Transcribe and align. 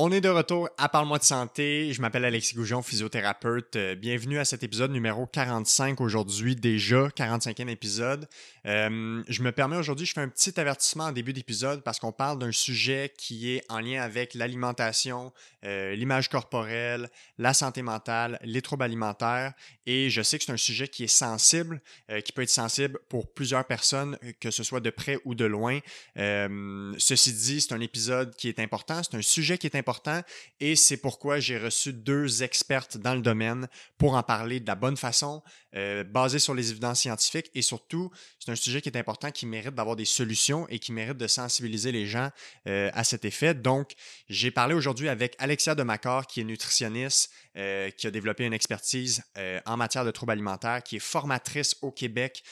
On 0.00 0.12
est 0.12 0.20
de 0.20 0.28
retour 0.28 0.68
à 0.78 0.88
Parle-moi 0.88 1.18
de 1.18 1.24
santé. 1.24 1.92
Je 1.92 2.00
m'appelle 2.00 2.24
Alexis 2.24 2.54
Goujon, 2.54 2.82
physiothérapeute. 2.82 3.74
Euh, 3.74 3.96
bienvenue 3.96 4.38
à 4.38 4.44
cet 4.44 4.62
épisode 4.62 4.92
numéro 4.92 5.26
45 5.26 6.00
aujourd'hui, 6.00 6.54
déjà 6.54 7.08
45e 7.08 7.68
épisode. 7.68 8.28
Euh, 8.64 9.24
je 9.26 9.42
me 9.42 9.50
permets 9.50 9.76
aujourd'hui, 9.76 10.06
je 10.06 10.12
fais 10.12 10.20
un 10.20 10.28
petit 10.28 10.60
avertissement 10.60 11.06
en 11.06 11.12
début 11.12 11.32
d'épisode 11.32 11.82
parce 11.82 11.98
qu'on 11.98 12.12
parle 12.12 12.38
d'un 12.38 12.52
sujet 12.52 13.12
qui 13.18 13.50
est 13.50 13.64
en 13.68 13.80
lien 13.80 14.00
avec 14.00 14.34
l'alimentation, 14.34 15.32
euh, 15.64 15.96
l'image 15.96 16.28
corporelle, 16.28 17.10
la 17.36 17.52
santé 17.52 17.82
mentale, 17.82 18.38
les 18.44 18.62
troubles 18.62 18.84
alimentaires. 18.84 19.52
Et 19.86 20.10
je 20.10 20.22
sais 20.22 20.38
que 20.38 20.44
c'est 20.44 20.52
un 20.52 20.56
sujet 20.56 20.86
qui 20.86 21.02
est 21.02 21.08
sensible, 21.08 21.80
qui 22.24 22.32
peut 22.32 22.42
être 22.42 22.50
sensible 22.50 23.00
pour 23.08 23.32
plusieurs 23.32 23.64
personnes, 23.64 24.18
que 24.38 24.50
ce 24.50 24.62
soit 24.62 24.80
de 24.80 24.90
près 24.90 25.18
ou 25.24 25.34
de 25.34 25.46
loin. 25.46 25.80
ceci 26.98 27.32
dit, 27.32 27.62
c'est 27.62 27.72
un 27.72 27.80
épisode 27.80 28.36
qui 28.36 28.48
est 28.48 28.60
important, 28.60 29.00
c'est 29.02 29.16
un 29.16 29.22
sujet 29.22 29.56
qui 29.56 29.66
est 29.66 29.74
important 29.74 29.87
et 30.60 30.76
c'est 30.76 30.96
pourquoi 30.96 31.40
j'ai 31.40 31.58
reçu 31.58 31.92
deux 31.92 32.42
expertes 32.42 32.96
dans 32.96 33.14
le 33.14 33.20
domaine 33.20 33.68
pour 33.96 34.14
en 34.14 34.22
parler 34.22 34.60
de 34.60 34.66
la 34.66 34.74
bonne 34.74 34.96
façon, 34.96 35.42
euh, 35.74 36.04
basée 36.04 36.38
sur 36.38 36.54
les 36.54 36.70
évidences 36.70 37.00
scientifiques 37.00 37.50
et 37.54 37.62
surtout, 37.62 38.10
c'est 38.38 38.50
un 38.50 38.56
sujet 38.56 38.80
qui 38.80 38.88
est 38.88 38.96
important, 38.96 39.30
qui 39.30 39.46
mérite 39.46 39.74
d'avoir 39.74 39.96
des 39.96 40.04
solutions 40.04 40.66
et 40.68 40.78
qui 40.78 40.92
mérite 40.92 41.16
de 41.16 41.26
sensibiliser 41.26 41.92
les 41.92 42.06
gens 42.06 42.30
euh, 42.66 42.90
à 42.94 43.04
cet 43.04 43.24
effet. 43.24 43.54
Donc, 43.54 43.92
j'ai 44.28 44.50
parlé 44.50 44.74
aujourd'hui 44.74 45.08
avec 45.08 45.34
Alexia 45.38 45.74
Demacor, 45.74 46.26
qui 46.26 46.40
est 46.40 46.44
nutritionniste, 46.44 47.30
euh, 47.56 47.90
qui 47.90 48.06
a 48.06 48.10
développé 48.10 48.44
une 48.44 48.52
expertise 48.52 49.22
en 49.66 49.76
matière 49.76 50.04
de 50.04 50.10
troubles 50.10 50.32
alimentaires, 50.32 50.82
qui 50.82 50.96
est 50.96 51.00
formatrice 51.00 51.76
au 51.82 51.90
Québec 51.90 52.42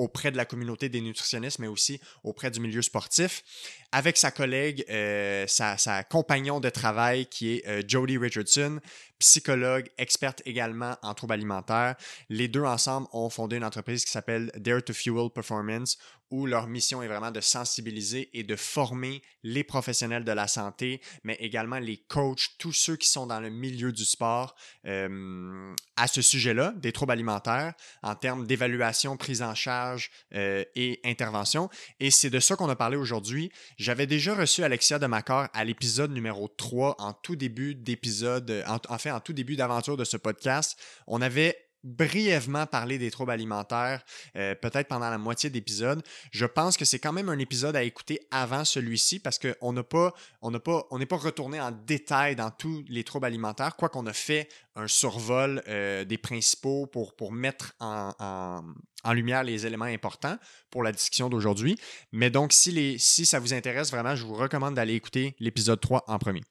auprès 0.00 0.30
de 0.30 0.36
la 0.38 0.46
communauté 0.46 0.88
des 0.88 1.02
nutritionnistes, 1.02 1.58
mais 1.58 1.66
aussi 1.66 2.00
auprès 2.24 2.50
du 2.50 2.58
milieu 2.58 2.80
sportif, 2.80 3.44
avec 3.92 4.16
sa 4.16 4.30
collègue, 4.30 4.84
euh, 4.88 5.46
sa, 5.46 6.02
compagnon 6.04 6.58
de 6.58 6.70
travail 6.70 7.26
qui 7.26 7.56
est 7.56 7.68
euh, 7.68 7.82
Jodie 7.86 8.16
Richardson, 8.16 8.80
psychologue, 9.18 9.90
experte 9.98 10.40
également 10.46 10.96
en 11.02 11.12
troubles 11.12 11.34
alimentaires. 11.34 11.96
Les 12.30 12.48
deux 12.48 12.62
ensemble 12.62 13.08
ont 13.12 13.28
fondé 13.28 13.56
une 13.56 13.64
entreprise 13.64 14.04
qui 14.04 14.10
s'appelle 14.10 14.50
Dare 14.56 14.82
to 14.82 14.94
Fuel 14.94 15.28
Performance, 15.28 15.98
où 16.30 16.46
leur 16.46 16.66
mission 16.66 17.02
est 17.02 17.08
vraiment 17.08 17.30
de 17.30 17.40
sensibiliser 17.40 18.30
et 18.32 18.42
de 18.42 18.56
former 18.56 19.22
les 19.42 19.64
professionnels 19.64 20.24
de 20.24 20.32
la 20.32 20.48
santé, 20.48 21.00
mais 21.24 21.36
également 21.40 21.78
les 21.78 21.96
coachs, 21.96 22.50
tous 22.58 22.72
ceux 22.72 22.96
qui 22.96 23.08
sont 23.08 23.26
dans 23.26 23.40
le 23.40 23.50
milieu 23.50 23.92
du 23.92 24.04
sport 24.04 24.54
euh, 24.86 25.74
à 25.96 26.06
ce 26.06 26.22
sujet-là, 26.22 26.72
des 26.76 26.92
troubles 26.92 27.12
alimentaires, 27.12 27.74
en 28.02 28.14
termes 28.14 28.46
d'évaluation, 28.46 29.16
prise 29.16 29.42
en 29.42 29.54
charge 29.54 30.10
euh, 30.34 30.64
et 30.74 31.00
intervention. 31.04 31.68
Et 31.98 32.10
c'est 32.10 32.30
de 32.30 32.40
ça 32.40 32.56
qu'on 32.56 32.68
a 32.68 32.76
parlé 32.76 32.96
aujourd'hui. 32.96 33.50
J'avais 33.76 34.06
déjà 34.06 34.34
reçu 34.34 34.62
Alexia 34.62 34.98
de 34.98 35.06
Macor 35.06 35.48
à 35.52 35.64
l'épisode 35.64 36.12
numéro 36.12 36.48
3, 36.48 36.96
en 36.98 37.12
tout 37.12 37.36
début 37.36 37.74
d'épisode, 37.74 38.64
en, 38.66 38.78
en 38.88 38.98
fait, 38.98 39.10
en 39.10 39.20
tout 39.20 39.32
début 39.32 39.56
d'aventure 39.56 39.96
de 39.96 40.04
ce 40.04 40.16
podcast. 40.16 40.78
On 41.06 41.20
avait 41.22 41.69
brièvement 41.82 42.66
parler 42.66 42.98
des 42.98 43.10
troubles 43.10 43.32
alimentaires, 43.32 44.04
euh, 44.36 44.54
peut-être 44.54 44.88
pendant 44.88 45.10
la 45.10 45.18
moitié 45.18 45.50
d'épisode. 45.50 46.02
Je 46.30 46.46
pense 46.46 46.76
que 46.76 46.84
c'est 46.84 46.98
quand 46.98 47.12
même 47.12 47.28
un 47.28 47.38
épisode 47.38 47.76
à 47.76 47.82
écouter 47.82 48.20
avant 48.30 48.64
celui-ci 48.64 49.18
parce 49.18 49.38
qu'on 49.38 49.72
n'a 49.72 49.82
pas, 49.82 50.12
on 50.42 50.50
n'a 50.50 50.60
pas, 50.60 50.86
on 50.90 50.98
n'est 50.98 51.06
pas 51.06 51.16
retourné 51.16 51.60
en 51.60 51.70
détail 51.70 52.36
dans 52.36 52.50
tous 52.50 52.84
les 52.88 53.04
troubles 53.04 53.26
alimentaires, 53.26 53.76
quoi 53.76 53.88
qu'on 53.88 54.06
a 54.06 54.12
fait 54.12 54.48
un 54.76 54.86
survol 54.86 55.62
euh, 55.68 56.04
des 56.04 56.18
principaux 56.18 56.86
pour, 56.86 57.14
pour 57.16 57.32
mettre 57.32 57.74
en, 57.80 58.12
en, 59.04 59.12
lumière 59.12 59.42
les 59.42 59.66
éléments 59.66 59.86
importants 59.86 60.36
pour 60.70 60.82
la 60.82 60.92
discussion 60.92 61.28
d'aujourd'hui. 61.28 61.78
Mais 62.12 62.30
donc, 62.30 62.52
si, 62.52 62.70
les, 62.70 62.98
si 62.98 63.26
ça 63.26 63.38
vous 63.38 63.54
intéresse 63.54 63.90
vraiment, 63.90 64.14
je 64.14 64.24
vous 64.24 64.34
recommande 64.34 64.74
d'aller 64.74 64.94
écouter 64.94 65.34
l'épisode 65.40 65.80
3 65.80 66.04
en 66.06 66.18
premier. 66.18 66.42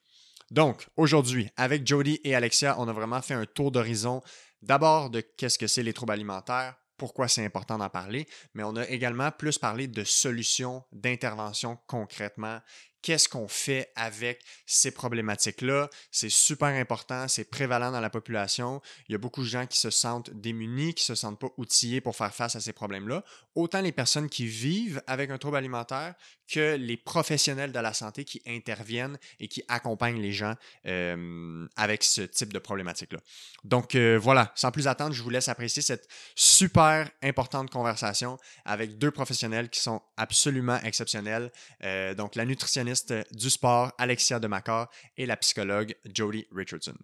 Donc, 0.50 0.88
aujourd'hui, 0.96 1.48
avec 1.56 1.86
Jody 1.86 2.20
et 2.24 2.34
Alexia, 2.34 2.74
on 2.78 2.88
a 2.88 2.92
vraiment 2.92 3.22
fait 3.22 3.34
un 3.34 3.46
tour 3.46 3.70
d'horizon 3.70 4.20
d'abord 4.62 5.10
de 5.10 5.20
qu'est-ce 5.20 5.58
que 5.58 5.66
c'est 5.66 5.82
les 5.82 5.92
troubles 5.92 6.12
alimentaires, 6.12 6.76
pourquoi 6.96 7.28
c'est 7.28 7.44
important 7.44 7.78
d'en 7.78 7.88
parler, 7.88 8.26
mais 8.52 8.62
on 8.62 8.76
a 8.76 8.86
également 8.88 9.30
plus 9.30 9.56
parlé 9.56 9.86
de 9.86 10.04
solutions, 10.04 10.84
d'intervention 10.92 11.78
concrètement, 11.86 12.60
qu'est-ce 13.02 13.28
qu'on 13.28 13.48
fait 13.48 13.90
avec 13.96 14.42
ces 14.66 14.90
problématiques-là. 14.90 15.88
C'est 16.10 16.30
super 16.30 16.68
important, 16.68 17.28
c'est 17.28 17.44
prévalent 17.44 17.90
dans 17.90 18.00
la 18.00 18.10
population. 18.10 18.80
Il 19.08 19.12
y 19.12 19.14
a 19.14 19.18
beaucoup 19.18 19.42
de 19.42 19.48
gens 19.48 19.66
qui 19.66 19.78
se 19.78 19.90
sentent 19.90 20.30
démunis, 20.30 20.94
qui 20.94 21.02
ne 21.10 21.14
se 21.16 21.20
sentent 21.20 21.38
pas 21.38 21.50
outillés 21.56 22.00
pour 22.00 22.16
faire 22.16 22.34
face 22.34 22.56
à 22.56 22.60
ces 22.60 22.72
problèmes-là. 22.72 23.24
Autant 23.54 23.80
les 23.80 23.92
personnes 23.92 24.28
qui 24.28 24.46
vivent 24.46 25.02
avec 25.06 25.30
un 25.30 25.38
trouble 25.38 25.56
alimentaire 25.56 26.14
que 26.50 26.76
les 26.76 26.96
professionnels 26.96 27.72
de 27.72 27.78
la 27.78 27.92
santé 27.92 28.24
qui 28.24 28.42
interviennent 28.46 29.18
et 29.38 29.48
qui 29.48 29.62
accompagnent 29.68 30.20
les 30.20 30.32
gens 30.32 30.54
euh, 30.86 31.66
avec 31.76 32.02
ce 32.02 32.22
type 32.22 32.52
de 32.52 32.58
problématique-là. 32.58 33.20
Donc 33.64 33.94
euh, 33.94 34.18
voilà, 34.20 34.52
sans 34.56 34.72
plus 34.72 34.88
attendre, 34.88 35.14
je 35.14 35.22
vous 35.22 35.30
laisse 35.30 35.48
apprécier 35.48 35.80
cette 35.82 36.08
super 36.34 37.08
importante 37.22 37.70
conversation 37.70 38.36
avec 38.64 38.98
deux 38.98 39.10
professionnels 39.10 39.70
qui 39.70 39.80
sont 39.80 40.02
absolument 40.16 40.80
exceptionnels. 40.82 41.52
Euh, 41.84 42.14
donc 42.14 42.34
la 42.34 42.44
nutritionniste 42.44 42.89
du 43.32 43.50
sport 43.50 43.92
Alexia 43.98 44.38
Demacor 44.38 44.88
et 45.16 45.26
la 45.26 45.36
psychologue 45.36 45.94
Jodie 46.12 46.46
Richardson. 46.52 46.96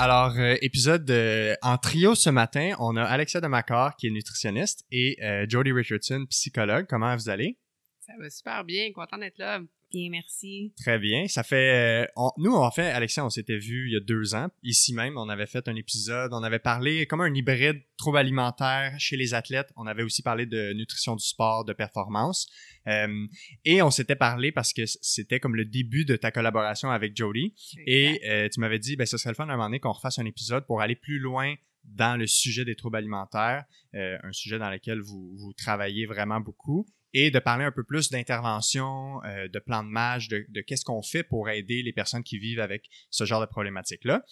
Alors, 0.00 0.38
euh, 0.38 0.54
épisode 0.62 1.10
euh, 1.10 1.56
en 1.60 1.76
trio 1.76 2.14
ce 2.14 2.30
matin, 2.30 2.76
on 2.78 2.96
a 2.96 3.02
Alexia 3.02 3.40
Demacor 3.40 3.96
qui 3.96 4.06
est 4.06 4.10
nutritionniste 4.10 4.84
et 4.92 5.16
euh, 5.24 5.44
Jodie 5.48 5.72
Richardson, 5.72 6.24
psychologue. 6.30 6.86
Comment 6.88 7.16
vous 7.16 7.28
allez? 7.28 7.58
Ça 7.98 8.12
va 8.16 8.30
super 8.30 8.64
bien, 8.64 8.92
content 8.92 9.18
d'être 9.18 9.38
là. 9.38 9.60
Bien, 9.90 10.10
merci. 10.10 10.74
Très 10.76 10.98
bien. 10.98 11.26
Ça 11.28 11.42
fait. 11.42 12.04
Euh, 12.14 12.30
nous, 12.36 12.54
en 12.54 12.70
fait, 12.70 12.90
Alexia, 12.90 13.24
on 13.24 13.30
s'était 13.30 13.56
vu 13.56 13.88
il 13.88 13.94
y 13.94 13.96
a 13.96 14.00
deux 14.00 14.34
ans. 14.34 14.48
Ici 14.62 14.92
même, 14.92 15.16
on 15.16 15.30
avait 15.30 15.46
fait 15.46 15.66
un 15.66 15.76
épisode. 15.76 16.34
On 16.34 16.42
avait 16.42 16.58
parlé 16.58 17.06
comme 17.06 17.22
un 17.22 17.34
hybride 17.34 17.80
trouble 17.96 18.18
alimentaire 18.18 18.94
chez 18.98 19.16
les 19.16 19.32
athlètes. 19.32 19.72
On 19.76 19.86
avait 19.86 20.02
aussi 20.02 20.22
parlé 20.22 20.44
de 20.44 20.74
nutrition 20.74 21.16
du 21.16 21.24
sport, 21.24 21.64
de 21.64 21.72
performance. 21.72 22.50
Euh, 22.86 23.26
et 23.64 23.80
on 23.80 23.90
s'était 23.90 24.16
parlé 24.16 24.52
parce 24.52 24.74
que 24.74 24.82
c'était 24.84 25.40
comme 25.40 25.56
le 25.56 25.64
début 25.64 26.04
de 26.04 26.16
ta 26.16 26.30
collaboration 26.30 26.90
avec 26.90 27.16
Jodie. 27.16 27.54
Et 27.86 28.20
euh, 28.28 28.48
tu 28.52 28.60
m'avais 28.60 28.78
dit, 28.78 28.96
ben, 28.96 29.06
ce 29.06 29.16
serait 29.16 29.30
le 29.30 29.36
fun 29.36 29.48
à 29.48 29.52
un 29.52 29.56
moment 29.56 29.68
donné 29.68 29.80
qu'on 29.80 29.92
refasse 29.92 30.18
un 30.18 30.26
épisode 30.26 30.66
pour 30.66 30.82
aller 30.82 30.96
plus 30.96 31.18
loin 31.18 31.54
dans 31.84 32.18
le 32.18 32.26
sujet 32.26 32.66
des 32.66 32.74
troubles 32.74 32.98
alimentaires, 32.98 33.64
un 33.94 34.32
sujet 34.32 34.58
dans 34.58 34.68
lequel 34.68 35.00
vous, 35.00 35.34
vous 35.38 35.54
travaillez 35.54 36.04
vraiment 36.04 36.38
beaucoup 36.38 36.86
et 37.14 37.30
de 37.30 37.38
parler 37.38 37.64
un 37.64 37.72
peu 37.72 37.84
plus 37.84 38.10
d'intervention, 38.10 39.22
euh, 39.24 39.48
de 39.48 39.58
plan 39.58 39.82
de 39.82 39.88
match, 39.88 40.28
de, 40.28 40.44
qu'est-ce 40.66 40.84
qu'on 40.84 41.02
fait 41.02 41.22
pour 41.22 41.48
aider 41.48 41.82
les 41.82 41.92
personnes 41.92 42.22
qui 42.22 42.38
vivent 42.38 42.60
avec 42.60 42.84
ce 43.10 43.24
genre 43.24 43.40
de 43.40 43.46
problématique-là. 43.46 44.24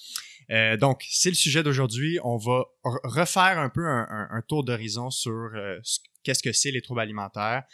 Euh, 0.51 0.77
donc, 0.77 1.03
c'est 1.09 1.31
le 1.31 1.35
sujet 1.35 1.63
d'aujourd'hui. 1.63 2.19
On 2.23 2.37
va 2.37 2.65
refaire 2.83 3.59
un 3.59 3.71
peu 3.71 3.87
un, 3.87 4.43
tour 4.47 4.65
d'horizon 4.65 5.11
sur 5.11 5.33
euh, 5.33 5.79
qu'est-ce 6.23 6.43
que 6.43 6.53
c'est 6.53 6.71
les 6.71 6.83
troubles 6.83 7.01
alimentaires. 7.01 7.65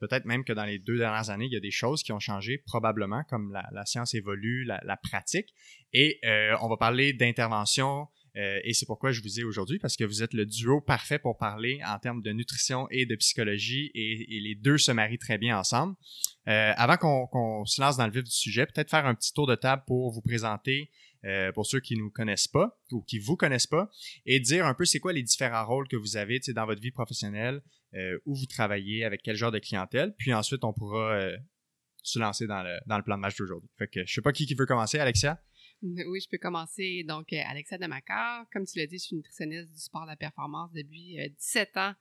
Peut-être 0.00 0.24
même 0.24 0.44
que 0.44 0.52
dans 0.52 0.64
les 0.64 0.78
deux 0.78 0.98
dernières 0.98 1.30
années, 1.30 1.46
il 1.46 1.52
y 1.52 1.56
a 1.56 1.60
des 1.60 1.70
choses 1.70 2.02
qui 2.02 2.12
ont 2.12 2.20
changé, 2.20 2.58
probablement, 2.58 3.22
comme 3.28 3.52
la, 3.52 3.86
science 3.86 4.14
évolue, 4.14 4.64
la, 4.64 4.80
la 4.84 4.96
pratique. 4.96 5.48
Et 5.92 6.20
on 6.60 6.68
va 6.68 6.76
parler 6.76 7.12
d'intervention, 7.12 8.08
euh, 8.36 8.58
et 8.64 8.74
c'est 8.74 8.86
pourquoi 8.86 9.12
je 9.12 9.22
vous 9.22 9.38
ai 9.40 9.44
aujourd'hui, 9.44 9.78
parce 9.78 9.96
que 9.96 10.04
vous 10.04 10.22
êtes 10.22 10.34
le 10.34 10.44
duo 10.44 10.80
parfait 10.80 11.18
pour 11.18 11.38
parler 11.38 11.80
en 11.86 11.98
termes 11.98 12.22
de 12.22 12.32
nutrition 12.32 12.88
et 12.90 13.06
de 13.06 13.14
psychologie, 13.16 13.90
et, 13.94 14.26
les 14.40 14.54
deux 14.54 14.78
se 14.78 14.90
marient 14.90 15.18
très 15.18 15.38
bien 15.38 15.58
ensemble. 15.58 15.94
Euh, 16.48 16.72
avant 16.76 16.96
qu'on 16.96 17.64
se 17.64 17.80
lance 17.80 17.96
dans 17.96 18.06
le 18.06 18.12
vif 18.12 18.24
du 18.24 18.30
sujet, 18.30 18.66
peut-être 18.66 18.90
faire 18.90 19.06
un 19.06 19.14
petit 19.14 19.32
tour 19.32 19.46
de 19.46 19.54
table 19.54 19.82
pour 19.86 20.10
vous 20.10 20.20
présenter, 20.20 20.90
euh, 21.24 21.52
pour 21.52 21.64
ceux 21.64 21.80
qui 21.80 21.94
ne 21.94 22.00
nous 22.00 22.10
connaissent 22.10 22.48
pas 22.48 22.78
ou 22.90 23.02
qui 23.02 23.18
vous 23.18 23.36
connaissent 23.36 23.68
pas, 23.68 23.88
et 24.26 24.40
dire 24.40 24.66
un 24.66 24.74
peu 24.74 24.84
c'est 24.84 24.98
quoi 24.98 25.12
les 25.12 25.22
différents 25.22 25.64
rôles 25.64 25.88
que 25.88 25.96
vous 25.96 26.16
avez 26.16 26.40
dans 26.48 26.66
votre 26.66 26.80
vie 26.80 26.90
professionnelle, 26.90 27.62
où 28.26 28.34
vous 28.34 28.46
travaillez, 28.46 29.04
avec 29.04 29.22
quel 29.22 29.36
genre 29.36 29.52
de 29.52 29.60
clientèle. 29.60 30.16
Puis 30.18 30.34
ensuite, 30.34 30.64
on 30.64 30.72
pourra 30.72 31.16
se 32.02 32.18
lancer 32.18 32.48
dans 32.48 32.62
le, 32.62 33.02
plan 33.02 33.16
de 33.16 33.20
match 33.20 33.36
d'aujourd'hui. 33.36 33.70
Fait 33.78 33.86
que 33.86 34.04
je 34.04 34.12
sais 34.12 34.20
pas 34.20 34.32
qui 34.32 34.52
veut 34.52 34.66
commencer, 34.66 34.98
Alexia? 34.98 35.40
Oui, 36.08 36.20
je 36.20 36.28
peux 36.28 36.38
commencer. 36.38 37.04
Donc, 37.06 37.32
euh, 37.32 37.40
Alexia 37.46 37.78
Demacar, 37.78 38.46
comme 38.52 38.64
tu 38.64 38.78
l'as 38.78 38.86
dit, 38.86 38.98
je 38.98 39.04
suis 39.04 39.16
nutritionniste 39.16 39.70
du 39.70 39.78
sport 39.78 40.02
de 40.02 40.10
la 40.10 40.16
performance 40.16 40.72
depuis 40.72 41.18
17 41.38 41.76
ans 41.76 41.94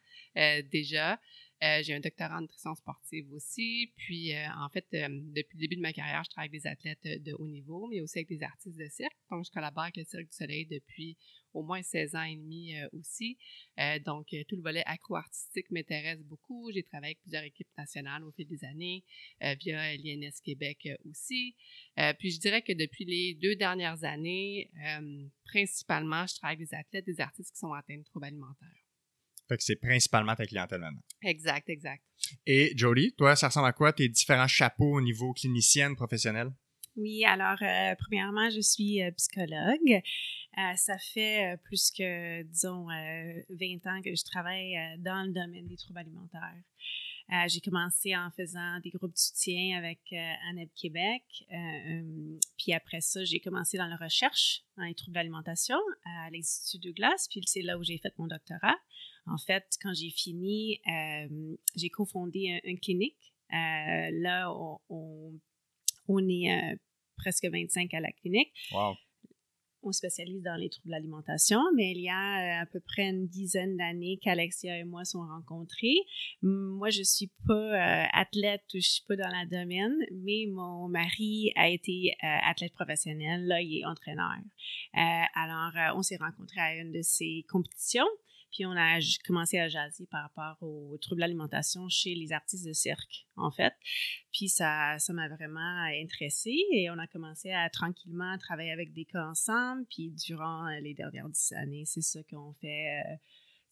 déjà. 0.72 1.20
Euh, 1.64 1.82
j'ai 1.82 1.94
un 1.94 2.02
doctorat 2.02 2.38
en 2.38 2.42
nutrition 2.42 2.76
sportive 2.76 3.32
aussi. 3.32 3.94
Puis, 3.96 4.36
euh, 4.36 4.48
en 4.58 4.68
fait, 4.68 4.86
euh, 4.96 5.08
depuis 5.10 5.58
le 5.58 5.62
début 5.62 5.76
de 5.78 5.82
ma 5.82 5.94
carrière, 5.94 6.22
je 6.26 6.30
travaille 6.30 6.50
avec 6.50 6.62
des 6.62 6.68
athlètes 6.68 7.24
de 7.24 7.34
haut 7.34 7.48
niveau, 7.48 7.88
mais 7.88 8.02
aussi 8.02 8.20
avec 8.20 8.28
des 8.28 8.44
artistes 8.44 8.78
de 8.78 8.88
cirque. 8.88 9.16
Donc, 9.32 9.46
je 9.46 9.52
collabore 9.52 9.84
avec 9.84 9.96
le 9.96 10.04
Cirque 10.04 10.26
du 10.26 10.36
Soleil 10.36 10.66
depuis 10.66 11.18
au 11.54 11.64
moins 11.64 11.82
16 11.82 12.16
ans 12.16 12.24
et 12.24 12.36
demi 12.36 12.74
aussi. 12.94 13.38
donc, 14.06 14.28
tout 14.48 14.56
le 14.56 14.62
volet 14.62 14.84
accro-artistique 14.86 15.70
m'intéresse 15.72 16.22
beaucoup. 16.24 16.72
J'ai 16.74 16.84
travaillé 16.84 17.12
avec 17.12 17.22
plusieurs 17.22 17.44
équipes 17.44 17.68
nationales 17.78 18.24
au 18.24 18.32
fil 18.32 18.48
des 18.48 18.64
années, 18.66 19.04
via 19.62 19.96
l'INS 19.98 20.40
Québec 20.44 20.90
aussi. 21.06 21.56
puis, 22.20 22.32
je 22.32 22.40
dirais 22.40 22.62
que 22.62 22.74
depuis 22.74 23.06
les 23.06 23.36
deux 23.36 23.56
dernières 23.56 24.04
années, 24.04 24.72
principalement, 25.46 26.26
je 26.28 26.36
travaille 26.36 26.58
avec 26.58 26.70
des 26.70 26.76
athlètes, 26.76 27.06
des 27.06 27.20
artistes 27.20 27.52
qui 27.52 27.60
sont 27.60 27.74
atteints 27.74 27.98
de 27.98 28.04
troubles 28.04 28.26
alimentaires. 28.26 28.84
Fait 29.48 29.58
que 29.58 29.64
c'est 29.64 29.76
principalement 29.76 30.36
ta 30.36 30.46
clientèle 30.46 30.80
maintenant. 30.82 31.02
Exact, 31.22 31.70
exact. 31.70 32.04
Et 32.46 32.74
Jodie, 32.76 33.14
toi, 33.18 33.36
ça 33.36 33.48
ressemble 33.48 33.68
à 33.68 33.74
quoi 33.74 33.92
tes 33.94 34.08
différents 34.08 34.48
chapeaux 34.48 34.98
au 34.98 35.02
niveau 35.02 35.34
clinicienne, 35.34 35.96
professionnelle? 35.96 36.52
Oui, 36.96 37.26
alors, 37.26 37.58
euh, 37.62 37.96
premièrement, 38.00 38.50
je 38.50 38.62
suis 38.62 39.02
euh, 39.02 39.12
psychologue. 39.12 40.02
Euh, 40.58 40.76
ça 40.76 40.98
fait 40.98 41.58
plus 41.64 41.92
que, 41.92 42.44
disons, 42.44 42.86
20 42.86 43.88
ans 43.88 44.02
que 44.02 44.16
je 44.16 44.24
travaille 44.24 44.76
dans 45.00 45.24
le 45.26 45.34
domaine 45.34 45.68
des 45.68 45.78
troubles 45.78 46.00
alimentaires. 46.00 46.64
j'ai 47.48 47.62
commencé 47.62 48.16
en 48.16 48.30
faisant 48.32 48.80
des 48.82 48.92
groupes 48.92 49.14
de 49.14 49.18
soutien 49.18 49.78
avec 49.78 50.00
ANEB 50.50 50.70
Québec. 50.76 51.24
puis 52.58 52.74
après 52.74 53.02
ça, 53.02 53.24
j'ai 53.24 53.40
commencé 53.40 53.78
dans 53.78 53.88
la 53.88 53.96
recherche 53.96 54.62
dans 54.78 54.84
les 54.84 54.94
troubles 54.94 55.16
d'alimentation 55.16 55.78
à 56.06 56.30
l'Institut 56.30 56.88
Douglas. 56.88 57.28
Puis 57.30 57.42
c'est 57.46 57.62
là 57.62 57.78
où 57.78 57.84
j'ai 57.84 57.98
fait 57.98 58.14
mon 58.18 58.28
doctorat. 58.28 58.78
En 59.26 59.38
fait, 59.38 59.66
quand 59.82 59.94
j'ai 59.94 60.10
fini, 60.10 60.82
euh, 60.88 61.56
j'ai 61.76 61.90
cofondé 61.90 62.60
une 62.64 62.80
clinique. 62.80 63.34
Euh, 63.54 64.10
là, 64.12 64.52
on, 64.90 65.40
on, 66.08 66.28
est 66.28 66.52
euh, 66.52 66.76
presque 67.18 67.46
25 67.46 67.94
à 67.94 68.00
la 68.00 68.12
clinique. 68.12 68.52
Wow. 68.74 68.96
On 69.86 69.92
spécialise 69.92 70.42
dans 70.42 70.56
les 70.56 70.70
troubles 70.70 70.88
de 70.88 70.92
l'alimentation, 70.92 71.60
mais 71.76 71.92
il 71.92 72.00
y 72.00 72.10
a 72.10 72.62
à 72.62 72.66
peu 72.66 72.80
près 72.80 73.10
une 73.10 73.28
dizaine 73.28 73.76
d'années 73.76 74.18
qu'Alexia 74.22 74.78
et 74.80 74.86
moi 74.86 75.04
sommes 75.04 75.28
rencontrés. 75.30 75.98
Moi, 76.42 76.90
je 76.90 77.04
suis 77.04 77.30
pas 77.46 78.08
athlète, 78.14 78.64
je 78.74 78.80
suis 78.80 79.04
pas 79.06 79.18
dans 79.18 79.28
le 79.28 79.50
domaine, 79.50 79.96
mais 80.12 80.46
mon 80.50 80.88
mari 80.88 81.52
a 81.58 81.68
été 81.68 82.16
athlète 82.22 82.74
professionnel. 82.74 83.46
Là, 83.46 83.62
il 83.62 83.80
est 83.80 83.86
entraîneur. 83.86 84.32
alors, 84.94 85.98
on 85.98 86.02
s'est 86.02 86.18
rencontrés 86.18 86.62
à 86.62 86.76
une 86.76 86.94
de 86.94 87.02
ses 87.02 87.46
compétitions. 87.50 88.08
Puis 88.54 88.66
on 88.66 88.72
a 88.72 89.00
commencé 89.26 89.58
à 89.58 89.68
jaser 89.68 90.06
par 90.06 90.22
rapport 90.24 90.58
aux 90.62 90.98
troubles 91.00 91.22
d'alimentation 91.22 91.90
chez 91.90 92.14
les 92.14 92.32
artistes 92.32 92.66
de 92.66 92.74
cirque, 92.74 93.26
en 93.36 93.52
fait. 93.52 93.74
Puis 94.32 94.48
ça, 94.48 94.98
ça 95.00 95.12
m'a 95.12 95.28
vraiment 95.28 95.84
intéressée 96.02 96.58
et 96.72 96.90
on 96.90 97.00
a 97.00 97.08
commencé 97.08 97.52
à 97.52 97.70
tranquillement 97.70 98.38
travailler 98.38 98.72
avec 98.72 98.94
des 98.94 99.06
cas 99.06 99.26
ensemble. 99.26 99.86
Puis 99.90 100.12
durant 100.12 100.68
les 100.82 100.94
dernières 100.94 101.30
dix 101.30 101.52
années, 101.54 101.84
c'est 101.86 102.02
ça 102.02 102.20
qu'on 102.30 102.54
fait. 102.62 103.02
Euh, 103.02 103.16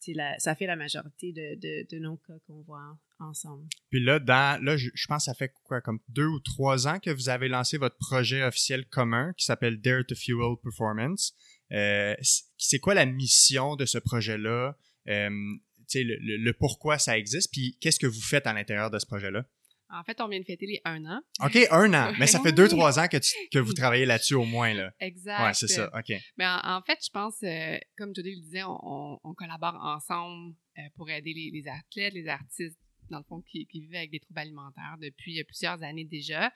la, 0.08 0.36
ça 0.40 0.56
fait 0.56 0.66
la 0.66 0.74
majorité 0.74 1.32
de, 1.32 1.54
de, 1.60 1.86
de 1.88 1.98
nos 2.00 2.16
cas 2.16 2.34
qu'on 2.46 2.62
voit 2.62 2.98
ensemble. 3.20 3.64
Puis 3.90 4.02
là, 4.02 4.18
dans, 4.18 4.62
là 4.64 4.76
je, 4.76 4.90
je, 4.94 5.06
pense 5.06 5.24
que 5.26 5.30
ça 5.30 5.34
fait 5.34 5.52
quoi, 5.62 5.80
comme 5.80 6.00
deux 6.08 6.26
ou 6.26 6.40
trois 6.40 6.88
ans 6.88 6.98
que 6.98 7.10
vous 7.10 7.28
avez 7.28 7.48
lancé 7.48 7.78
votre 7.78 7.96
projet 7.98 8.42
officiel 8.42 8.84
commun 8.86 9.32
qui 9.36 9.44
s'appelle 9.44 9.80
Dare 9.80 10.04
to 10.06 10.16
Fuel 10.16 10.56
Performance. 10.60 11.34
Euh, 11.72 12.14
c'est 12.58 12.78
quoi 12.78 12.94
la 12.94 13.06
mission 13.06 13.76
de 13.76 13.86
ce 13.86 13.98
projet-là? 13.98 14.76
Euh, 15.08 15.30
le, 15.94 16.36
le, 16.38 16.52
pourquoi 16.54 16.98
ça 16.98 17.18
existe, 17.18 17.50
puis 17.52 17.76
qu'est-ce 17.80 17.98
que 17.98 18.06
vous 18.06 18.20
faites 18.20 18.46
à 18.46 18.52
l'intérieur 18.52 18.90
de 18.90 18.98
ce 18.98 19.06
projet-là? 19.06 19.44
En 19.90 20.02
fait, 20.04 20.18
on 20.22 20.28
vient 20.28 20.40
de 20.40 20.44
fêter 20.44 20.64
les 20.64 20.80
un 20.86 21.04
an. 21.04 21.20
OK, 21.44 21.58
un 21.70 21.92
an. 21.92 22.14
Mais 22.18 22.26
ça 22.26 22.40
fait 22.40 22.52
deux, 22.52 22.66
trois 22.66 22.98
ans 22.98 23.08
que, 23.08 23.18
que 23.52 23.58
vous 23.58 23.74
travaillez 23.74 24.06
là-dessus 24.06 24.34
au 24.34 24.46
moins. 24.46 24.72
Là. 24.72 24.90
Exact. 25.00 25.44
Ouais, 25.44 25.52
c'est 25.52 25.66
ça. 25.66 25.90
OK. 25.94 26.14
Mais 26.38 26.46
en, 26.46 26.80
fait, 26.86 26.98
je 27.04 27.10
pense, 27.10 27.36
euh, 27.42 27.76
comme 27.98 28.14
Jody 28.14 28.36
le 28.36 28.40
disait, 28.40 28.62
on, 28.64 29.20
on, 29.22 29.34
collabore 29.34 29.78
ensemble 29.82 30.54
pour 30.96 31.10
aider 31.10 31.34
les, 31.34 31.50
les, 31.52 31.68
athlètes, 31.68 32.14
les 32.14 32.26
artistes, 32.26 32.78
dans 33.10 33.18
le 33.18 33.24
fond, 33.24 33.42
qui, 33.42 33.66
qui 33.66 33.80
vivent 33.80 33.96
avec 33.96 34.10
des 34.10 34.20
troubles 34.20 34.40
alimentaires 34.40 34.96
depuis 34.98 35.44
plusieurs 35.44 35.82
années 35.82 36.06
déjà. 36.06 36.50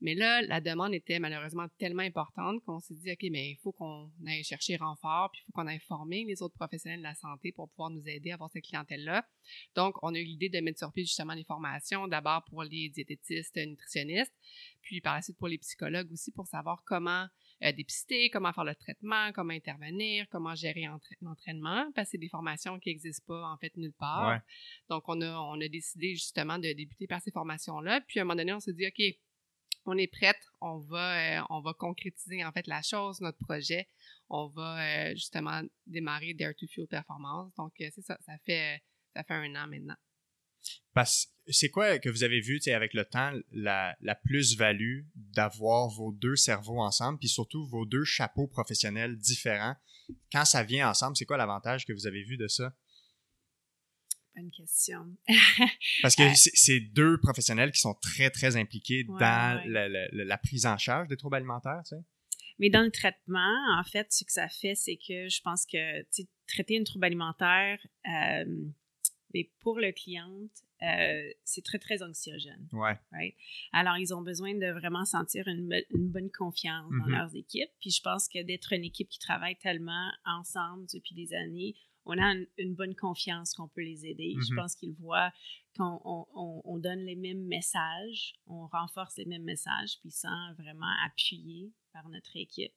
Mais 0.00 0.14
là, 0.14 0.42
la 0.42 0.60
demande 0.60 0.94
était 0.94 1.18
malheureusement 1.18 1.66
tellement 1.78 2.02
importante 2.02 2.62
qu'on 2.64 2.80
s'est 2.80 2.94
dit, 2.94 3.10
OK, 3.12 3.26
mais 3.30 3.50
il 3.50 3.56
faut 3.62 3.72
qu'on 3.72 4.10
aille 4.26 4.44
chercher 4.44 4.76
renfort, 4.76 5.30
puis 5.32 5.40
il 5.42 5.46
faut 5.46 5.52
qu'on 5.52 5.66
aille 5.66 5.80
former 5.80 6.24
les 6.24 6.42
autres 6.42 6.54
professionnels 6.54 6.98
de 6.98 7.04
la 7.04 7.14
santé 7.14 7.52
pour 7.52 7.70
pouvoir 7.70 7.90
nous 7.90 8.06
aider 8.06 8.30
à 8.30 8.34
avoir 8.34 8.50
cette 8.50 8.64
clientèle-là. 8.64 9.26
Donc, 9.74 9.96
on 10.02 10.14
a 10.14 10.18
eu 10.18 10.24
l'idée 10.24 10.48
de 10.48 10.60
mettre 10.60 10.78
sur 10.78 10.92
pied 10.92 11.04
justement 11.04 11.34
des 11.34 11.44
formations, 11.44 12.08
d'abord 12.08 12.44
pour 12.44 12.62
les 12.62 12.90
diététistes, 12.90 13.56
nutritionnistes, 13.56 14.34
puis 14.82 15.00
par 15.00 15.14
la 15.14 15.22
suite 15.22 15.38
pour 15.38 15.48
les 15.48 15.58
psychologues 15.58 16.12
aussi, 16.12 16.30
pour 16.30 16.46
savoir 16.46 16.82
comment 16.84 17.26
euh, 17.62 17.72
dépister, 17.72 18.28
comment 18.28 18.52
faire 18.52 18.64
le 18.64 18.74
traitement, 18.74 19.32
comment 19.32 19.54
intervenir, 19.54 20.26
comment 20.30 20.54
gérer 20.54 20.84
l'entraînement, 21.22 21.90
parce 21.94 22.08
que 22.08 22.10
c'est 22.12 22.18
des 22.18 22.28
formations 22.28 22.78
qui 22.78 22.90
n'existent 22.90 23.24
pas 23.26 23.48
en 23.50 23.56
fait 23.56 23.74
nulle 23.76 23.94
part. 23.94 24.40
Donc, 24.90 25.04
on 25.08 25.20
a, 25.22 25.38
on 25.38 25.60
a 25.60 25.68
décidé 25.68 26.14
justement 26.14 26.58
de 26.58 26.72
débuter 26.72 27.06
par 27.06 27.22
ces 27.22 27.30
formations-là. 27.30 28.02
Puis 28.06 28.18
à 28.18 28.22
un 28.22 28.24
moment 28.26 28.36
donné, 28.36 28.52
on 28.52 28.60
s'est 28.60 28.74
dit, 28.74 28.86
OK, 28.86 29.02
on 29.86 29.96
est 29.96 30.06
prête, 30.06 30.40
on 30.60 30.78
va, 30.78 31.40
euh, 31.40 31.44
on 31.50 31.60
va 31.60 31.72
concrétiser 31.74 32.44
en 32.44 32.52
fait 32.52 32.66
la 32.66 32.82
chose, 32.82 33.20
notre 33.20 33.38
projet. 33.38 33.88
On 34.28 34.48
va 34.48 34.80
euh, 34.80 35.10
justement 35.14 35.62
démarrer 35.86 36.34
Dare 36.34 36.54
to 36.58 36.66
Fuel 36.66 36.86
Performance. 36.86 37.52
Donc, 37.56 37.72
euh, 37.80 37.88
c'est 37.94 38.02
ça, 38.02 38.18
ça 38.26 38.32
fait, 38.44 38.82
ça 39.14 39.22
fait 39.22 39.34
un 39.34 39.54
an 39.54 39.66
maintenant. 39.68 39.96
Parce 40.92 41.32
c'est 41.48 41.70
quoi 41.70 41.98
que 41.98 42.08
vous 42.08 42.24
avez 42.24 42.40
vu 42.40 42.60
avec 42.66 42.92
le 42.92 43.04
temps 43.04 43.32
la, 43.52 43.96
la 44.00 44.14
plus-value 44.16 45.02
d'avoir 45.14 45.88
vos 45.88 46.12
deux 46.12 46.36
cerveaux 46.36 46.80
ensemble, 46.80 47.18
puis 47.18 47.28
surtout 47.28 47.66
vos 47.66 47.86
deux 47.86 48.04
chapeaux 48.04 48.48
professionnels 48.48 49.16
différents? 49.16 49.76
Quand 50.32 50.44
ça 50.44 50.64
vient 50.64 50.90
ensemble, 50.90 51.16
c'est 51.16 51.24
quoi 51.24 51.36
l'avantage 51.36 51.86
que 51.86 51.92
vous 51.92 52.06
avez 52.06 52.24
vu 52.24 52.36
de 52.36 52.48
ça? 52.48 52.72
Bonne 54.36 54.50
question. 54.50 55.16
Parce 56.02 56.14
que 56.14 56.22
euh, 56.22 56.34
c'est 56.34 56.80
deux 56.80 57.18
professionnels 57.18 57.72
qui 57.72 57.80
sont 57.80 57.94
très, 57.94 58.28
très 58.30 58.56
impliqués 58.56 59.04
dans 59.04 59.62
La, 59.66 60.38
prise 60.38 60.66
en 60.66 60.76
charge 60.76 61.08
des 61.08 61.16
troubles 61.16 61.36
alimentaires, 61.36 61.82
tu 61.84 61.96
sais. 61.96 62.02
Mais 62.58 62.70
dans 62.70 62.82
le 62.82 62.90
traitement, 62.90 63.78
en 63.78 63.84
fait, 63.84 64.12
ce 64.12 64.24
que 64.24 64.32
ça 64.32 64.48
fait, 64.48 64.74
c'est 64.74 64.96
que 64.96 65.28
je 65.28 65.40
pense 65.42 65.66
que 65.66 66.02
traiter 66.46 66.74
une 66.74 66.84
trouble 66.84 67.04
alimentaire, 67.04 67.78
euh, 68.08 68.44
mais 69.34 69.50
pour 69.60 69.78
le 69.78 69.92
client, 69.92 70.48
euh, 70.82 71.30
c'est 71.44 71.62
très, 71.62 71.78
très 71.78 72.02
anxiogène. 72.02 72.68
Ouais. 72.72 73.34
Alors, 73.72 73.98
ils 73.98 74.14
ont 74.14 74.22
besoin 74.22 74.54
de 74.54 74.70
vraiment 74.72 75.04
sentir 75.04 75.46
une, 75.48 75.68
bonne 75.94 76.30
confiance 76.30 76.90
dans 76.90 77.06
mm-hmm. 77.06 77.10
leurs 77.10 77.36
équipes. 77.36 77.70
Puis 77.80 77.90
je 77.90 78.00
pense 78.02 78.28
que 78.28 78.42
d'être 78.42 78.72
une 78.72 78.84
équipe 78.84 79.08
qui 79.08 79.18
travaille 79.18 79.56
tellement 79.56 80.10
ensemble 80.24 80.86
depuis 80.92 81.14
des 81.14 81.34
années, 81.34 81.74
on 82.06 82.18
a 82.18 82.34
une, 82.58 82.74
bonne 82.74 82.94
confiance 82.94 83.52
qu'on 83.52 83.68
peut 83.68 83.82
les 83.82 84.06
aider. 84.06 84.34
Je 84.34 84.38
mm-hmm. 84.38 84.56
pense 84.56 84.74
qu'ils 84.76 84.94
voient 84.94 85.32
qu'on 85.76 86.00
on, 86.04 86.78
donne 86.78 87.00
les 87.00 87.16
mêmes 87.16 87.44
messages, 87.46 88.34
on 88.46 88.66
renforce 88.66 89.16
les 89.18 89.26
mêmes 89.26 89.44
messages, 89.44 89.98
puis 90.00 90.10
sans 90.10 90.54
vraiment 90.54 90.90
appuyer 91.04 91.72
par 91.92 92.08
notre 92.08 92.34
équipe. 92.36 92.72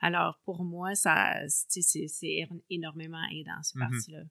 Alors, 0.00 0.40
pour 0.44 0.64
moi, 0.64 0.94
ça, 0.94 1.36
c'est 1.48 2.48
énormément 2.70 3.22
aidant, 3.30 3.62
ce 3.62 3.78
mm 3.78 3.80
parti-là. 3.80 4.22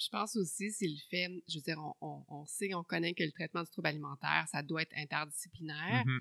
Je 0.00 0.08
pense 0.10 0.36
aussi, 0.36 0.70
c'est 0.70 0.86
le 0.86 1.00
fait, 1.10 1.42
je 1.48 1.56
veux 1.56 1.62
dire, 1.62 1.78
on, 2.00 2.24
on, 2.28 2.46
sait, 2.46 2.72
on 2.72 2.84
connaît 2.84 3.14
que 3.14 3.24
le 3.24 3.32
traitement 3.32 3.64
du 3.64 3.70
trouble 3.70 3.88
alimentaire, 3.88 4.46
ça 4.48 4.62
doit 4.62 4.82
être 4.82 4.96
interdisciplinaire, 4.96 6.04
mm-hmm. 6.04 6.20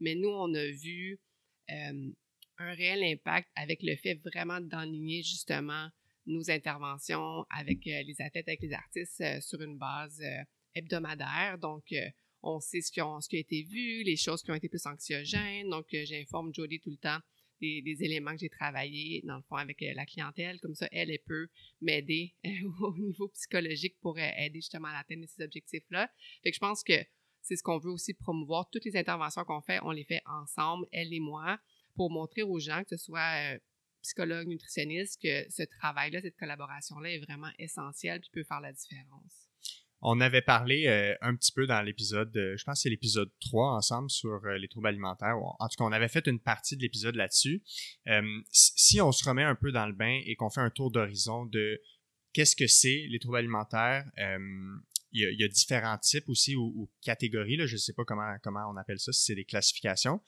mais 0.00 0.14
nous, 0.16 0.28
on 0.28 0.52
a 0.54 0.66
vu 0.72 1.20
euh, 1.70 2.10
un 2.58 2.72
réel 2.74 3.04
impact 3.04 3.48
avec 3.54 3.80
le 3.82 3.94
fait 3.96 4.14
vraiment 4.24 4.60
d'enligner 4.60 5.22
justement 5.22 5.88
nos 6.26 6.50
interventions 6.50 7.44
avec 7.50 7.86
euh, 7.86 8.02
les 8.02 8.20
athlètes, 8.20 8.48
avec 8.48 8.62
les 8.62 8.72
artistes 8.72 9.20
euh, 9.20 9.40
sur 9.40 9.60
une 9.60 9.76
base 9.78 10.20
euh, 10.20 10.42
hebdomadaire. 10.74 11.58
Donc, 11.58 11.84
on 12.42 12.60
sait 12.60 12.80
ce 12.80 12.90
qui, 12.90 13.00
a 13.00 13.38
été 13.38 13.62
vu, 13.62 14.02
les 14.02 14.16
choses 14.16 14.42
qui 14.42 14.50
ont 14.50 14.54
été 14.54 14.68
plus 14.68 14.84
anxiogènes. 14.86 15.68
Donc, 15.68 15.86
j'informe 15.90 16.52
Jodie 16.52 16.80
tout 16.80 16.90
le 16.90 16.96
temps 16.96 17.18
des, 17.60 17.96
éléments 18.00 18.32
que 18.32 18.38
j'ai 18.38 18.48
travaillés, 18.48 19.22
dans 19.24 19.36
le 19.36 19.42
fond, 19.42 19.56
avec 19.56 19.80
la 19.80 20.04
clientèle. 20.04 20.58
Comme 20.60 20.74
ça, 20.74 20.88
elle, 20.90 21.10
elle 21.10 21.20
peut 21.24 21.46
m'aider 21.80 22.34
au 22.80 22.98
niveau 22.98 23.28
psychologique 23.28 23.96
pour 24.00 24.18
aider 24.18 24.60
justement 24.60 24.88
à 24.88 24.98
atteindre 24.98 25.24
ces 25.28 25.44
objectifs-là. 25.44 26.10
Fait 26.42 26.50
que 26.50 26.54
je 26.54 26.60
pense 26.60 26.82
que 26.82 26.94
c'est 27.42 27.54
ce 27.54 27.62
qu'on 27.62 27.78
veut 27.78 27.92
aussi 27.92 28.14
promouvoir. 28.14 28.68
Toutes 28.70 28.86
les 28.86 28.96
interventions 28.96 29.44
qu'on 29.44 29.60
fait, 29.60 29.78
on 29.82 29.92
les 29.92 30.04
fait 30.04 30.22
ensemble, 30.26 30.86
elle 30.90 31.12
et 31.12 31.20
moi, 31.20 31.60
pour 31.94 32.10
montrer 32.10 32.42
aux 32.42 32.58
gens 32.58 32.82
que 32.82 32.96
ce 32.96 33.04
soit 33.04 33.58
psychologue, 34.02 34.46
nutritionniste, 34.48 35.20
que 35.22 35.50
ce 35.50 35.62
travail-là, 35.78 36.20
cette 36.20 36.36
collaboration-là 36.36 37.10
est 37.10 37.20
vraiment 37.20 37.50
essentielle 37.58 38.20
et 38.24 38.30
peut 38.32 38.44
faire 38.44 38.60
la 38.60 38.72
différence? 38.72 39.48
On 40.04 40.20
avait 40.20 40.42
parlé 40.42 40.88
euh, 40.88 41.14
un 41.20 41.36
petit 41.36 41.52
peu 41.52 41.68
dans 41.68 41.80
l'épisode, 41.80 42.32
je 42.34 42.64
pense 42.64 42.78
que 42.78 42.82
c'est 42.82 42.90
l'épisode 42.90 43.30
3 43.40 43.76
ensemble 43.76 44.10
sur 44.10 44.44
euh, 44.44 44.58
les 44.58 44.66
troubles 44.66 44.88
alimentaires. 44.88 45.36
En 45.36 45.68
tout 45.68 45.76
cas, 45.78 45.84
on 45.84 45.92
avait 45.92 46.08
fait 46.08 46.26
une 46.26 46.40
partie 46.40 46.76
de 46.76 46.82
l'épisode 46.82 47.14
là-dessus. 47.14 47.62
Euh, 48.08 48.40
si 48.50 49.00
on 49.00 49.12
se 49.12 49.24
remet 49.24 49.44
un 49.44 49.54
peu 49.54 49.70
dans 49.70 49.86
le 49.86 49.92
bain 49.92 50.20
et 50.26 50.34
qu'on 50.34 50.50
fait 50.50 50.60
un 50.60 50.70
tour 50.70 50.90
d'horizon 50.90 51.46
de 51.46 51.80
qu'est-ce 52.32 52.56
que 52.56 52.66
c'est 52.66 53.06
les 53.08 53.20
troubles 53.20 53.38
alimentaires, 53.38 54.04
il 55.12 55.38
y, 55.38 55.44
a, 55.44 55.48
différents 55.48 55.98
types 55.98 56.28
aussi 56.28 56.56
ou, 56.56 56.90
catégories. 57.02 57.58
Je 57.66 57.74
ne 57.74 57.78
sais 57.78 57.92
pas 57.92 58.04
comment, 58.04 58.34
comment 58.42 58.68
on 58.72 58.76
appelle 58.76 58.98
ça, 58.98 59.12
si 59.12 59.22
c'est 59.22 59.34
des 59.36 59.44
classifications. 59.44 60.20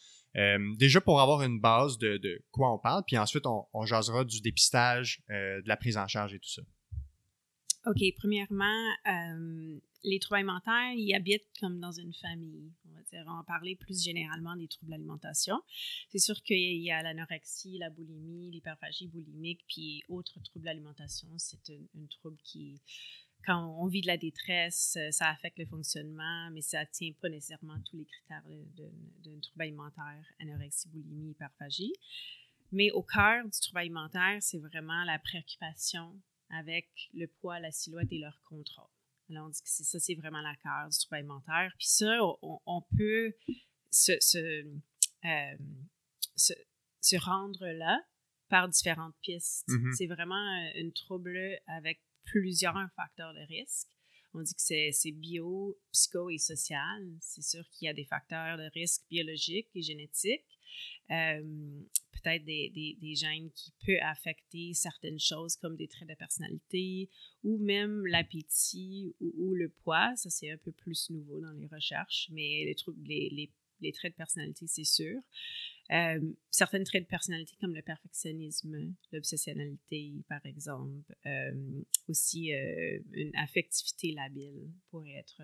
Déjà 0.76 1.00
pour 1.00 1.20
avoir 1.20 1.42
une 1.42 1.60
base 1.60 1.98
de, 1.98 2.42
quoi 2.50 2.72
on 2.72 2.78
parle, 2.78 3.04
puis 3.06 3.18
ensuite 3.18 3.44
on, 3.46 3.86
jasera 3.86 4.24
du 4.24 4.40
dépistage, 4.40 5.22
de 5.28 5.68
la 5.68 5.76
prise 5.76 5.96
en 5.96 6.06
charge 6.06 6.34
et 6.34 6.38
tout 6.38 6.50
ça. 6.50 6.62
OK, 7.86 8.02
premièrement, 8.16 8.94
euh, 9.06 9.78
les 10.04 10.18
troubles 10.18 10.36
alimentaires, 10.36 10.92
ils 10.94 11.14
habitent 11.14 11.50
comme 11.60 11.80
dans 11.80 11.92
une 11.92 12.14
famille. 12.14 12.72
On 12.86 12.94
va 12.94 13.02
dire, 13.02 13.24
on 13.26 13.36
va 13.36 13.42
parler 13.42 13.76
plus 13.76 14.02
généralement 14.02 14.56
des 14.56 14.68
troubles 14.68 14.92
d'alimentation. 14.92 15.60
C'est 16.08 16.18
sûr 16.18 16.42
qu'il 16.42 16.80
y 16.80 16.90
a 16.90 17.02
l'anorexie, 17.02 17.76
la 17.76 17.90
boulimie, 17.90 18.50
l'hyperphagie 18.50 19.08
boulimique, 19.08 19.64
puis 19.68 20.02
autres 20.08 20.40
troubles 20.40 20.64
d'alimentation. 20.64 21.28
C'est 21.36 21.70
un, 21.70 22.06
trouble 22.06 22.38
qui, 22.42 22.80
quand 23.44 23.76
on 23.78 23.86
vit 23.86 24.00
de 24.00 24.06
la 24.06 24.16
détresse, 24.16 24.98
ça 25.10 25.28
affecte 25.28 25.58
le 25.58 25.66
fonctionnement, 25.66 26.50
mais 26.50 26.60
ça 26.60 26.80
ne 26.80 26.86
tient 26.90 27.12
pas 27.20 27.28
nécessairement 27.28 27.78
tous 27.84 27.96
les 27.96 28.04
critères 28.04 28.42
d'un 28.46 29.40
trouble 29.40 29.62
alimentaire, 29.62 30.24
anorexie, 30.40 30.88
boulimie, 30.88 31.30
hyperphagie. 31.30 31.92
Mais 32.72 32.90
au 32.90 33.02
cœur 33.02 33.44
du 33.44 33.60
trouble 33.60 33.78
alimentaire, 33.78 34.38
c'est 34.40 34.58
vraiment 34.58 35.04
la 35.04 35.18
préoccupation 35.18 36.20
avec 36.50 36.88
le 37.12 37.26
poids, 37.26 37.60
la 37.60 37.70
silhouette 37.70 38.12
et 38.12 38.18
leur 38.18 38.40
contrôle. 38.48 38.88
Alors, 39.30 39.46
on 39.46 39.48
dit 39.48 39.62
que 39.62 39.68
ça, 39.68 39.98
c'est 39.98 40.14
vraiment 40.14 40.40
la 40.40 40.54
cœur 40.56 40.88
du 40.88 40.98
trouble 40.98 41.16
alimentaire. 41.16 41.72
Puis 41.78 41.88
ça, 41.88 42.18
on, 42.42 42.82
peut 42.96 43.32
se, 43.90 44.12
euh, 45.24 45.56
se, 46.36 46.52
se, 47.00 47.16
rendre 47.16 47.66
là 47.66 48.00
par 48.48 48.68
différentes 48.68 49.16
pistes. 49.22 49.68
Mm-hmm. 49.68 49.92
C'est 49.94 50.06
vraiment 50.06 50.34
euh, 50.34 50.80
une 50.80 50.92
trouble 50.92 51.58
avec 51.66 52.02
plusieurs 52.24 52.76
facteurs 52.96 53.34
de 53.34 53.46
risque. 53.46 53.88
On 54.34 54.42
dit 54.42 54.54
que 54.54 54.60
c'est 54.60 55.12
bio, 55.12 55.78
psycho 55.92 56.28
et 56.28 56.38
social. 56.38 57.06
C'est 57.20 57.42
sûr 57.42 57.64
qu'il 57.70 57.86
y 57.86 57.88
a 57.88 57.94
des 57.94 58.04
facteurs 58.04 58.58
de 58.58 58.68
risque 58.74 59.02
biologiques 59.08 59.68
et 59.74 59.82
génétiques. 59.82 60.58
Euh, 61.10 61.82
peut-être 62.10 62.44
des, 62.44 62.96
des, 63.00 63.14
gènes 63.14 63.50
qui 63.52 63.72
peuvent 63.84 63.98
affecter 64.02 64.72
certaines 64.74 65.20
choses 65.20 65.56
comme 65.56 65.76
des 65.76 65.86
traits 65.86 66.08
de 66.08 66.14
personnalité 66.14 67.10
ou 67.44 67.58
même 67.58 68.06
l'appétit 68.06 69.14
ou, 69.20 69.54
le 69.54 69.68
poids. 69.68 70.14
Ça, 70.16 70.30
c'est 70.30 70.50
un 70.50 70.56
peu 70.56 70.72
plus 70.72 71.10
nouveau 71.10 71.40
dans 71.40 71.52
les 71.52 71.66
recherches, 71.66 72.28
mais 72.32 72.64
les, 72.64 72.76
les, 73.04 73.28
les, 73.30 73.52
les 73.80 73.92
traits 73.92 74.12
de 74.12 74.16
personnalité, 74.16 74.66
c'est 74.66 74.84
sûr. 74.84 75.20
Euh, 75.92 76.20
certains 76.50 76.82
traits 76.82 77.04
de 77.04 77.08
personnalité 77.08 77.54
comme 77.60 77.74
le 77.74 77.82
perfectionnisme, 77.82 78.94
l'obsessionnalité, 79.12 80.24
par 80.28 80.44
exemple, 80.46 81.14
euh, 81.26 81.82
aussi 82.08 82.54
euh, 82.54 82.98
une 83.12 83.34
affectivité 83.36 84.12
labile 84.12 84.70
pourrait 84.90 85.12
être 85.12 85.42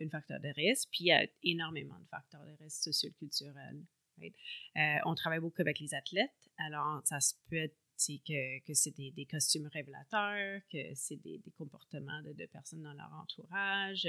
un 0.00 0.08
facteur 0.08 0.40
de 0.40 0.48
risque. 0.48 0.88
Puis 0.90 1.04
il 1.04 1.08
y 1.08 1.12
a 1.12 1.26
énormément 1.42 1.98
de 1.98 2.06
facteurs 2.06 2.44
de 2.44 2.52
risque 2.62 2.84
socioculturels 2.84 3.84
euh, 4.22 4.98
on 5.04 5.14
travaille 5.14 5.40
beaucoup 5.40 5.60
avec 5.60 5.78
les 5.80 5.94
athlètes. 5.94 6.30
Alors, 6.58 7.02
ça 7.04 7.18
peut 7.48 7.56
être 7.56 7.76
que, 7.98 8.64
que 8.64 8.74
c'est 8.74 8.94
des, 8.96 9.26
costumes 9.26 9.68
révélateurs, 9.72 10.60
que 10.70 10.94
c'est 10.94 11.16
des, 11.16 11.40
comportements 11.56 12.22
de, 12.22 12.46
personnes 12.46 12.82
dans 12.82 12.92
leur 12.92 13.12
entourage, 13.12 14.06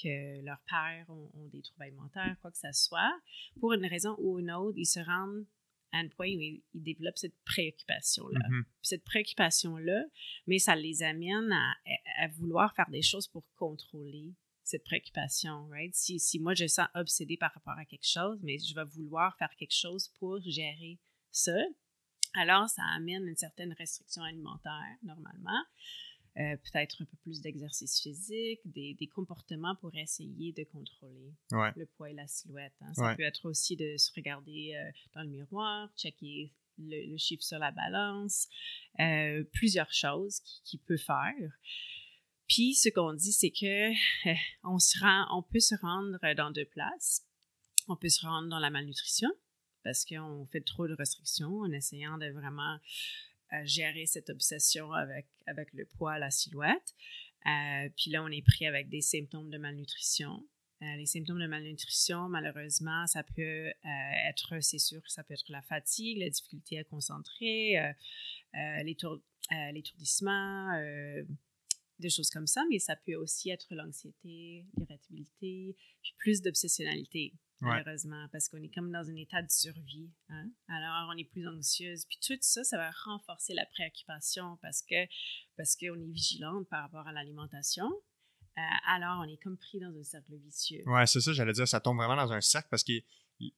que 0.00 0.42
leurs 0.42 0.62
pères 0.68 1.06
ont, 1.10 1.48
des 1.48 1.62
troubles 1.62 1.82
alimentaires, 1.82 2.36
quoi 2.40 2.50
que 2.50 2.58
ce 2.58 2.72
soit. 2.72 3.20
Pour 3.60 3.72
une 3.72 3.86
raison 3.86 4.16
ou 4.18 4.38
une 4.38 4.50
autre, 4.50 4.78
ils 4.78 4.86
se 4.86 5.00
rendent 5.00 5.46
à 5.92 5.98
un 5.98 6.08
point 6.08 6.28
où 6.28 6.40
ils, 6.40 6.62
développent 6.74 7.18
cette 7.18 7.36
préoccupation-là. 7.44 8.40
Mm-hmm. 8.40 8.64
Cette 8.82 9.04
préoccupation-là, 9.04 10.04
mais 10.46 10.58
ça 10.58 10.76
les 10.76 11.02
amène 11.02 11.52
à, 11.52 12.28
vouloir 12.28 12.74
faire 12.74 12.90
des 12.90 13.02
choses 13.02 13.26
pour 13.28 13.44
contrôler 13.56 14.34
cette 14.62 14.82
préoccupation, 14.82 15.68
right? 15.68 15.94
Si, 15.94 16.18
si 16.18 16.40
moi 16.40 16.54
je 16.54 16.66
sens 16.66 16.88
obsédée 16.94 17.36
par 17.36 17.54
rapport 17.54 17.78
à 17.78 17.84
quelque 17.84 18.06
chose, 18.06 18.40
mais 18.42 18.58
je 18.58 18.74
vais 18.74 18.84
vouloir 18.84 19.36
faire 19.36 19.54
quelque 19.56 19.74
chose 19.74 20.08
pour 20.18 20.40
gérer 20.42 20.98
ça, 21.30 21.56
alors 22.36 22.68
ça 22.68 22.82
amène 22.94 23.26
une 23.26 23.36
certaine 23.36 23.72
restriction 23.72 24.22
alimentaire, 24.22 24.96
normalement. 25.02 25.62
Euh, 26.38 26.54
peut-être 26.70 27.00
un 27.00 27.06
peu 27.06 27.16
plus 27.22 27.40
d'exercice 27.40 27.98
physique, 27.98 28.60
des, 28.66 28.92
des, 28.92 29.06
comportements 29.06 29.74
pour 29.76 29.94
essayer 29.94 30.52
de 30.52 30.64
contrôler 30.64 31.32
le 31.50 31.86
poids 31.86 32.10
et 32.10 32.12
la 32.12 32.26
silhouette. 32.26 32.74
Hein. 32.82 32.92
Ça 32.92 33.14
peut 33.14 33.22
être 33.22 33.48
aussi 33.48 33.74
de 33.74 33.96
se 33.96 34.12
regarder 34.14 34.74
euh, 34.74 34.90
dans 35.14 35.22
le 35.22 35.30
miroir, 35.30 35.88
checker 35.96 36.52
le, 36.76 37.16
chiffre 37.16 37.42
sur 37.42 37.58
la 37.58 37.70
balance, 37.70 38.48
euh, 39.00 39.44
plusieurs 39.54 39.90
choses 39.94 40.40
qu'il 40.40 40.62
qui 40.64 40.78
peut 40.78 40.98
faire. 40.98 41.58
Puis 42.48 42.74
ce 42.74 42.90
qu'on 42.90 43.14
dit, 43.14 43.32
c'est 43.32 43.50
que 43.50 43.92
on, 44.62 44.78
se 44.78 44.98
rend, 44.98 45.26
on 45.38 45.42
peut 45.42 45.60
se 45.60 45.74
rendre 45.76 46.18
dans 46.34 46.50
deux 46.50 46.66
places. 46.66 47.24
On 47.88 47.96
peut 47.96 48.10
se 48.10 48.26
rendre 48.26 48.50
dans 48.50 48.58
la 48.58 48.68
malnutrition 48.68 49.30
parce 49.86 50.04
qu'on 50.04 50.44
fait 50.46 50.62
trop 50.62 50.88
de 50.88 50.94
restrictions 50.94 51.60
en 51.60 51.70
essayant 51.70 52.18
de 52.18 52.26
vraiment 52.30 52.76
euh, 53.52 53.64
gérer 53.64 54.04
cette 54.06 54.30
obsession 54.30 54.92
avec, 54.92 55.28
avec 55.46 55.72
le 55.74 55.84
poids, 55.84 56.18
la 56.18 56.32
silhouette. 56.32 56.96
Euh, 57.46 57.88
puis 57.96 58.10
là, 58.10 58.24
on 58.24 58.28
est 58.28 58.42
pris 58.42 58.66
avec 58.66 58.88
des 58.88 59.00
symptômes 59.00 59.48
de 59.48 59.58
malnutrition. 59.58 60.44
Euh, 60.82 60.96
les 60.96 61.06
symptômes 61.06 61.38
de 61.38 61.46
malnutrition, 61.46 62.28
malheureusement, 62.28 63.06
ça 63.06 63.22
peut 63.22 63.70
être, 64.28 64.58
c'est 64.60 64.80
sûr, 64.80 65.00
ça 65.06 65.22
peut 65.22 65.34
être 65.34 65.48
la 65.50 65.62
fatigue, 65.62 66.18
la 66.18 66.30
difficulté 66.30 66.80
à 66.80 66.84
concentrer, 66.84 67.76
l'étourdissement, 68.82 70.72
des 71.98 72.10
choses 72.10 72.30
comme 72.30 72.46
ça, 72.46 72.62
mais 72.70 72.78
ça 72.78 72.96
peut 72.96 73.14
aussi 73.14 73.50
être 73.50 73.66
l'anxiété, 73.70 74.66
l'irritabilité, 74.76 75.76
puis 76.02 76.14
plus 76.18 76.42
d'obsessionnalité, 76.42 77.34
malheureusement, 77.60 78.26
parce 78.32 78.48
qu'on 78.48 78.62
est 78.62 78.72
comme 78.74 78.92
dans 78.92 79.08
un 79.08 79.16
état 79.16 79.42
de 79.42 79.50
survie. 79.50 80.10
Hein. 80.28 80.50
Alors, 80.68 81.10
on 81.12 81.16
est 81.16 81.24
plus 81.24 81.46
anxieuse. 81.48 82.04
Puis 82.06 82.18
tout 82.24 82.38
ça, 82.40 82.64
ça 82.64 82.76
va 82.76 82.90
renforcer 83.04 83.54
la 83.54 83.66
préoccupation 83.66 84.58
parce 84.62 84.82
que 84.82 85.06
parce 85.56 85.76
qu'on 85.76 86.00
est 86.00 86.12
vigilante 86.12 86.68
par 86.68 86.82
rapport 86.82 87.06
à 87.06 87.12
l'alimentation. 87.12 87.86
Euh, 88.58 88.60
alors, 88.88 89.22
on 89.24 89.28
est 89.28 89.42
comme 89.42 89.58
pris 89.58 89.80
dans 89.80 89.94
un 89.94 90.04
cercle 90.04 90.36
vicieux. 90.36 90.82
Ouais, 90.86 91.06
c'est 91.06 91.20
ça, 91.20 91.32
j'allais 91.32 91.52
dire, 91.52 91.68
ça 91.68 91.80
tombe 91.80 91.96
vraiment 91.96 92.16
dans 92.16 92.32
un 92.32 92.40
cercle 92.40 92.68
parce 92.70 92.84
que 92.84 92.92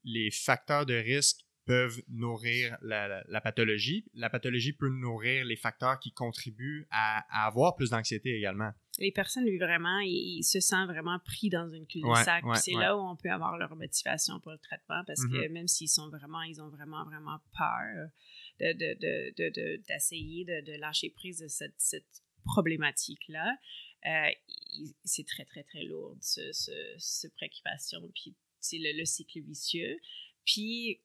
les 0.05 0.31
facteurs 0.31 0.87
de 0.87 0.95
risque 0.95 1.45
peuvent 1.69 2.03
nourrir 2.09 2.79
la, 2.81 3.41
pathologie. 3.43 4.07
La 4.15 4.31
pathologie 4.31 4.73
peut 4.73 4.89
nourrir 4.89 5.45
les 5.45 5.57
facteurs 5.57 6.01
qui 6.01 6.13
contribuent 6.13 6.87
à, 6.91 7.47
avoir 7.47 7.77
plus 7.77 7.91
d'anxiété 7.91 8.35
également. 8.35 8.71
Les 8.99 9.13
personnes, 9.13 9.45
vraiment, 9.59 9.99
ils, 10.01 10.43
se 10.43 10.61
sentent 10.61 10.89
vraiment 10.89 11.19
pris 11.19 11.51
dans 11.51 11.69
une 11.69 11.87
cul-de-sac. 11.87 12.43
c'est 12.55 12.73
là 12.73 12.97
où 12.97 13.01
on 13.01 13.17
peut 13.17 13.31
avoir 13.31 13.59
leur 13.59 13.77
motivation 13.77 14.41
pour 14.41 14.53
le 14.53 14.59
traitement 14.59 15.03
parce 15.07 15.23
que 15.27 15.47
mm-hmm. 15.47 15.53
même 15.53 15.69
s'ils 15.69 15.91
sont 15.91 16.09
vraiment, 16.09 16.41
ils 16.43 16.61
ont 16.63 16.71
vraiment, 16.71 17.05
vraiment 17.05 17.39
peur 17.57 18.09
d'essayer 18.59 20.45
de, 20.47 20.73
de, 20.73 20.81
lâcher 20.81 21.11
prise 21.11 21.41
de 21.41 21.49
cette, 21.49 21.75
cette 21.77 22.23
problématique-là, 22.45 23.57
euh, 24.07 24.31
c'est 25.05 25.27
très, 25.27 25.45
très, 25.45 25.65
très 25.65 25.85
lourd, 25.85 26.17
ce, 26.23 26.41
ce, 26.99 27.29
préoccupation. 27.37 28.01
Puis 28.15 28.35
c'est 28.59 28.79
le, 28.79 28.99
le 28.99 29.05
cycle 29.05 29.41
vicieux. 29.43 29.99
Puis 30.47 31.03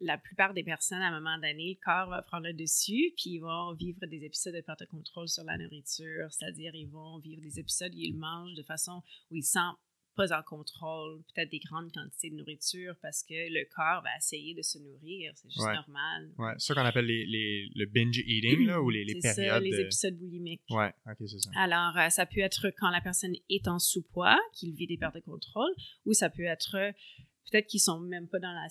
la 0.00 0.18
plupart 0.18 0.54
des 0.54 0.64
personnes, 0.64 1.00
à 1.00 1.08
un 1.08 1.20
moment 1.20 1.36
donné, 1.36 1.78
le 1.78 1.84
corps 1.84 2.10
va 2.10 2.22
prendre 2.22 2.46
le 2.46 2.52
dessus, 2.52 3.12
puis 3.16 3.30
ils 3.30 3.40
vont 3.40 3.72
vivre 3.74 4.00
des 4.06 4.24
épisodes 4.24 4.54
de 4.54 4.60
perte 4.60 4.80
de 4.80 4.86
contrôle 4.86 5.28
sur 5.28 5.44
la 5.44 5.56
nourriture, 5.56 6.30
c'est-à-dire 6.30 6.74
ils 6.74 6.88
vont 6.88 7.18
vivre 7.18 7.42
des 7.42 7.58
épisodes 7.58 7.92
où 7.94 8.00
ils 8.00 8.16
mangent 8.16 8.54
de 8.54 8.62
façon 8.62 9.02
où 9.30 9.36
ils 9.36 9.44
sentent 9.44 9.78
pas 10.16 10.32
en 10.32 10.42
contrôle, 10.42 11.22
peut-être 11.34 11.50
des 11.50 11.58
grandes 11.58 11.90
quantités 11.92 12.30
de 12.30 12.36
nourriture 12.36 12.94
parce 13.02 13.24
que 13.24 13.34
le 13.34 13.68
corps 13.74 14.02
va 14.02 14.16
essayer 14.16 14.54
de 14.54 14.62
se 14.62 14.78
nourrir, 14.78 15.32
c'est 15.34 15.50
juste 15.50 15.66
normal. 15.66 16.30
Ouais, 16.38 16.52
c'est 16.58 16.68
ça 16.68 16.74
qu'on 16.74 16.86
appelle 16.86 17.06
les, 17.06 17.68
le 17.74 17.86
binge 17.86 18.18
eating 18.18 18.66
là, 18.66 18.80
ou 18.80 18.90
les, 18.90 19.04
les 19.04 19.18
périodes. 19.20 19.48
Ça, 19.48 19.60
les 19.60 19.80
épisodes 19.80 20.16
boulimiques. 20.16 20.62
Ouais, 20.70 20.92
ok, 21.06 21.16
c'est 21.26 21.40
ça. 21.40 21.50
Alors, 21.56 21.96
euh, 21.98 22.10
ça 22.10 22.26
peut 22.26 22.40
être 22.40 22.70
quand 22.78 22.90
la 22.90 23.00
personne 23.00 23.34
est 23.48 23.66
en 23.66 23.80
sous-poids, 23.80 24.38
qu'il 24.52 24.72
vit 24.74 24.86
des 24.86 24.98
pertes 24.98 25.16
de 25.16 25.20
contrôle, 25.20 25.72
ou 26.06 26.12
ça 26.12 26.30
peut 26.30 26.44
être 26.44 26.92
peut-être 27.50 27.66
qu'ils 27.66 27.80
sont 27.80 28.00
même 28.00 28.28
pas 28.28 28.38
dans 28.38 28.52
la 28.52 28.68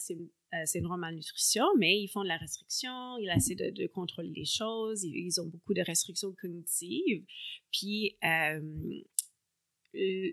euh, 0.54 0.66
syndrome 0.66 1.00
malnutrition, 1.00 1.66
mais 1.80 2.00
ils 2.00 2.08
font 2.08 2.22
de 2.22 2.28
la 2.28 2.38
restriction, 2.38 3.18
ils 3.18 3.30
essaient 3.36 3.56
de, 3.56 3.88
contrôler 3.88 4.32
les 4.36 4.46
choses, 4.46 5.04
ils, 5.04 5.42
ont 5.42 5.48
beaucoup 5.48 5.74
de 5.74 5.82
restrictions 5.82 6.32
cognitives, 6.40 7.26
puis 7.72 8.16
euh, 8.24 8.62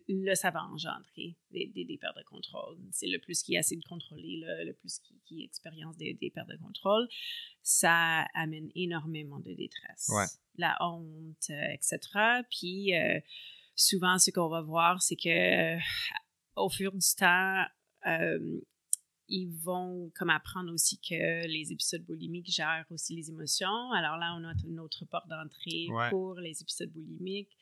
là, 0.08 0.34
ça 0.34 0.50
va 0.50 0.62
engendrer 0.64 1.36
des, 1.50 1.72
des, 1.74 1.96
pertes 1.98 2.18
de 2.18 2.24
contrôle. 2.24 2.76
C'est 2.92 3.06
le 3.06 3.18
plus 3.18 3.42
qui 3.42 3.54
essaie 3.54 3.76
de 3.76 3.84
contrôler, 3.88 4.42
le 4.44 4.72
plus 4.74 4.98
qui, 4.98 5.20
qui 5.24 5.42
expérience 5.42 5.96
des, 5.96 6.32
pertes 6.34 6.48
de 6.48 6.58
contrôle, 6.58 7.08
ça 7.62 8.26
amène 8.34 8.70
énormément 8.74 9.40
de 9.40 9.54
détresse. 9.54 10.10
La 10.56 10.76
honte, 10.80 11.48
euh, 11.48 11.72
etc. 11.72 11.98
Puis 12.50 12.92
souvent, 13.74 14.18
ce 14.18 14.30
qu'on 14.30 14.48
va 14.48 14.60
voir, 14.60 15.00
c'est 15.00 15.16
que 15.16 15.78
au 16.56 16.68
fur 16.68 16.92
du 16.92 17.14
temps, 17.16 17.64
ils 19.30 19.50
vont 19.50 20.10
comme 20.14 20.30
apprendre 20.30 20.72
aussi 20.72 20.98
que 20.98 21.46
les 21.46 21.72
épisodes 21.72 22.04
boulimiques 22.04 22.50
gèrent 22.50 22.86
aussi 22.90 23.14
les 23.14 23.30
émotions. 23.30 23.92
Alors 23.92 24.16
là, 24.16 24.36
on 24.38 24.44
a 24.44 24.52
une 24.66 24.80
autre 24.80 25.04
porte 25.04 25.28
d'entrée 25.28 25.86
pour 26.10 26.34
les 26.34 26.60
épisodes 26.60 26.90
boulimiques. 26.90 27.56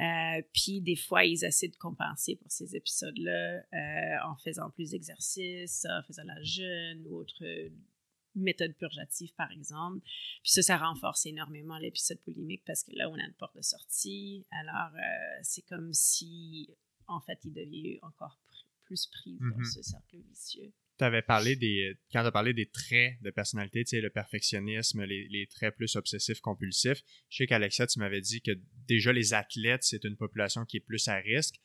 Euh, 0.00 0.42
puis 0.52 0.80
des 0.80 0.96
fois, 0.96 1.24
ils 1.24 1.44
essaient 1.44 1.68
de 1.68 1.76
compenser 1.76 2.36
pour 2.36 2.50
ces 2.50 2.74
épisodes-là 2.74 3.62
euh, 3.72 4.16
en 4.24 4.36
faisant 4.36 4.70
plus 4.70 4.90
d'exercices, 4.90 5.86
en 5.86 6.02
faisant 6.06 6.24
la 6.24 6.42
jeûne 6.42 7.06
ou 7.06 7.16
autre 7.16 7.44
méthode 8.34 8.74
purgative, 8.76 9.32
par 9.34 9.50
exemple. 9.52 10.00
Puis 10.42 10.52
ça, 10.52 10.62
ça 10.62 10.78
renforce 10.78 11.26
énormément 11.26 11.78
l'épisode 11.78 12.18
boulimique 12.24 12.64
parce 12.64 12.84
que 12.84 12.92
là, 12.94 13.10
on 13.10 13.14
a 13.14 13.24
une 13.24 13.34
porte 13.34 13.56
de 13.56 13.62
sortie. 13.62 14.46
Alors, 14.50 14.94
euh, 14.94 15.40
c'est 15.42 15.62
comme 15.62 15.92
si, 15.92 16.70
en 17.06 17.20
fait, 17.20 17.38
il 17.44 17.52
devient 17.52 17.98
encore 18.02 18.40
plus 18.84 19.06
pris 19.06 19.38
dans 19.38 19.46
mm-hmm. 19.46 19.74
ce 19.74 19.82
cercle 19.82 20.16
vicieux 20.28 20.72
avais 21.00 21.22
parlé 21.22 21.56
des. 21.56 21.96
Quand 22.12 22.22
tu 22.22 22.26
as 22.26 22.32
parlé 22.32 22.52
des 22.52 22.66
traits 22.66 23.14
de 23.22 23.30
personnalité, 23.30 23.84
tu 23.84 23.90
sais, 23.90 24.00
le 24.00 24.10
perfectionnisme, 24.10 25.04
les, 25.04 25.46
traits 25.50 25.76
plus 25.76 25.96
obsessifs, 25.96 26.40
compulsifs, 26.40 27.02
je 27.28 27.38
sais 27.38 27.46
qu'Alexia, 27.46 27.86
tu 27.86 27.98
m'avais 27.98 28.20
dit 28.20 28.40
que 28.40 28.52
déjà 28.86 29.12
les 29.12 29.34
athlètes, 29.34 29.84
c'est 29.84 30.04
une 30.04 30.16
population 30.16 30.64
qui 30.64 30.78
est 30.78 30.80
plus 30.80 31.08
à 31.08 31.16
risque. 31.16 31.56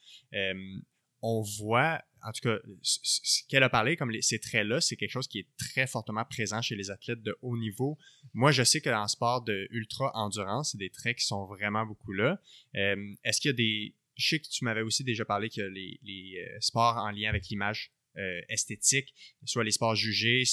on 1.22 1.42
voit, 1.42 2.02
en 2.24 2.32
tout 2.32 2.42
cas, 2.42 2.58
ce 2.84 3.42
qu'elle 3.50 3.64
a 3.64 3.70
parlé, 3.70 3.96
comme 3.98 4.12
ces 4.22 4.40
traits-là, 4.40 4.82
c'est 4.82 4.96
quelque 4.96 5.12
chose 5.12 5.28
qui 5.28 5.40
est 5.40 5.48
très 5.58 5.88
fortement 5.88 6.26
présent 6.26 6.62
chez 6.62 6.76
les 6.76 6.92
athlètes 6.92 7.24
de 7.24 7.36
haut 7.42 7.58
niveau. 7.58 7.98
Moi, 8.34 8.52
je 8.52 8.64
sais 8.64 8.82
que 8.82 8.90
dans 8.90 9.02
le 9.02 9.08
sport 9.08 9.44
de 9.44 9.68
ultra-endurance, 9.72 10.72
c'est 10.72 10.78
des 10.78 10.92
traits 10.92 11.18
qui 11.18 11.26
sont 11.26 11.46
vraiment 11.46 11.86
beaucoup 11.86 12.14
là. 12.14 12.40
Est-ce 12.74 13.42
qu'il 13.42 13.50
y 13.50 13.54
a 13.54 13.58
des. 13.58 13.96
Je 14.16 14.30
sais 14.30 14.40
que 14.40 14.48
tu 14.48 14.66
m'avais 14.66 14.82
aussi 14.82 15.04
déjà 15.04 15.26
parlé 15.26 15.48
que 15.48 15.62
les, 15.62 16.00
les 16.02 16.40
euh, 16.40 16.58
sports 16.60 16.98
en 16.98 17.12
lien 17.12 17.30
avec 17.30 17.50
l'image 17.50 17.92
euh, 18.18 18.42
esthétique, 18.50 19.14
soit 19.46 19.64
les 19.64 19.72
sports 19.72 19.96
jugés, 19.96 20.44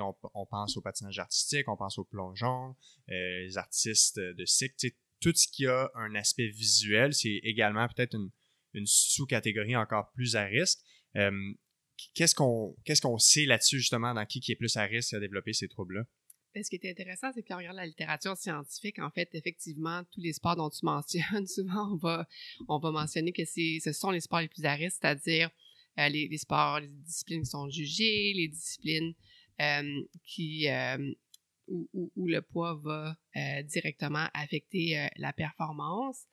on, 0.00 0.46
pense 0.46 0.76
au 0.76 0.80
patinage 0.80 1.18
artistique, 1.18 1.68
on 1.68 1.76
pense 1.76 1.98
au 1.98 2.04
plongeon, 2.04 2.76
euh, 3.10 3.40
les 3.40 3.58
artistes 3.58 4.18
de 4.18 4.44
cycle, 4.44 4.74
tout 5.20 5.34
ce 5.34 5.48
qui 5.48 5.66
a 5.66 5.90
un 5.94 6.14
aspect 6.14 6.48
visuel, 6.48 7.12
c'est 7.12 7.40
également 7.42 7.86
peut-être 7.88 8.14
une, 8.14 8.86
sous-catégorie 8.86 9.76
encore 9.76 10.12
plus 10.12 10.36
à 10.36 10.44
risque. 10.44 10.78
Euh, 11.16 11.52
qu'est-ce 12.14 12.34
qu'on 12.34 13.18
sait 13.18 13.44
là-dessus 13.44 13.78
justement 13.78 14.14
dans 14.14 14.24
qui 14.24 14.40
qui 14.40 14.52
est 14.52 14.56
plus 14.56 14.76
à 14.76 14.84
risque 14.84 15.12
à 15.12 15.20
développer 15.20 15.52
ces 15.52 15.68
troubles-là? 15.68 16.04
Ben, 16.54 16.64
ce 16.64 16.70
qui 16.70 16.76
est 16.76 16.90
intéressant, 16.90 17.30
c'est 17.32 17.42
quand 17.42 17.54
on 17.54 17.58
regarde 17.58 17.76
la 17.76 17.86
littérature 17.86 18.36
scientifique, 18.36 18.98
en 18.98 19.10
fait, 19.10 19.28
effectivement, 19.34 20.02
tous 20.12 20.20
les 20.20 20.32
sports 20.32 20.56
dont 20.56 20.70
tu 20.70 20.84
mentionnes, 20.84 21.46
souvent, 21.46 21.92
on 21.92 21.96
va, 21.96 22.28
on 22.68 22.78
va 22.78 22.90
mentionner 22.90 23.32
que 23.32 23.44
ce 23.44 23.92
sont 23.92 24.10
les 24.10 24.20
sports 24.20 24.40
les 24.40 24.48
plus 24.48 24.64
à 24.64 24.74
risque, 24.74 24.98
c'est-à-dire 25.00 25.50
euh, 25.98 26.08
les, 26.08 26.38
sports, 26.38 26.80
les 26.80 26.88
disciplines 26.88 27.42
qui 27.42 27.50
sont 27.50 27.68
jugées, 27.68 28.32
les 28.34 28.48
disciplines 28.48 29.14
euh, 29.60 30.02
qui, 30.24 30.68
euh, 30.68 31.12
où, 31.66 32.26
le 32.26 32.40
poids 32.40 32.80
va 32.82 33.16
directement 33.64 34.26
affecter 34.34 35.08
la 35.16 35.32
performance. 35.32 36.26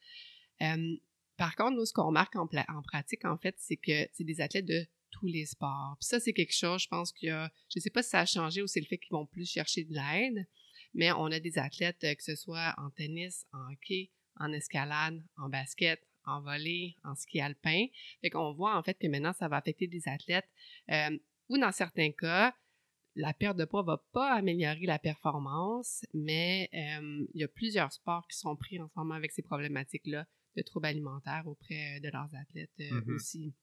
par 1.37 1.55
contre, 1.55 1.77
nous, 1.77 1.85
ce 1.85 1.93
qu'on 1.93 2.07
remarque 2.07 2.35
en, 2.35 2.47
pratique, 2.47 3.25
en 3.25 3.37
fait, 3.37 3.55
c'est 3.59 3.77
que 3.77 4.07
c'est 4.13 4.23
des 4.23 4.41
athlètes 4.41 4.65
de 4.65 4.87
tous 5.11 5.27
les 5.27 5.45
sports. 5.45 5.95
Puis 5.99 6.07
ça, 6.07 6.19
c'est 6.19 6.33
quelque 6.33 6.55
chose, 6.55 6.81
je 6.81 6.87
pense 6.87 7.11
qu'il 7.11 7.29
y 7.29 7.31
a, 7.31 7.51
je 7.69 7.77
ne 7.79 7.81
sais 7.81 7.89
pas 7.91 8.01
si 8.01 8.09
ça 8.09 8.21
a 8.21 8.25
changé 8.25 8.61
ou 8.61 8.67
c'est 8.67 8.79
le 8.79 8.87
fait 8.87 8.97
qu'ils 8.97 9.11
vont 9.11 9.27
plus 9.27 9.49
chercher 9.49 9.83
de 9.83 9.93
l'aide, 9.93 10.47
mais 10.95 11.11
on 11.11 11.25
a 11.25 11.39
des 11.39 11.59
athlètes, 11.59 11.99
que 12.01 12.23
ce 12.23 12.35
soit 12.35 12.73
en 12.77 12.89
tennis, 12.89 13.45
en 13.53 13.71
hockey, 13.71 14.11
en 14.39 14.51
escalade, 14.53 15.23
en 15.37 15.49
basket, 15.49 16.01
en 16.27 16.41
volée, 16.41 16.96
en 17.03 17.15
ski 17.15 17.41
alpin. 17.41 17.86
Fait 18.22 18.29
qu'on 18.29 18.53
voit 18.53 18.77
en 18.77 18.84
fait 18.84 18.96
que 18.96 19.07
maintenant, 19.07 19.34
ça 19.34 19.48
va 19.48 19.57
affecter 19.57 19.88
des 19.88 20.07
athlètes 20.07 20.48
euh, 20.91 21.17
ou 21.50 21.57
dans 21.57 21.72
certains 21.72 22.12
cas, 22.12 22.53
la 23.15 23.34
perte 23.34 23.57
de 23.57 23.65
poids 23.65 23.81
va 23.81 23.98
pas 24.13 24.34
améliorer 24.34 24.86
la 24.86 25.00
performance, 25.00 26.05
mais 26.13 26.69
euh, 26.74 27.25
il 27.34 27.41
y 27.41 27.43
a 27.43 27.48
plusieurs 27.48 27.91
sports 27.91 28.27
qui 28.27 28.37
sont 28.37 28.55
pris 28.55 28.79
en 28.79 28.87
ce 28.87 28.94
moment 28.96 29.16
avec 29.16 29.31
ces 29.31 29.42
problématiques-là 29.42 30.27
de 30.55 30.61
troubles 30.61 30.87
alimentaires 30.87 31.48
auprès 31.48 32.00
de 32.01 32.09
leurs 32.09 32.29
athlètes 32.35 32.70
euh, 32.79 32.92
mm-hmm. 32.92 33.16
aussi. 33.16 33.53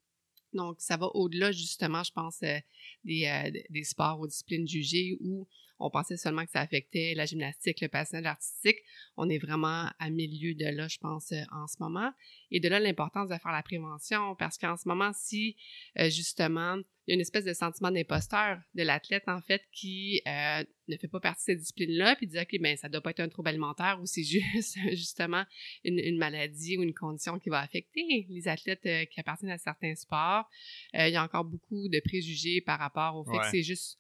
Donc, 0.53 0.81
ça 0.81 0.96
va 0.96 1.07
au-delà, 1.14 1.50
justement, 1.50 2.05
je 2.05 2.12
pense, 2.12 2.40
des, 3.03 3.62
des, 3.70 3.85
sports 3.85 4.20
ou 4.20 4.27
disciplines 4.29 4.68
jugées 4.68 5.16
où 5.20 5.48
on 5.81 5.90
pensait 5.90 6.16
seulement 6.16 6.44
que 6.44 6.53
ça 6.53 6.61
affectait 6.61 7.14
la 7.16 7.27
gymnastique, 7.27 7.81
le 7.81 7.88
patinage 7.88 8.24
artistique. 8.24 8.79
On 9.16 9.29
est 9.29 9.38
vraiment 9.38 9.90
à 9.98 10.11
milieu 10.11 10.55
de 10.55 10.66
là, 10.66 10.88
je 10.88 10.98
pense, 10.98 11.33
euh, 11.33 11.42
en 11.53 11.66
ce 11.66 11.77
moment. 11.81 12.11
Et 12.55 12.61
de 12.61 12.69
là, 12.69 12.79
l'importance 12.79 13.29
de 13.29 13.35
faire 13.35 13.51
la 13.51 13.64
prévention, 13.64 14.37
parce 14.37 14.59
qu'en 14.59 14.77
ce 14.77 14.87
moment, 14.87 15.11
si 15.12 15.57
euh, 15.99 16.09
justement, 16.09 16.77
il 16.77 17.11
y 17.11 17.12
a 17.12 17.14
une 17.17 17.21
espèce 17.21 17.45
de 17.45 17.53
sentiment 17.53 17.90
d'imposteur 17.90 18.61
de 18.75 18.85
l'athlète, 18.85 19.25
en 19.27 19.40
fait, 19.40 19.62
qui 19.73 20.23
euh, 20.29 20.62
ne 20.87 20.97
fait 20.97 21.09
pas 21.09 21.19
partie 21.19 21.40
de 21.40 21.45
cette 21.47 21.59
discipline-là, 21.59 22.14
puis 22.14 22.29
dit, 22.29 22.38
OK, 22.38 22.57
ben 22.61 22.77
ça 22.77 22.88
doit 22.88 23.01
pas 23.01 23.11
être 23.11 23.19
un 23.19 23.29
trouble 23.29 23.49
alimentaire 23.49 23.99
ou 24.01 24.07
c'est 24.07 24.23
juste, 24.23 24.79
justement, 24.90 25.43
une, 25.83 26.17
maladie 26.17 26.79
ou 26.79 26.85
une 26.85 26.95
condition 26.95 27.40
qui 27.40 27.49
va 27.49 27.59
affecter 27.59 28.25
les 28.29 28.47
athlètes 28.47 28.88
qui 29.11 29.19
appartiennent 29.19 29.51
à 29.51 29.59
certains 29.59 29.97
sports. 29.97 30.49
il 30.93 31.11
y 31.11 31.17
a 31.17 31.25
encore 31.25 31.45
beaucoup 31.45 31.88
de 31.88 32.01
préjugés 32.05 32.61
par 32.61 32.79
rapport 32.79 33.17
au 33.17 33.25
fait 33.25 33.38
que 33.38 33.51
c'est 33.51 33.64
juste 33.64 33.99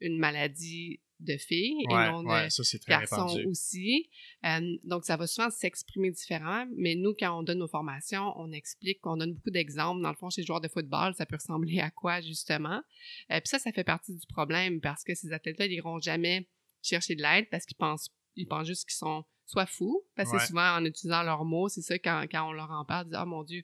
une 0.00 0.18
maladie 0.18 1.00
de 1.20 1.36
filles 1.36 1.82
et 1.82 1.94
non 1.94 2.22
de 2.22 2.88
garçons 2.88 3.38
aussi. 3.46 4.08
Euh, 4.44 4.60
donc, 4.84 5.04
ça 5.04 5.16
va 5.16 5.26
souvent 5.26 5.50
s'exprimer 5.50 6.10
différemment, 6.10 6.70
mais 6.76 6.94
nous, 6.94 7.14
quand 7.18 7.38
on 7.38 7.42
donne 7.42 7.58
nos 7.58 7.68
formations, 7.68 8.32
on 8.36 8.52
explique, 8.52 8.98
on 9.06 9.16
donne 9.16 9.34
beaucoup 9.34 9.50
d'exemples. 9.50 10.02
Dans 10.02 10.10
le 10.10 10.16
fond, 10.16 10.30
chez 10.30 10.42
les 10.42 10.46
joueurs 10.46 10.60
de 10.60 10.68
football, 10.68 11.14
ça 11.14 11.26
peut 11.26 11.36
ressembler 11.36 11.80
à 11.80 11.90
quoi, 11.90 12.20
justement? 12.20 12.82
Euh, 13.30 13.40
puis 13.40 13.46
ça, 13.46 13.58
ça 13.58 13.72
fait 13.72 13.84
partie 13.84 14.14
du 14.14 14.26
problème 14.26 14.80
parce 14.80 15.04
que 15.04 15.14
ces 15.14 15.32
athlètes-là, 15.32 15.66
ils 15.66 15.70
n'iront 15.70 16.00
jamais 16.00 16.48
chercher 16.82 17.14
de 17.14 17.22
l'aide 17.22 17.48
parce 17.50 17.64
qu'ils 17.64 17.76
pensent, 17.76 18.10
ils 18.34 18.46
pensent 18.46 18.66
juste 18.66 18.88
qu'ils 18.88 18.96
sont 18.96 19.24
soit 19.46 19.66
fous, 19.66 20.04
parce 20.16 20.30
que 20.30 20.44
souvent, 20.44 20.76
en 20.76 20.84
utilisant 20.84 21.22
leurs 21.22 21.44
mots, 21.44 21.68
c'est 21.68 21.80
ça, 21.80 21.98
quand, 21.98 22.26
quand 22.30 22.48
on 22.48 22.52
leur 22.52 22.70
en 22.70 22.84
parle, 22.84 23.06
ils 23.06 23.10
disent 23.10 23.20
«Oh 23.22 23.26
mon 23.26 23.44
Dieu, 23.44 23.62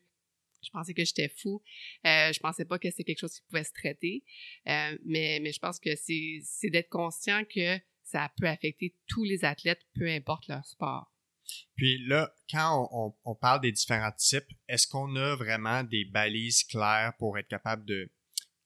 je 0.62 0.70
pensais 0.70 0.94
que 0.94 1.04
j'étais 1.04 1.28
fou. 1.28 1.62
Euh, 2.06 2.32
je 2.32 2.40
pensais 2.40 2.64
pas 2.64 2.78
que 2.78 2.90
c'était 2.90 3.04
quelque 3.04 3.20
chose 3.20 3.34
qui 3.34 3.42
pouvait 3.48 3.64
se 3.64 3.72
traiter. 3.72 4.24
Euh, 4.68 4.96
mais, 5.04 5.40
mais 5.40 5.52
je 5.52 5.58
pense 5.58 5.78
que 5.78 5.90
c'est 5.96 6.70
d'être 6.70 6.88
conscient 6.88 7.42
que 7.44 7.78
ça 8.02 8.30
peut 8.38 8.48
affecter 8.48 8.94
tous 9.06 9.24
les 9.24 9.44
athlètes, 9.44 9.80
peu 9.94 10.08
importe 10.08 10.46
leur 10.48 10.64
sport. 10.64 11.12
Puis 11.76 11.98
là, 12.06 12.32
quand 12.50 12.88
on, 12.92 13.14
on 13.24 13.34
parle 13.34 13.60
des 13.60 13.72
différents 13.72 14.12
types, 14.12 14.48
est-ce 14.68 14.86
qu'on 14.86 15.16
a 15.16 15.34
vraiment 15.36 15.82
des 15.82 16.04
balises 16.04 16.64
claires 16.64 17.12
pour 17.18 17.38
être 17.38 17.48
capable 17.48 17.84
de 17.84 18.10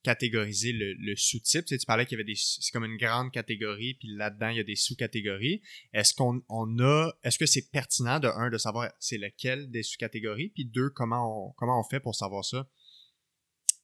catégoriser 0.07 0.73
le, 0.73 1.17
sous-type. 1.17 1.65
Tu, 1.65 1.77
parlais 1.85 2.07
qu'il 2.07 2.17
y 2.17 2.21
avait 2.21 2.33
des. 2.33 2.37
C'est 2.37 2.71
comme 2.71 2.85
une 2.85 2.97
grande 2.97 3.33
catégorie, 3.33 3.95
puis 3.95 4.09
là-dedans, 4.15 4.51
il 4.51 4.59
y 4.59 4.61
a 4.61 4.65
des 4.65 4.77
sous-catégories. 4.77 5.63
Est-ce 5.93 6.15
qu'on 6.15 6.43
on 6.49 6.79
a. 6.79 7.13
Est-ce 7.25 7.39
que 7.39 7.47
c'est 7.47 7.69
pertinent 7.73 8.21
de 8.21 8.29
un, 8.29 8.49
de 8.49 8.57
savoir 8.57 8.93
c'est 9.01 9.19
lequel 9.19 9.69
des 9.69 9.83
sous-catégories, 9.83 10.51
puis 10.51 10.65
deux, 10.65 10.91
comment 10.91 11.49
on, 11.49 11.53
comment 11.57 11.81
on 11.81 11.83
fait 11.83 11.99
pour 11.99 12.15
savoir 12.15 12.45
ça? 12.45 12.69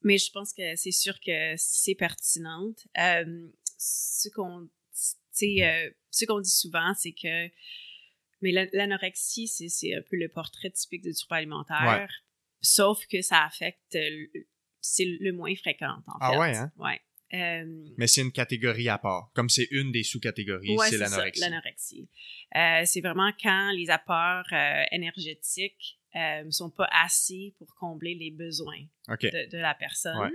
Mais 0.05 0.17
je 0.17 0.31
pense 0.31 0.53
que 0.53 0.77
c'est 0.77 0.93
sûr 0.93 1.19
que 1.19 1.55
c'est 1.57 1.97
pertinent. 1.97 2.73
Euh, 2.99 3.49
ce 3.79 4.29
qu'on 4.29 4.63
euh, 4.63 5.91
ce 6.11 6.25
qu'on 6.25 6.41
dit 6.41 6.51
souvent, 6.51 6.95
c'est 6.97 7.13
que 7.13 7.49
mais 8.43 8.53
l'anorexie, 8.73 9.49
c'est 9.49 9.95
un 9.95 10.03
peu 10.03 10.17
le 10.17 10.29
portrait 10.29 10.71
typique 10.71 11.03
du 11.03 11.15
trouble 11.15 11.35
alimentaire. 11.35 12.11
Sauf 12.61 13.07
que 13.07 13.23
ça 13.23 13.45
affecte 13.45 13.97
c'est 14.83 15.07
le 15.07 15.33
moins 15.33 15.55
fréquent, 15.55 15.97
en 16.07 16.19
ah 16.21 16.31
fait. 16.31 16.37
Ah 16.37 16.41
ouais, 16.41 16.57
hein? 16.57 16.73
Ouais. 16.77 17.01
Euh, 17.35 17.65
Mais 17.97 18.07
c'est 18.07 18.21
une 18.21 18.33
catégorie 18.33 18.89
à 18.89 18.99
part. 18.99 19.31
Comme 19.35 19.49
c'est 19.49 19.69
une 19.71 19.91
des 19.91 20.03
sous-catégories, 20.03 20.77
c'est 20.89 20.99
l'anorexie. 20.99 21.41
l'anorexie. 21.41 22.09
Euh, 22.55 22.83
c'est 22.85 23.01
vraiment 23.01 23.31
quand 23.43 23.73
les 23.73 23.89
apports 23.89 24.45
euh, 24.53 24.83
énergétiques 24.91 25.99
ne 26.15 26.51
sont 26.51 26.69
pas 26.69 26.91
assez 26.93 27.55
pour 27.57 27.75
combler 27.75 28.15
les 28.15 28.31
besoins 28.31 28.85
de, 29.09 29.57
la 29.57 29.73
personne 29.73 30.31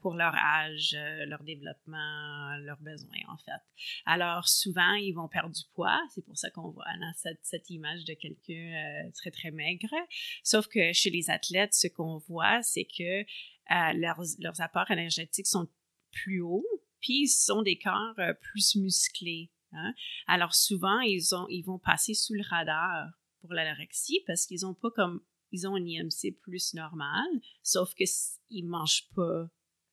pour 0.00 0.14
leur 0.14 0.34
âge, 0.34 0.96
leur 1.26 1.42
développement, 1.42 2.56
leurs 2.62 2.80
besoins, 2.80 3.20
en 3.28 3.36
fait. 3.36 3.60
Alors, 4.06 4.48
souvent, 4.48 4.94
ils 4.94 5.12
vont 5.12 5.28
perdre 5.28 5.54
du 5.54 5.60
poids. 5.74 6.00
C'est 6.14 6.24
pour 6.24 6.38
ça 6.38 6.48
qu'on 6.48 6.70
voit 6.70 6.86
cette, 7.16 7.40
cette, 7.42 7.68
image 7.68 8.06
de 8.06 8.14
quelqu'un 8.14 9.10
très, 9.14 9.30
très 9.30 9.50
maigre. 9.50 9.94
Sauf 10.42 10.68
que 10.68 10.94
chez 10.94 11.10
les 11.10 11.28
athlètes, 11.28 11.74
ce 11.74 11.88
qu'on 11.88 12.16
voit, 12.26 12.62
c'est 12.62 12.86
que 12.86 13.26
euh, 13.70 13.92
leurs, 13.94 14.60
apports 14.60 14.90
énergétiques 14.90 15.46
sont 15.46 15.68
plus 16.10 16.40
hauts, 16.40 16.66
puis 17.00 17.22
ils 17.22 17.28
sont 17.28 17.62
des 17.62 17.78
corps 17.78 18.18
euh, 18.18 18.34
plus 18.34 18.76
musclés. 18.76 19.50
Hein. 19.72 19.92
Alors 20.26 20.54
souvent, 20.54 21.00
ils, 21.00 21.34
ont, 21.34 21.46
ils 21.48 21.62
vont 21.62 21.78
passer 21.78 22.14
sous 22.14 22.34
le 22.34 22.44
radar 22.48 23.10
pour 23.40 23.52
l'anorexie 23.52 24.22
parce 24.26 24.46
qu'ils 24.46 24.64
ont 24.64 24.74
pas 24.74 24.90
comme 24.90 25.20
ils 25.50 25.68
ont 25.68 25.76
un 25.76 25.84
IMC 25.84 26.36
plus 26.42 26.74
normal, 26.74 27.26
sauf 27.62 27.94
qu'ils 27.94 28.66
mangent 28.66 29.08
pas 29.14 29.48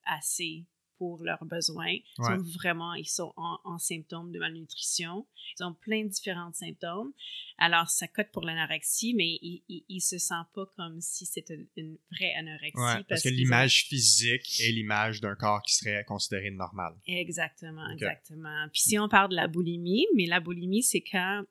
assez 0.06 0.66
pour 1.02 1.24
leurs 1.24 1.44
besoins. 1.46 1.94
Ils 1.94 2.24
sont 2.24 2.38
vraiment, 2.60 2.94
ils 2.94 3.10
sont 3.10 3.34
en, 3.36 3.80
symptômes 3.80 4.32
de 4.32 4.38
malnutrition. 4.38 5.26
Ils 5.58 5.64
ont 5.64 5.74
plein 5.74 6.04
de 6.04 6.10
différents 6.10 6.54
symptômes. 6.54 7.12
Alors, 7.58 7.90
ça 7.90 8.08
cote 8.08 8.28
pour 8.32 8.44
l'anorexie, 8.44 9.16
mais 9.16 9.40
ils, 9.42 9.84
ne 9.90 10.00
se 10.00 10.20
sentent 10.20 10.52
pas 10.54 10.68
comme 10.76 11.02
si 11.02 11.26
c'était 11.26 11.58
une 11.76 11.98
vraie 12.12 12.36
anorexie. 12.36 13.04
parce, 13.10 13.24
que 13.24 13.30
l'image 13.30 13.86
physique 13.86 14.62
est 14.62 14.72
l'image 14.72 15.22
d'un 15.22 15.34
corps 15.34 15.64
qui 15.64 15.74
serait 15.74 16.06
considéré 16.06 16.52
normal. 16.52 16.94
Exactement, 17.08 17.90
exactement. 17.90 18.68
Puis 18.72 18.84
si 18.84 19.00
on 19.00 19.10
parle 19.10 19.32
de 19.32 19.36
la 19.36 19.48
boulimie, 19.48 20.06
mais 20.16 20.28
la 20.28 20.40
boulimie, 20.40 20.84
c'est 20.84 21.02
quand 21.02 21.44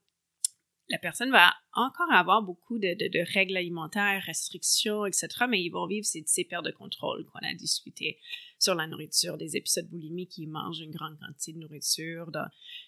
la 0.91 0.99
personne 0.99 1.31
va 1.31 1.55
encore 1.73 2.11
avoir 2.13 2.43
beaucoup 2.43 2.79
de, 2.79 3.33
règles 3.33 3.57
alimentaires, 3.57 4.23
restrictions, 4.27 5.07
etc., 5.07 5.29
mais 5.49 5.63
ils 5.63 5.71
vont 5.71 5.87
vivre 5.87 6.05
ces, 6.05 6.25
ces 6.27 6.45
pertes 6.45 6.67
de 6.67 6.73
contrôle 6.73 7.25
qu'on 7.27 7.39
a 7.49 7.55
discuté 7.55 8.19
sur 8.59 8.75
la 8.75 8.87
nourriture, 8.87 9.39
des 9.39 9.57
épisodes 9.57 9.89
boulimiques, 9.89 10.37
ils 10.37 10.49
mangent 10.49 10.81
une 10.81 10.91
grande 10.91 11.19
quantité 11.19 11.53
de 11.53 11.59
nourriture, 11.59 12.31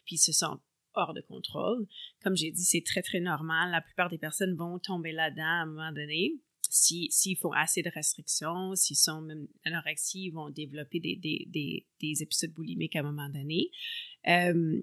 puis 0.05 0.17
ils 0.17 0.19
se 0.19 0.33
sentent 0.33 0.63
hors 0.95 1.15
de 1.15 1.23
contrôle. 1.23 1.87
Comme 2.23 2.37
j'ai 2.37 2.51
dit, 2.51 2.65
c'est 2.65 2.85
très, 2.85 3.03
très 3.03 3.21
normal. 3.21 3.71
La 3.71 3.81
plupart 3.81 4.11
des 4.11 4.19
personnes 4.19 4.55
vont 4.55 4.79
tomber 4.79 5.13
là-dedans 5.13 5.43
à 5.43 5.63
un 5.63 5.67
moment 5.67 5.93
donné. 5.93 6.35
S'ils 6.69 7.37
font 7.37 7.53
assez 7.53 7.83
de 7.83 7.91
restrictions, 7.91 8.75
s'ils 8.75 8.97
sont 8.97 9.21
même 9.21 9.47
anorexie, 9.65 10.27
ils 10.27 10.31
vont 10.31 10.49
développer 10.49 11.01
des, 11.01 11.17
des, 11.17 12.23
épisodes 12.23 12.53
boulimiques 12.53 12.97
à 12.97 13.01
un 13.01 13.03
moment 13.03 13.29
donné. 13.29 13.71
Euh, 14.27 14.83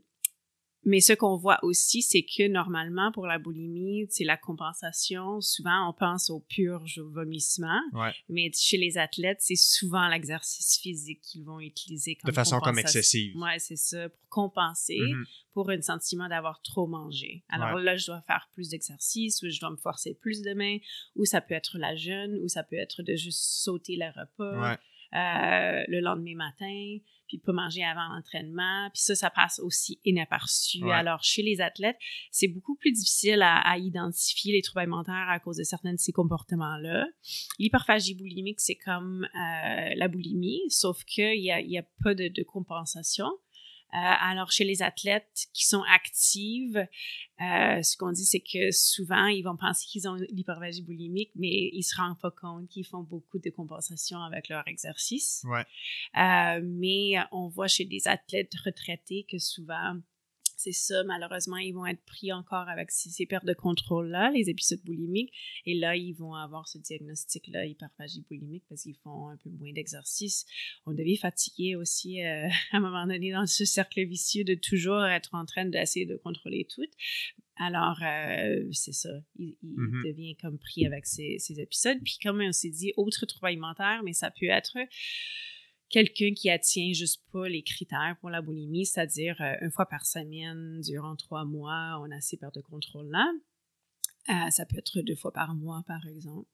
mais 0.86 1.02
ce 1.02 1.14
qu'on 1.14 1.36
voit 1.36 1.60
aussi, 1.64 2.02
c'est 2.02 2.24
que 2.24 2.48
normalement, 2.48 3.12
pour 3.12 3.28
la 3.28 3.38
boulimie, 3.38 4.08
c'est 4.10 4.24
la 4.24 4.38
compensation. 4.38 5.42
Souvent, 5.42 5.90
on 5.90 5.94
pense 5.94 6.30
aux 6.30 6.40
purges, 6.40 7.00
au 7.00 7.10
vomissement. 7.10 7.82
Mais 8.30 8.52
chez 8.56 8.78
les 8.78 8.98
athlètes, 8.98 9.40
c'est 9.42 9.56
souvent 9.56 10.08
l'exercice 10.08 10.80
physique 10.82 11.22
qu'ils 11.22 11.44
vont 11.44 11.60
utiliser 11.60 12.16
comme 12.16 12.30
De 12.30 12.36
façon 12.36 12.60
comme 12.60 12.80
excessive. 12.80 13.34
Oui, 13.36 13.52
c'est 13.58 13.76
ça, 13.76 14.10
pour 14.10 14.30
compenser, 14.30 15.00
mm-hmm. 15.00 15.26
pour 15.54 15.70
un 15.70 15.82
sentiment 15.82 16.30
d'avoir 16.30 16.62
trop 16.62 16.88
mangé. 16.88 17.44
Alors 17.50 17.78
là, 17.78 17.98
je 17.98 18.06
dois 18.06 18.22
faire 18.22 18.48
plus 18.54 18.70
d'exercice, 18.70 19.42
ou 19.42 19.50
je 19.50 19.60
dois 19.60 19.72
me 19.72 19.78
forcer 19.78 20.14
plus 20.14 20.42
demain, 20.42 20.78
ou 21.16 21.26
ça 21.26 21.42
peut 21.42 21.56
être 21.56 21.78
la 21.78 21.96
jeûne, 21.96 22.40
ou 22.42 22.48
ça 22.48 22.64
peut 22.64 22.78
être 22.78 23.04
de 23.04 23.16
juste 23.16 23.42
sauter 23.42 23.98
le 23.98 24.08
repas 24.08 24.78
euh, 25.16 25.84
le 25.88 26.00
lendemain 26.02 26.36
matin 26.36 27.00
puis 27.30 27.38
pas 27.38 27.54
manger 27.54 27.84
avant 27.84 28.14
l'entraînement. 28.14 28.90
Puis 28.92 29.04
ça, 29.04 29.16
ça 29.16 29.30
passe 29.30 29.60
aussi 29.60 30.02
inaperçu. 30.04 30.92
Alors, 30.92 31.24
chez 31.24 31.44
les 31.44 31.62
athlètes, 31.62 31.98
c'est 32.32 32.48
beaucoup 32.48 32.76
plus 32.76 32.92
difficile 32.92 33.42
à, 33.44 33.78
identifier 33.78 34.52
les 34.52 34.62
troubles 34.62 34.82
alimentaires 34.82 35.28
à 35.30 35.40
cause 35.40 35.58
de 35.58 35.64
certains 35.64 35.94
de 35.94 36.00
ces 36.00 36.12
comportements-là. 36.12 37.06
L'hyperphagie 37.60 38.16
boulimique, 38.16 38.60
c'est 38.60 38.76
comme 38.76 39.26
euh, 39.26 39.94
la 39.96 40.08
boulimie, 40.08 40.62
sauf 40.70 41.04
qu'il 41.04 41.40
n'y 41.40 41.52
a, 41.52 41.62
y 41.62 41.78
a 41.78 41.84
pas 42.04 42.16
de, 42.16 42.28
de 42.28 42.44
compensation. 42.44 43.28
Euh, 43.94 43.98
alors, 43.98 44.52
chez 44.52 44.66
les 44.66 44.84
athlètes 44.84 45.48
qui 45.54 45.66
sont 45.66 45.84
actives, 45.90 46.78
euh, 46.78 47.82
ce 47.82 47.98
qu'on 47.98 48.12
dit, 48.12 48.26
c'est 48.26 48.42
que 48.42 48.72
souvent, 48.72 49.26
ils 49.26 49.42
vont 49.42 49.58
penser 49.58 49.88
qu'ils 49.88 50.08
ont 50.08 50.16
l'hyperphagie 50.30 50.84
boulimique, 50.84 51.32
mais 51.36 51.70
ils 51.74 51.84
se 51.84 51.96
rendent 51.96 52.20
pas 52.20 52.32
compte 52.32 52.68
qu'ils 52.68 52.86
font 52.86 53.02
beaucoup 53.02 53.40
de 53.40 53.50
compensation 53.50 54.20
avec 54.20 54.50
leur 54.50 54.68
exercice. 54.68 55.44
Ouais. 55.46 55.66
Euh, 56.18 56.62
mais 56.64 57.16
on 57.32 57.48
voit 57.48 57.68
chez 57.68 57.86
des 57.86 58.08
athlètes 58.08 58.54
retraités 58.64 59.26
que 59.30 59.40
souvent, 59.40 59.96
c'est 60.60 60.74
ça, 60.74 61.06
malheureusement, 61.06 61.56
ils 61.56 61.72
vont 61.72 61.86
être 61.86 62.04
pris 62.04 62.34
encore 62.34 62.68
avec 62.68 62.92
ces, 62.92 63.26
pertes 63.26 63.46
de 63.46 63.54
contrôle-là, 63.54 64.30
les 64.32 64.50
épisodes 64.50 64.82
boulimiques. 64.84 65.34
Et 65.66 65.74
là, 65.74 65.96
ils 65.96 66.12
vont 66.12 66.34
avoir 66.34 66.68
ce 66.68 66.78
diagnostic-là, 66.78 67.66
hyperphagie 67.66 68.26
boulimique, 68.28 68.66
parce 68.68 68.84
qu'ils 68.84 68.98
font 68.98 69.30
un 69.30 69.38
peu 69.38 69.50
moins 69.52 69.72
d'exercice. 69.72 70.46
On 70.86 70.92
devient 70.92 71.16
fatigué 71.16 71.78
aussi 71.78 72.22
euh, 72.26 72.50
à 72.74 72.78
un 72.78 72.82
moment 72.82 73.08
donné 73.08 73.32
dans 73.32 73.46
ce 73.46 73.64
cercle 73.64 74.06
vicieux 74.06 74.44
de 74.44 74.56
toujours 74.56 75.06
être 75.06 75.34
en 75.34 75.46
train 75.46 75.64
d'essayer 75.64 76.06
de 76.06 76.18
contrôler 76.18 76.68
tout. 76.70 76.84
Alors, 77.56 77.98
euh, 78.04 78.68
c'est 78.74 78.94
ça. 78.94 79.14
Il, 79.38 79.56
mm-hmm. 79.64 80.08
devient 80.10 80.36
comme 80.42 80.60
pris 80.60 80.86
avec 80.86 81.06
ces, 81.06 81.38
ces 81.40 81.62
épisodes. 81.62 82.00
Puis, 82.04 82.18
comme 82.22 82.42
on 82.42 82.52
s'est 82.52 82.70
dit, 82.70 82.92
autre 82.98 83.26
trouble 83.26 83.48
alimentaire, 83.48 84.02
mais 84.04 84.12
ça 84.12 84.30
peut 84.30 84.50
être 84.50 84.76
quelqu'un 85.90 86.34
qui 86.34 86.50
atteint 86.50 86.94
juste 86.94 87.24
pas 87.32 87.50
les 87.50 87.64
critères 87.64 88.16
pour 88.20 88.30
la 88.30 88.42
boulimie, 88.42 88.86
c'est-à-dire 88.86 89.36
euh, 89.42 89.56
une 89.62 89.72
fois 89.72 89.88
par 89.88 90.06
semaine, 90.06 90.82
durant 90.82 91.16
trois 91.16 91.46
mois, 91.46 92.00
on 92.02 92.12
a 92.12 92.22
ces 92.22 92.38
pertes 92.38 92.56
de 92.56 92.62
contrôle-là. 92.62 93.32
Euh, 94.30 94.50
ça 94.52 94.66
peut 94.66 94.78
être 94.78 95.02
deux 95.02 95.16
fois 95.16 95.34
par 95.34 95.56
mois, 95.56 95.84
par 95.88 96.06
exemple. 96.08 96.48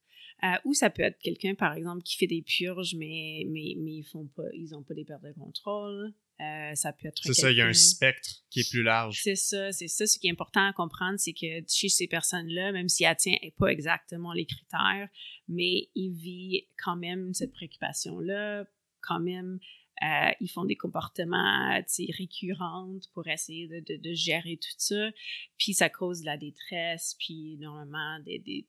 Euh, 0.43 0.55
ou 0.65 0.73
ça 0.73 0.89
peut 0.89 1.03
être 1.03 1.19
quelqu'un, 1.19 1.55
par 1.55 1.73
exemple, 1.73 2.03
qui 2.03 2.17
fait 2.17 2.27
des 2.27 2.41
purges, 2.41 2.95
mais, 2.95 3.45
mais, 3.49 3.75
mais 3.77 3.95
ils 3.95 4.03
font 4.03 4.27
pas, 4.27 4.43
ils 4.53 4.73
ont 4.75 4.83
pas 4.83 4.93
des 4.93 5.05
pertes 5.05 5.23
de 5.23 5.33
contrôle. 5.33 6.13
ça 6.39 6.93
peut 6.93 7.07
être. 7.07 7.21
C'est 7.21 7.33
ça, 7.33 7.51
il 7.51 7.57
y 7.57 7.61
a 7.61 7.67
un 7.67 7.73
spectre 7.73 8.29
qui 8.49 8.61
est 8.61 8.69
plus 8.69 8.83
large. 8.83 9.19
C'est 9.21 9.35
ça, 9.35 9.71
c'est 9.71 9.87
ça. 9.87 10.05
Ce 10.05 10.19
qui 10.19 10.27
est 10.27 10.31
important 10.31 10.65
à 10.65 10.73
comprendre, 10.73 11.19
c'est 11.19 11.33
que 11.33 11.63
chez 11.67 11.89
ces 11.89 12.07
personnes-là, 12.07 12.71
même 12.71 12.89
si 12.89 13.05
atteint 13.05 13.35
pas 13.57 13.67
exactement 13.67 14.33
les 14.33 14.45
critères, 14.45 15.09
mais 15.47 15.89
ils 15.95 16.13
vivent 16.13 16.63
quand 16.83 16.95
même 16.97 17.33
cette 17.33 17.53
préoccupation-là 17.53 18.65
quand 19.05 19.19
même, 19.19 19.59
euh, 20.03 20.31
ils 20.41 20.49
font 20.49 20.65
des 20.65 20.75
comportements 20.75 21.81
récurrents 22.17 22.97
pour 23.13 23.27
essayer 23.27 23.67
de, 23.67 24.13
gérer 24.13 24.57
tout 24.57 24.75
ça. 24.77 25.09
Puis 25.57 25.73
ça 25.73 25.89
cause 25.89 26.21
de 26.21 26.25
la 26.25 26.37
détresse, 26.37 27.15
puis 27.19 27.57
normalement 27.59 28.19
des, 28.25 28.65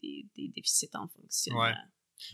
déficits 0.55 0.90
en 0.94 1.09
fonctionnement. 1.09 1.75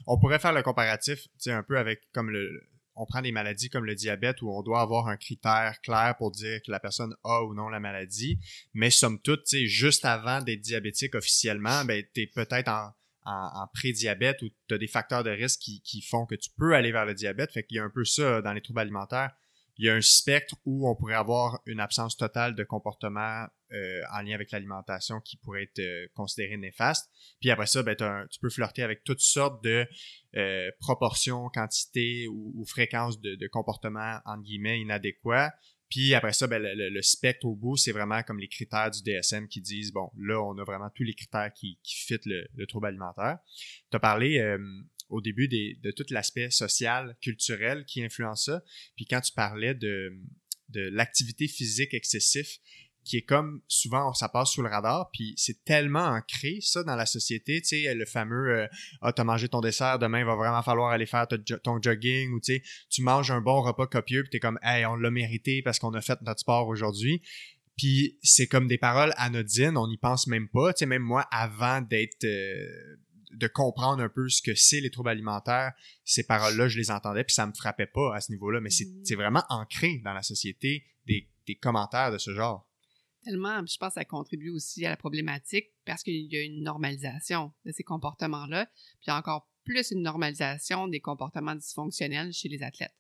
On 0.07 0.19
pourrait 0.19 0.39
faire 0.39 0.53
le 0.53 0.63
comparatif, 0.63 1.27
un 1.47 1.63
peu 1.63 1.79
avec 1.79 2.03
comme 2.13 2.31
le, 2.31 2.49
on 2.95 3.07
prend 3.07 3.23
des 3.23 3.33
maladies 3.33 3.71
comme 3.71 3.85
le 3.85 3.95
diabète 3.95 4.43
où 4.43 4.51
on 4.51 4.63
doit 4.63 4.81
avoir 4.81 5.09
un 5.09 5.17
critère 5.17 5.81
clair 5.83 6.15
pour 6.19 6.31
dire 6.31 6.61
que 6.65 6.71
la 6.71 6.79
personne 6.79 7.15
a 7.25 7.43
ou 7.43 7.55
non 7.55 7.69
la 7.69 7.81
maladie. 7.81 8.39
Mais 8.75 8.91
somme 8.91 9.21
toute, 9.21 9.47
juste 9.65 10.05
avant 10.05 10.43
d'être 10.43 10.61
diabétique 10.61 11.15
officiellement, 11.15 11.85
ben, 11.85 12.05
tu 12.15 12.23
es 12.23 12.27
peut-être 12.27 12.69
en, 12.69 12.93
en, 13.25 13.67
pré-diabète 13.75 14.43
ou 14.43 14.49
tu 14.69 14.75
as 14.75 14.79
des 14.79 14.89
facteurs 14.89 15.25
de 15.25 15.31
risque 15.31 15.61
qui, 15.61 16.03
font 16.03 16.27
que 16.27 16.35
tu 16.35 16.51
peux 16.57 16.75
aller 16.75 16.93
vers 16.93 17.07
le 17.07 17.15
diabète. 17.15 17.53
Fait 17.53 17.63
qu'il 17.63 17.77
y 17.77 17.81
a 17.81 17.85
un 17.85 17.91
peu 17.91 18.05
ça 18.05 18.43
dans 18.43 18.53
les 18.53 18.61
troubles 18.61 18.81
alimentaires. 18.81 19.31
Il 19.79 19.87
y 19.87 19.89
a 19.89 19.95
un 19.95 20.03
spectre 20.03 20.55
où 20.67 20.89
on 20.89 20.95
pourrait 20.95 21.15
avoir 21.15 21.61
une 21.67 21.81
absence 21.81 22.17
totale 22.17 22.55
de 22.55 22.63
comportement 22.63 23.47
euh, 23.73 24.03
en 24.13 24.21
lien 24.21 24.35
avec 24.35 24.51
l'alimentation 24.51 25.21
qui 25.21 25.39
pourrait 25.39 25.63
être 25.63 25.79
euh, 25.79 26.07
considéré 26.15 26.59
néfaste. 26.59 27.11
Puis 27.41 27.51
après 27.51 27.67
ça, 27.67 27.83
ben, 27.83 27.97
tu 27.97 28.39
peux 28.39 28.51
flirter 28.51 28.83
avec 28.83 29.03
toutes 29.03 29.21
sortes 29.21 29.65
de 29.65 29.87
euh, 30.37 30.71
proportions, 30.79 31.49
quantités 31.49 32.29
ou, 32.29 32.65
fréquences 32.67 33.19
de, 33.21 33.35
de 33.35 33.47
comportements, 33.49 34.21
entre 34.27 34.43
guillemets, 34.43 34.79
inadéquats 34.79 35.53
puis 35.93 36.15
après 36.15 36.33
ça, 36.33 36.47
ben, 36.47 36.63
le, 36.63 37.03
spectre 37.03 37.45
au 37.45 37.55
bout, 37.55 37.77
c'est 37.77 37.93
vraiment 37.93 38.23
comme 38.23 38.39
les 38.39 38.49
critères 38.49 38.91
du 38.91 39.03
DSM 39.03 39.47
qui 39.47 39.61
disent, 39.61 39.93
bon, 39.93 40.09
là, 40.17 40.41
on 40.43 40.57
a 40.57 40.65
vraiment 40.65 40.89
tous 40.89 41.03
les 41.03 41.13
critères 41.13 41.53
qui, 41.53 41.79
qui 41.83 41.97
fit 41.97 42.19
le, 42.25 42.65
trouble 42.65 42.87
alimentaire. 42.87 43.37
Tu 43.91 43.97
as 43.99 44.01
parlé 44.01 44.39
euh, 44.39 44.57
au 45.11 45.21
début 45.21 45.49
de 45.49 45.91
tout 45.91 46.07
l'aspect 46.09 46.49
social, 46.49 47.15
culturel 47.21 47.85
qui 47.85 48.03
influence 48.03 48.47
ça. 48.47 48.65
Puis 48.97 49.05
quand 49.05 49.21
tu 49.21 49.35
parlais 49.35 49.75
de, 49.75 50.19
de 50.71 50.81
l'activité 50.81 51.47
physique 51.47 51.93
excessive, 51.93 52.49
qui 53.05 53.19
est 53.19 53.23
comme 53.23 53.61
souvent 53.69 54.13
ça 54.15 54.29
passe 54.29 54.53
sous 54.53 54.63
le 54.63 54.69
radar 54.69 55.11
puis 55.13 55.35
c'est 55.37 55.65
tellement 55.65 56.05
ancré 56.05 56.59
ça 56.61 56.83
dans 56.85 56.97
la 56.97 57.07
société 57.07 57.61
tu 57.61 57.69
sais 57.69 57.95
le 57.95 58.07
fameux 58.07 58.51
euh, 58.51 58.67
ah 59.01 59.13
t'as 59.13 59.25
mangé 59.25 59.49
ton 59.49 59.61
dessert 59.61 59.99
demain 59.99 60.21
il 60.21 60.25
va 60.25 60.37
vraiment 60.37 60.63
falloir 60.63 60.91
aller 60.91 61.07
faire 61.07 61.27
ton 61.29 61.81
jogging 61.83 62.33
ou 62.33 62.41
tu 62.41 62.55
sais 62.55 62.63
tu 62.91 63.03
manges 63.03 63.31
un 63.31 63.41
bon 63.41 63.61
repas 63.63 63.87
copieux 63.87 64.23
puis 64.23 64.31
t'es 64.31 64.41
comme 64.41 64.59
hey 64.63 64.87
on 64.87 64.97
l'a 64.97 65.11
mérité 65.11 65.63
parce 65.63 65.79
qu'on 65.79 65.95
a 65.95 66.01
fait 66.01 66.21
notre 66.23 66.41
sport 66.41 66.69
aujourd'hui 66.69 67.23
puis 67.77 68.19
c'est 68.23 68.47
comme 68.47 68.69
des 68.69 68.79
paroles 68.79 69.13
anodines 69.17 69.77
on 69.77 69.89
n'y 69.89 69.99
pense 69.99 70.27
même 70.27 70.49
pas 70.49 70.73
tu 70.73 70.81
sais 70.81 70.87
même 70.87 71.03
moi 71.03 71.27
avant 71.31 71.81
d'être 71.81 72.25
euh, 72.25 72.97
de 73.33 73.47
comprendre 73.47 74.03
un 74.03 74.09
peu 74.09 74.29
ce 74.29 74.43
que 74.43 74.55
c'est 74.55 74.81
les 74.81 74.91
troubles 74.91 75.09
alimentaires, 75.09 75.73
ces 76.05 76.23
paroles-là, 76.25 76.69
je 76.69 76.79
les 76.79 76.91
entendais, 76.91 77.25
puis 77.25 77.35
ça 77.35 77.47
me 77.47 77.53
frappait 77.55 77.87
pas 77.87 78.15
à 78.15 78.21
ce 78.21 78.31
niveau-là, 78.31 78.61
mais 78.61 78.71
c'est 78.71 78.85
mmh. 78.85 79.17
vraiment 79.17 79.43
ancré 79.49 80.03
dans 80.05 80.13
la 80.13 80.23
société 80.23 80.85
des, 81.07 81.31
des 81.47 81.57
commentaires 81.57 82.13
de 82.13 82.19
ce 82.19 82.35
genre. 82.35 82.69
Tellement, 83.25 83.65
je 83.65 83.77
pense 83.77 83.95
ça 83.95 84.05
contribue 84.05 84.51
aussi 84.51 84.85
à 84.85 84.91
la 84.91 84.97
problématique 84.97 85.71
parce 85.85 86.03
qu'il 86.03 86.33
y 86.33 86.37
a 86.37 86.43
une 86.43 86.63
normalisation 86.63 87.53
de 87.65 87.73
ces 87.73 87.85
comportements-là, 87.85 88.69
puis 89.01 89.13
encore 89.13 89.49
plus 89.65 89.93
une 89.93 90.03
normalisation 90.03 90.89
des 90.89 91.01
comportements 91.01 91.55
dysfonctionnels 91.55 92.33
chez 92.33 92.49
les 92.49 92.63
athlètes. 92.63 92.95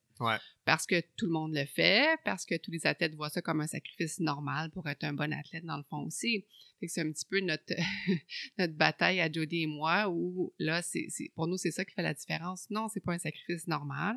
Parce 0.65 0.87
que 0.87 1.01
tout 1.17 1.27
le 1.27 1.33
monde 1.33 1.55
le 1.55 1.65
fait, 1.65 2.17
parce 2.25 2.45
que 2.45 2.57
tous 2.57 2.71
les 2.71 2.87
athlètes 2.87 3.15
voient 3.15 3.31
ça 3.31 3.43
comme 3.43 3.61
un 3.61 3.67
sacrifice 3.67 4.21
normal 4.21 4.71
pour 4.71 4.89
être 4.89 5.05
un 5.05 5.13
bon 5.13 5.33
athlète 5.33 5.65
dans 5.65 5.77
le 5.77 5.83
fond 5.85 6.05
aussi. 6.05 6.45
c'est 6.87 7.01
un 7.01 7.11
petit 7.11 7.27
peu 7.29 7.41
notre, 7.41 7.75
notre 8.59 8.75
bataille 8.75 9.21
à 9.21 9.31
Jody 9.31 9.63
et 9.63 9.67
moi 9.67 10.09
où 10.09 10.53
là, 10.59 10.83
c'est, 10.83 11.09
pour 11.35 11.49
nous, 11.49 11.57
c'est 11.57 11.71
ça 11.71 11.85
qui 11.85 11.95
fait 11.95 12.03
la 12.03 12.15
différence. 12.15 12.69
Non, 12.71 12.89
c'est 12.89 13.01
pas 13.01 13.13
un 13.13 13.19
sacrifice 13.19 13.67
normal. 13.67 14.17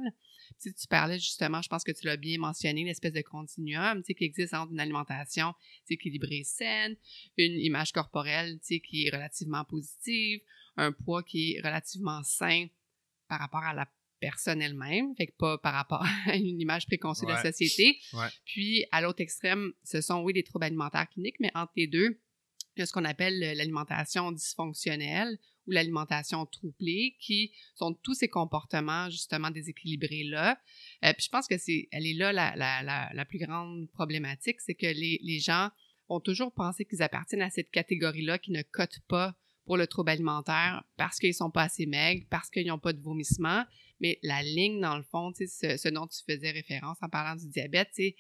Si 0.58 0.74
tu 0.74 0.88
parlais 0.88 1.18
justement, 1.18 1.62
je 1.62 1.70
pense 1.70 1.84
que 1.84 1.92
tu 1.92 2.06
l'as 2.06 2.18
bien 2.18 2.38
mentionné, 2.38 2.84
l'espèce 2.84 3.14
de 3.14 3.22
continuum 3.22 4.04
qui 4.04 4.16
existe 4.20 4.54
entre 4.54 4.72
une 4.72 4.80
alimentation 4.80 5.54
équilibrée 5.90 6.44
saine, 6.44 6.96
une 7.38 7.60
image 7.60 7.92
corporelle 7.92 8.60
qui 8.60 9.08
est 9.08 9.16
relativement 9.16 9.64
positive, 9.66 10.42
un 10.78 10.92
poids 10.92 11.24
qui 11.24 11.54
est 11.54 11.62
relativement 11.62 12.22
sain 12.24 12.68
par 13.28 13.40
rapport 13.40 13.64
à 13.64 13.74
la 13.74 13.88
personne 14.20 14.62
elle-même, 14.62 15.16
fait 15.16 15.28
que 15.28 15.36
pas 15.38 15.58
par 15.58 15.74
rapport 15.74 16.04
à 16.28 16.36
une 16.36 16.60
image 16.60 16.86
préconçue 16.88 17.26
de 17.26 17.32
la 17.32 17.42
société. 17.42 18.00
Puis, 18.46 18.86
à 18.92 19.02
l'autre 19.02 19.22
extrême, 19.22 19.72
ce 19.84 20.02
sont, 20.02 20.22
oui, 20.22 20.34
des 20.34 20.44
troubles 20.44 20.66
alimentaires 20.66 21.10
cliniques, 21.10 21.40
mais 21.40 21.52
entre 21.56 21.74
les 21.76 21.88
deux, 21.88 22.22
il 22.76 22.82
y 22.82 22.84
a 22.84 22.86
ce 22.86 22.92
qu'on 22.92 23.06
appelle 23.06 23.40
l'alimentation 23.40 24.32
dysfonctionnelle 24.32 25.38
ou 25.68 25.72
l'alimentation 25.72 26.46
troublée, 26.46 27.16
qui 27.20 27.52
sont 27.74 27.94
tous 28.04 28.14
ces 28.14 28.28
comportements 28.28 29.10
justement 29.10 29.50
déséquilibrés-là. 29.50 30.60
Euh, 31.04 31.14
puis 31.14 31.26
je 31.26 31.30
pense 31.30 31.48
que 31.48 31.58
c'est, 31.58 31.88
elle 31.92 32.06
est 32.06 32.14
là 32.14 32.34
la, 32.34 32.56
la, 32.56 33.12
la, 33.14 33.26
plus 33.26 33.40
grande 33.40 33.90
problématique, 33.92 34.62
c'est 34.62 34.76
que 34.76 34.86
les, 34.86 35.20
les 35.24 35.40
gens 35.40 35.70
ont 36.10 36.20
toujours 36.20 36.54
pensé 36.54 36.86
qu'ils 36.86 37.02
appartiennent 37.02 37.42
à 37.42 37.50
cette 37.50 37.72
catégorie-là 37.72 38.38
qui 38.38 38.52
ne 38.52 38.62
cote 38.62 39.00
pas 39.08 39.36
pour 39.66 39.78
le 39.78 39.88
trouble 39.88 40.12
alimentaire 40.12 40.84
parce 40.98 41.20
qu'ils 41.20 41.34
sont 41.34 41.50
pas 41.50 41.64
assez 41.64 41.86
maigres, 41.86 42.26
parce 42.30 42.50
qu'ils 42.50 42.68
n'ont 42.68 42.80
pas 42.80 42.94
de 42.94 43.02
vomissement. 43.02 43.64
Mais 44.00 44.20
la 44.24 44.44
ligne, 44.44 44.82
dans 44.82 44.98
le 44.98 45.04
fond, 45.04 45.32
ce, 45.36 45.46
ce 45.78 45.90
dont 45.90 46.08
tu 46.08 46.20
faisais 46.28 46.52
référence 46.52 46.98
en 47.02 47.10
parlant 47.10 47.36
du 47.36 47.48
diabète, 47.50 47.90
c'est 47.94 48.16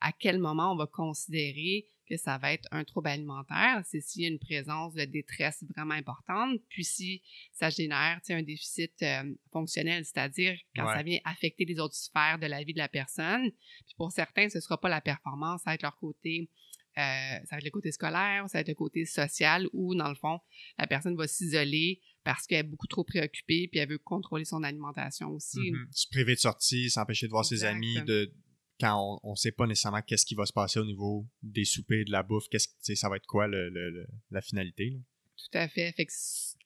à 0.00 0.12
quel 0.12 0.38
moment 0.38 0.72
on 0.72 0.76
va 0.76 0.86
considérer 0.86 1.86
que 2.08 2.16
ça 2.16 2.38
va 2.38 2.52
être 2.52 2.66
un 2.72 2.82
trouble 2.82 3.08
alimentaire, 3.08 3.82
c'est 3.84 4.00
s'il 4.00 4.22
y 4.22 4.24
a 4.24 4.28
une 4.28 4.40
présence 4.40 4.94
de 4.94 5.04
détresse 5.04 5.62
vraiment 5.76 5.94
importante, 5.94 6.58
puis 6.68 6.84
si 6.84 7.22
ça 7.52 7.70
génère 7.70 8.20
un 8.28 8.42
déficit 8.42 8.92
euh, 9.02 9.32
fonctionnel, 9.52 10.04
c'est-à-dire 10.04 10.58
quand 10.74 10.86
ça 10.86 11.02
vient 11.04 11.20
affecter 11.24 11.64
les 11.64 11.78
autres 11.78 11.94
sphères 11.94 12.38
de 12.40 12.46
la 12.46 12.64
vie 12.64 12.72
de 12.72 12.78
la 12.78 12.88
personne. 12.88 13.50
Puis 13.86 13.94
pour 13.96 14.10
certains, 14.10 14.48
ce 14.48 14.58
ne 14.58 14.60
sera 14.60 14.80
pas 14.80 14.88
la 14.88 15.00
performance, 15.00 15.62
ça 15.62 15.70
va 15.70 15.74
être 15.74 15.82
leur 15.82 15.96
côté 15.96 16.50
euh, 16.98 17.38
ça 17.44 17.52
va 17.52 17.58
être 17.58 17.64
le 17.64 17.70
côté 17.70 17.92
scolaire, 17.92 18.44
ça 18.48 18.58
va 18.58 18.62
être 18.62 18.68
le 18.68 18.74
côté 18.74 19.04
social 19.04 19.68
où, 19.72 19.94
dans 19.94 20.08
le 20.08 20.16
fond, 20.16 20.40
la 20.76 20.88
personne 20.88 21.16
va 21.16 21.28
s'isoler 21.28 22.00
parce 22.24 22.46
qu'elle 22.46 22.60
est 22.60 22.68
beaucoup 22.68 22.86
trop 22.86 23.04
préoccupée 23.04 23.68
puis 23.68 23.80
elle 23.80 23.88
veut 23.88 23.98
contrôler 23.98 24.44
son 24.44 24.62
alimentation 24.62 25.30
aussi. 25.30 25.58
Mm-hmm. 25.58 25.86
Se 25.90 26.08
priver 26.08 26.34
de 26.34 26.40
sortie, 26.40 26.90
s'empêcher 26.90 27.26
de 27.26 27.30
voir 27.30 27.44
ses 27.44 27.64
amis, 27.64 28.00
de, 28.02 28.32
quand 28.80 29.20
on 29.22 29.30
ne 29.32 29.36
sait 29.36 29.52
pas 29.52 29.66
nécessairement 29.66 30.02
qu'est-ce 30.02 30.26
qui 30.26 30.34
va 30.34 30.46
se 30.46 30.52
passer 30.52 30.80
au 30.80 30.84
niveau 30.84 31.26
des 31.42 31.64
soupers, 31.64 32.04
de 32.04 32.10
la 32.10 32.22
bouffe, 32.22 32.48
qu'est-ce 32.48 32.68
ça 32.94 33.08
va 33.08 33.16
être 33.16 33.26
quoi 33.26 33.46
le, 33.46 34.06
la 34.30 34.40
finalité. 34.40 35.00
Tout 35.36 35.58
à 35.58 35.68
fait. 35.68 35.92
fait 35.92 36.06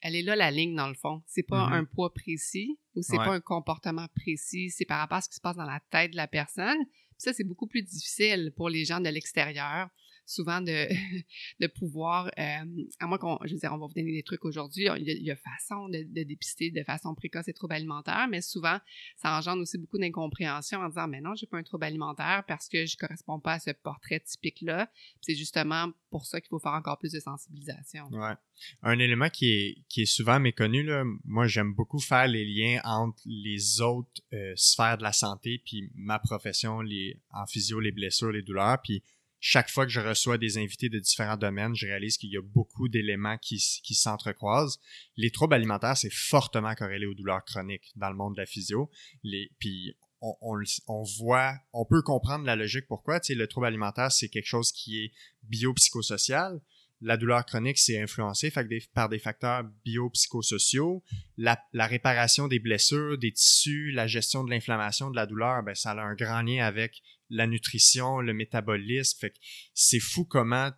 elle 0.00 0.16
est 0.16 0.22
là 0.22 0.36
la 0.36 0.50
ligne 0.50 0.74
dans 0.74 0.88
le 0.88 0.94
fond. 0.94 1.22
C'est 1.26 1.44
pas 1.44 1.68
mm-hmm. 1.68 1.74
un 1.74 1.84
poids 1.84 2.12
précis 2.12 2.78
ou 2.94 3.02
c'est 3.02 3.16
pas 3.16 3.32
un 3.32 3.40
comportement 3.40 4.06
précis, 4.14 4.70
c'est 4.70 4.84
par 4.84 4.98
rapport 4.98 5.18
à 5.18 5.20
ce 5.20 5.28
qui 5.28 5.36
se 5.36 5.40
passe 5.40 5.56
dans 5.56 5.64
la 5.64 5.80
tête 5.90 6.12
de 6.12 6.16
la 6.16 6.28
personne. 6.28 6.78
ça 7.16 7.32
c'est 7.32 7.44
beaucoup 7.44 7.66
plus 7.66 7.82
difficile 7.82 8.52
pour 8.56 8.68
les 8.68 8.84
gens 8.84 9.00
de 9.00 9.08
l'extérieur 9.08 9.88
souvent 10.26 10.60
de, 11.60 11.66
pouvoir, 11.66 12.26
euh, 12.38 12.84
à 13.00 13.06
moins 13.06 13.18
qu'on, 13.18 13.38
je 13.44 13.54
veux 13.54 13.58
dire, 13.58 13.72
on 13.72 13.78
va 13.78 13.86
vous 13.86 13.94
donner 13.94 14.12
des 14.12 14.22
trucs 14.22 14.44
aujourd'hui, 14.44 14.88
il, 14.96 15.22
y 15.22 15.30
a 15.30 15.36
façon 15.36 15.88
de, 15.88 16.02
de, 16.02 16.22
dépister 16.22 16.70
de 16.70 16.82
façon 16.82 17.14
précoce 17.14 17.46
les 17.46 17.52
troubles 17.52 17.74
alimentaires, 17.74 18.26
mais 18.28 18.40
souvent, 18.40 18.78
ça 19.16 19.36
engendre 19.36 19.62
aussi 19.62 19.78
beaucoup 19.78 19.98
d'incompréhension 19.98 20.80
en 20.80 20.88
disant, 20.88 21.08
mais 21.08 21.20
non, 21.20 21.34
j'ai 21.34 21.46
pas 21.46 21.58
un 21.58 21.62
trouble 21.62 21.84
alimentaire 21.84 22.44
parce 22.46 22.68
que 22.68 22.86
je 22.86 22.96
correspond 22.96 23.40
pas 23.40 23.54
à 23.54 23.60
ce 23.60 23.70
portrait 23.70 24.20
typique-là. 24.20 24.90
C'est 25.20 25.34
justement 25.34 25.90
pour 26.10 26.26
ça 26.26 26.40
qu'il 26.40 26.48
faut 26.48 26.58
faire 26.58 26.72
encore 26.72 26.98
plus 26.98 27.12
de 27.12 27.20
sensibilisation. 27.20 28.06
Ouais. 28.12 28.34
Un 28.82 28.98
élément 28.98 29.28
qui 29.28 29.52
est, 29.52 29.84
qui 29.88 30.02
est 30.02 30.06
souvent 30.06 30.38
méconnu, 30.38 30.88
moi, 31.24 31.46
j'aime 31.46 31.74
beaucoup 31.74 31.98
faire 31.98 32.28
les 32.28 32.44
liens 32.44 32.80
entre 32.84 33.20
les 33.26 33.80
autres 33.80 34.22
euh, 34.32 34.52
sphères 34.56 34.98
de 34.98 35.02
la 35.02 35.12
santé 35.12 35.60
puis 35.64 35.90
ma 35.94 36.18
profession, 36.18 36.80
les, 36.80 37.20
en 37.32 37.46
physio, 37.46 37.80
les 37.80 37.92
blessures, 37.92 38.30
les 38.30 38.42
douleurs, 38.42 38.80
puis 38.82 39.02
chaque 39.46 39.68
fois 39.68 39.84
que 39.84 39.92
je 39.92 40.00
reçois 40.00 40.38
des 40.38 40.56
invités 40.56 40.88
de 40.88 40.98
différents 40.98 41.36
domaines, 41.36 41.74
je 41.74 41.84
réalise 41.84 42.16
qu'il 42.16 42.30
y 42.30 42.38
a 42.38 42.40
beaucoup 42.40 42.88
d'éléments 42.88 43.36
qui, 43.36 43.58
s'entrecroisent. 43.60 44.80
Les 45.18 45.30
troubles 45.30 45.52
alimentaires, 45.52 45.98
c'est 45.98 46.10
fortement 46.10 46.74
corrélé 46.74 47.04
aux 47.04 47.12
douleurs 47.12 47.44
chroniques 47.44 47.92
dans 47.94 48.08
le 48.08 48.16
monde 48.16 48.36
de 48.36 48.40
la 48.40 48.46
physio. 48.46 48.90
Les, 49.22 49.50
puis 49.58 49.94
on, 50.22 50.34
on, 50.40 50.62
on, 50.88 51.02
voit, 51.18 51.58
on 51.74 51.84
peut 51.84 52.00
comprendre 52.00 52.46
la 52.46 52.56
logique 52.56 52.86
pourquoi. 52.88 53.20
Tu 53.20 53.26
sais, 53.26 53.34
le 53.34 53.46
trouble 53.46 53.66
alimentaire, 53.66 54.10
c'est 54.10 54.30
quelque 54.30 54.46
chose 54.46 54.72
qui 54.72 55.04
est 55.04 55.12
biopsychosocial. 55.42 56.62
La 57.04 57.18
douleur 57.18 57.44
chronique, 57.44 57.78
c'est 57.78 58.00
influencé 58.00 58.50
par 58.50 59.10
des 59.10 59.18
facteurs 59.18 59.62
biopsychosociaux. 59.84 61.04
La, 61.36 61.62
la 61.74 61.86
réparation 61.86 62.48
des 62.48 62.58
blessures, 62.58 63.18
des 63.18 63.30
tissus, 63.30 63.90
la 63.90 64.06
gestion 64.06 64.42
de 64.42 64.50
l'inflammation, 64.50 65.10
de 65.10 65.16
la 65.16 65.26
douleur, 65.26 65.62
ben, 65.62 65.74
ça 65.74 65.90
a 65.90 66.00
un 66.00 66.14
grand 66.14 66.40
lien 66.40 66.64
avec 66.64 67.02
la 67.28 67.46
nutrition, 67.46 68.20
le 68.20 68.32
métabolisme. 68.32 69.28
C'est 69.74 70.00
fou 70.00 70.24
comment 70.24 70.70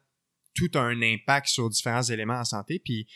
tout 0.56 0.70
a 0.74 0.80
un 0.80 1.00
impact 1.00 1.46
sur 1.46 1.70
différents 1.70 2.02
éléments 2.02 2.40
en 2.40 2.44
santé. 2.44 2.80
Puis 2.84 3.06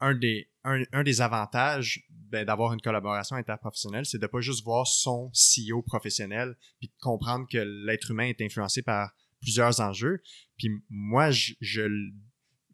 un 0.00 0.14
des, 0.14 0.50
un, 0.64 1.02
des 1.02 1.20
avantages 1.22 2.02
ben, 2.10 2.44
d'avoir 2.44 2.74
une 2.74 2.82
collaboration 2.82 3.36
interprofessionnelle, 3.36 4.04
c'est 4.04 4.20
de 4.20 4.26
pas 4.26 4.40
juste 4.40 4.62
voir 4.62 4.86
son 4.86 5.32
CEO 5.32 5.80
professionnel, 5.80 6.54
puis 6.78 6.88
de 6.88 6.94
comprendre 7.00 7.46
que 7.50 7.58
l'être 7.86 8.10
humain 8.10 8.28
est 8.28 8.42
influencé 8.42 8.82
par 8.82 9.14
plusieurs 9.40 9.80
enjeux. 9.80 10.22
Puis 10.58 10.68
moi, 10.90 11.30
je, 11.30 11.54
je 11.60 11.88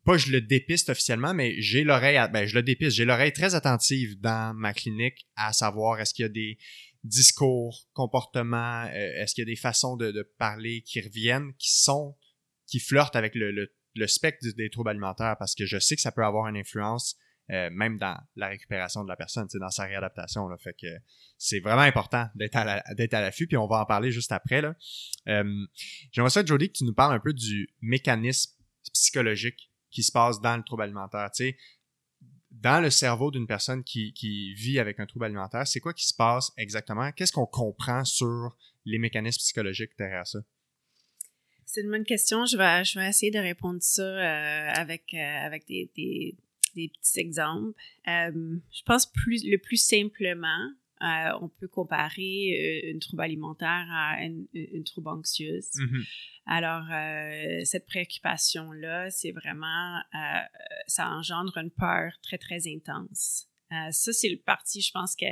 pas 0.05 0.17
je 0.17 0.31
le 0.31 0.41
dépiste 0.41 0.91
officiellement, 0.91 1.35
mais 1.35 1.55
j'ai 1.61 1.85
l'oreille, 1.85 2.21
ben 2.33 2.47
je 2.47 2.55
le 2.55 2.63
dépiste, 2.63 2.97
j'ai 2.97 3.05
l'oreille 3.05 3.33
très 3.33 3.55
attentive 3.55 4.21
dans 4.21 4.55
ma 4.55 4.75
clinique 4.75 5.27
à 5.37 5.53
savoir 5.53 6.01
est-ce 6.01 6.13
qu'il 6.13 6.25
y 6.25 6.27
a 6.27 6.31
des, 6.31 6.59
discours, 7.05 7.87
comportements, 7.93 8.85
euh, 8.87 9.23
est-ce 9.23 9.35
qu'il 9.35 9.43
y 9.43 9.47
a 9.47 9.53
des 9.53 9.61
façons 9.61 9.97
de, 9.97 10.23
parler 10.39 10.83
qui 10.83 11.01
reviennent, 11.01 11.53
qui 11.59 11.73
sont, 11.73 12.17
qui 12.67 12.81
flirtent 12.81 13.15
avec 13.15 13.35
le, 13.35 13.53
le, 13.53 14.07
spectre 14.07 14.47
des 14.57 14.71
troubles 14.71 14.91
alimentaires 14.91 15.37
parce 15.39 15.55
que 15.55 15.67
je 15.67 15.79
sais 15.79 15.95
que 15.95 16.03
ça 16.03 16.11
peut 16.13 16.25
avoir 16.25 16.49
une 16.49 16.57
influence 16.57 17.17
euh, 17.51 17.69
même 17.71 17.99
dans 17.99 18.19
la 18.37 18.49
récupération 18.49 19.05
de 19.05 19.09
la 19.09 19.17
personne, 19.17 19.47
dans 19.61 19.71
sa 19.71 19.85
réadaptation. 19.85 20.49
Là, 20.49 20.57
fait 20.57 20.73
que 20.73 20.87
c'est 21.37 21.61
vraiment 21.61 21.83
important 21.83 22.27
d'être 22.35 22.57
à 22.57 23.21
l'affût, 23.21 23.47
puis 23.47 23.59
on 23.59 23.67
va 23.67 23.83
en 23.83 23.85
parler 23.85 24.11
juste 24.11 24.33
après. 24.33 24.63
Euh, 25.29 25.67
J'aimerais 26.11 26.31
ça, 26.31 26.43
Jody, 26.43 26.69
que 26.69 26.79
tu 26.79 26.85
nous 26.85 26.95
parles 26.95 27.15
un 27.15 27.21
peu 27.21 27.35
du 27.35 27.69
mécanisme 27.83 28.53
psychologique 28.95 29.71
qui 29.95 30.03
se 30.03 30.13
passe 30.13 30.41
dans 30.41 30.57
le 30.57 30.63
trouble 30.63 30.83
alimentaire. 30.83 31.31
Tu 31.31 31.45
sais, 31.45 31.57
dans 32.51 32.83
le 32.83 32.91
cerveau 32.91 33.31
d'une 33.31 33.47
personne 33.47 33.83
qui, 33.83 34.13
qui, 34.13 34.55
vit 34.55 34.79
avec 34.79 35.01
un 35.01 35.07
trouble 35.07 35.25
alimentaire, 35.25 35.67
c'est 35.67 35.81
quoi 35.81 35.95
qui 35.95 36.07
se 36.07 36.15
passe 36.15 36.53
exactement? 36.57 37.11
Qu'est-ce 37.13 37.33
qu'on 37.33 37.47
comprend 37.47 38.05
sur 38.05 38.57
les 38.85 38.99
mécanismes 38.99 39.39
psychologiques 39.39 39.93
derrière 39.99 40.27
ça? 40.27 40.41
C'est 41.65 41.81
une 41.81 41.91
bonne 41.91 42.05
question. 42.05 42.45
Je 42.45 42.57
vais, 42.57 42.85
je 42.85 42.99
vais 42.99 43.09
essayer 43.09 43.33
de 43.33 43.39
répondre 43.39 43.83
ça 43.83 44.03
euh, 44.03 44.71
avec, 44.75 45.15
euh, 45.15 45.47
avec 45.47 45.67
des, 45.67 45.91
des, 45.97 46.37
petits 46.75 47.19
exemples. 47.19 47.73
Euh, 48.09 48.57
je 48.73 48.83
pense 48.85 49.07
plus, 49.11 49.45
le 49.45 49.59
plus 49.59 49.77
simplement, 49.77 50.71
on 51.41 51.49
peut 51.49 51.69
comparer 51.69 52.91
une 52.91 52.99
trouble 52.99 53.23
alimentaire 53.23 53.87
à 53.91 54.23
une, 54.23 54.47
une 54.55 54.85
trouble 54.85 55.09
anxieuse. 55.09 55.71
Mm-hmm. 55.77 56.05
Alors, 56.47 56.85
euh, 56.93 57.65
cette 57.65 57.87
préoccupation-là, 57.87 59.11
c'est 59.11 59.33
vraiment, 59.33 59.97
euh, 60.15 60.41
ça 60.87 61.09
engendre 61.09 61.57
une 61.57 61.71
peur 61.71 62.13
très, 62.23 62.39
très 62.39 62.69
intense. 62.69 63.49
Euh, 63.73 63.91
ça, 63.91 64.13
c'est 64.13 64.29
le 64.29 64.37
parti, 64.37 64.83
je 64.83 64.93
pense, 64.93 65.17
que 65.17 65.25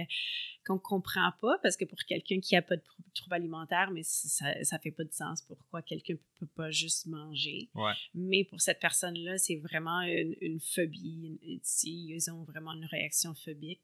qu'on 0.64 0.74
ne 0.74 0.78
comprend 0.78 1.32
pas, 1.40 1.58
parce 1.62 1.76
que 1.76 1.84
pour 1.84 1.98
quelqu'un 2.00 2.40
qui 2.40 2.54
n'a 2.54 2.62
pas 2.62 2.76
de 2.76 2.82
trouble 3.14 3.34
alimentaire, 3.34 3.90
mais 3.90 4.02
ça 4.02 4.46
ne 4.50 4.78
fait 4.78 4.90
pas 4.90 5.04
de 5.04 5.12
sens 5.12 5.42
pourquoi 5.42 5.82
quelqu'un 5.82 6.14
ne 6.14 6.18
peut 6.38 6.52
pas 6.54 6.70
juste 6.70 7.06
manger. 7.06 7.68
Mais 8.14 8.44
pour 8.44 8.60
cette 8.60 8.80
personne-là, 8.80 9.38
c'est 9.38 9.56
vraiment 9.56 10.02
une, 10.02 10.60
phobie. 10.60 11.38
ils 11.84 12.30
ont 12.30 12.44
vraiment 12.44 12.72
une 12.72 12.86
réaction 12.86 13.34
phobique. 13.34 13.82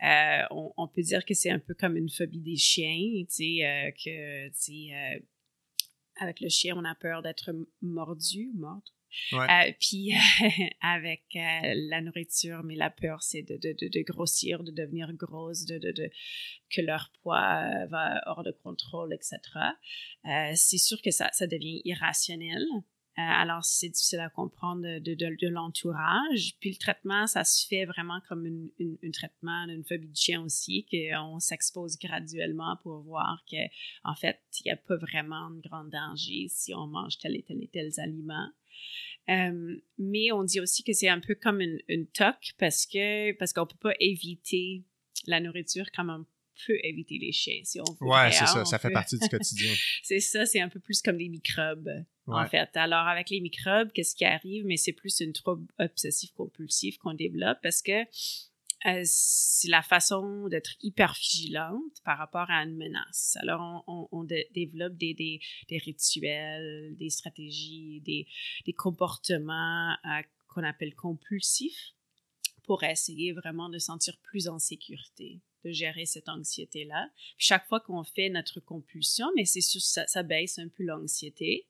on, 0.00 0.88
peut 0.88 1.02
dire 1.02 1.24
que 1.24 1.34
c'est 1.34 1.50
un 1.50 1.58
peu 1.58 1.74
comme 1.74 1.96
une 1.96 2.10
phobie 2.10 2.40
des 2.40 2.56
chiens, 2.56 3.24
tu 3.28 3.58
sais, 3.58 3.94
que, 4.04 4.48
tu 4.48 4.54
sais, 4.54 5.22
avec 6.16 6.40
le 6.40 6.48
chien, 6.48 6.74
on 6.76 6.84
a 6.84 6.94
peur 6.94 7.22
d'être 7.22 7.54
mordu, 7.82 8.52
Euh, 9.32 9.72
puis 9.80 10.12
avec 10.80 11.24
euh, 11.36 11.40
la 11.88 12.00
nourriture, 12.00 12.62
mais 12.64 12.74
la 12.74 12.90
peur, 12.90 13.22
c'est 13.22 13.42
de, 13.42 14.02
grossir, 14.02 14.62
de 14.62 14.70
devenir 14.70 15.12
grosse, 15.12 15.64
de, 15.64 15.78
que 16.70 16.80
leur 16.80 17.10
poids 17.22 17.62
euh, 17.62 17.86
va 17.86 18.22
hors 18.26 18.42
de 18.42 18.52
contrôle, 18.52 19.12
etc. 19.12 19.38
c'est 20.54 20.78
sûr 20.78 21.00
que 21.02 21.10
ça, 21.10 21.30
ça 21.32 21.46
devient 21.46 21.80
irrationnel. 21.84 22.64
Alors, 23.16 23.64
c'est 23.64 23.90
difficile 23.90 24.18
à 24.18 24.28
comprendre 24.28 24.82
de, 24.98 25.14
de, 25.14 25.48
l'entourage. 25.48 26.56
Puis 26.58 26.70
le 26.70 26.76
traitement, 26.76 27.28
ça 27.28 27.44
se 27.44 27.64
fait 27.64 27.84
vraiment 27.84 28.20
comme 28.28 28.44
un 28.44 29.10
traitement 29.12 29.68
d'une 29.68 29.84
phobie 29.84 30.08
de 30.08 30.16
chien 30.16 30.42
aussi, 30.42 30.84
qu'on 30.90 31.38
s'expose 31.38 31.96
graduellement 31.96 32.76
pour 32.82 33.02
voir 33.02 33.44
que 33.48 33.56
en 34.02 34.16
fait, 34.16 34.40
il 34.60 34.64
n'y 34.66 34.72
a 34.72 34.76
pas 34.76 34.96
vraiment 34.96 35.50
de 35.50 35.60
grand 35.60 35.84
danger 35.84 36.48
si 36.48 36.74
on 36.74 36.88
mange 36.88 37.18
tel 37.18 37.36
et 37.36 37.42
tel 37.42 37.62
et 37.62 37.68
tel 37.68 37.92
aliment. 37.98 38.48
Euh, 39.30 39.76
mais 39.98 40.32
on 40.32 40.44
dit 40.44 40.60
aussi 40.60 40.84
que 40.84 40.92
c'est 40.92 41.08
un 41.08 41.20
peu 41.20 41.34
comme 41.34 41.60
une, 41.60 41.80
une 41.88 42.06
toque 42.06 42.52
parce 42.58 42.86
que 42.86 43.32
parce 43.32 43.52
qu'on 43.52 43.66
peut 43.66 43.78
pas 43.80 43.94
éviter 43.98 44.84
la 45.26 45.40
nourriture 45.40 45.86
comme 45.96 46.10
on 46.10 46.26
peut 46.66 46.78
éviter 46.82 47.18
les 47.18 47.32
chiens 47.32 47.60
si 47.64 47.80
on 47.80 47.84
veut. 47.84 48.06
Ouais, 48.06 48.30
c'est 48.30 48.46
ça, 48.46 48.64
ça 48.64 48.78
fait 48.78 48.90
partie 48.90 49.18
du 49.18 49.28
quotidien. 49.30 49.72
c'est 50.02 50.20
ça, 50.20 50.44
c'est 50.44 50.60
un 50.60 50.68
peu 50.68 50.78
plus 50.78 51.00
comme 51.00 51.16
des 51.16 51.28
microbes 51.28 52.04
en 52.26 52.46
fait. 52.46 52.70
Alors, 52.74 53.06
avec 53.06 53.30
les 53.30 53.40
microbes, 53.40 53.90
qu'est-ce 53.92 54.14
qui 54.14 54.24
arrive? 54.24 54.64
Mais 54.64 54.76
c'est 54.76 54.92
plus 54.92 55.20
une 55.20 55.32
trouble 55.32 55.66
obsessif 55.78 56.32
compulsif 56.32 56.98
qu'on 56.98 57.14
développe 57.14 57.58
parce 57.62 57.82
que 57.82 58.04
euh, 58.86 59.02
c'est 59.04 59.68
la 59.68 59.82
façon 59.82 60.48
d'être 60.48 60.72
hyper 60.82 61.14
vigilante 61.14 62.02
par 62.04 62.18
rapport 62.18 62.50
à 62.50 62.62
une 62.62 62.76
menace. 62.76 63.36
Alors, 63.40 63.84
on, 63.86 64.24
développe 64.24 64.94
des, 64.94 65.14
des, 65.14 65.40
des, 65.68 65.78
rituels, 65.78 66.94
des 66.96 67.08
stratégies, 67.08 68.02
des, 68.04 68.26
des 68.66 68.72
comportements 68.72 69.92
euh, 70.04 70.22
qu'on 70.48 70.64
appelle 70.64 70.94
compulsifs 70.94 71.94
pour 72.64 72.82
essayer 72.84 73.32
vraiment 73.32 73.68
de 73.68 73.78
sentir 73.78 74.16
plus 74.22 74.48
en 74.48 74.58
sécurité, 74.58 75.40
de 75.64 75.70
gérer 75.70 76.06
cette 76.06 76.28
anxiété-là. 76.28 77.08
Chaque 77.38 77.66
fois 77.66 77.80
qu'on 77.80 78.04
fait 78.04 78.28
notre 78.28 78.60
compulsion, 78.60 79.26
mais 79.34 79.44
c'est 79.44 79.60
sûr, 79.60 79.80
ça, 79.80 80.06
ça 80.06 80.22
baisse 80.22 80.58
un 80.58 80.68
peu 80.68 80.82
l'anxiété 80.82 81.66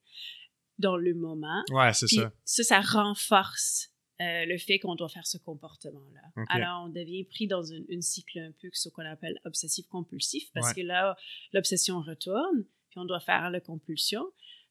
dans 0.78 0.96
le 0.96 1.14
moment. 1.14 1.62
Ouais, 1.70 1.92
c'est 1.92 2.08
ça. 2.08 2.32
Ça, 2.44 2.64
ça 2.64 2.80
renforce 2.80 3.93
euh, 4.20 4.44
le 4.44 4.58
fait 4.58 4.78
qu'on 4.78 4.94
doit 4.94 5.08
faire 5.08 5.26
ce 5.26 5.38
comportement-là. 5.38 6.44
Alors, 6.48 6.84
on 6.84 6.88
devient 6.88 7.24
pris 7.24 7.46
dans 7.46 7.64
une, 7.64 8.02
cycle 8.02 8.38
un 8.38 8.52
peu 8.52 8.68
ce 8.72 8.88
qu'on 8.88 9.04
appelle 9.04 9.40
obsessif-compulsif, 9.44 10.50
parce 10.52 10.72
que 10.72 10.82
là, 10.82 11.16
l'obsession 11.52 12.00
retourne, 12.00 12.64
puis 12.90 13.00
on 13.00 13.04
doit 13.04 13.20
faire 13.20 13.50
la 13.50 13.60
compulsion. 13.60 14.24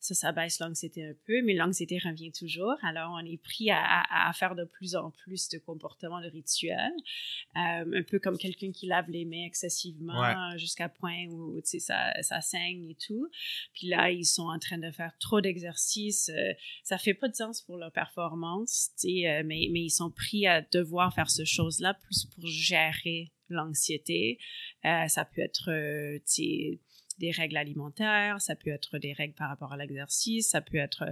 Ça, 0.04 0.14
ça 0.16 0.32
baisse 0.34 0.60
l'anxiété 0.60 1.06
un 1.06 1.14
peu, 1.26 1.42
mais 1.44 1.54
l'anxiété 1.54 1.98
revient 1.98 2.34
toujours. 2.34 2.76
Alors, 2.82 3.12
on 3.14 3.26
est 3.26 3.42
pris 3.42 3.72
à, 3.72 4.30
faire 4.34 4.54
de 4.54 4.66
plus 4.66 4.98
en 4.98 5.12
plus 5.12 5.48
de 5.48 5.58
comportements, 5.60 6.20
de 6.20 6.28
rituels, 6.28 6.92
euh, 7.56 8.00
un 8.00 8.04
peu 8.04 8.20
comme 8.20 8.38
quelqu'un 8.38 8.74
qui 8.74 8.88
lave 8.88 9.10
les 9.10 9.24
mains 9.24 9.46
excessivement 9.46 10.58
jusqu'à 10.58 10.90
point 10.90 11.28
où 11.30 11.58
ça, 11.64 12.22
ça 12.22 12.42
saigne 12.42 12.90
et 12.90 12.96
tout. 12.96 13.30
Puis 13.74 13.88
là, 13.88 14.12
ils 14.12 14.26
sont 14.26 14.50
en 14.50 14.60
train 14.60 14.78
de 14.78 14.92
faire 14.92 15.14
trop 15.20 15.40
d'exercices. 15.40 16.26
Ça 16.26 16.34
euh, 16.34 16.54
ça 16.84 16.98
fait 16.98 17.14
pas 17.14 17.30
de 17.30 17.36
sens 17.36 17.62
pour 17.62 17.78
leur 17.78 17.94
performance, 17.94 18.92
euh, 19.06 19.42
mais, 19.46 19.70
mais 19.72 19.84
ils 19.84 19.90
sont 19.90 20.12
pris 20.12 20.48
à 20.48 20.62
devoir 20.62 21.16
faire 21.16 21.30
ce 21.30 21.46
chose-là 21.46 21.94
plus 21.94 22.26
pour 22.26 22.46
gérer 22.46 23.32
l'anxiété. 23.48 24.38
ça 24.84 25.24
peut 25.24 25.42
être, 25.42 25.72
des 27.20 27.32
règles 27.32 27.58
alimentaires, 27.58 28.42
ça 28.42 28.56
peut 28.56 28.70
être 28.70 28.98
des 29.00 29.14
règles 29.14 29.36
par 29.36 29.50
rapport 29.50 29.74
à 29.74 29.78
l'exercice, 29.78 30.50
ça 30.50 30.62
peut 30.62 30.78
être 30.78 31.04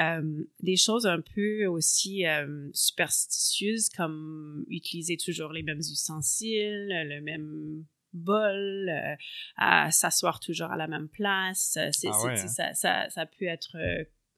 euh, 0.00 0.44
des 0.60 0.76
choses 0.76 1.06
un 1.06 1.20
peu 1.20 1.66
aussi 1.66 2.26
euh, 2.26 2.68
superstitieuses 2.72 3.88
comme 3.90 4.64
utiliser 4.68 5.16
toujours 5.16 5.52
les 5.52 5.62
mêmes 5.62 5.78
ustensiles, 5.78 6.88
le 6.88 7.20
même 7.20 7.84
bol, 8.12 8.88
euh, 8.88 9.14
à 9.56 9.92
s'asseoir 9.92 10.40
toujours 10.40 10.72
à 10.72 10.76
la 10.76 10.88
même 10.88 11.08
place. 11.08 11.76
Ah 11.76 11.86
hein. 11.86 12.36
ça, 12.36 12.74
ça, 12.74 13.08
ça, 13.08 13.26
peut 13.26 13.44
être 13.44 13.76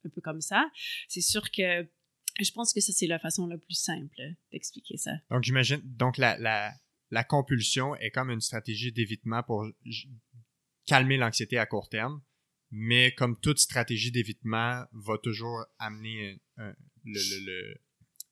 un 0.05 0.09
peu 0.11 0.21
comme 0.21 0.43
ça. 0.43 0.71
C'est 1.09 1.23
sûr 1.23 1.51
que 1.51 1.89
je 2.39 2.51
pense 2.51 2.75
que 2.75 2.81
ça, 2.81 2.93
c'est 2.93 3.07
la 3.07 3.19
façon 3.19 3.47
la 3.47 3.57
plus 3.57 3.75
simple 3.75 4.21
d'expliquer 4.53 4.99
ça. 4.99 5.13
Donc, 5.31 5.43
j'imagine, 5.43 5.81
donc 5.85 6.19
la, 6.19 6.37
la, 6.37 6.75
la 7.11 7.25
compulsion 7.25 7.97
est 7.97 8.11
comme 8.11 8.31
une 8.31 8.43
stratégie 8.43 8.93
d'évitement 8.93 9.43
pour 9.43 9.67
calmer 10.87 11.17
l'anxiété 11.17 11.59
à 11.59 11.67
court 11.67 11.89
terme, 11.89 12.23
mais 12.71 13.13
comme 13.13 13.39
toute 13.41 13.59
stratégie 13.59 14.11
d'évitement 14.11 14.85
va 14.93 15.19
toujours 15.23 15.65
amener 15.79 16.41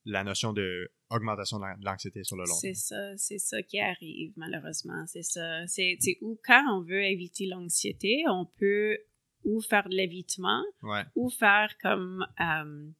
la 0.05 0.25
notion 0.25 0.53
de 0.53 0.91
augmentation 1.11 1.59
de 1.59 1.85
l'anxiété 1.85 2.25
sur 2.25 2.37
le 2.37 2.43
long 2.43 2.61
terme. 2.61 2.75
C'est 2.75 2.75
ça, 2.75 3.17
c'est 3.17 3.39
ça 3.39 3.63
qui 3.63 3.79
arrive 3.79 4.33
malheureusement, 4.37 5.05
c'est 5.07 5.23
ça. 5.23 5.67
C'est 5.67 5.99
où 6.21 6.39
quand 6.45 6.65
on 6.77 6.83
veut 6.83 7.05
éviter 7.05 7.47
l'anxiété, 7.47 8.25
on 8.29 8.47
peut 8.59 8.99
ou 9.45 9.61
faire 9.61 9.89
de 9.89 9.95
l'évitement 9.95 10.63
ou 11.15 11.31
faire 11.31 11.77
comme 11.81 12.27
euh, 12.41 12.91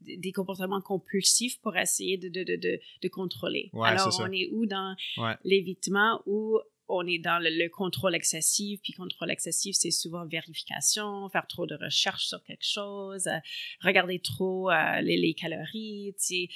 des 0.00 0.32
comportements 0.32 0.80
compulsifs 0.80 1.60
pour 1.60 1.76
essayer 1.76 2.18
de, 2.18 2.28
de, 2.28 2.42
de, 2.42 2.80
de 3.02 3.08
contrôler. 3.08 3.70
Alors, 3.82 4.14
on 4.20 4.32
est 4.32 4.48
où 4.52 4.66
dans 4.66 4.96
l'évitement 5.44 6.22
ou 6.26 6.58
on 6.88 7.06
est 7.06 7.18
dans 7.18 7.42
le, 7.42 7.68
contrôle 7.68 8.14
excessif, 8.14 8.80
puis 8.82 8.92
contrôle 8.92 9.30
excessif, 9.30 9.76
c'est 9.78 9.90
souvent 9.90 10.26
vérification, 10.26 11.28
faire 11.30 11.46
trop 11.46 11.66
de 11.66 11.74
recherches 11.74 12.26
sur 12.26 12.42
quelque 12.44 12.64
chose, 12.64 13.26
euh, 13.26 13.38
regarder 13.80 14.18
trop 14.18 14.70
euh, 14.70 15.00
les, 15.00 15.34
calories, 15.34 16.14
tu 16.18 16.24
sais, 16.24 16.48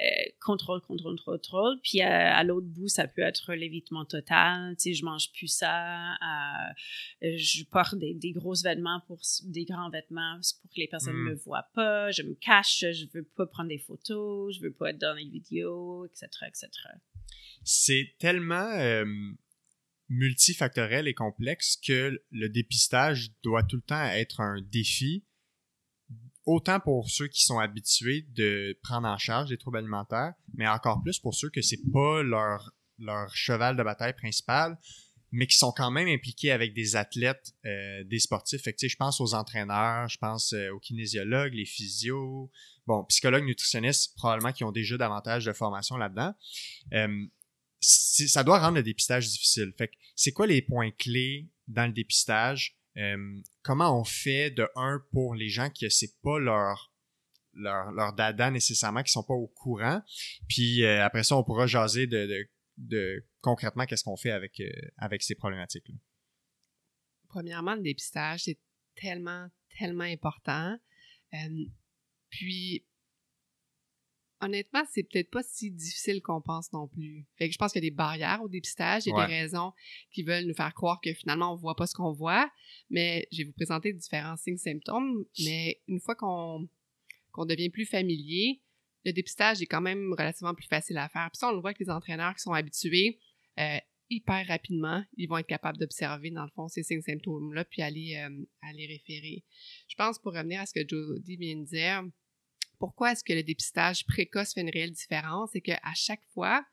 euh, 0.00 0.04
contrôle, 0.40 0.80
contrôle, 0.82 1.18
contrôle. 1.20 1.78
Puis 1.82 2.02
à 2.02 2.42
l'autre 2.44 2.66
bout, 2.66 2.88
ça 2.88 3.08
peut 3.08 3.22
être 3.22 3.54
l'évitement 3.54 4.04
total, 4.04 4.76
tu 4.76 4.82
sais, 4.82 4.94
je 4.94 5.04
mange 5.04 5.32
plus 5.32 5.48
ça, 5.48 6.16
je 7.22 7.64
porte 7.64 7.96
des, 7.96 8.32
grosses 8.32 8.62
vêtements 8.62 9.00
pour 9.06 9.20
des 9.44 9.64
grands 9.64 9.90
vêtements 9.90 10.40
pour 10.60 10.70
que 10.70 10.80
les 10.80 10.88
personnes 10.88 11.14
ne 11.14 11.30
mm. 11.30 11.30
me 11.30 11.34
voient 11.36 11.66
pas, 11.74 12.10
je 12.10 12.22
me 12.22 12.34
cache, 12.34 12.80
je 12.80 13.06
veux 13.14 13.24
pas 13.24 13.46
prendre 13.46 13.70
des 13.70 13.78
photos, 13.78 14.56
je 14.56 14.60
veux 14.60 14.72
pas 14.72 14.90
être 14.90 14.98
dans 14.98 15.14
les 15.14 15.26
vidéos, 15.26 16.04
etc., 16.06 16.28
etc. 16.48 16.68
C'est 17.62 18.14
tellement 18.18 19.04
multifactoriel 20.10 21.06
et 21.08 21.14
complexe 21.14 21.76
que 21.76 22.20
le 22.30 22.48
dépistage 22.48 23.30
doit 23.42 23.62
tout 23.62 23.76
le 23.76 23.82
temps 23.82 24.04
être 24.04 24.40
un 24.40 24.60
défi, 24.60 25.24
autant 26.44 26.80
pour 26.80 27.08
ceux 27.08 27.28
qui 27.28 27.44
sont 27.44 27.60
habitués 27.60 28.26
de 28.34 28.76
prendre 28.82 29.06
en 29.06 29.16
charge 29.16 29.48
des 29.48 29.56
troubles 29.56 29.78
alimentaires, 29.78 30.34
mais 30.54 30.66
encore 30.66 31.00
plus 31.02 31.20
pour 31.20 31.34
ceux 31.34 31.48
que 31.48 31.62
c'est 31.62 31.80
pas 31.92 32.22
leur, 32.22 32.72
cheval 33.32 33.76
de 33.76 33.82
bataille 33.84 34.14
principal, 34.14 34.76
mais 35.30 35.46
qui 35.46 35.56
sont 35.56 35.70
quand 35.70 35.92
même 35.92 36.08
impliqués 36.08 36.50
avec 36.50 36.74
des 36.74 36.96
athlètes, 36.96 37.54
euh, 37.64 38.02
des 38.02 38.18
sportifs. 38.18 38.62
Fait 38.62 38.72
que, 38.72 38.88
je 38.88 38.96
pense 38.96 39.20
aux 39.20 39.34
entraîneurs, 39.34 40.08
je 40.08 40.18
pense 40.18 40.52
euh, 40.54 40.70
aux 40.70 40.80
kinésiologues, 40.80 41.54
les 41.54 41.64
physios, 41.64 42.50
bon, 42.88 43.04
psychologues, 43.04 43.44
nutritionnistes, 43.44 44.16
probablement 44.16 44.52
qui 44.52 44.64
ont 44.64 44.72
déjà 44.72 44.96
davantage 44.96 45.44
de 45.44 45.52
formation 45.52 45.96
là-dedans. 45.96 46.34
Euh, 46.94 47.26
ça 47.80 48.44
doit 48.44 48.58
rendre 48.58 48.76
le 48.76 48.82
dépistage 48.82 49.28
difficile. 49.28 49.72
Fait 49.76 49.90
c'est 50.14 50.32
quoi 50.32 50.46
les 50.46 50.62
points 50.62 50.90
clés 50.90 51.48
dans 51.66 51.86
le 51.86 51.92
dépistage? 51.92 52.76
Euh, 52.96 53.40
comment 53.62 53.98
on 53.98 54.04
fait 54.04 54.50
de 54.50 54.68
un 54.76 55.02
pour 55.12 55.34
les 55.34 55.48
gens 55.48 55.70
qui 55.70 55.90
c'est 55.90 56.20
pas 56.22 56.38
leur 56.38 56.92
leur, 57.54 57.90
leur 57.92 58.12
dada 58.12 58.50
nécessairement, 58.50 59.02
qui 59.02 59.12
sont 59.12 59.22
pas 59.22 59.34
au 59.34 59.48
courant? 59.48 60.02
Puis 60.48 60.84
euh, 60.84 61.04
après 61.04 61.24
ça, 61.24 61.36
on 61.36 61.44
pourra 61.44 61.66
jaser 61.66 62.06
de, 62.06 62.48
de, 62.76 63.26
concrètement 63.40 63.86
qu'est-ce 63.86 64.04
qu'on 64.04 64.16
fait 64.16 64.30
avec, 64.30 64.60
euh, 64.60 64.70
avec 64.98 65.22
ces 65.22 65.34
problématiques-là. 65.34 65.96
Premièrement, 67.28 67.74
le 67.74 67.82
dépistage, 67.82 68.44
c'est 68.44 68.58
tellement, 68.96 69.48
tellement 69.78 70.04
important. 70.04 70.76
puis 72.28 72.84
honnêtement, 74.40 74.82
c'est 74.90 75.02
peut-être 75.02 75.30
pas 75.30 75.42
si 75.42 75.70
difficile 75.70 76.22
qu'on 76.22 76.40
pense 76.40 76.72
non 76.72 76.88
plus. 76.88 77.26
Fait 77.36 77.48
que 77.48 77.52
je 77.52 77.58
pense 77.58 77.72
qu'il 77.72 77.82
y 77.82 77.86
a 77.86 77.90
des 77.90 77.94
barrières 77.94 78.42
au 78.42 78.48
dépistage, 78.48 79.06
il 79.06 79.10
y 79.10 79.20
a 79.20 79.26
des 79.26 79.34
raisons 79.34 79.72
qui 80.12 80.22
veulent 80.22 80.44
nous 80.44 80.54
faire 80.54 80.74
croire 80.74 81.00
que 81.02 81.12
finalement 81.12 81.52
on 81.52 81.56
voit 81.56 81.76
pas 81.76 81.86
ce 81.86 81.94
qu'on 81.94 82.12
voit, 82.12 82.50
mais 82.88 83.26
je 83.32 83.38
vais 83.38 83.44
vous 83.44 83.52
présenter 83.52 83.92
différents 83.92 84.36
signes 84.36 84.56
symptômes, 84.56 85.24
mais 85.44 85.80
une 85.88 86.00
fois 86.00 86.14
qu'on 86.14 86.68
qu'on 87.32 87.46
devient 87.46 87.70
plus 87.70 87.86
familier, 87.86 88.60
le 89.04 89.12
dépistage 89.12 89.62
est 89.62 89.66
quand 89.66 89.80
même 89.80 90.12
relativement 90.18 90.54
plus 90.54 90.66
facile 90.66 90.98
à 90.98 91.08
faire. 91.08 91.28
Puis 91.32 91.38
ça, 91.38 91.48
on 91.48 91.52
le 91.52 91.60
voit 91.60 91.70
avec 91.70 91.78
les 91.78 91.90
entraîneurs 91.90 92.34
qui 92.34 92.42
sont 92.42 92.52
habitués, 92.52 93.18
euh, 93.58 93.78
hyper 94.10 94.46
rapidement, 94.48 95.04
ils 95.16 95.28
vont 95.28 95.38
être 95.38 95.46
capables 95.46 95.78
d'observer, 95.78 96.30
dans 96.30 96.42
le 96.44 96.50
fond, 96.50 96.68
ces 96.68 96.82
signes 96.82 97.00
symptômes-là, 97.02 97.64
puis 97.64 97.82
aller, 97.82 98.16
euh, 98.16 98.44
aller 98.62 98.86
référer. 98.86 99.44
Je 99.88 99.94
pense, 99.94 100.18
pour 100.18 100.34
revenir 100.34 100.60
à 100.60 100.66
ce 100.66 100.74
que 100.74 100.86
Jody 100.86 101.36
vient 101.36 101.56
de 101.56 101.64
dire, 101.64 102.02
pourquoi 102.80 103.12
est-ce 103.12 103.22
que 103.22 103.34
le 103.34 103.44
dépistage 103.44 104.06
précoce 104.06 104.54
fait 104.54 104.62
une 104.62 104.70
réelle 104.70 104.90
différence? 104.90 105.50
C'est 105.52 105.60
qu'à 105.60 105.78
chaque 105.94 106.24
fois 106.32 106.64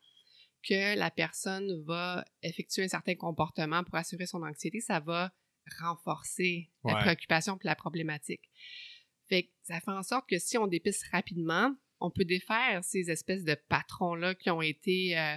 que 0.66 0.96
la 0.96 1.10
personne 1.10 1.84
va 1.84 2.24
effectuer 2.42 2.84
un 2.84 2.88
certain 2.88 3.14
comportement 3.14 3.84
pour 3.84 3.94
assurer 3.94 4.26
son 4.26 4.42
anxiété, 4.42 4.80
ça 4.80 4.98
va 4.98 5.32
renforcer 5.78 6.70
la 6.84 6.96
préoccupation 6.96 7.56
et 7.56 7.66
la 7.66 7.76
problématique. 7.76 8.50
Fait 9.28 9.50
ça 9.62 9.80
fait 9.80 9.90
en 9.90 10.02
sorte 10.02 10.28
que 10.28 10.38
si 10.38 10.56
on 10.56 10.66
dépiste 10.66 11.04
rapidement, 11.12 11.76
on 12.00 12.10
peut 12.10 12.24
défaire 12.24 12.82
ces 12.82 13.10
espèces 13.10 13.44
de 13.44 13.54
patrons-là 13.68 14.34
qui 14.34 14.50
ont 14.50 14.62
été 14.62 15.18
euh, 15.18 15.36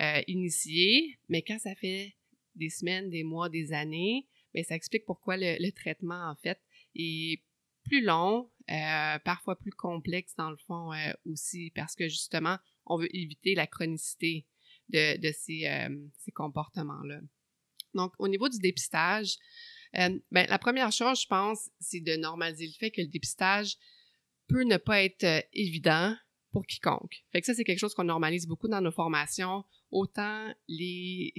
euh, 0.00 0.22
initiés, 0.26 1.18
mais 1.28 1.42
quand 1.42 1.60
ça 1.60 1.76
fait 1.76 2.16
des 2.56 2.70
semaines, 2.70 3.10
des 3.10 3.22
mois, 3.22 3.48
des 3.48 3.72
années, 3.72 4.26
mais 4.54 4.64
ça 4.64 4.74
explique 4.74 5.04
pourquoi 5.04 5.36
le, 5.36 5.56
le 5.60 5.70
traitement, 5.70 6.30
en 6.30 6.34
fait, 6.34 6.60
est 6.96 7.44
plus 7.84 8.02
long, 8.02 8.50
euh, 8.70 9.18
parfois 9.24 9.56
plus 9.58 9.72
complexe 9.72 10.34
dans 10.36 10.50
le 10.50 10.56
fond 10.56 10.92
euh, 10.92 11.12
aussi, 11.26 11.72
parce 11.74 11.94
que 11.94 12.08
justement, 12.08 12.58
on 12.86 12.98
veut 12.98 13.14
éviter 13.14 13.54
la 13.54 13.66
chronicité 13.66 14.46
de, 14.88 15.20
de 15.20 15.32
ces, 15.32 15.66
euh, 15.66 15.96
ces 16.18 16.32
comportements-là. 16.32 17.20
Donc, 17.94 18.12
au 18.18 18.28
niveau 18.28 18.48
du 18.48 18.58
dépistage, 18.58 19.36
ben, 19.92 20.20
la 20.30 20.58
première 20.58 20.92
chose, 20.92 21.22
je 21.22 21.26
pense, 21.26 21.68
c'est 21.80 22.00
de 22.00 22.14
normaliser 22.14 22.66
le 22.66 22.72
fait 22.72 22.92
que 22.92 23.00
le 23.00 23.08
dépistage 23.08 23.76
peut 24.46 24.62
ne 24.62 24.76
pas 24.76 25.02
être 25.02 25.44
évident 25.52 26.16
pour 26.52 26.64
quiconque. 26.64 27.24
Fait 27.32 27.40
que 27.40 27.46
ça, 27.46 27.54
c'est 27.54 27.64
quelque 27.64 27.80
chose 27.80 27.94
qu'on 27.94 28.04
normalise 28.04 28.46
beaucoup 28.46 28.68
dans 28.68 28.80
nos 28.80 28.92
formations. 28.92 29.64
Autant 29.90 30.54
les 30.68 31.32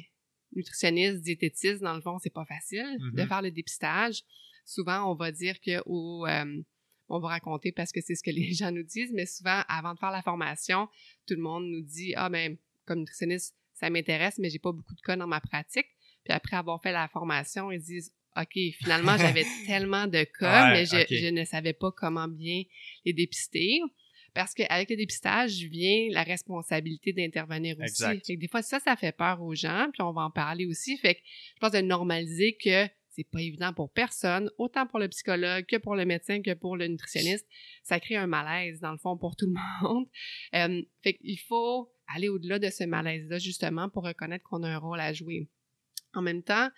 nutritionnistes, 0.54 1.22
diététistes, 1.22 1.82
dans 1.82 1.96
le 1.96 2.02
fond, 2.02 2.20
c'est 2.20 2.30
pas 2.30 2.46
facile 2.46 2.98
de 3.00 3.22
mm-hmm. 3.22 3.28
faire 3.28 3.42
le 3.42 3.52
dépistage 3.52 4.24
souvent, 4.66 5.12
on 5.12 5.16
va 5.16 5.32
dire 5.32 5.60
que 5.62 5.82
euh, 5.88 6.64
on 7.12 7.20
va 7.20 7.28
raconter 7.28 7.72
parce 7.72 7.92
que 7.92 8.00
c'est 8.02 8.16
ce 8.16 8.24
que 8.24 8.32
les 8.32 8.54
gens 8.54 8.72
nous 8.72 8.84
disent, 8.84 9.12
mais 9.14 9.26
souvent, 9.26 9.62
avant 9.68 9.94
de 9.94 10.00
faire 10.00 10.12
la 10.12 10.22
formation, 10.22 10.88
tout 11.28 11.36
le 11.36 11.42
monde 11.42 11.66
nous 11.66 11.82
dit 11.82 12.14
Ah, 12.16 12.30
ben, 12.30 12.58
comme 12.86 13.00
nutritionniste, 13.00 13.56
ça 13.74 13.90
m'intéresse, 13.90 14.38
mais 14.40 14.50
j'ai 14.50 14.60
pas 14.60 14.72
beaucoup 14.72 14.96
de 14.96 15.02
cas 15.02 15.16
dans 15.16 15.28
ma 15.28 15.42
pratique. 15.42 15.88
Puis 16.24 16.34
après 16.34 16.56
avoir 16.56 16.82
fait 16.82 16.92
la 16.92 17.08
formation, 17.08 17.72
ils 17.72 17.82
disent 17.82 18.14
OK, 18.38 18.58
finalement, 18.78 19.18
j'avais 19.18 19.46
tellement 19.66 20.08
de 20.08 20.24
cas, 20.40 20.72
mais 20.72 20.86
je, 20.86 21.30
ne 21.32 21.44
savais 21.44 21.74
pas 21.74 21.92
comment 21.92 22.28
bien 22.28 22.64
les 23.06 23.14
dépister. 23.14 23.82
Parce 24.34 24.54
qu'avec 24.54 24.90
le 24.90 24.96
dépistage 24.96 25.58
vient 25.64 26.08
la 26.12 26.24
responsabilité 26.24 27.12
d'intervenir 27.12 27.76
aussi. 27.84 28.04
Fait 28.26 28.38
des 28.38 28.48
fois, 28.48 28.62
ça, 28.62 28.80
ça 28.80 28.96
fait 28.96 29.12
peur 29.12 29.42
aux 29.42 29.54
gens, 29.56 29.90
puis 29.92 30.02
on 30.02 30.14
va 30.14 30.22
en 30.22 30.32
parler 30.32 30.66
aussi. 30.68 30.98
Fait 31.00 31.16
que 31.16 31.20
je 31.56 31.60
pense 31.60 31.74
de 31.74 31.82
normaliser 31.82 32.56
que 32.56 32.88
c'est 33.12 33.30
pas 33.30 33.42
évident 33.42 33.74
pour 33.74 33.92
personne, 33.92 34.50
autant 34.58 34.88
pour 34.88 35.00
le 35.00 35.08
psychologue 35.10 35.66
que 35.66 35.78
pour 35.78 35.96
le 35.96 36.06
médecin 36.06 36.42
que 36.42 36.54
pour 36.54 36.78
le 36.78 36.88
nutritionniste. 36.88 37.46
Ça 37.84 38.00
crée 38.00 38.16
un 38.16 38.28
malaise, 38.28 38.80
dans 38.80 38.92
le 38.92 38.98
fond, 38.98 39.18
pour 39.18 39.36
tout 39.36 39.48
le 39.48 39.54
monde. 39.82 40.08
Euh, 40.56 40.82
fait 41.04 41.16
qu'il 41.16 41.40
faut 41.40 41.92
aller 42.08 42.30
au-delà 42.30 42.60
de 42.60 42.70
ce 42.70 42.84
malaise-là, 42.84 43.38
justement, 43.38 43.90
pour 43.90 44.04
reconnaître 44.04 44.44
qu'on 44.44 44.64
a 44.64 44.70
un 44.70 44.78
rôle 44.78 45.00
à 45.00 45.14
jouer. 45.14 45.50
En 46.14 46.22
même 46.22 46.44
temps, 46.44 46.70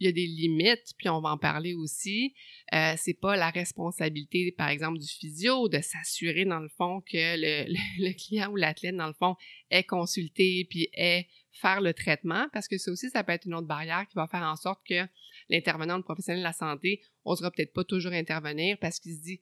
il 0.00 0.06
y 0.06 0.08
a 0.08 0.12
des 0.12 0.26
limites, 0.26 0.92
puis 0.98 1.08
on 1.08 1.20
va 1.20 1.30
en 1.30 1.38
parler 1.38 1.74
aussi. 1.74 2.34
Euh, 2.72 2.94
c'est 2.96 3.14
pas 3.14 3.36
la 3.36 3.50
responsabilité, 3.50 4.52
par 4.52 4.68
exemple, 4.68 4.98
du 4.98 5.06
physio 5.06 5.68
de 5.68 5.80
s'assurer, 5.80 6.44
dans 6.44 6.58
le 6.58 6.68
fond, 6.68 7.00
que 7.00 7.36
le, 7.36 7.72
le, 7.98 8.12
client 8.12 8.50
ou 8.50 8.56
l'athlète, 8.56 8.96
dans 8.96 9.06
le 9.06 9.14
fond, 9.14 9.36
est 9.70 9.84
consulté, 9.84 10.66
puis 10.68 10.88
est 10.94 11.28
faire 11.52 11.80
le 11.80 11.94
traitement, 11.94 12.48
parce 12.52 12.66
que 12.66 12.78
ça 12.78 12.90
aussi, 12.90 13.10
ça 13.10 13.22
peut 13.22 13.32
être 13.32 13.46
une 13.46 13.54
autre 13.54 13.68
barrière 13.68 14.06
qui 14.08 14.16
va 14.16 14.26
faire 14.26 14.42
en 14.42 14.56
sorte 14.56 14.80
que 14.88 15.06
l'intervenant, 15.48 15.96
le 15.96 16.02
professionnel 16.02 16.40
de 16.40 16.44
la 16.44 16.52
santé, 16.52 17.00
on 17.24 17.34
sera 17.34 17.50
peut-être 17.50 17.72
pas 17.72 17.84
toujours 17.84 18.12
intervenir 18.12 18.78
parce 18.80 18.98
qu'il 19.00 19.14
se 19.14 19.22
dit 19.22 19.40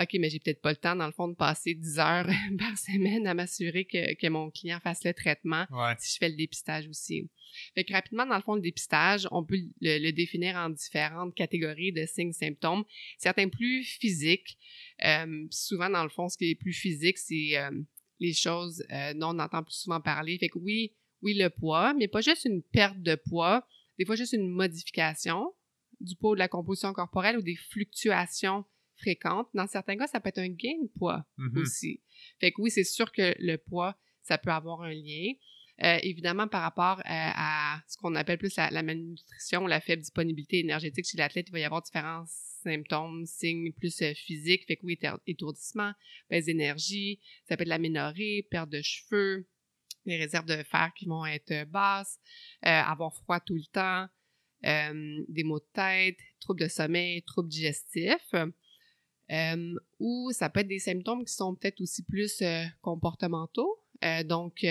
OK, 0.00 0.08
mais 0.18 0.30
j'ai 0.30 0.38
peut-être 0.38 0.62
pas 0.62 0.70
le 0.70 0.76
temps, 0.76 0.96
dans 0.96 1.06
le 1.06 1.12
fond, 1.12 1.28
de 1.28 1.34
passer 1.34 1.74
10 1.74 1.98
heures 1.98 2.26
par 2.58 2.78
semaine 2.78 3.26
à 3.26 3.34
m'assurer 3.34 3.84
que, 3.84 4.14
que, 4.14 4.26
mon 4.28 4.50
client 4.50 4.80
fasse 4.80 5.04
le 5.04 5.12
traitement 5.12 5.66
si 5.98 6.14
je 6.14 6.18
fais 6.18 6.30
le 6.30 6.36
dépistage 6.36 6.88
aussi. 6.88 7.28
Fait 7.74 7.84
que 7.84 7.92
rapidement, 7.92 8.24
dans 8.24 8.36
le 8.36 8.42
fond, 8.42 8.54
le 8.54 8.62
dépistage, 8.62 9.28
on 9.30 9.44
peut 9.44 9.58
le, 9.82 10.10
définir 10.12 10.56
en 10.56 10.70
différentes 10.70 11.34
catégories 11.34 11.92
de 11.92 12.06
signes, 12.06 12.32
symptômes. 12.32 12.84
Certains 13.18 13.50
plus 13.50 13.84
physiques. 13.84 14.56
Euh, 15.04 15.46
souvent, 15.50 15.90
dans 15.90 16.04
le 16.04 16.08
fond, 16.08 16.30
ce 16.30 16.38
qui 16.38 16.50
est 16.50 16.54
plus 16.54 16.72
physique, 16.72 17.18
c'est 17.18 17.58
euh, 17.58 17.70
les 18.18 18.32
choses 18.32 18.82
euh, 18.90 19.12
dont 19.12 19.36
on 19.36 19.38
entend 19.38 19.62
plus 19.62 19.74
souvent 19.74 20.00
parler. 20.00 20.38
Fait 20.38 20.48
que 20.48 20.58
oui, 20.58 20.94
oui, 21.20 21.34
le 21.34 21.50
poids, 21.50 21.92
mais 21.92 22.08
pas 22.08 22.22
juste 22.22 22.46
une 22.46 22.62
perte 22.62 23.00
de 23.02 23.14
poids, 23.14 23.66
des 23.98 24.04
fois 24.04 24.16
juste 24.16 24.32
une 24.32 24.48
modification 24.48 25.54
du 26.00 26.16
poids 26.16 26.32
ou 26.32 26.34
de 26.34 26.40
la 26.40 26.48
composition 26.48 26.92
corporelle 26.92 27.38
ou 27.38 27.42
des 27.42 27.56
fluctuations 27.56 28.64
fréquentes. 28.96 29.48
Dans 29.54 29.66
certains 29.66 29.96
cas, 29.96 30.06
ça 30.06 30.20
peut 30.20 30.28
être 30.28 30.38
un 30.38 30.48
gain 30.48 30.78
de 30.82 30.90
poids 30.98 31.24
mm-hmm. 31.38 31.58
aussi. 31.58 32.02
Fait 32.40 32.52
que 32.52 32.60
oui, 32.60 32.70
c'est 32.70 32.84
sûr 32.84 33.12
que 33.12 33.34
le 33.38 33.56
poids, 33.56 33.96
ça 34.22 34.38
peut 34.38 34.50
avoir 34.50 34.82
un 34.82 34.92
lien. 34.92 35.32
Euh, 35.82 35.98
évidemment, 36.02 36.46
par 36.48 36.62
rapport 36.62 37.00
euh, 37.00 37.02
à, 37.06 37.80
ce 37.88 37.96
qu'on 37.96 38.14
appelle 38.14 38.38
plus 38.38 38.54
la, 38.56 38.82
malnutrition, 38.82 39.66
la 39.66 39.80
faible 39.80 40.02
disponibilité 40.02 40.60
énergétique 40.60 41.06
chez 41.06 41.18
l'athlète, 41.18 41.48
il 41.48 41.52
va 41.52 41.58
y 41.58 41.64
avoir 41.64 41.82
différents 41.82 42.24
symptômes, 42.62 43.24
signes 43.26 43.72
plus 43.72 44.00
euh, 44.02 44.12
physiques. 44.14 44.64
Fait 44.66 44.76
que 44.76 44.84
oui, 44.84 44.98
étourdissement, 45.26 45.92
baisse 46.30 46.44
d'énergie, 46.44 47.20
ça 47.48 47.56
peut 47.56 47.62
être 47.62 47.68
l'aménorrhée, 47.68 48.46
perte 48.50 48.70
de 48.70 48.80
cheveux, 48.82 49.48
les 50.04 50.16
réserves 50.16 50.46
de 50.46 50.62
fer 50.62 50.92
qui 50.96 51.06
vont 51.06 51.24
être 51.26 51.64
basses, 51.70 52.18
avoir 52.62 53.14
froid 53.14 53.40
tout 53.40 53.54
le 53.54 53.66
temps, 53.72 54.08
des 54.62 55.44
maux 55.44 55.60
de 55.60 55.68
tête, 55.72 56.18
troubles 56.40 56.60
de 56.60 56.68
sommeil, 56.68 57.22
troubles 57.22 57.48
digestifs. 57.48 58.34
Euh, 59.32 59.74
ou 59.98 60.30
ça 60.32 60.50
peut 60.50 60.60
être 60.60 60.68
des 60.68 60.78
symptômes 60.78 61.24
qui 61.24 61.32
sont 61.32 61.54
peut-être 61.54 61.80
aussi 61.80 62.02
plus 62.02 62.42
euh, 62.42 62.64
comportementaux. 62.82 63.82
Euh, 64.04 64.24
donc, 64.24 64.66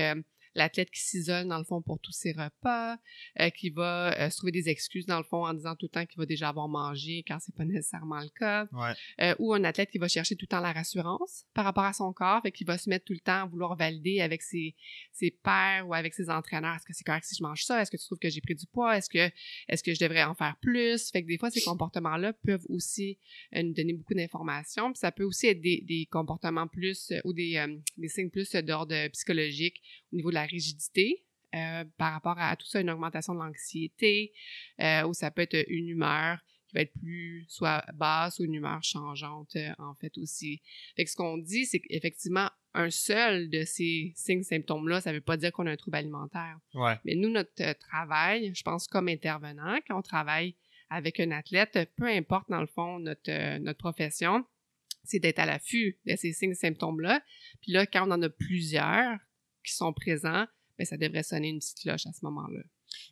l'athlète 0.56 0.92
qui 0.92 1.02
s'isole 1.02 1.48
dans 1.48 1.58
le 1.58 1.64
fond 1.64 1.82
pour 1.82 2.00
tous 2.00 2.12
ses 2.12 2.32
repas, 2.32 2.98
euh, 3.40 3.50
qui 3.50 3.70
va 3.70 4.14
euh, 4.20 4.30
se 4.30 4.38
trouver 4.38 4.52
des 4.52 4.70
excuses 4.70 5.06
dans 5.06 5.18
le 5.18 5.24
fond 5.24 5.46
en 5.46 5.54
disant 5.54 5.76
tout 5.76 5.86
le 5.86 5.90
temps 5.90 6.06
qu'il 6.06 6.18
va 6.18 6.26
déjà 6.26 6.50
avoir 6.50 6.68
mangé 6.68 7.24
quand 7.28 7.38
c'est 7.40 7.56
pas 7.56 7.66
nécessairement 7.66 8.20
le 8.20 8.30
cas, 8.30 8.68
euh, 9.22 9.36
ou 9.40 9.54
un 9.54 9.64
athlète 9.64 9.90
qui 9.92 9.98
va 9.98 10.08
chercher 10.08 10.36
tout 10.36 10.46
le 10.46 10.50
temps 10.50 10.60
la 10.60 10.74
rassurance 10.74 11.46
par 11.54 11.66
rapport 11.66 11.86
à 11.86 11.94
son 11.94 12.12
corps, 12.14 12.42
et 12.46 12.52
qui 12.52 12.64
va 12.64 12.78
se 12.78 12.90
mettre 12.90 13.06
tout 13.06 13.14
le 13.14 13.20
temps 13.20 13.44
à 13.44 13.46
vouloir 13.46 13.76
valider 13.76 14.22
avec 14.22 14.42
ses, 14.42 14.76
ses 15.14 15.32
pairs 15.32 15.88
ou 15.88 15.94
avec 15.94 16.14
ses 16.14 16.30
entraîneurs, 16.30 16.76
est-ce 16.76 16.86
que 16.86 16.94
c'est 16.94 17.04
correct 17.04 17.26
si 17.26 17.36
je 17.36 17.44
mange 17.44 17.64
ça, 17.64 17.82
est-ce 17.82 17.92
que 17.92 17.98
tu 17.98 18.06
trouves 18.06 18.20
que 18.20 18.30
j'ai 18.30 18.42
pris 18.42 18.56
du 18.56 18.66
poids, 18.68 18.98
est-ce 18.98 19.10
que 19.10 19.32
est-ce 19.68 19.84
que 19.84 19.94
je 19.94 20.00
devrais 20.00 20.24
en 20.24 20.34
faire 20.34 20.56
plus, 20.62 21.12
fait 21.12 21.24
que 21.24 21.28
des 21.28 21.38
fois 21.38 21.50
ces 21.50 21.62
comportements-là 21.62 22.34
peuvent 22.34 22.66
aussi 22.70 23.18
nous 23.54 23.74
donner 23.74 23.94
beaucoup 23.94 24.14
d'informations, 24.14 24.92
puis 24.92 25.00
ça 25.00 25.12
peut 25.12 25.24
aussi 25.24 25.48
être 25.48 25.62
des, 25.62 25.84
des 25.88 26.08
comportements 26.12 26.68
plus 26.68 27.14
ou 27.24 27.34
des, 27.34 27.64
des 27.98 28.08
signes 28.10 28.30
plus 28.30 28.52
d'ordre 28.52 29.08
psychologique 29.10 29.82
au 30.12 30.16
niveau 30.16 30.30
de 30.30 30.36
la 30.36 30.41
rigidité 30.44 31.24
euh, 31.54 31.84
par 31.98 32.14
rapport 32.14 32.38
à, 32.38 32.56
tout 32.56 32.68
ça, 32.68 32.80
une 32.80 32.90
augmentation 32.90 33.34
de 33.34 33.40
l'anxiété, 33.40 34.32
euh, 34.80 35.04
ou 35.04 35.14
ça 35.14 35.32
peut 35.32 35.42
être 35.42 35.66
une 35.68 35.90
humeur 35.90 36.40
qui 36.68 36.76
va 36.76 36.82
être 36.82 36.94
plus 36.94 37.46
soit 37.50 37.84
basse 37.94 38.40
ou 38.40 38.46
une 38.46 38.54
humeur 38.54 38.82
changeante 38.84 39.58
euh, 39.58 39.74
en 39.78 39.94
fait 39.96 40.18
aussi. 40.18 40.62
Fait 40.96 41.04
que 41.04 41.12
ce 41.12 41.18
qu'on 41.18 41.38
dit, 41.38 41.66
c'est 41.66 41.82
qu'effectivement, 41.82 42.50
un 42.74 42.90
seul 42.90 43.50
de 43.50 43.66
ces 43.66 44.14
signes, 44.16 44.44
symptômes-là, 44.44 45.02
ça 45.02 45.12
veut 45.12 45.20
pas 45.20 45.36
dire 45.36 45.52
qu'on 45.52 45.68
a 45.68 45.72
un 45.72 45.76
trouble 45.76 45.98
alimentaire. 45.98 46.58
Mais 47.04 47.16
nous, 47.16 47.30
notre 47.30 47.74
travail, 47.80 48.54
je 48.56 48.64
pense 48.64 48.88
comme 48.88 49.10
intervenant, 49.10 49.78
quand 49.86 50.00
on 50.00 50.02
travaille 50.02 50.56
avec 50.90 51.20
un 51.20 51.32
athlète, 51.32 51.78
peu 51.98 52.08
importe 52.08 52.50
dans 52.50 52.62
le 52.62 52.68
fond 52.68 53.00
notre, 53.00 53.58
notre 53.58 53.80
profession, 53.80 54.46
c'est 55.04 55.20
d'être 55.20 55.40
à 55.40 55.46
l'affût 55.46 55.98
de 56.06 56.16
ces 56.16 56.32
signes, 56.32 56.54
symptômes-là. 56.54 57.22
Puis 57.62 57.74
là, 57.74 57.86
quand 57.86 58.08
on 58.08 58.12
en 58.12 58.22
a 58.22 58.30
plusieurs, 58.30 59.20
qui 59.64 59.74
sont 59.74 59.94
présents, 59.94 60.46
mais 60.78 60.86
ben, 60.86 60.86
ça 60.86 60.98
devrait 60.98 61.24
sonner 61.24 61.50
une 61.50 61.60
petite 61.60 61.80
cloche 61.80 62.06
à 62.08 62.14
ce 62.14 62.24
moment-là. 62.24 62.62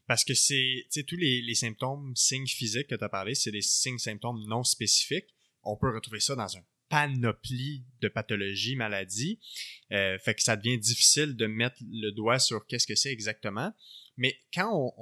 Parce 0.08 0.24
que 0.24 0.34
c'est, 0.34 0.86
tous 1.08 1.16
les, 1.16 1.54
symptômes, 1.56 2.16
signes 2.16 2.48
physiques 2.48 2.88
que 2.88 2.96
tu 2.96 3.04
as 3.04 3.10
parlé, 3.10 3.36
c'est 3.36 3.52
des 3.52 3.62
signes, 3.62 3.98
symptômes 3.98 4.44
non 4.48 4.64
spécifiques. 4.64 5.36
On 5.64 5.78
peut 5.78 5.94
retrouver 5.94 6.20
ça 6.20 6.36
dans 6.36 6.58
un 6.58 6.64
panoplie 6.90 7.86
de 8.02 8.08
pathologies, 8.08 8.76
maladies. 8.76 9.40
Euh, 9.92 10.18
fait 10.18 10.34
que 10.34 10.42
ça 10.42 10.56
devient 10.56 10.80
difficile 10.80 11.36
de 11.36 11.46
mettre 11.46 11.78
le 11.82 12.12
doigt 12.12 12.40
sur 12.40 12.66
qu'est-ce 12.66 12.88
que 12.88 12.96
c'est 12.96 13.12
exactement. 13.12 13.72
Mais 14.18 14.38
quand 14.54 14.94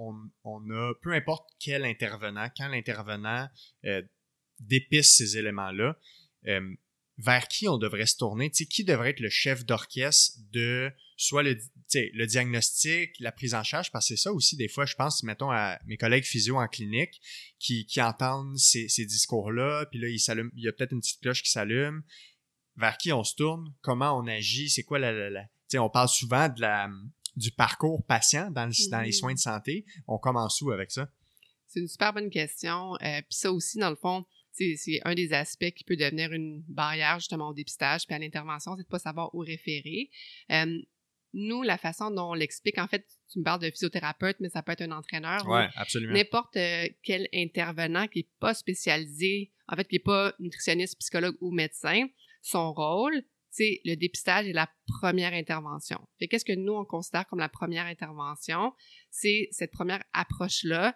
on, 0.44 0.70
a, 0.70 0.94
peu 1.02 1.14
importe 1.14 1.50
quel 1.60 1.86
intervenant, 1.86 2.50
quand 2.56 2.68
l'intervenant 2.68 3.48
euh, 3.86 4.04
ces 5.02 5.38
éléments-là, 5.38 5.98
euh, 6.48 6.76
vers 7.18 7.48
qui 7.48 7.68
on 7.68 7.78
devrait 7.78 8.06
se 8.06 8.18
tourner? 8.18 8.50
sais, 8.54 8.66
qui 8.66 8.84
devrait 8.84 9.12
être 9.12 9.20
le 9.20 9.30
chef 9.30 9.66
d'orchestre 9.66 10.38
de 10.52 10.92
soit 11.16 11.44
le, 11.44 11.58
le 11.94 12.26
diagnostic, 12.26 13.12
la 13.20 13.32
prise 13.32 13.56
en 13.56 13.64
charge, 13.64 13.92
parce 13.92 14.08
que 14.08 14.16
c'est 14.16 14.22
ça 14.22 14.32
aussi, 14.32 14.56
des 14.56 14.68
fois, 14.68 14.86
je 14.86 14.96
pense, 14.96 15.24
mettons, 15.24 15.50
à 15.50 15.80
mes 15.86 15.98
collègues 15.98 16.26
physio 16.26 16.58
en 16.58 16.68
clinique 16.68 17.20
qui, 17.60 17.86
qui 17.86 18.02
entendent 18.02 18.58
ces, 18.58 18.88
ces 18.88 19.06
discours-là, 19.06 19.88
puis 19.90 20.00
là, 20.00 20.08
il, 20.08 20.20
il 20.56 20.64
y 20.64 20.68
a 20.68 20.72
peut-être 20.74 20.92
une 20.92 21.02
petite 21.02 21.22
cloche 21.22 21.42
qui 21.44 21.50
s'allume. 21.50 22.04
Vers 22.76 22.98
qui 22.98 23.12
on 23.12 23.24
se 23.24 23.34
tourne? 23.34 23.74
Comment 23.82 24.16
on 24.16 24.28
agit? 24.28 24.70
C'est 24.70 24.84
quoi 24.84 25.00
la... 25.00 25.12
la, 25.12 25.32
la 25.32 25.48
sais, 25.68 25.80
on 25.80 25.90
parle 25.90 26.10
souvent 26.10 26.48
de 26.48 26.62
la, 26.62 26.90
du 27.36 27.52
parcours 27.52 28.06
patient 28.06 28.52
dans, 28.52 28.70
dans 28.92 29.02
les 29.02 29.12
soins 29.12 29.34
de 29.34 29.40
santé. 29.40 29.86
On 30.08 30.20
commence 30.20 30.62
où 30.62 30.72
avec 30.72 30.92
ça? 30.92 31.10
C'est 31.66 31.80
une 31.80 31.88
super 31.88 32.14
bonne 32.14 32.30
question. 32.30 32.94
Euh, 33.02 33.22
puis 33.22 33.38
ça 33.38 33.52
aussi, 33.52 33.80
dans 33.80 33.90
le 33.90 33.96
fond, 33.96 34.26
c'est 34.58 35.00
un 35.06 35.14
des 35.14 35.34
aspects 35.34 35.72
qui 35.72 35.84
peut 35.84 35.96
devenir 35.96 36.32
une 36.32 36.64
barrière 36.68 37.20
justement 37.20 37.50
au 37.50 37.54
dépistage 37.54 38.06
puis 38.06 38.16
à 38.16 38.20
l'intervention, 38.20 38.76
c'est 38.76 38.84
de 38.84 38.88
pas 38.88 39.00
savoir 39.00 39.34
où 39.34 39.40
référer. 39.40 40.10
Euh, 40.52 40.80
nous, 41.34 41.62
la 41.62 41.78
façon 41.78 42.10
dont 42.10 42.32
on 42.32 42.34
l'explique, 42.34 42.78
en 42.78 42.88
fait, 42.88 43.06
tu 43.32 43.40
me 43.40 43.44
parles 43.44 43.62
de 43.62 43.70
physiothérapeute, 43.70 44.38
mais 44.40 44.50
ça 44.50 44.64
peut 44.64 44.72
être 44.72 44.82
un 44.82 44.92
entraîneur. 44.92 45.46
Oui, 45.48 45.62
absolument. 45.76 46.14
N'importe 46.14 46.58
euh, 46.58 46.88
quel 47.04 47.28
intervenant 47.34 48.08
qui 48.08 48.20
n'est 48.20 48.30
pas 48.40 48.54
spécialisé, 48.54 49.52
en 49.68 49.76
fait, 49.76 49.88
qui 49.88 49.96
n'est 49.96 50.04
pas 50.04 50.34
nutritionniste, 50.40 50.98
psychologue 51.00 51.36
ou 51.42 51.52
médecin, 51.52 52.08
son 52.42 52.74
rôle, 52.74 53.24
c'est 53.50 53.82
le 53.86 53.96
dépistage 53.96 54.48
et 54.48 54.54
la 54.54 54.70
première 55.00 55.34
intervention. 55.34 56.00
Et 56.20 56.28
qu'est-ce 56.28 56.46
que 56.46 56.54
nous, 56.54 56.74
on 56.74 56.86
considère 56.86 57.28
comme 57.28 57.40
la 57.40 57.50
première 57.50 57.86
intervention? 57.86 58.74
C'est 59.10 59.48
cette 59.52 59.72
première 59.72 60.04
approche-là 60.14 60.96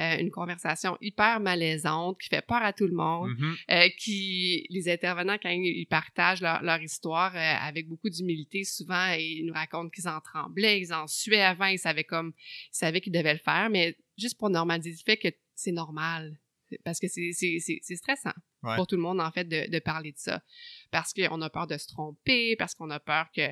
euh, 0.00 0.18
une 0.18 0.30
conversation 0.30 0.96
hyper 1.00 1.40
malaisante 1.40 2.18
qui 2.18 2.28
fait 2.28 2.40
peur 2.40 2.62
à 2.62 2.72
tout 2.72 2.86
le 2.86 2.94
monde, 2.94 3.30
mm-hmm. 3.30 3.56
euh, 3.70 3.88
qui 3.98 4.66
les 4.70 4.88
intervenants 4.88 5.36
quand 5.42 5.50
ils 5.50 5.86
partagent 5.86 6.40
leur, 6.40 6.62
leur 6.62 6.80
histoire 6.80 7.36
euh, 7.36 7.66
avec 7.66 7.86
beaucoup 7.86 8.08
d'humilité, 8.08 8.64
souvent 8.64 9.12
ils 9.12 9.44
nous 9.44 9.52
racontent 9.52 9.90
qu'ils 9.90 10.08
en 10.08 10.20
tremblaient, 10.20 10.80
ils 10.80 10.94
en 10.94 11.06
suaient 11.06 11.42
avant, 11.42 11.66
ils 11.66 11.78
savaient 11.78 12.04
comme 12.04 12.32
ils 12.72 12.76
savaient 12.76 13.00
qu'ils 13.00 13.12
devaient 13.12 13.34
le 13.34 13.40
faire, 13.40 13.68
mais 13.70 13.96
juste 14.16 14.38
pour 14.38 14.48
normaliser 14.48 14.90
le 14.90 15.12
fait 15.12 15.16
que 15.18 15.28
c'est 15.54 15.72
normal 15.72 16.38
parce 16.84 17.00
que 17.00 17.08
c'est 17.08 17.96
stressant 17.96 18.32
pour 18.76 18.86
tout 18.86 18.96
le 18.96 19.02
monde 19.02 19.20
en 19.20 19.30
fait 19.30 19.44
de, 19.44 19.70
de 19.70 19.78
parler 19.80 20.12
de 20.12 20.18
ça 20.18 20.42
parce 20.90 21.12
qu'on 21.12 21.42
a 21.42 21.50
peur 21.50 21.66
de 21.66 21.76
se 21.76 21.88
tromper, 21.88 22.56
parce 22.56 22.74
qu'on 22.74 22.90
a 22.90 23.00
peur 23.00 23.26
que 23.34 23.48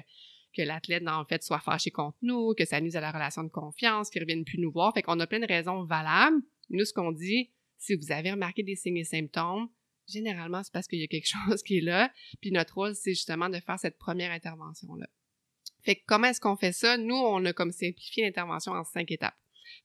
que 0.59 0.66
l'athlète, 0.66 1.06
en 1.06 1.24
fait, 1.24 1.42
soit 1.42 1.61
fâché 1.61 1.90
contre 1.90 2.18
nous, 2.22 2.52
que 2.54 2.64
ça 2.64 2.80
nuise 2.80 2.96
à 2.96 3.00
la 3.00 3.12
relation 3.12 3.44
de 3.44 3.48
confiance, 3.48 4.11
qu'il 4.11 4.20
ne 4.20 4.24
revienne 4.24 4.44
plus 4.44 4.59
nous 4.59 4.72
voir. 4.72 4.92
Fait 4.92 5.02
qu'on 5.02 5.18
a 5.20 5.26
plein 5.26 5.38
de 5.38 5.46
raisons 5.46 5.84
valables. 5.84 6.42
Nous, 6.70 6.84
ce 6.84 6.92
qu'on 6.92 7.12
dit, 7.12 7.50
si 7.78 7.94
vous 7.94 8.11
avez 8.11 8.32
remarqué 8.32 8.62
des 8.62 8.74
signes 8.74 8.96
et 8.96 9.04
symptômes, 9.04 9.68
généralement, 10.09 10.62
c'est 10.64 10.72
parce 10.72 10.88
qu'il 10.88 10.98
y 10.98 11.04
a 11.04 11.06
quelque 11.06 11.28
chose 11.48 11.62
qui 11.62 11.78
est 11.78 11.82
là. 11.82 12.12
Puis 12.40 12.50
notre 12.50 12.74
rôle, 12.74 12.94
c'est 12.94 13.12
justement 13.12 13.48
de 13.48 13.61
faire 13.61 13.78
cette 13.78 13.98
première 13.98 14.32
intervention-là. 14.32 15.09
Fait 15.84 15.96
que 15.96 16.02
comment 16.06 16.26
est-ce 16.26 16.40
qu'on 16.40 16.56
fait 16.56 16.72
ça? 16.72 16.96
Nous, 16.96 17.14
on 17.14 17.44
a 17.44 17.52
comme 17.52 17.70
simplifié 17.70 18.24
l'intervention 18.24 18.72
en 18.72 18.84
cinq 18.84 19.11
étapes. 19.12 19.36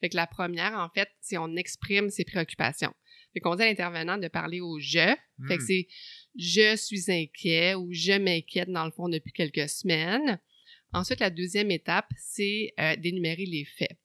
Fait 0.01 0.09
que 0.09 0.15
la 0.15 0.27
première, 0.27 0.73
en 0.73 0.89
fait, 0.89 1.09
c'est 1.21 1.37
on 1.37 1.55
exprime 1.55 2.09
ses 2.09 2.25
préoccupations. 2.25 2.93
Fait 3.33 3.39
qu'on 3.39 3.55
dit 3.55 3.63
à 3.63 3.67
l'intervenant 3.67 4.17
de 4.17 4.27
parler 4.27 4.59
au 4.59 4.79
je. 4.79 5.15
Fait 5.47 5.57
que 5.57 5.63
Hmm. 5.63 5.67
c'est 5.67 5.87
je 6.35 6.75
suis 6.75 7.11
inquiet 7.11 7.75
ou 7.75 7.89
je 7.91 8.17
m'inquiète 8.17 8.69
dans 8.69 8.85
le 8.85 8.91
fond 8.91 9.09
depuis 9.09 9.33
quelques 9.33 9.69
semaines. 9.69 10.39
Ensuite, 10.93 11.21
la 11.21 11.31
deuxième 11.31 11.71
étape, 11.71 12.09
c'est 12.17 12.73
euh, 12.79 12.95
d'énumérer 12.95 13.45
les 13.45 13.65
faits. 13.65 13.97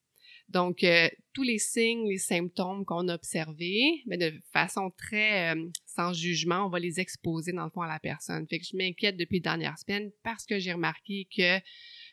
Donc, 0.48 0.82
euh, 0.82 1.10
tous 1.34 1.42
les 1.42 1.58
signes, 1.58 2.08
les 2.08 2.16
symptômes 2.16 2.86
qu'on 2.86 3.08
a 3.08 3.14
observés, 3.14 4.02
mais 4.06 4.16
de 4.16 4.32
façon 4.50 4.90
très 4.96 5.54
euh, 5.54 5.66
sans 5.84 6.14
jugement, 6.14 6.64
on 6.64 6.70
va 6.70 6.78
les 6.78 6.98
exposer 6.98 7.52
dans 7.52 7.64
le 7.64 7.70
fond 7.70 7.82
à 7.82 7.88
la 7.88 7.98
personne. 7.98 8.46
Fait 8.48 8.58
que 8.58 8.64
je 8.64 8.74
m'inquiète 8.74 9.18
depuis 9.18 9.36
les 9.36 9.40
dernières 9.40 9.78
semaines 9.78 10.10
parce 10.22 10.46
que 10.46 10.58
j'ai 10.58 10.72
remarqué 10.72 11.28
que 11.36 11.58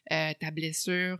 ta 0.09 0.51
blessure 0.51 1.17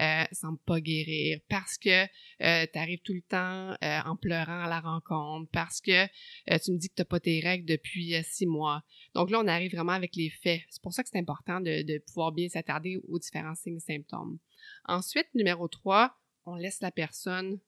euh, 0.00 0.24
semble 0.32 0.58
pas 0.66 0.80
guérir, 0.80 1.40
parce 1.48 1.78
que 1.78 2.06
tu 2.06 2.78
arrives 2.78 3.00
tout 3.02 3.14
le 3.14 3.22
temps 3.22 3.76
euh, 3.82 4.00
en 4.04 4.16
pleurant 4.16 4.64
à 4.64 4.68
la 4.68 4.80
rencontre, 4.80 5.50
parce 5.52 5.80
que 5.80 6.06
euh, 6.50 6.58
tu 6.62 6.72
me 6.72 6.78
dis 6.78 6.88
que 6.88 6.94
tu 6.94 7.02
n'as 7.02 7.06
pas 7.06 7.20
tes 7.20 7.40
règles 7.40 7.66
depuis 7.66 8.14
euh, 8.14 8.22
six 8.24 8.46
mois. 8.46 8.82
Donc 9.14 9.30
là, 9.30 9.40
on 9.40 9.46
arrive 9.46 9.72
vraiment 9.72 9.92
avec 9.92 10.14
les 10.16 10.30
faits. 10.30 10.62
C'est 10.70 10.82
pour 10.82 10.92
ça 10.92 11.02
que 11.02 11.08
c'est 11.10 11.18
important 11.18 11.60
de, 11.60 11.98
pouvoir 12.06 12.32
bien 12.32 12.48
s'attarder 12.48 12.98
aux 13.08 13.18
différents 13.18 13.54
signes 13.54 13.76
et 13.76 13.80
symptômes. 13.80 14.38
Ensuite, 14.84 15.28
numéro 15.34 15.68
3, 15.68 16.14
on 16.44 16.54
laisse 16.56 16.80
la 16.80 16.90
personne 16.90 17.58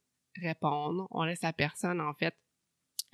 répondre. 0.40 1.08
On 1.10 1.24
laisse 1.24 1.42
la 1.42 1.52
personne, 1.52 2.00
en 2.00 2.14
fait, 2.14 2.34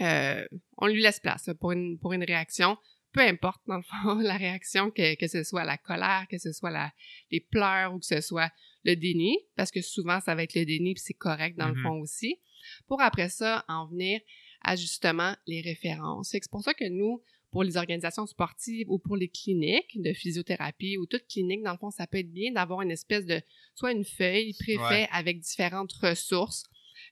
euh, 0.00 0.46
on 0.76 0.86
lui 0.86 1.02
laisse 1.02 1.20
place 1.20 1.46
là, 1.46 1.54
pour, 1.54 1.72
une, 1.72 1.98
pour 1.98 2.12
une 2.12 2.24
réaction. 2.24 2.76
Peu 3.12 3.20
importe, 3.20 3.62
dans 3.66 3.76
le 3.76 3.82
fond, 3.82 4.14
la 4.20 4.36
réaction, 4.36 4.90
que, 4.90 5.14
que 5.16 5.28
ce 5.28 5.42
soit 5.44 5.64
la 5.64 5.78
colère, 5.78 6.26
que 6.30 6.38
ce 6.38 6.52
soit 6.52 6.92
les 7.30 7.40
pleurs 7.40 7.94
ou 7.94 7.98
que 7.98 8.06
ce 8.06 8.20
soit 8.20 8.50
le 8.84 8.94
déni, 8.96 9.38
parce 9.56 9.70
que 9.70 9.80
souvent, 9.82 10.20
ça 10.20 10.34
va 10.34 10.42
être 10.42 10.54
le 10.54 10.64
déni, 10.64 10.94
puis 10.94 11.02
c'est 11.04 11.14
correct 11.14 11.56
dans 11.56 11.68
le 11.68 11.74
fond 11.82 12.00
aussi, 12.00 12.36
pour 12.86 13.00
après 13.00 13.28
ça, 13.28 13.64
en 13.68 13.86
venir 13.86 14.20
à 14.62 14.76
justement 14.76 15.34
les 15.46 15.60
références. 15.60 16.28
C'est 16.30 16.40
pour 16.50 16.62
ça 16.62 16.74
que 16.74 16.88
nous, 16.88 17.22
pour 17.50 17.62
les 17.62 17.76
organisations 17.76 18.26
sportives 18.26 18.90
ou 18.90 18.98
pour 18.98 19.16
les 19.16 19.28
cliniques 19.28 20.00
de 20.02 20.12
physiothérapie 20.12 20.96
ou 20.98 21.06
toute 21.06 21.26
clinique, 21.28 21.62
dans 21.62 21.72
le 21.72 21.78
fond, 21.78 21.90
ça 21.90 22.06
peut 22.06 22.18
être 22.18 22.32
bien 22.32 22.52
d'avoir 22.52 22.82
une 22.82 22.90
espèce 22.90 23.26
de, 23.26 23.40
soit 23.74 23.92
une 23.92 24.04
feuille 24.04 24.54
préfet 24.58 24.78
Ouais. 24.78 25.08
avec 25.12 25.38
différentes 25.40 25.92
ressources 25.92 26.64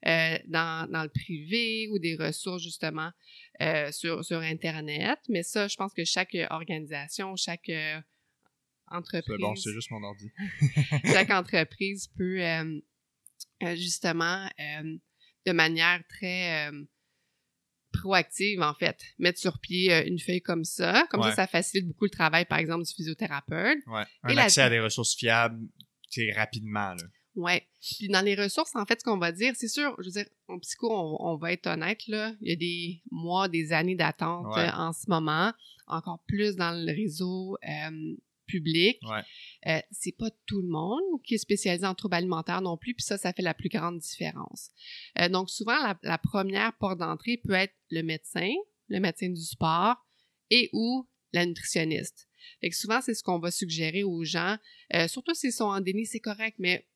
euh, 0.07 0.39
dans, 0.49 0.91
dans 0.91 1.03
le 1.05 1.09
privé 1.11 1.89
ou 1.91 1.99
des 1.99 2.17
ressources 2.17 2.63
justement 2.63 3.11
euh, 3.61 3.93
sur, 3.93 4.25
sur 4.25 4.39
Internet. 4.39 5.19
Mais 5.29 5.43
ça, 5.43 5.69
je 5.69 5.77
pense 5.77 5.93
que 5.93 6.05
chaque 6.05 6.37
organisation, 6.51 7.37
chaque 7.37 7.69
euh, 7.69 8.01
entreprise, 8.93 9.39
bon, 9.41 9.57
c'est 9.57 9.73
juste 9.73 9.91
mon 9.91 10.03
ordi. 10.03 10.31
chaque 11.13 11.31
entreprise 11.31 12.09
peut 12.17 12.41
euh, 12.43 12.81
euh, 13.63 13.77
justement 13.77 14.49
euh, 14.61 14.97
de 15.47 15.53
manière 15.53 16.03
très 16.09 16.71
proactive 17.93 18.63
en 18.63 18.73
fait 18.75 18.99
mettre 19.19 19.39
sur 19.39 19.59
pied 19.59 20.07
une 20.09 20.19
feuille 20.19 20.41
comme 20.41 20.65
ça 20.65 21.07
comme 21.11 21.21
Ouais. 21.21 21.31
ça 21.31 21.37
ça 21.37 21.47
facilite 21.47 21.87
beaucoup 21.87 22.05
le 22.07 22.11
travail 22.11 22.47
par 22.47 22.59
exemple 22.59 22.85
du 22.85 22.93
physiothérapeute 22.95 23.79
Ouais. 23.87 24.05
Et 24.29 24.33
Un 24.33 24.35
la- 24.35 24.43
accès 24.45 24.63
à 24.63 24.71
des 24.71 24.81
ressources 24.81 25.15
fiables, 25.15 25.61
c'est 26.09 26.33
rapidement, 26.33 26.95
là. 26.95 27.03
ouais 27.35 27.67
puis 27.83 28.09
dans 28.09 28.23
les 28.23 28.35
ressources 28.35 28.75
en 28.77 28.87
fait 28.87 29.01
ce 29.01 29.05
qu'on 29.05 29.19
va 29.19 29.31
dire 29.33 29.53
c'est 29.57 29.69
sûr 29.69 29.95
je 29.99 30.07
veux 30.07 30.11
dire 30.13 30.27
en 30.49 30.59
psycho 30.59 30.91
on, 30.91 31.17
on 31.21 31.37
va 31.37 31.53
être 31.53 31.67
honnête 31.67 32.07
là 32.09 32.35
il 32.41 32.49
y 32.51 32.53
a 32.53 32.57
des 32.57 33.03
mois 33.11 33.49
des 33.49 33.73
années 33.73 33.97
d'attente 33.97 34.47
Ouais. 34.57 34.69
euh, 34.69 34.73
en 34.73 34.93
ce 34.95 35.09
moment 35.09 35.53
encore 35.87 36.23
plus 36.27 36.57
dans 36.57 36.73
le 36.73 36.91
réseau 36.93 37.59
euh, 37.69 38.17
public 38.53 38.99
Ouais. 39.03 39.23
Euh, 39.67 39.81
c'est 39.91 40.17
pas 40.17 40.31
tout 40.47 40.61
le 40.61 40.69
monde 40.69 41.03
qui 41.25 41.35
est 41.35 41.39
spécialisé 41.39 41.87
en 41.87 41.95
troubles 41.95 42.17
alimentaires 42.17 42.61
non 42.63 42.77
plus, 42.77 42.95
puis 42.95 43.05
ça, 43.05 43.17
ça 43.17 43.33
fait 43.33 43.43
la 43.43 43.55
plus 43.55 43.69
grande 43.69 43.99
différence. 43.99 44.71
Euh, 45.19 45.29
donc, 45.29 45.51
souvent, 45.51 45.77
la, 45.83 45.99
la 46.03 46.19
première 46.19 46.77
porte 46.79 46.99
d'entrée 46.99 47.41
peut 47.43 47.55
être 47.55 47.75
le 47.91 48.03
médecin, 48.03 48.53
le 48.89 49.01
médecin 49.01 49.29
du 49.29 49.41
sport 49.43 49.97
et 50.51 50.69
ou 50.73 51.09
la 51.33 51.47
nutritionniste. 51.47 52.29
Fait 52.61 52.71
que 52.71 52.77
souvent, 52.77 53.01
c'est 53.01 53.15
ce 53.15 53.23
qu'on 53.23 53.39
va 53.39 53.51
suggérer 53.51 54.03
aux 54.03 54.25
gens. 54.25 54.57
Euh, 54.95 55.09
surtout 55.09 55.35
s'ils 55.35 55.53
sont 55.53 55.65
en 55.65 55.81
déni, 55.81 56.07
c'est 56.07 56.21
correct, 56.21 56.57
mais 56.59 56.87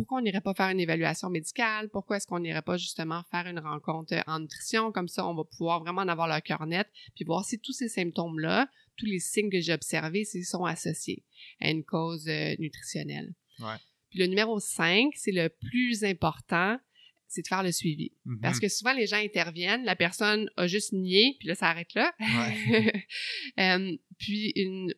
pourquoi 0.00 0.18
on 0.18 0.22
n'irait 0.22 0.40
pas 0.40 0.54
faire 0.54 0.70
une 0.70 0.80
évaluation 0.80 1.28
médicale? 1.28 1.88
Pourquoi 1.90 2.16
est-ce 2.16 2.26
qu'on 2.26 2.40
n'irait 2.40 2.62
pas 2.62 2.76
justement 2.76 3.22
faire 3.30 3.46
une 3.46 3.58
rencontre 3.58 4.14
euh, 4.14 4.22
en 4.26 4.40
nutrition? 4.40 4.92
Comme 4.92 5.08
ça, 5.08 5.26
on 5.26 5.34
va 5.34 5.44
pouvoir 5.44 5.80
vraiment 5.80 6.02
en 6.02 6.08
avoir 6.08 6.26
le 6.26 6.40
cœur 6.40 6.66
net, 6.66 6.88
puis 7.14 7.24
voir 7.24 7.44
si 7.44 7.58
tous 7.58 7.72
ces 7.72 7.88
symptômes-là, 7.88 8.68
tous 8.96 9.06
les 9.06 9.18
signes 9.18 9.50
que 9.50 9.60
j'ai 9.60 9.74
observés, 9.74 10.24
s'ils 10.24 10.46
sont 10.46 10.64
associés 10.64 11.24
à 11.60 11.70
une 11.70 11.84
cause 11.84 12.26
euh, 12.28 12.54
nutritionnelle. 12.58 13.34
Ouais. 13.58 13.76
Puis 14.08 14.18
le 14.18 14.26
numéro 14.26 14.58
5, 14.58 15.12
c'est 15.14 15.32
le 15.32 15.48
plus 15.48 16.02
important, 16.04 16.78
c'est 17.28 17.42
de 17.42 17.46
faire 17.46 17.62
le 17.62 17.72
suivi. 17.72 18.12
Mhm. 18.24 18.40
Parce 18.40 18.58
que 18.58 18.68
souvent, 18.68 18.92
les 18.92 19.06
gens 19.06 19.18
interviennent, 19.18 19.84
la 19.84 19.96
personne 19.96 20.50
a 20.56 20.66
juste 20.66 20.92
nié, 20.92 21.36
puis 21.38 21.48
là, 21.48 21.54
ça 21.54 21.68
arrête 21.68 21.94
là. 21.94 22.12
Ouais. 22.18 23.06
Euh, 23.58 23.96
puis, 24.18 24.52
une, 24.56 24.94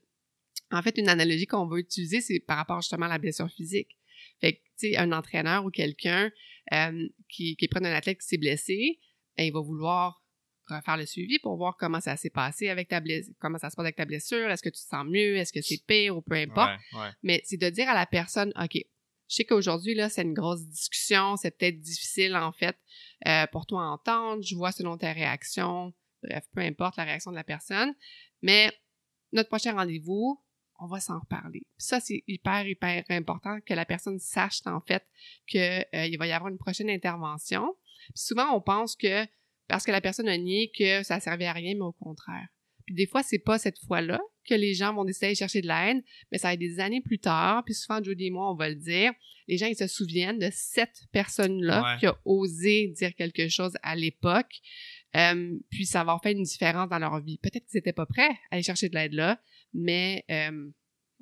en 0.70 0.82
fait, 0.82 0.96
une 0.98 1.08
analogie 1.08 1.46
qu'on 1.46 1.66
va 1.66 1.78
utiliser, 1.78 2.20
c'est 2.20 2.38
par 2.38 2.56
rapport 2.56 2.80
justement 2.80 3.06
à 3.06 3.08
la 3.08 3.18
blessure 3.18 3.50
physique. 3.50 3.96
Fait 4.42 4.54
que, 4.54 4.58
tu 4.78 4.90
sais, 4.90 4.96
un 4.98 5.12
entraîneur 5.12 5.64
ou 5.64 5.70
quelqu'un 5.70 6.30
euh, 6.72 7.08
qui, 7.28 7.56
qui 7.56 7.68
prend 7.68 7.80
un 7.80 7.92
athlète 7.92 8.20
qui 8.20 8.26
s'est 8.26 8.38
blessé, 8.38 8.98
ben, 9.38 9.44
il 9.44 9.52
va 9.52 9.60
vouloir 9.60 10.22
refaire 10.68 10.96
le 10.96 11.06
suivi 11.06 11.38
pour 11.38 11.56
voir 11.56 11.76
comment 11.78 12.00
ça 12.00 12.16
s'est 12.16 12.30
passé 12.30 12.68
avec 12.68 12.88
ta 12.88 13.00
blessure, 13.00 13.32
comment 13.40 13.58
ça 13.58 13.70
se 13.70 13.76
passe 13.76 13.84
avec 13.84 13.96
ta 13.96 14.04
blessure, 14.04 14.50
est-ce 14.50 14.62
que 14.62 14.68
tu 14.68 14.82
te 14.82 14.88
sens 14.88 15.06
mieux, 15.06 15.36
est-ce 15.36 15.52
que 15.52 15.60
c'est 15.60 15.84
pire 15.86 16.16
ou 16.16 16.22
peu 16.22 16.34
importe. 16.34 16.72
Ouais, 16.92 17.00
ouais. 17.00 17.10
Mais 17.22 17.40
c'est 17.44 17.56
de 17.56 17.68
dire 17.68 17.88
à 17.88 17.94
la 17.94 18.06
personne, 18.06 18.52
OK, 18.60 18.74
je 18.74 19.36
sais 19.36 19.44
qu'aujourd'hui, 19.44 19.94
là, 19.94 20.08
c'est 20.08 20.22
une 20.22 20.34
grosse 20.34 20.66
discussion, 20.66 21.36
c'est 21.36 21.56
peut-être 21.56 21.80
difficile, 21.80 22.36
en 22.36 22.52
fait, 22.52 22.76
euh, 23.26 23.46
pour 23.50 23.66
toi 23.66 23.82
à 23.82 23.86
entendre, 23.86 24.42
je 24.42 24.54
vois 24.54 24.72
selon 24.72 24.98
ta 24.98 25.12
réaction, 25.12 25.94
bref, 26.22 26.44
peu 26.54 26.60
importe 26.60 26.96
la 26.96 27.04
réaction 27.04 27.30
de 27.30 27.36
la 27.36 27.44
personne, 27.44 27.94
mais 28.42 28.70
notre 29.32 29.48
prochain 29.48 29.72
rendez-vous, 29.72 30.38
on 30.82 30.86
va 30.88 30.98
s'en 31.00 31.20
reparler. 31.20 31.62
Ça, 31.78 32.00
c'est 32.00 32.24
hyper, 32.26 32.66
hyper 32.66 33.04
important 33.10 33.60
que 33.64 33.72
la 33.74 33.84
personne 33.84 34.18
sache, 34.18 34.60
en 34.66 34.80
fait, 34.80 35.04
qu'il 35.46 36.18
va 36.18 36.26
y 36.26 36.32
avoir 36.32 36.50
une 36.50 36.58
prochaine 36.58 36.90
intervention. 36.90 37.74
Puis 38.14 38.24
souvent, 38.24 38.50
on 38.56 38.60
pense 38.60 38.96
que 38.96 39.26
parce 39.68 39.84
que 39.84 39.92
la 39.92 40.00
personne 40.00 40.28
a 40.28 40.36
nié 40.36 40.70
que 40.76 41.02
ça 41.02 41.20
servait 41.20 41.46
à 41.46 41.52
rien, 41.52 41.74
mais 41.74 41.82
au 41.82 41.92
contraire. 41.92 42.48
Puis 42.84 42.94
des 42.96 43.06
fois, 43.06 43.22
c'est 43.22 43.38
pas 43.38 43.58
cette 43.58 43.78
fois-là 43.86 44.20
que 44.44 44.54
les 44.54 44.74
gens 44.74 44.92
vont 44.92 45.04
décider 45.04 45.30
de 45.30 45.36
chercher 45.36 45.62
de 45.62 45.68
l'aide, 45.68 46.02
mais 46.32 46.38
ça 46.38 46.48
va 46.48 46.54
être 46.54 46.60
des 46.60 46.80
années 46.80 47.00
plus 47.00 47.20
tard, 47.20 47.62
puis 47.64 47.74
souvent, 47.74 48.02
Jody 48.02 48.26
et 48.26 48.30
moi, 48.30 48.50
on 48.50 48.56
va 48.56 48.68
le 48.68 48.74
dire, 48.74 49.12
les 49.46 49.56
gens, 49.56 49.66
ils 49.66 49.76
se 49.76 49.86
souviennent 49.86 50.40
de 50.40 50.48
cette 50.52 51.02
personne-là 51.12 51.82
Ouais. 51.94 52.00
qui 52.00 52.06
a 52.06 52.18
osé 52.24 52.88
dire 52.88 53.14
quelque 53.14 53.48
chose 53.48 53.72
à 53.84 53.94
l'époque, 53.94 54.50
euh, 55.16 55.56
puis 55.70 55.86
ça 55.86 55.98
va 55.98 56.12
avoir 56.12 56.22
fait 56.22 56.32
une 56.32 56.42
différence 56.42 56.88
dans 56.88 56.98
leur 56.98 57.20
vie. 57.20 57.38
Peut-être 57.38 57.66
qu'ils 57.66 57.78
n'étaient 57.78 57.92
pas 57.92 58.06
prêts 58.06 58.30
à 58.50 58.54
aller 58.56 58.62
chercher 58.64 58.88
de 58.88 58.94
l'aide 58.96 59.12
là, 59.12 59.40
mais 59.72 60.24
euh, 60.30 60.70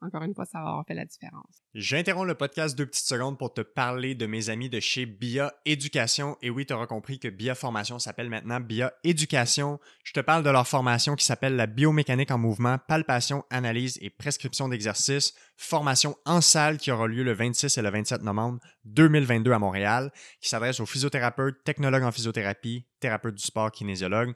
encore 0.02 0.22
une 0.22 0.34
fois, 0.34 0.46
ça 0.46 0.60
va 0.60 0.68
avoir 0.68 0.86
fait 0.86 0.94
la 0.94 1.04
différence. 1.04 1.62
J'interromps 1.74 2.26
le 2.26 2.34
podcast 2.34 2.76
deux 2.76 2.86
petites 2.86 3.06
secondes 3.06 3.38
pour 3.38 3.52
te 3.52 3.60
parler 3.60 4.14
de 4.14 4.26
mes 4.26 4.48
amis 4.48 4.70
de 4.70 4.80
chez 4.80 5.04
BIA 5.04 5.52
Éducation. 5.66 6.38
Et 6.40 6.48
oui, 6.48 6.64
tu 6.64 6.72
auras 6.72 6.86
compris 6.86 7.18
que 7.18 7.28
BIA 7.28 7.54
Formation 7.54 7.98
s'appelle 7.98 8.30
maintenant 8.30 8.60
BIA 8.60 8.94
Éducation. 9.04 9.78
Je 10.02 10.12
te 10.12 10.20
parle 10.20 10.42
de 10.42 10.50
leur 10.50 10.66
formation 10.66 11.16
qui 11.16 11.24
s'appelle 11.24 11.54
la 11.54 11.66
biomécanique 11.66 12.30
en 12.30 12.38
mouvement, 12.38 12.78
palpation, 12.88 13.44
analyse 13.50 13.98
et 14.00 14.08
prescription 14.08 14.68
d'exercices. 14.68 15.34
Formation 15.56 16.16
en 16.24 16.40
salle 16.40 16.78
qui 16.78 16.90
aura 16.90 17.06
lieu 17.06 17.22
le 17.22 17.32
26 17.32 17.76
et 17.76 17.82
le 17.82 17.90
27 17.90 18.22
novembre 18.22 18.58
2022 18.86 19.52
à 19.52 19.58
Montréal, 19.58 20.10
qui 20.40 20.48
s'adresse 20.48 20.80
aux 20.80 20.86
physiothérapeutes, 20.86 21.62
technologues 21.64 22.04
en 22.04 22.12
physiothérapie, 22.12 22.86
thérapeutes 23.00 23.34
du 23.34 23.44
sport, 23.44 23.70
kinésiologues. 23.70 24.34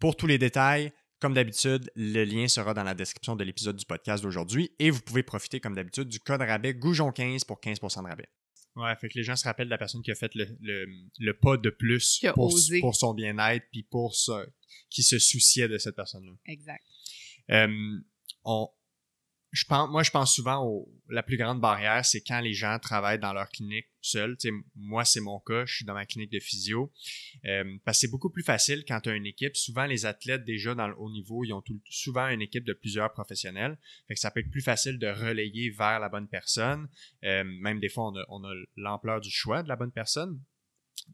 Pour 0.00 0.16
tous 0.16 0.26
les 0.26 0.38
détails, 0.38 0.92
comme 1.24 1.32
d'habitude, 1.32 1.90
le 1.96 2.22
lien 2.24 2.46
sera 2.48 2.74
dans 2.74 2.82
la 2.82 2.92
description 2.92 3.34
de 3.34 3.42
l'épisode 3.44 3.76
du 3.76 3.86
podcast 3.86 4.22
d'aujourd'hui 4.22 4.70
et 4.78 4.90
vous 4.90 5.00
pouvez 5.00 5.22
profiter, 5.22 5.58
comme 5.58 5.74
d'habitude, 5.74 6.06
du 6.06 6.20
code 6.20 6.42
rabais 6.42 6.74
Goujon15 6.74 7.46
pour 7.46 7.60
15% 7.60 8.02
de 8.02 8.08
rabais. 8.08 8.28
Ouais, 8.76 8.94
fait 9.00 9.08
que 9.08 9.16
les 9.16 9.24
gens 9.24 9.34
se 9.34 9.44
rappellent 9.44 9.68
de 9.68 9.70
la 9.70 9.78
personne 9.78 10.02
qui 10.02 10.10
a 10.10 10.14
fait 10.14 10.34
le, 10.34 10.46
le, 10.60 10.84
le 11.18 11.32
pas 11.32 11.56
de 11.56 11.70
plus 11.70 12.22
pour, 12.34 12.94
son 12.94 13.14
bien-être 13.14 13.64
puis 13.72 13.84
pour 13.84 14.14
ça, 14.14 14.44
qui 14.90 15.02
se 15.02 15.18
souciait 15.18 15.66
de 15.66 15.78
cette 15.78 15.96
personne-là. 15.96 16.32
Exact. 16.44 16.84
Euh, 17.52 17.68
on, 18.44 18.68
je 19.54 19.64
pense, 19.66 19.88
moi, 19.88 20.02
je 20.02 20.10
pense 20.10 20.34
souvent 20.34 20.66
au, 20.66 20.92
la 21.08 21.22
plus 21.22 21.36
grande 21.36 21.60
barrière, 21.60 22.04
c'est 22.04 22.20
quand 22.20 22.40
les 22.40 22.54
gens 22.54 22.76
travaillent 22.80 23.20
dans 23.20 23.32
leur 23.32 23.48
clinique 23.48 23.86
seuls. 24.00 24.36
Tu 24.36 24.48
sais, 24.48 24.54
moi, 24.74 25.04
c'est 25.04 25.20
mon 25.20 25.38
cas, 25.38 25.64
je 25.64 25.76
suis 25.76 25.84
dans 25.84 25.94
ma 25.94 26.06
clinique 26.06 26.32
de 26.32 26.40
physio. 26.40 26.92
Euh, 27.44 27.62
parce 27.84 27.98
que 27.98 28.00
c'est 28.00 28.10
beaucoup 28.10 28.30
plus 28.30 28.42
facile 28.42 28.84
quand 28.86 29.00
tu 29.00 29.10
as 29.10 29.14
une 29.14 29.26
équipe. 29.26 29.54
Souvent, 29.54 29.86
les 29.86 30.06
athlètes 30.06 30.44
déjà 30.44 30.74
dans 30.74 30.88
le 30.88 30.94
haut 30.98 31.08
niveau, 31.08 31.44
ils 31.44 31.52
ont 31.52 31.62
tout- 31.62 31.80
souvent 31.88 32.26
une 32.30 32.42
équipe 32.42 32.64
de 32.64 32.72
plusieurs 32.72 33.12
professionnels. 33.12 33.78
Fait 34.08 34.14
que 34.14 34.20
ça 34.20 34.32
peut 34.32 34.40
être 34.40 34.50
plus 34.50 34.60
facile 34.60 34.98
de 34.98 35.06
relayer 35.06 35.70
vers 35.70 36.00
la 36.00 36.08
bonne 36.08 36.26
personne. 36.26 36.88
Euh, 37.22 37.44
même 37.44 37.78
des 37.78 37.88
fois, 37.88 38.08
on 38.08 38.16
a, 38.16 38.24
on 38.30 38.42
a 38.42 38.52
l'ampleur 38.76 39.20
du 39.20 39.30
choix 39.30 39.62
de 39.62 39.68
la 39.68 39.76
bonne 39.76 39.92
personne. 39.92 40.42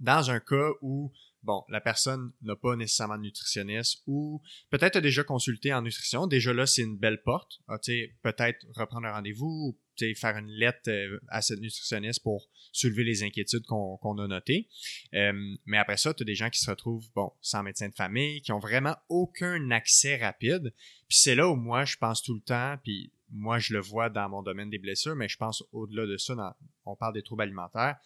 Dans 0.00 0.30
un 0.30 0.40
cas 0.40 0.70
où 0.80 1.12
bon, 1.42 1.64
la 1.68 1.80
personne 1.80 2.32
n'a 2.42 2.56
pas 2.56 2.76
nécessairement 2.76 3.16
de 3.16 3.22
nutritionniste 3.22 4.02
ou 4.06 4.42
peut-être 4.70 4.96
a 4.96 5.00
déjà 5.00 5.24
consulté 5.24 5.72
en 5.72 5.82
nutrition. 5.82 6.26
Déjà 6.26 6.52
là, 6.52 6.66
c'est 6.66 6.82
une 6.82 6.98
belle 6.98 7.22
porte. 7.22 7.60
Ah, 7.68 7.78
peut-être 8.22 8.66
reprendre 8.74 9.06
un 9.06 9.12
rendez-vous 9.12 9.46
ou 9.46 9.78
faire 10.14 10.36
une 10.36 10.50
lettre 10.50 10.88
euh, 10.88 11.20
à 11.28 11.42
cette 11.42 11.60
nutritionniste 11.60 12.22
pour 12.22 12.48
soulever 12.72 13.04
les 13.04 13.22
inquiétudes 13.22 13.64
qu'on 13.66 14.18
a 14.18 14.26
notées. 14.26 14.68
Euh, 15.14 15.32
mais 15.66 15.78
après 15.78 15.96
ça, 15.96 16.14
tu 16.14 16.22
as 16.22 16.24
des 16.24 16.34
gens 16.34 16.50
qui 16.50 16.60
se 16.60 16.70
retrouvent, 16.70 17.08
bon, 17.14 17.32
sans 17.40 17.62
médecin 17.62 17.88
de 17.88 17.94
famille, 17.94 18.42
qui 18.42 18.52
ont 18.52 18.58
vraiment 18.58 18.96
aucun 19.08 19.70
accès 19.70 20.16
rapide. 20.16 20.72
Puis 21.08 21.18
c'est 21.18 21.34
là 21.34 21.48
où 21.48 21.56
moi, 21.56 21.84
je 21.84 21.96
pense 21.96 22.22
tout 22.22 22.34
le 22.34 22.40
temps, 22.40 22.76
puis 22.82 23.12
moi, 23.30 23.58
je 23.58 23.72
le 23.72 23.80
vois 23.80 24.10
dans 24.10 24.28
mon 24.28 24.42
domaine 24.42 24.70
des 24.70 24.78
blessures, 24.78 25.16
mais 25.16 25.28
je 25.28 25.36
pense 25.36 25.62
au-delà 25.72 26.06
de 26.06 26.16
ça, 26.16 26.34
on 26.84 26.96
parle 26.96 27.14
des 27.14 27.22
troubles 27.22 27.42
alimentaires, 27.42 27.96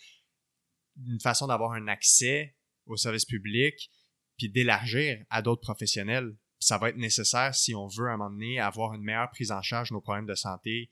une 1.07 1.21
façon 1.21 1.47
d'avoir 1.47 1.73
un 1.73 1.89
accès 1.89 2.55
au 2.87 2.97
service 2.97 3.25
public, 3.25 3.91
puis 4.37 4.49
d'élargir 4.49 5.25
à 5.31 5.43
d'autres 5.43 5.61
professionnels. 5.61 6.37
Ça 6.59 6.79
va 6.79 6.89
être 6.89 6.97
nécessaire 6.97 7.55
si 7.55 7.75
on 7.75 7.87
veut 7.87 8.09
à 8.09 8.13
un 8.13 8.17
moment 8.17 8.31
donné 8.31 8.59
avoir 8.59 8.95
une 8.95 9.03
meilleure 9.03 9.31
prise 9.31 9.53
en 9.53 9.63
charge 9.63 9.91
de 9.91 9.95
nos 9.95 10.01
problèmes 10.01 10.27
de 10.27 10.35
santé. 10.35 10.91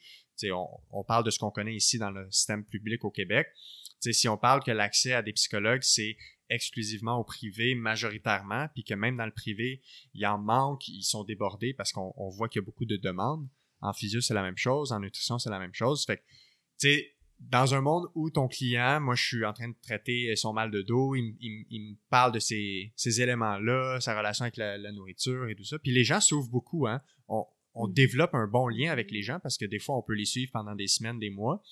On, 0.91 1.05
parle 1.05 1.25
de 1.25 1.31
ce 1.31 1.39
qu'on 1.39 1.51
connaît 1.51 1.75
ici 1.75 1.99
dans 1.99 2.11
le 2.11 2.29
système 2.31 2.65
public 2.65 3.05
au 3.05 3.11
Québec. 3.11 3.47
si 4.01 4.29
on 4.29 4.37
parle 4.37 4.63
que 4.63 4.73
l'accès 4.73 5.13
à 5.13 5.23
des 5.23 5.33
psychologues, 5.33 5.83
c'est 5.83 6.17
exclusivement 6.51 7.19
au 7.19 7.25
privé 7.25 7.75
majoritairement, 7.75 8.69
puis 8.75 8.85
que 8.85 8.95
même 8.95 9.17
dans 9.17 9.25
le 9.25 9.33
privé, 9.33 9.81
il 10.15 10.27
en 10.27 10.39
manque, 10.39 10.87
ils 10.89 11.05
sont 11.05 11.25
débordés 11.25 11.75
parce 11.75 11.93
qu'on 11.93 12.29
voit 12.31 12.49
qu'il 12.49 12.61
y 12.61 12.65
a 12.65 12.67
beaucoup 12.67 12.85
de 12.85 12.97
demandes. 12.97 13.49
En 13.81 13.93
physio, 13.93 14.21
c'est 14.21 14.35
la 14.35 14.43
même 14.43 14.57
chose. 14.57 14.93
En 14.93 15.01
nutrition, 15.01 15.39
c'est 15.39 15.51
la 15.51 15.59
même 15.59 15.75
chose. 15.75 16.07
Dans 17.51 17.75
un 17.75 17.81
monde 17.81 18.07
où 18.15 18.31
ton 18.31 18.49
client, 18.49 19.01
moi, 19.01 19.15
je 19.15 19.25
suis 19.25 19.45
en 19.45 19.53
train 19.53 19.69
de 19.69 19.77
traiter 19.83 20.35
son 20.37 20.53
mal 20.53 20.71
de 20.71 20.83
dos, 20.83 21.15
il, 21.15 21.35
me 21.41 21.95
parle 22.11 22.33
de 22.33 22.39
ces, 22.39 22.93
éléments-là, 23.21 24.01
sa 24.01 24.17
relation 24.17 24.45
avec 24.45 24.57
la, 24.57 24.93
nourriture 24.93 25.49
et 25.49 25.55
tout 25.55 25.65
ça. 25.65 25.79
Puis 25.79 25.93
les 25.93 26.05
gens 26.05 26.21
s'ouvrent 26.21 26.51
beaucoup, 26.51 26.87
hein. 26.87 27.01
On, 27.29 27.45
on 27.75 27.89
mm. 27.89 27.93
développe 27.93 28.35
un 28.35 28.47
bon 28.47 28.69
lien 28.69 28.91
avec 28.91 29.11
les 29.11 29.23
gens 29.23 29.39
parce 29.41 29.59
que 29.59 29.65
des 29.65 29.79
fois, 29.79 29.97
on 29.97 30.03
peut 30.03 30.15
les 30.15 30.25
suivre 30.25 30.51
pendant 30.53 30.75
des 30.75 30.87
semaines, 30.87 31.19
des 31.19 31.31
mois 31.31 31.63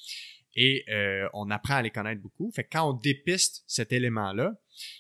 et 0.56 0.84
euh, 0.88 1.28
on 1.32 1.50
apprend 1.50 1.74
à 1.74 1.82
les 1.82 1.90
connaître 1.90 2.20
beaucoup. 2.20 2.50
Fait 2.50 2.64
que 2.64 2.70
quand 2.72 2.88
on 2.88 2.92
dépiste 2.92 3.64
cet 3.66 3.92
élément-là, 3.92 4.54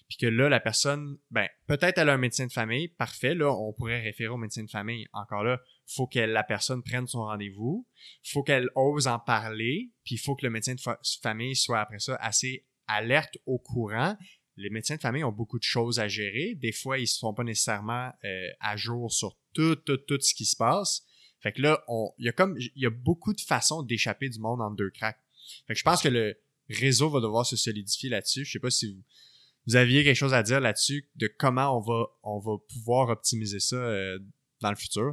puis 0.08 0.18
que 0.18 0.26
là, 0.26 0.48
la 0.48 0.60
personne, 0.60 1.18
ben, 1.30 1.48
peut-être 1.66 1.98
elle 1.98 2.08
a 2.08 2.14
un 2.14 2.18
médecin 2.18 2.46
de 2.46 2.52
famille, 2.52 2.88
parfait, 2.88 3.34
là, 3.34 3.52
on 3.52 3.72
pourrait 3.72 4.00
référer 4.00 4.28
au 4.28 4.36
médecin 4.36 4.62
de 4.62 4.70
famille. 4.70 5.06
Encore 5.12 5.42
là, 5.42 5.60
faut 5.94 6.06
que 6.06 6.20
la 6.20 6.44
personne 6.44 6.82
prenne 6.82 7.06
son 7.06 7.24
rendez-vous, 7.24 7.86
faut 8.24 8.42
qu'elle 8.42 8.68
ose 8.74 9.08
en 9.08 9.18
parler, 9.18 9.90
puis 10.04 10.14
il 10.14 10.18
faut 10.18 10.36
que 10.36 10.46
le 10.46 10.50
médecin 10.50 10.74
de 10.74 10.80
famille 11.22 11.56
soit 11.56 11.80
après 11.80 11.98
ça 11.98 12.16
assez 12.16 12.66
alerte 12.86 13.38
au 13.46 13.58
courant. 13.58 14.16
Les 14.56 14.70
médecins 14.70 14.96
de 14.96 15.00
famille 15.00 15.24
ont 15.24 15.32
beaucoup 15.32 15.58
de 15.58 15.64
choses 15.64 15.98
à 15.98 16.08
gérer. 16.08 16.54
Des 16.56 16.72
fois, 16.72 16.98
ils 16.98 17.02
ne 17.02 17.06
sont 17.06 17.34
pas 17.34 17.44
nécessairement 17.44 18.10
euh, 18.24 18.48
à 18.60 18.76
jour 18.76 19.12
sur 19.12 19.36
tout, 19.52 19.76
tout, 19.76 19.96
tout 19.96 20.20
ce 20.20 20.34
qui 20.34 20.44
se 20.44 20.56
passe. 20.56 21.02
Fait 21.40 21.52
que 21.52 21.62
là, 21.62 21.82
il 22.18 22.26
y 22.26 22.28
a 22.28 22.32
comme, 22.32 22.56
il 22.58 22.82
y 22.82 22.86
a 22.86 22.90
beaucoup 22.90 23.32
de 23.32 23.40
façons 23.40 23.82
d'échapper 23.82 24.28
du 24.28 24.38
monde 24.38 24.60
en 24.60 24.70
deux 24.70 24.90
cracks. 24.90 25.20
Fait 25.66 25.72
que 25.72 25.78
je 25.78 25.84
pense 25.84 26.02
que 26.02 26.08
le 26.08 26.38
réseau 26.68 27.10
va 27.10 27.20
devoir 27.20 27.46
se 27.46 27.56
solidifier 27.56 28.10
là-dessus. 28.10 28.44
Je 28.44 28.52
sais 28.52 28.60
pas 28.60 28.70
si 28.70 29.02
vous, 29.66 29.76
aviez 29.76 30.04
quelque 30.04 30.16
chose 30.16 30.34
à 30.34 30.42
dire 30.42 30.60
là-dessus 30.60 31.08
de 31.16 31.26
comment 31.26 31.76
on 31.76 31.80
va, 31.80 32.06
on 32.22 32.38
va 32.38 32.58
pouvoir 32.68 33.08
optimiser 33.08 33.60
ça 33.60 33.76
euh, 33.76 34.18
dans 34.60 34.70
le 34.70 34.76
futur. 34.76 35.12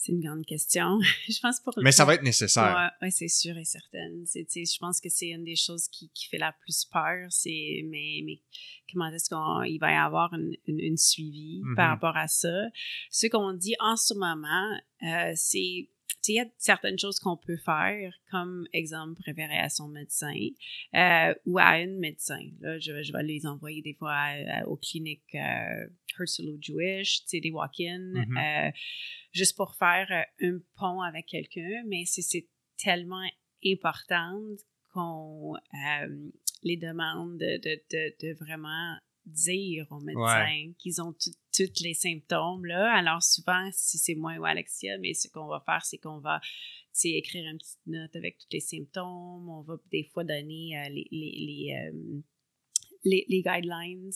C'est 0.00 0.12
une 0.12 0.20
grande 0.20 0.46
question. 0.46 1.00
je 1.28 1.40
pense 1.40 1.58
pour 1.58 1.74
Mais 1.78 1.90
ça 1.90 2.04
va 2.04 2.14
être 2.14 2.22
nécessaire. 2.22 2.92
Oui, 3.02 3.06
ouais, 3.06 3.10
c'est 3.10 3.26
sûr 3.26 3.58
et 3.58 3.64
certain. 3.64 4.08
je 4.24 4.78
pense 4.78 5.00
que 5.00 5.08
c'est 5.08 5.30
une 5.30 5.42
des 5.42 5.56
choses 5.56 5.88
qui, 5.88 6.08
qui 6.14 6.28
fait 6.28 6.38
la 6.38 6.52
plus 6.52 6.84
peur. 6.84 7.26
C'est 7.30 7.82
mais, 7.84 8.22
mais 8.24 8.40
comment 8.92 9.08
est-ce 9.08 9.28
qu'il 9.28 9.80
va 9.80 9.90
y 9.90 9.96
avoir 9.96 10.32
une, 10.34 10.56
une, 10.68 10.96
suivi 10.96 11.62
par 11.74 11.86
mm-hmm. 11.86 11.90
rapport 11.90 12.16
à 12.16 12.28
ça? 12.28 12.68
Ce 13.10 13.26
qu'on 13.26 13.52
dit 13.54 13.74
en 13.80 13.96
ce 13.96 14.14
moment, 14.14 14.78
euh, 15.02 15.32
c'est 15.34 15.90
il 16.26 16.34
y 16.34 16.40
a 16.40 16.46
certaines 16.58 16.98
choses 16.98 17.18
qu'on 17.20 17.36
peut 17.36 17.56
faire, 17.56 18.12
comme 18.30 18.66
exemple, 18.72 19.20
préférer 19.22 19.58
à 19.58 19.68
son 19.68 19.88
médecin 19.88 20.34
euh, 20.94 21.34
ou 21.46 21.58
à 21.58 21.70
un 21.70 21.98
médecin. 21.98 22.40
Là, 22.60 22.78
je, 22.78 23.02
je, 23.02 23.12
vais 23.12 23.22
les 23.22 23.46
envoyer 23.46 23.82
des 23.82 23.94
fois 23.94 24.32
aux 24.66 24.76
cliniques 24.76 25.34
euh, 25.34 25.86
Herzl 26.18 26.58
Jewish, 26.60 27.24
des 27.26 27.50
walk-in, 27.50 28.12
mm-hmm. 28.14 28.68
euh, 28.68 28.70
juste 29.32 29.56
pour 29.56 29.74
faire 29.74 30.06
euh, 30.10 30.46
un 30.46 30.58
pont 30.76 31.00
avec 31.00 31.26
quelqu'un, 31.26 31.82
mais 31.86 32.04
c'est 32.04 32.46
tellement 32.76 33.26
important 33.64 34.40
qu'on 34.92 35.54
euh, 35.56 36.30
les 36.62 36.76
demande 36.76 37.38
de, 37.38 37.58
de, 37.58 37.80
de, 37.90 38.14
de 38.26 38.34
vraiment 38.34 38.96
dire 39.28 39.86
aux 39.90 40.00
médecins 40.00 40.72
qu'ils 40.78 41.00
ont 41.00 41.12
tous 41.12 41.82
les 41.82 41.94
symptômes. 41.94 42.64
Là. 42.64 42.94
Alors 42.96 43.22
souvent, 43.22 43.68
si 43.72 43.98
c'est 43.98 44.14
moi 44.14 44.34
ou 44.38 44.44
Alexia, 44.44 44.98
mais 44.98 45.14
ce 45.14 45.28
qu'on 45.28 45.46
va 45.46 45.62
faire, 45.66 45.84
c'est 45.84 45.98
qu'on 45.98 46.18
va 46.18 46.40
écrire 47.04 47.48
une 47.48 47.58
petite 47.58 47.86
note 47.86 48.14
avec 48.16 48.38
tous 48.38 48.48
les 48.52 48.60
symptômes. 48.60 49.48
On 49.48 49.62
va 49.62 49.76
des 49.90 50.04
fois 50.04 50.24
donner 50.24 50.78
euh, 50.78 50.88
les, 50.88 51.06
les, 51.10 51.74
euh, 51.76 52.20
les, 53.04 53.24
les, 53.28 53.42
guidelines 53.42 54.10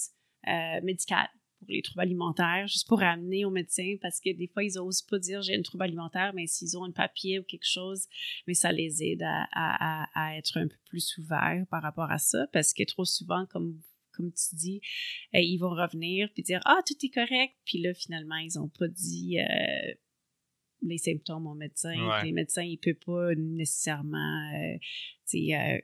euh, 0.49 0.81
médicales 0.83 1.31
pour 1.59 1.69
les 1.69 1.83
troubles 1.83 2.03
alimentaires, 2.03 2.67
juste 2.67 2.89
pour 2.89 3.03
amener 3.03 3.45
aux 3.45 3.51
médecins, 3.51 3.95
parce 4.01 4.21
que 4.21 4.37
des 4.37 4.49
fois, 4.49 4.65
ils 4.65 4.75
n'osent 4.75 5.03
pas 5.03 5.19
dire 5.19 5.43
j'ai 5.43 5.57
un 5.57 5.63
trouble 5.63 5.85
alimentaire, 5.85 6.33
mais 6.35 6.47
s'ils 6.49 6.77
ont 6.77 6.85
un 6.85 6.91
papier 6.91 7.39
ou 7.39 7.45
quelque 7.45 7.69
chose, 7.69 8.07
mais 8.49 8.55
ça 8.55 8.73
les 8.73 9.03
aide 9.05 9.23
à, 9.23 9.47
à, 9.53 10.09
à, 10.15 10.37
être 10.37 10.59
un 10.59 10.67
peu 10.67 10.77
plus 10.87 11.17
ouverts 11.19 11.65
par 11.71 11.83
rapport 11.83 12.11
à 12.11 12.19
ça, 12.19 12.47
parce 12.53 12.75
que 12.75 12.83
trop 12.83 13.05
souvent, 13.05 13.47
comme 13.47 13.81
comme 14.13 14.33
tu 14.33 14.55
dis, 14.55 14.81
euh, 15.35 15.41
ils 15.41 15.59
vont 15.59 15.71
revenir 15.71 16.29
puis 16.33 16.43
dire 16.43 16.61
Ah, 16.65 16.81
tout 16.87 16.95
est 17.05 17.11
correct. 17.11 17.55
Puis 17.65 17.79
là, 17.79 17.95
finalement, 17.95 18.37
ils 18.37 18.57
n'ont 18.57 18.69
pas 18.69 18.89
dit 18.89 19.39
euh, 19.39 19.95
les 20.83 20.99
symptômes 20.99 21.47
au 21.47 21.55
médecin. 21.55 21.95
Les 22.23 22.33
médecins, 22.33 22.63
ils 22.63 22.79
ne 22.85 22.93
peuvent 22.93 23.05
pas 23.05 23.35
nécessairement 23.35 24.53
euh, 25.35 25.79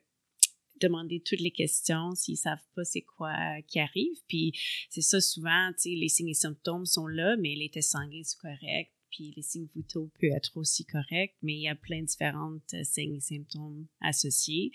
demander 0.81 1.20
toutes 1.20 1.41
les 1.41 1.51
questions 1.51 2.14
s'ils 2.14 2.35
ne 2.35 2.39
savent 2.39 2.66
pas 2.74 2.85
c'est 2.85 3.03
quoi 3.03 3.35
qui 3.66 3.81
arrive. 3.81 4.16
Puis 4.29 4.53
c'est 4.91 5.03
ça, 5.03 5.20
souvent, 5.20 5.70
les 5.85 6.09
signes 6.09 6.29
et 6.29 6.35
symptômes 6.35 6.87
sont 6.87 7.07
là, 7.07 7.37
mais 7.37 7.55
les 7.55 7.70
tests 7.70 7.93
sanguins 7.93 8.22
sont 8.22 8.39
corrects. 8.41 8.93
Puis 9.11 9.33
les 9.37 9.43
signes 9.43 9.68
vitaux 9.74 10.11
peuvent 10.20 10.31
être 10.37 10.57
aussi 10.57 10.85
corrects, 10.85 11.35
mais 11.43 11.55
il 11.55 11.62
y 11.62 11.68
a 11.68 11.74
plein 11.74 12.03
de 12.03 12.07
différentes 12.07 12.74
signes 12.85 13.16
et 13.16 13.20
symptômes 13.20 13.87
associés. 14.01 14.72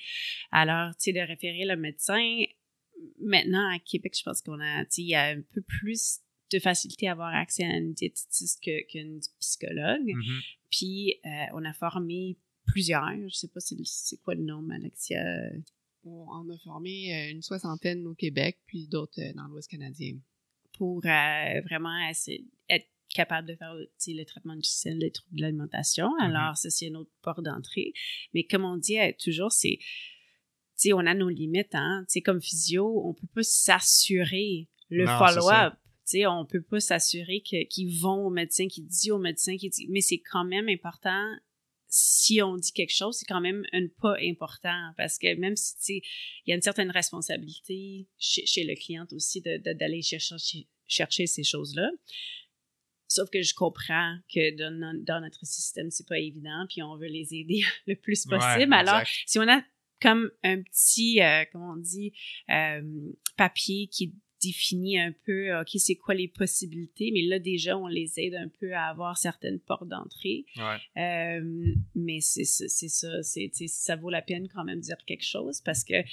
Alors, 0.51 0.91
tu 0.95 1.12
sais, 1.12 1.14
de 1.14 1.20
référer 1.20 1.66
le 1.66 1.76
médecin, 1.76 2.43
maintenant, 3.20 3.70
à 3.74 3.80
Québec, 3.80 4.16
je 4.18 4.24
pense 4.24 4.41
qu'on 4.41 4.60
a, 4.60 4.84
il 4.97 5.06
y 5.06 5.16
a 5.16 5.26
un 5.28 5.41
peu 5.41 5.62
plus 5.62 6.20
de 6.51 6.60
facilité 6.60 7.08
à 7.08 7.14
avoir 7.14 7.34
accès 7.34 7.64
à 7.64 7.78
une 7.78 7.93
diététiste 7.93 8.62
qu'une 8.62 9.20
psychologue. 9.39 10.08
Mm-hmm. 10.08 10.41
Puis, 10.70 11.16
euh, 11.26 11.45
on 11.54 11.66
a 11.66 11.74
formé 11.74 12.38
plusieurs. 12.66 13.12
Je 13.28 13.36
sais 13.36 13.47
pas 13.47 13.60
c'est 13.60 14.18
quoi 14.18 14.36
le 14.36 14.43
nom, 14.43 14.68
Alexia? 14.70 15.24
On 16.06 16.49
a 16.49 16.58
formé 16.64 17.16
euh, 17.16 17.32
une 17.32 17.41
soixantaine 17.41 18.06
au 18.08 18.14
Québec, 18.14 18.60
puis 18.66 18.88
d'autres 18.88 19.22
euh, 19.22 19.34
dans 19.34 19.47
l'Ouest 19.47 19.70
canadien. 19.70 20.16
Pour 20.78 21.01
vraiment 21.01 21.95
être 22.70 22.88
capable 23.10 23.47
de 23.47 23.56
faire 23.56 23.76
le 23.76 24.24
traitement 24.24 24.56
nutritionnel 24.56 24.99
des 24.99 25.12
troubles 25.12 25.38
de 25.38 25.41
l'alimentation. 25.41 26.08
Mm-hmm. 26.08 26.24
Alors, 26.24 26.58
ça, 26.58 26.70
c'est 26.70 26.88
une 26.88 26.97
autre 26.97 27.12
porte 27.22 27.43
d'entrée. 27.43 27.93
Mais 28.34 28.43
comme 28.43 28.66
on 28.66 28.78
dit 28.78 28.97
toujours, 29.24 29.51
c'est 29.51 29.78
on 30.91 31.05
a 31.05 31.13
nos 31.13 31.29
limites, 31.29 31.75
hein. 31.75 32.05
comme 32.25 32.41
physio, 32.41 33.07
on 33.07 33.13
peut 33.13 33.27
pas 33.34 33.43
s'assurer 33.43 34.67
le 34.89 35.05
follow-up. 35.05 35.75
Tu 36.05 36.25
on 36.27 36.45
peut 36.45 36.61
pas 36.61 36.81
s'assurer 36.81 37.41
qu'ils 37.41 37.99
vont 38.01 38.25
au 38.25 38.29
médecin, 38.29 38.67
qu'ils 38.67 38.86
disent 38.86 39.11
au 39.11 39.19
médecin, 39.19 39.55
mais 39.88 40.01
c'est 40.01 40.19
quand 40.19 40.43
même 40.43 40.67
important 40.67 41.23
si 41.95 42.41
on 42.41 42.57
dit 42.57 42.73
quelque 42.73 42.93
chose, 42.93 43.17
c'est 43.19 43.25
quand 43.25 43.39
même 43.39 43.63
un 43.71 43.86
pas 44.01 44.15
important 44.23 44.91
parce 44.97 45.19
que 45.19 45.36
même 45.36 45.55
si, 45.55 46.01
il 46.43 46.49
y 46.49 46.51
a 46.51 46.55
une 46.55 46.61
certaine 46.61 46.89
responsabilité 46.89 48.07
chez, 48.17 48.63
le 48.63 48.73
client 48.75 49.05
aussi 49.11 49.41
d'aller 49.41 50.01
chercher, 50.01 50.67
chercher 50.88 51.27
ces 51.27 51.43
choses-là. 51.43 51.91
Sauf 53.07 53.29
que 53.29 53.43
je 53.43 53.53
comprends 53.53 54.17
que 54.34 54.55
dans, 55.05 55.21
notre 55.21 55.45
système, 55.45 55.91
c'est 55.91 56.07
pas 56.07 56.17
évident, 56.17 56.65
puis 56.67 56.81
on 56.81 56.97
veut 56.97 57.09
les 57.09 57.36
aider 57.36 57.61
le 57.86 57.95
plus 57.95 58.25
possible. 58.25 58.73
Alors, 58.73 59.03
si 59.27 59.38
on 59.38 59.47
a 59.47 59.61
comme 60.04 60.30
un 60.43 60.62
petit, 60.62 61.22
euh, 61.22 61.45
comment 61.51 61.74
on 61.74 61.78
dit, 61.78 62.12
euh, 62.49 63.12
papier 63.38 63.88
qui 63.88 64.14
définit 64.43 64.99
un 64.99 65.14
peu, 65.26 65.58
OK, 65.58 65.70
c'est 65.78 65.95
quoi 65.95 66.14
les 66.14 66.28
possibilités, 66.28 67.12
mais 67.14 67.22
là, 67.22 67.39
déjà, 67.39 67.78
on 67.78 67.88
les 67.88 68.20
aide 68.20 68.36
un 68.36 68.49
peu 68.60 68.74
à 68.74 68.88
avoir 68.88 69.18
certaines 69.18 69.62
portes 69.62 69.88
d'entrée. 69.88 70.45
Euh, 70.97 71.74
mais 71.95 72.20
c'est 72.20 72.43
ça, 72.43 73.24
c'est, 73.24 73.51
ça 73.54 73.95
vaut 73.95 74.10
la 74.10 74.22
peine 74.22 74.49
quand 74.49 74.66
même 74.66 74.80
de 74.80 74.84
dire 74.84 74.97
quelque 75.08 75.24
chose 75.24 75.62
parce 75.62 75.86
que, 75.86 76.01
tu 76.01 76.10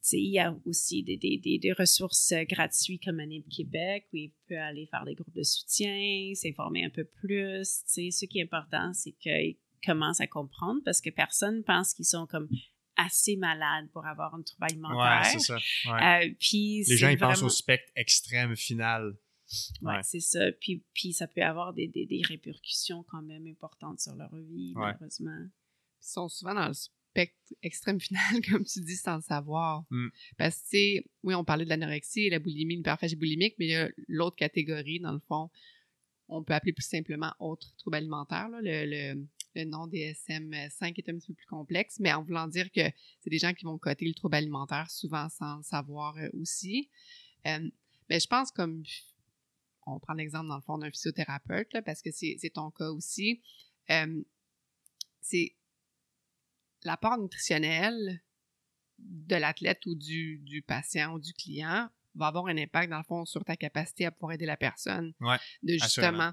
sais, 0.00 0.20
il 0.20 0.30
y 0.30 0.38
a 0.38 0.56
aussi 0.64 1.02
des, 1.02 1.16
des, 1.16 1.58
des, 1.58 1.72
ressources 1.72 2.32
gratuites 2.48 3.02
comme 3.04 3.18
Anib 3.18 3.48
Québec 3.48 4.06
où 4.12 4.16
il 4.16 4.30
peut 4.48 4.58
aller 4.58 4.86
faire 4.86 5.04
des 5.04 5.16
groupes 5.16 5.34
de 5.34 5.42
soutien, 5.42 6.32
s'informer 6.34 6.84
un 6.84 6.90
peu 6.90 7.02
plus. 7.04 7.82
Tu 7.86 7.92
sais, 7.92 8.10
ce 8.12 8.26
qui 8.26 8.38
est 8.38 8.44
important, 8.44 8.92
c'est 8.92 9.16
qu'ils 9.18 9.56
commencent 9.84 10.20
à 10.20 10.28
comprendre 10.28 10.80
parce 10.84 11.00
que 11.00 11.10
personne 11.10 11.64
pense 11.64 11.94
qu'ils 11.94 12.04
sont 12.04 12.28
comme 12.28 12.48
assez 12.96 13.36
malade 13.36 13.88
pour 13.92 14.04
avoir 14.06 14.34
un 14.34 14.42
trouble 14.42 14.64
alimentaire. 14.64 15.22
Ouais, 15.22 15.38
c'est 15.38 15.38
ça. 15.38 15.56
Ouais. 15.92 16.26
Euh, 16.28 16.34
puis 16.38 16.84
Les 16.86 16.96
gens, 16.96 17.08
ils 17.08 17.18
pensent 17.18 17.34
vraiment- 17.34 17.46
au 17.46 17.50
spectre 17.50 17.90
extrême 17.96 18.54
final. 18.56 19.16
Ouais, 19.82 19.94
Ouais. 19.96 20.00
c'est 20.02 20.20
ça. 20.20 20.50
Puis, 20.60 20.82
puis 20.94 21.12
ça 21.12 21.26
peut 21.26 21.42
avoir 21.42 21.72
des, 21.74 21.88
des, 21.88 22.06
des 22.06 22.22
répercussions 22.22 23.02
quand 23.04 23.22
même 23.22 23.46
importantes 23.46 24.00
sur 24.00 24.14
leur 24.14 24.34
vie, 24.34 24.72
Ouais. 24.76 24.82
malheureusement. 24.92 25.38
Ils 25.44 26.06
sont 26.12 26.28
souvent 26.28 26.54
dans 26.54 26.68
le 26.68 26.74
spectre 26.74 27.36
extrême 27.62 28.00
final, 28.00 28.20
comme 28.50 28.64
tu 28.64 28.80
dis, 28.80 28.96
sans 28.96 29.16
le 29.16 29.22
savoir. 29.22 29.84
Mm. 29.90 30.08
Parce 30.38 30.56
que, 30.56 30.62
tu 30.62 30.68
sais, 30.98 31.04
oui, 31.22 31.34
on 31.34 31.44
parlait 31.44 31.64
de 31.64 31.70
l'anorexie, 31.70 32.30
la 32.30 32.38
boulimie, 32.38 32.76
l'hyperphagie 32.76 33.16
boulimique, 33.16 33.54
mais 33.58 33.66
il 33.66 33.70
y 33.72 33.76
a 33.76 33.88
l'autre 34.08 34.36
catégorie, 34.36 35.00
dans 35.00 35.12
le 35.12 35.20
fond, 35.20 35.50
on 36.28 36.42
peut 36.42 36.54
appeler 36.54 36.72
plus 36.72 36.86
simplement 36.86 37.34
autre 37.38 37.74
trouble 37.76 37.96
alimentaire. 37.96 38.48
là. 38.48 38.60
Le, 38.62 38.86
le, 39.14 39.26
le 39.54 39.64
nom 39.64 39.86
DSM-5 39.86 40.94
est 40.96 41.08
un 41.08 41.18
petit 41.18 41.28
peu 41.28 41.34
plus 41.34 41.46
complexe, 41.46 41.98
mais 42.00 42.12
en 42.12 42.22
voulant 42.22 42.46
dire 42.46 42.70
que 42.70 42.82
c'est 43.20 43.30
des 43.30 43.38
gens 43.38 43.52
qui 43.52 43.64
vont 43.64 43.78
coter 43.78 44.06
le 44.06 44.14
trouble 44.14 44.36
alimentaire 44.36 44.90
souvent 44.90 45.28
sans 45.28 45.58
le 45.58 45.62
savoir 45.62 46.16
euh, 46.16 46.28
aussi. 46.34 46.90
Euh, 47.46 47.70
mais 48.08 48.20
je 48.20 48.26
pense 48.26 48.50
comme 48.50 48.82
on 49.86 49.98
prend 49.98 50.14
l'exemple 50.14 50.48
dans 50.48 50.56
le 50.56 50.62
fond 50.62 50.78
d'un 50.78 50.90
physiothérapeute, 50.90 51.72
là, 51.72 51.82
parce 51.82 52.02
que 52.02 52.10
c'est 52.12 52.38
ton 52.54 52.70
cas 52.70 52.90
aussi. 52.90 53.42
Euh, 53.90 54.22
c'est 55.20 55.56
l'apport 56.84 57.18
nutritionnel 57.18 58.22
de 58.98 59.36
l'athlète 59.36 59.84
ou 59.86 59.94
du 59.96 60.64
patient 60.66 61.14
ou 61.14 61.18
du 61.18 61.32
client 61.32 61.88
va 62.14 62.26
avoir 62.26 62.46
un 62.46 62.56
impact, 62.56 62.90
dans 62.90 62.98
le 62.98 63.04
fond, 63.04 63.24
sur 63.24 63.44
ta 63.44 63.56
capacité 63.56 64.06
à 64.06 64.10
pouvoir 64.10 64.32
aider 64.32 64.46
la 64.46 64.56
personne. 64.56 65.14
Ouais, 65.20 65.36
de 65.62 65.72
justement. 65.74 65.86
assurément. 65.86 66.32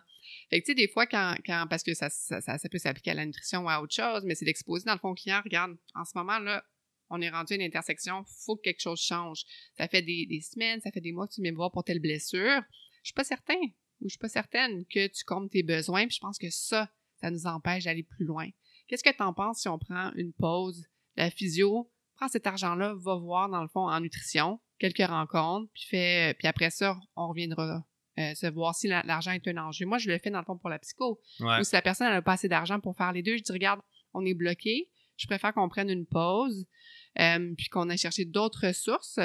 Fait 0.50 0.60
que, 0.60 0.66
tu 0.66 0.72
sais, 0.72 0.76
des 0.76 0.88
fois, 0.88 1.06
quand, 1.08 1.36
quand 1.46 1.68
parce 1.70 1.84
que 1.84 1.94
ça, 1.94 2.10
ça, 2.10 2.42
ça, 2.42 2.58
ça 2.58 2.70
peut 2.70 2.78
s'appliquer 2.78 3.12
à 3.12 3.16
la 3.16 3.26
nutrition 3.26 3.64
ou 3.64 3.70
à 3.70 3.82
autre 3.82 3.94
chose, 3.94 4.24
mais 4.26 4.36
c'est 4.36 4.46
d'exposer, 4.46 4.86
dans 4.86 4.94
le 4.94 5.00
fond, 5.00 5.10
au 5.10 5.16
client, 5.16 5.42
regarde, 5.44 5.76
en 5.96 6.06
ce 6.06 6.12
moment, 6.16 6.40
là, 6.40 6.64
on 7.10 7.22
est 7.22 7.30
rendu 7.30 7.54
à 7.54 7.56
une 7.56 7.64
intersection, 7.64 8.24
faut 8.46 8.56
que 8.56 8.62
quelque 8.62 8.82
chose 8.82 9.02
change. 9.02 9.44
Ça 9.78 9.88
fait 9.88 10.02
des, 10.02 10.26
des 10.28 10.42
semaines, 10.42 10.80
ça 10.82 10.92
fait 10.92 11.02
des 11.02 11.12
mois 11.12 11.28
que 11.28 11.34
tu 11.34 11.42
viens 11.42 11.52
me 11.52 11.58
voir 11.58 11.72
pour 11.72 11.84
telle 11.84 12.00
blessure. 12.00 12.62
Je 13.02 13.10
suis 13.10 13.14
pas 13.14 13.24
certain, 13.24 13.60
ou 14.02 14.06
je 14.06 14.10
suis 14.10 14.20
pas 14.20 14.30
certaine 14.30 14.86
que 14.86 15.08
tu 15.08 15.24
comptes 15.26 15.50
tes 15.52 15.64
besoins, 15.64 16.06
puis 16.06 16.16
je 16.16 16.22
pense 16.22 16.38
que 16.38 16.50
ça, 16.50 16.90
ça 17.16 17.32
nous 17.32 17.48
empêche 17.48 17.86
d'aller 17.86 18.04
plus 18.04 18.26
loin. 18.26 18.50
Qu'est-ce 18.88 19.04
que 19.04 19.16
tu 19.16 19.24
en 19.24 19.34
penses 19.34 19.62
si 19.62 19.68
on 19.68 19.80
prend 19.80 20.12
une 20.16 20.34
pause, 20.34 20.86
la 21.16 21.30
physio, 21.32 21.92
prends 22.16 22.28
cet 22.28 22.48
argent-là, 22.48 22.96
va 22.96 23.16
voir, 23.16 23.50
dans 23.50 23.62
le 23.62 23.68
fond, 23.70 23.88
en 23.88 24.00
nutrition, 24.00 24.60
quelques 24.80 25.08
rencontres, 25.08 25.70
puis 25.74 25.84
fait, 25.90 26.36
puis 26.40 26.48
après 26.48 26.70
ça, 26.70 26.98
on 27.16 27.28
reviendra 27.30 27.84
euh, 28.18 28.34
se 28.36 28.48
voir 28.48 28.76
si 28.76 28.88
la- 28.88 29.04
l'argent 29.04 29.32
est 29.32 29.48
un 29.48 29.58
enjeu. 29.58 29.86
Moi, 29.86 29.98
je 29.98 30.10
le 30.10 30.18
fais, 30.18 30.30
dans 30.30 30.40
le 30.40 30.46
fond, 30.46 30.58
pour 30.58 30.70
la 30.70 30.80
psycho. 30.80 31.22
Ouais. 31.40 31.60
Ou 31.60 31.64
si 31.64 31.74
la 31.74 31.82
personne 31.82 32.10
n'a 32.10 32.22
pas 32.22 32.34
assez 32.34 32.50
d'argent 32.50 32.80
pour 32.82 32.98
faire 32.98 33.14
les 33.14 33.22
deux, 33.24 33.38
je 33.38 33.44
dis, 33.44 33.52
regarde, 33.52 33.80
on 34.14 34.26
est 34.26 34.34
bloqué, 34.34 34.90
je 35.16 35.26
préfère 35.28 35.54
qu'on 35.54 35.70
prenne 35.70 35.90
une 35.90 36.06
pause, 36.06 36.66
euh, 37.20 37.54
puis 37.58 37.68
qu'on 37.70 37.90
aille 37.90 37.98
chercher 37.98 38.26
d'autres 38.26 38.68
ressources, 38.68 39.20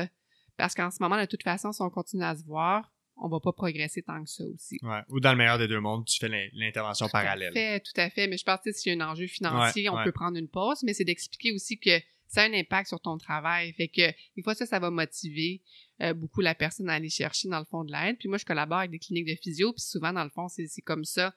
parce 0.57 0.75
qu'en 0.75 0.91
ce 0.93 0.99
moment, 1.03 1.19
de 1.21 1.27
toute 1.27 1.43
façon, 1.43 1.73
si 1.73 1.83
on 1.83 1.91
continue 1.91 2.23
à 2.23 2.37
se 2.37 2.45
voir, 2.45 2.93
on 3.17 3.29
va 3.29 3.39
pas 3.41 3.53
progresser 3.53 4.03
tant 4.03 4.23
que 4.23 4.29
ça 4.31 4.45
aussi. 4.45 4.79
Ouais. 4.83 5.01
Ou 5.09 5.19
dans 5.21 5.31
le 5.33 5.39
meilleur 5.39 5.59
des 5.59 5.67
deux 5.69 5.81
mondes, 5.81 6.05
tu 6.05 6.19
fais 6.19 6.29
l'in- 6.29 6.49
l'intervention 6.53 7.09
parallèle. 7.09 7.53
Tout 7.53 7.59
à 7.59 7.61
fait, 7.61 7.81
tout 7.81 8.01
à 8.01 8.11
fait. 8.11 8.27
Mais 8.29 8.37
je 8.37 8.45
pense 8.45 8.61
que 8.65 8.71
s'il 8.73 8.93
y 8.93 9.01
a 9.01 9.05
un 9.05 9.09
enjeu 9.11 9.27
financier, 9.29 9.89
Ouais, 9.89 9.97
on 10.01 10.05
peut 10.05 10.13
prendre 10.13 10.37
une 10.37 10.49
pause, 10.49 10.83
mais 10.85 10.95
c'est 10.95 11.05
d'expliquer 11.05 11.53
aussi 11.53 11.79
que 11.79 11.91
ça 12.35 12.43
a 12.43 12.47
un 12.49 12.53
impact 12.55 12.89
sur 12.89 13.01
ton 13.01 13.17
travail. 13.19 13.73
Fait 13.75 13.89
que 13.89 14.11
des 14.37 14.43
fois, 14.43 14.55
ça, 14.55 14.67
ça 14.67 14.79
va 14.79 14.91
motiver 14.91 15.63
euh, 16.03 16.13
beaucoup 16.15 16.41
la 16.41 16.55
personne 16.55 16.89
à 16.91 16.95
aller 16.95 17.09
chercher 17.11 17.49
dans 17.49 17.59
le 17.61 17.65
fond 17.65 17.85
de 17.85 17.93
l'aide. 17.93 18.17
Puis 18.19 18.29
moi, 18.29 18.39
je 18.39 18.45
collabore 18.45 18.79
avec 18.79 18.91
des 18.91 18.99
cliniques 18.99 19.27
de 19.29 19.37
physio, 19.37 19.73
puis 19.73 19.83
souvent, 19.83 20.13
dans 20.13 20.25
le 20.25 20.31
fond, 20.31 20.49
c'est 20.49 20.83
comme 20.83 21.05
ça. 21.05 21.35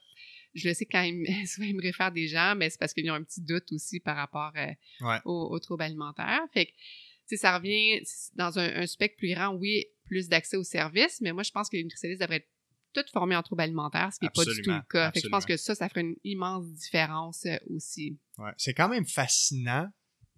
Je 0.55 0.67
le 0.67 0.73
sais 0.73 0.85
quand 0.85 1.01
ils, 1.03 1.15
me- 1.15 1.45
souvent, 1.45 1.67
ils 1.67 1.75
me 1.75 1.81
réfèrent 1.81 2.11
des 2.11 2.27
gens, 2.27 2.55
mais 2.55 2.69
c'est 2.69 2.79
parce 2.79 2.93
qu'ils 2.93 3.09
ont 3.11 3.15
un 3.15 3.23
petit 3.23 3.41
doute 3.41 3.71
aussi 3.71 3.99
par 3.99 4.15
rapport 4.15 4.51
euh, 4.55 4.71
Ouais. 5.01 5.19
aux, 5.25 5.49
aux 5.51 5.59
troubles 5.59 5.83
alimentaires. 5.83 6.41
Fait 6.53 6.65
que, 6.67 7.35
ça 7.37 7.57
revient 7.57 8.01
dans 8.35 8.57
un, 8.57 8.81
un 8.81 8.87
spectre 8.87 9.17
plus 9.17 9.33
grand, 9.35 9.53
oui, 9.53 9.85
plus 10.05 10.27
d'accès 10.29 10.55
aux 10.57 10.63
services, 10.63 11.19
mais 11.21 11.31
moi, 11.33 11.43
je 11.43 11.51
pense 11.51 11.69
que 11.69 11.75
les 11.77 11.83
nutritionnistes 11.83 12.21
devraient 12.21 12.37
être 12.37 12.49
toutes 12.93 13.09
formés 13.11 13.35
en 13.35 13.43
troubles 13.43 13.61
alimentaires, 13.61 14.11
ce 14.13 14.17
qui 14.19 14.25
n'est 14.25 14.31
pas 14.33 14.45
du 14.45 14.61
tout 14.63 14.71
le 14.71 14.81
cas. 14.89 15.11
Fait 15.11 15.19
que 15.19 15.27
je 15.27 15.29
pense 15.29 15.45
que 15.45 15.57
ça, 15.57 15.75
ça 15.75 15.89
ferait 15.89 16.01
une 16.01 16.15
immense 16.23 16.65
différence 16.71 17.45
euh, 17.45 17.57
aussi. 17.69 18.17
Ouais. 18.39 18.51
C'est 18.57 18.73
quand 18.73 18.87
même 18.89 19.05
fascinant 19.05 19.87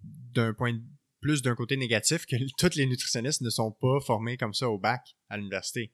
d'un 0.02 0.54
point 0.54 0.74
de 0.74 0.82
plus 1.20 1.42
d'un 1.42 1.54
côté 1.54 1.76
négatif 1.76 2.26
que 2.26 2.36
tous 2.58 2.76
les 2.76 2.86
nutritionnistes 2.86 3.42
ne 3.42 3.50
sont 3.50 3.72
pas 3.72 4.00
formés 4.00 4.36
comme 4.36 4.54
ça 4.54 4.68
au 4.68 4.78
bac 4.78 5.16
à 5.28 5.36
l'université. 5.36 5.92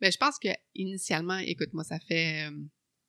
Mais 0.00 0.10
je 0.10 0.18
pense 0.18 0.38
que 0.38 0.48
initialement, 0.74 1.38
écoute, 1.38 1.72
moi, 1.72 1.84
ça 1.84 1.98
fait, 1.98 2.48
euh, 2.48 2.56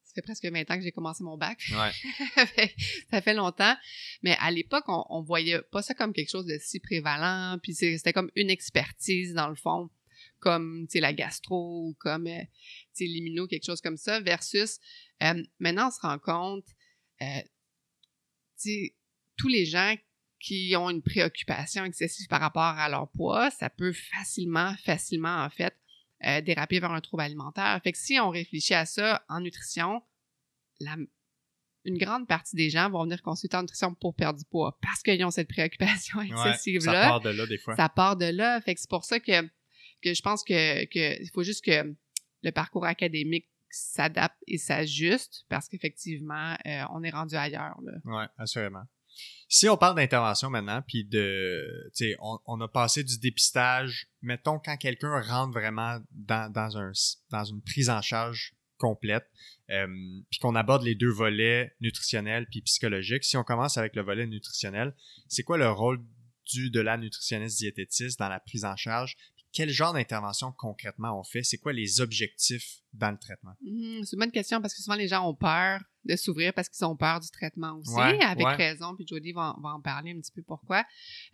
ça 0.03 0.13
fait 0.15 0.21
presque 0.21 0.45
20 0.45 0.71
ans 0.71 0.77
que 0.77 0.81
j'ai 0.81 0.91
commencé 0.91 1.23
mon 1.23 1.37
bac. 1.37 1.61
Ouais. 1.71 2.45
Ça 3.11 3.21
fait 3.21 3.33
longtemps. 3.33 3.75
Mais 4.23 4.35
à 4.39 4.49
l'époque, 4.49 4.85
on, 4.87 5.03
on 5.09 5.21
voyait 5.21 5.61
pas 5.71 5.83
ça 5.83 5.93
comme 5.93 6.13
quelque 6.13 6.31
chose 6.31 6.45
de 6.45 6.57
si 6.59 6.79
prévalent. 6.79 7.59
Puis 7.61 7.75
c'était 7.75 8.13
comme 8.13 8.31
une 8.35 8.49
expertise, 8.49 9.33
dans 9.33 9.49
le 9.49 9.55
fond, 9.55 9.89
comme, 10.39 10.87
tu 10.87 10.93
sais, 10.93 10.99
la 10.99 11.13
gastro 11.13 11.89
ou 11.89 11.95
comme, 11.99 12.27
euh, 12.27 12.41
tu 12.41 12.87
sais, 12.93 13.05
l'immuno, 13.05 13.47
quelque 13.47 13.65
chose 13.65 13.81
comme 13.81 13.97
ça, 13.97 14.19
versus, 14.19 14.79
euh, 15.23 15.43
maintenant, 15.59 15.87
on 15.87 15.91
se 15.91 15.99
rend 16.01 16.19
compte, 16.19 16.65
euh, 17.21 17.41
tu 18.61 18.69
sais, 18.69 18.95
tous 19.39 19.47
les 19.47 19.65
gens 19.65 19.95
qui 20.39 20.73
ont 20.77 20.89
une 20.89 21.01
préoccupation 21.01 21.83
excessive 21.85 22.27
par 22.27 22.39
rapport 22.39 22.61
à 22.63 22.87
leur 22.89 23.09
poids, 23.09 23.49
ça 23.51 23.69
peut 23.69 23.91
facilement, 23.91 24.73
facilement, 24.85 25.43
en 25.43 25.49
fait, 25.49 25.75
euh, 26.25 26.41
déraper 26.41 26.79
vers 26.79 26.91
un 26.91 27.01
trouble 27.01 27.23
alimentaire. 27.23 27.79
Fait 27.83 27.91
que 27.91 27.97
si 27.97 28.19
on 28.19 28.29
réfléchit 28.29 28.73
à 28.73 28.85
ça 28.85 29.23
en 29.27 29.41
nutrition, 29.41 30.01
la, 30.79 30.95
une 31.85 31.97
grande 31.97 32.27
partie 32.27 32.55
des 32.55 32.69
gens 32.69 32.89
vont 32.89 33.03
venir 33.03 33.21
consulter 33.21 33.57
en 33.57 33.61
nutrition 33.61 33.93
pour 33.95 34.13
perdre 34.15 34.39
du 34.39 34.45
poids 34.45 34.77
parce 34.81 35.01
qu'ils 35.01 35.23
ont 35.25 35.31
cette 35.31 35.47
préoccupation 35.49 36.19
Ouais, 36.19 36.27
excessive-là. 36.29 36.93
ça 37.03 37.09
part 37.09 37.21
de 37.21 37.29
là 37.29 37.45
des 37.47 37.57
fois. 37.57 37.75
Ça 37.75 37.89
part 37.89 38.15
de 38.17 38.25
là. 38.25 38.61
Fait 38.61 38.75
que 38.75 38.79
c'est 38.81 38.89
pour 38.89 39.03
ça 39.05 39.19
que, 39.19 39.41
que 40.01 40.13
je 40.13 40.21
pense 40.21 40.43
que, 40.43 40.85
que 40.85 41.21
il 41.21 41.29
faut 41.33 41.43
juste 41.43 41.63
que 41.65 41.95
le 42.43 42.51
parcours 42.51 42.85
académique 42.85 43.47
s'adapte 43.69 44.41
et 44.47 44.57
s'ajuste 44.57 45.45
parce 45.49 45.67
qu'effectivement, 45.67 46.55
euh, 46.65 46.83
on 46.91 47.03
est 47.03 47.09
rendu 47.11 47.35
ailleurs. 47.35 47.77
Oui, 48.05 48.23
assurément. 48.37 48.83
Si 49.51 49.67
on 49.67 49.77
parle 49.77 49.95
d'intervention 49.95 50.51
maintenant, 50.51 50.83
puis 50.87 51.03
de, 51.03 51.89
tu 51.95 52.05
sais, 52.05 52.15
on, 52.19 52.37
on 52.45 52.61
a 52.61 52.67
passé 52.67 53.03
du 53.03 53.17
dépistage, 53.17 54.07
mettons 54.21 54.59
quand 54.59 54.77
quelqu'un 54.77 55.19
rentre 55.21 55.53
vraiment 55.53 55.97
dans, 56.11 56.51
dans, 56.51 56.77
un, 56.77 56.91
dans 57.31 57.43
une 57.43 57.61
prise 57.63 57.89
en 57.89 58.01
charge 58.03 58.53
complète, 58.77 59.27
euh, 59.71 59.87
puis 60.29 60.39
qu'on 60.39 60.55
aborde 60.55 60.83
les 60.83 60.93
deux 60.93 61.09
volets 61.09 61.73
nutritionnels 61.81 62.45
puis 62.45 62.61
psychologiques. 62.61 63.23
Si 63.23 63.37
on 63.37 63.43
commence 63.43 63.77
avec 63.77 63.95
le 63.95 64.03
volet 64.03 64.27
nutritionnel, 64.27 64.95
c'est 65.27 65.43
quoi 65.43 65.57
le 65.57 65.69
rôle 65.69 65.99
du 66.45 66.69
de 66.69 66.79
la 66.79 66.97
nutritionniste 66.97 67.57
diététiste 67.57 68.19
dans 68.19 68.29
la 68.29 68.39
prise 68.39 68.65
en 68.65 68.75
charge? 68.75 69.17
Quel 69.51 69.69
genre 69.69 69.93
d'intervention 69.93 70.51
concrètement 70.57 71.19
on 71.19 71.23
fait? 71.23 71.43
C'est 71.43 71.57
quoi 71.57 71.73
les 71.73 72.01
objectifs 72.01 72.81
dans 72.93 73.11
le 73.11 73.17
traitement? 73.17 73.53
Hmm, 73.61 74.03
c'est 74.03 74.13
une 74.15 74.19
bonne 74.19 74.31
question 74.31 74.61
parce 74.61 74.73
que 74.75 74.81
souvent 74.81 74.95
les 74.95 75.07
gens 75.07 75.27
ont 75.27 75.33
peur 75.35 75.81
de 76.05 76.15
s'ouvrir 76.15 76.53
parce 76.53 76.69
qu'ils 76.69 76.85
ont 76.85 76.95
peur 76.95 77.19
du 77.19 77.29
traitement 77.29 77.73
aussi, 77.77 77.93
Ouais, 77.95 78.21
avec 78.23 78.45
ouais. 78.45 78.55
raison. 78.55 78.95
Puis 78.95 79.05
Jodie 79.07 79.31
va, 79.31 79.55
en- 79.57 79.61
va 79.61 79.69
en 79.69 79.81
parler 79.81 80.11
un 80.11 80.19
petit 80.19 80.31
peu 80.31 80.43
pourquoi. 80.43 80.85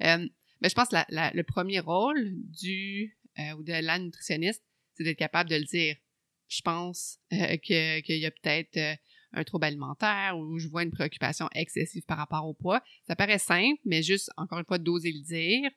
Euh, 0.02 0.28
mais 0.62 0.70
je 0.70 0.74
pense 0.76 0.90
que 0.90 0.96
la- 0.96 1.06
la- 1.10 1.32
le 1.32 1.44
premier 1.44 1.80
rôle 1.80 2.32
du 2.36 3.18
euh, 3.38 3.52
ou 3.58 3.64
de 3.64 3.74
la 3.74 4.00
nutritionniste, 4.00 4.64
c'est 4.94 5.04
d'être 5.04 5.18
capable 5.18 5.50
de 5.50 5.58
le 5.58 5.66
dire. 5.66 5.98
Je 6.48 6.62
pense 6.62 7.18
euh, 7.34 7.58
que- 7.58 8.00
qu'il 8.00 8.18
y 8.20 8.26
a 8.26 8.32
peut-être 8.32 8.78
euh, 8.78 8.96
un 9.34 9.44
trouble 9.44 9.66
alimentaire 9.66 10.38
ou 10.38 10.58
je 10.58 10.70
vois 10.70 10.84
une 10.84 10.92
préoccupation 10.92 11.50
excessive 11.54 12.04
par 12.08 12.18
rapport 12.18 12.46
au 12.46 12.54
poids. 12.54 12.82
Ça 13.06 13.16
paraît 13.18 13.40
simple, 13.40 13.82
mais 13.84 14.02
juste, 14.04 14.30
encore 14.38 14.60
une 14.60 14.66
fois, 14.66 14.78
d'oser 14.78 15.12
le 15.12 15.20
dire. 15.22 15.70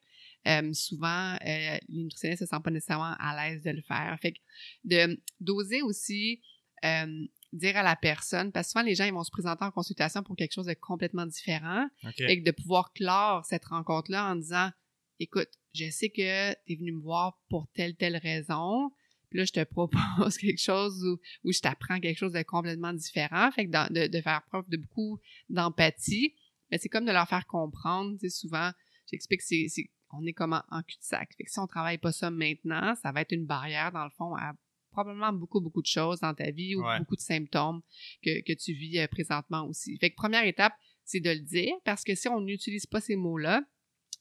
Euh, 0.46 0.72
souvent, 0.72 1.34
euh, 1.34 1.78
les 1.88 2.02
nutritionnistes 2.02 2.42
ne 2.42 2.46
se 2.46 2.50
sentent 2.50 2.64
pas 2.64 2.70
nécessairement 2.70 3.14
à 3.18 3.36
l'aise 3.50 3.62
de 3.62 3.70
le 3.70 3.82
faire. 3.82 4.16
Fait 4.22 4.32
que 4.32 4.38
de 4.84 5.20
d'oser 5.40 5.82
aussi 5.82 6.40
euh, 6.84 7.26
dire 7.52 7.76
à 7.76 7.82
la 7.82 7.96
personne, 7.96 8.52
parce 8.52 8.68
que 8.68 8.72
souvent 8.72 8.84
les 8.84 8.94
gens 8.94 9.04
ils 9.04 9.12
vont 9.12 9.24
se 9.24 9.30
présenter 9.30 9.64
en 9.64 9.70
consultation 9.70 10.22
pour 10.22 10.36
quelque 10.36 10.52
chose 10.54 10.66
de 10.66 10.74
complètement 10.74 11.26
différent, 11.26 11.86
OK. 12.04 12.20
et 12.20 12.40
que 12.40 12.44
de 12.44 12.52
pouvoir 12.52 12.92
clore 12.92 13.44
cette 13.46 13.64
rencontre-là 13.64 14.30
en 14.30 14.36
disant, 14.36 14.70
écoute, 15.18 15.48
je 15.74 15.90
sais 15.90 16.08
que 16.08 16.52
tu 16.64 16.72
es 16.72 16.76
venu 16.76 16.92
me 16.92 17.00
voir 17.02 17.38
pour 17.50 17.66
telle, 17.74 17.96
telle 17.96 18.16
raison, 18.16 18.90
puis 19.30 19.40
là, 19.40 19.44
je 19.44 19.52
te 19.52 19.64
propose 19.64 20.38
quelque 20.38 20.60
chose 20.62 21.02
où, 21.04 21.18
où 21.44 21.52
je 21.52 21.60
t'apprends 21.60 22.00
quelque 22.00 22.16
chose 22.18 22.32
de 22.32 22.42
complètement 22.42 22.92
différent. 22.94 23.50
Fait 23.50 23.66
que 23.66 23.70
dans- 23.70 23.92
de, 23.92 24.06
de 24.06 24.20
faire 24.22 24.42
preuve 24.48 24.68
de 24.68 24.76
beaucoup 24.78 25.18
d'empathie, 25.50 26.34
mais 26.70 26.78
c'est 26.78 26.88
comme 26.88 27.04
de 27.06 27.12
leur 27.12 27.28
faire 27.28 27.46
comprendre, 27.46 28.12
tu 28.18 28.28
sais, 28.28 28.30
souvent, 28.30 28.70
j'explique, 29.10 29.42
c'est, 29.42 29.66
c'est, 29.68 29.90
on 30.10 30.24
est 30.26 30.32
comme 30.32 30.52
en, 30.54 30.62
en 30.70 30.82
cul-de-sac. 30.82 31.34
Fait 31.36 31.44
que 31.44 31.50
si 31.50 31.58
on 31.58 31.66
travaille 31.66 31.98
pas 31.98 32.12
ça 32.12 32.30
maintenant, 32.30 32.94
ça 33.02 33.12
va 33.12 33.20
être 33.22 33.32
une 33.32 33.46
barrière, 33.46 33.92
dans 33.92 34.04
le 34.04 34.10
fond, 34.10 34.34
à 34.36 34.52
probablement 34.90 35.32
beaucoup, 35.32 35.60
beaucoup 35.60 35.82
de 35.82 35.86
choses 35.86 36.20
dans 36.20 36.34
ta 36.34 36.50
vie 36.50 36.74
ou 36.74 36.82
Ouais. 36.82 36.98
beaucoup 36.98 37.14
de 37.16 37.20
symptômes 37.20 37.82
que, 38.22 38.40
que 38.42 38.52
tu 38.54 38.72
vis 38.72 38.98
euh, 38.98 39.06
présentement 39.06 39.64
aussi. 39.66 39.96
Fait 39.98 40.10
que 40.10 40.16
première 40.16 40.44
étape, 40.44 40.72
c'est 41.04 41.20
de 41.20 41.30
le 41.30 41.40
dire, 41.40 41.74
parce 41.84 42.04
que 42.04 42.14
si 42.14 42.26
on 42.28 42.40
n'utilise 42.40 42.86
pas 42.86 43.00
ces 43.00 43.14
mots-là, 43.16 43.62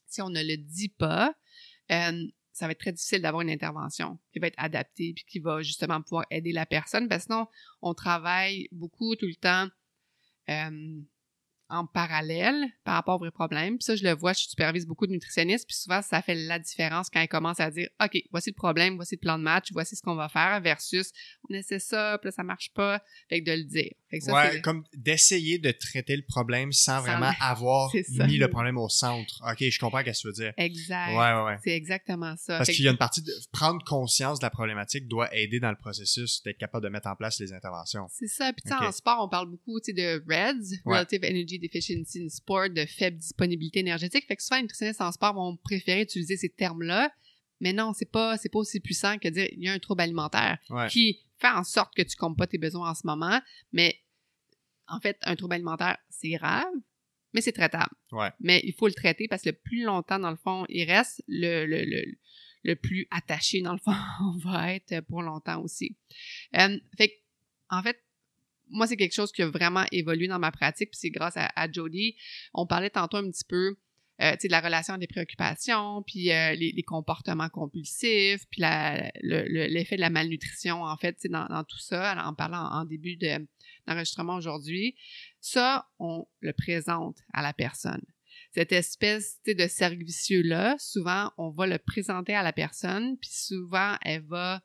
si 0.06 0.22
on 0.22 0.28
ne 0.30 0.42
le 0.42 0.56
dit 0.56 0.88
pas, 0.90 1.34
euh, 1.90 2.26
ça 2.52 2.66
va 2.66 2.72
être 2.72 2.80
très 2.80 2.92
difficile 2.92 3.22
d'avoir 3.22 3.42
une 3.42 3.50
intervention 3.50 4.18
qui 4.32 4.38
va 4.40 4.46
être 4.48 4.58
adaptée 4.58 5.12
puis 5.14 5.24
qui 5.26 5.38
va 5.38 5.62
justement 5.62 6.02
pouvoir 6.02 6.26
aider 6.30 6.52
la 6.52 6.66
personne 6.66 7.08
parce 7.08 7.24
que 7.26 7.32
sinon 7.32 7.46
on 7.82 7.94
travaille 7.94 8.68
beaucoup 8.72 9.14
tout 9.16 9.26
le 9.26 9.34
temps 9.36 9.68
euh, 10.50 11.00
en 11.70 11.86
parallèle 11.86 12.64
par 12.84 12.94
rapport 12.94 13.16
aux 13.16 13.18
vrais 13.18 13.30
problèmes. 13.30 13.76
Puis 13.78 13.84
ça, 13.84 13.96
je 13.96 14.04
le 14.04 14.12
vois, 14.14 14.32
je 14.32 14.40
supervise 14.40 14.86
beaucoup 14.86 15.06
de 15.06 15.12
nutritionnistes, 15.12 15.66
puis 15.66 15.76
souvent, 15.76 16.00
ça 16.02 16.22
fait 16.22 16.34
la 16.34 16.58
différence 16.58 17.08
quand 17.10 17.20
ils 17.20 17.28
commencent 17.28 17.60
à 17.60 17.70
dire, 17.70 17.88
OK, 18.02 18.18
voici 18.30 18.50
le 18.50 18.54
problème, 18.54 18.96
voici 18.96 19.16
le 19.16 19.20
plan 19.20 19.38
de 19.38 19.42
match, 19.42 19.68
voici 19.72 19.96
ce 19.96 20.02
qu'on 20.02 20.14
va 20.14 20.28
faire, 20.28 20.60
versus, 20.60 21.10
on 21.48 21.54
essaie 21.54 21.78
ça, 21.78 22.18
puis 22.20 22.28
là, 22.28 22.32
ça 22.32 22.42
marche 22.42 22.72
pas, 22.74 23.02
fait 23.28 23.42
que 23.42 23.50
de 23.50 23.56
le 23.56 23.64
dire. 23.64 23.92
Fait 24.10 24.18
que 24.18 24.24
ça, 24.24 24.32
ouais, 24.32 24.60
comme 24.62 24.84
d'essayer 24.94 25.58
de 25.58 25.70
traiter 25.70 26.16
le 26.16 26.24
problème 26.26 26.72
sans 26.72 26.96
Sans- 26.96 27.02
vraiment 27.02 27.32
avoir 27.40 27.92
mis 28.20 28.38
le 28.38 28.48
problème 28.48 28.78
au 28.78 28.88
centre. 28.88 29.42
OK, 29.46 29.58
je 29.68 29.78
comprends 29.78 30.00
ce 30.00 30.04
que 30.04 30.18
tu 30.18 30.26
veux 30.28 30.32
dire. 30.32 30.52
Exact. 30.56 31.10
Ouais, 31.10 31.34
ouais, 31.34 31.44
ouais. 31.44 31.56
C'est 31.62 31.76
exactement 31.76 32.34
ça. 32.36 32.56
Parce 32.56 32.70
qu'il 32.70 32.84
y 32.84 32.88
a 32.88 32.90
une 32.90 32.96
partie 32.96 33.20
de 33.22 33.32
prendre 33.52 33.84
conscience 33.84 34.38
de 34.38 34.46
la 34.46 34.50
problématique 34.50 35.06
doit 35.06 35.34
aider 35.36 35.60
dans 35.60 35.70
le 35.70 35.76
processus 35.76 36.42
d'être 36.42 36.56
capable 36.56 36.84
de 36.84 36.88
mettre 36.90 37.08
en 37.08 37.16
place 37.16 37.38
les 37.38 37.52
interventions. 37.52 38.06
C'est 38.10 38.28
ça. 38.28 38.52
Puis, 38.54 38.62
tu 38.62 38.68
sais, 38.70 38.74
Ok. 38.76 38.82
en 38.82 38.92
sport, 38.92 39.24
on 39.24 39.28
parle 39.28 39.50
beaucoup, 39.50 39.78
de 39.80 40.22
REDS. 40.26 40.80
Relative 40.84 41.24
Energy 41.24 41.57
Deficiency 41.58 42.22
in 42.24 42.28
Sport, 42.28 42.70
de 42.70 42.84
faible 42.86 43.18
disponibilité 43.18 43.80
énergétique. 43.80 44.26
Fait 44.26 44.36
que 44.36 44.42
souvent, 44.42 44.56
les 44.56 44.62
nutritionnistes 44.62 45.00
en 45.00 45.12
sport 45.12 45.34
vont 45.34 45.56
préférer 45.56 46.02
utiliser 46.02 46.36
ces 46.36 46.48
termes-là. 46.48 47.12
Mais 47.60 47.72
non, 47.72 47.92
c'est 47.92 48.10
pas, 48.10 48.36
c'est 48.36 48.48
pas 48.48 48.58
aussi 48.60 48.80
puissant 48.80 49.18
que 49.18 49.28
dire, 49.28 49.48
il 49.52 49.62
y 49.64 49.68
a 49.68 49.72
un 49.72 49.78
trouble 49.78 50.00
alimentaire 50.02 50.58
Ouais. 50.70 50.88
qui 50.88 51.20
fait 51.38 51.48
en 51.48 51.64
sorte 51.64 51.94
que 51.94 52.02
tu 52.02 52.16
comptes 52.16 52.36
pas 52.38 52.46
tes 52.46 52.58
besoins 52.58 52.90
en 52.90 52.94
ce 52.94 53.06
moment. 53.06 53.40
Mais, 53.72 54.00
en 54.86 55.00
fait, 55.00 55.18
un 55.22 55.34
trouble 55.36 55.54
alimentaire, 55.54 55.98
c'est 56.08 56.30
grave, 56.30 56.72
mais 57.34 57.40
c'est 57.40 57.52
traitable. 57.52 57.90
Ouais. 58.12 58.30
Mais 58.40 58.60
il 58.64 58.72
faut 58.74 58.86
le 58.86 58.94
traiter 58.94 59.26
parce 59.28 59.42
que 59.42 59.50
le 59.50 59.56
plus 59.56 59.82
longtemps, 59.82 60.18
dans 60.18 60.30
le 60.30 60.36
fond, 60.36 60.64
il 60.68 60.84
reste, 60.84 61.22
le, 61.26 61.66
le, 61.66 61.84
le, 61.84 62.04
le 62.64 62.74
plus 62.76 63.06
attaché, 63.10 63.60
dans 63.60 63.72
le 63.72 63.78
fond, 63.78 63.92
on 64.22 64.38
va 64.38 64.72
être 64.74 65.00
pour 65.02 65.22
longtemps 65.22 65.60
aussi. 65.62 65.96
Euh, 66.56 66.78
fait 66.96 67.12
en 67.70 67.82
fait, 67.82 67.98
moi, 68.70 68.86
c'est 68.86 68.96
quelque 68.96 69.14
chose 69.14 69.32
qui 69.32 69.42
a 69.42 69.48
vraiment 69.48 69.84
évolué 69.92 70.28
dans 70.28 70.38
ma 70.38 70.50
pratique, 70.50 70.90
puis 70.90 70.98
c'est 71.00 71.10
grâce 71.10 71.36
à, 71.36 71.50
à 71.54 71.70
Jodie. 71.70 72.16
On 72.54 72.66
parlait 72.66 72.90
tantôt 72.90 73.18
un 73.18 73.30
petit 73.30 73.44
peu 73.44 73.76
euh, 74.20 74.34
de 74.34 74.50
la 74.50 74.60
relation 74.60 74.98
des 74.98 75.06
préoccupations, 75.06 76.02
puis 76.02 76.32
euh, 76.32 76.52
les, 76.54 76.82
comportements 76.82 77.48
compulsifs, 77.48 78.46
puis 78.50 78.62
l'effet 79.22 79.94
de 79.94 80.00
la 80.00 80.10
malnutrition, 80.10 80.82
en 80.82 80.96
fait, 80.96 81.16
dans, 81.30 81.46
dans 81.46 81.62
tout 81.62 81.78
ça, 81.78 82.20
en 82.26 82.34
parlant 82.34 82.64
en, 82.64 82.84
début 82.84 83.16
de- 83.16 83.46
d'enregistrement 83.86 84.34
aujourd'hui. 84.34 84.96
Ça, 85.40 85.86
on 86.00 86.26
le 86.40 86.52
présente 86.52 87.18
à 87.32 87.42
la 87.42 87.52
personne. 87.52 88.02
Cette 88.50 88.72
espèce 88.72 89.38
de 89.46 89.68
cercle 89.68 90.02
vicieux-là, 90.02 90.74
souvent, 90.80 91.30
on 91.38 91.50
va 91.50 91.68
le 91.68 91.78
présenter 91.78 92.34
à 92.34 92.42
la 92.42 92.52
personne, 92.52 93.16
puis 93.18 93.30
souvent, 93.32 93.96
elle 94.02 94.22
va, 94.22 94.62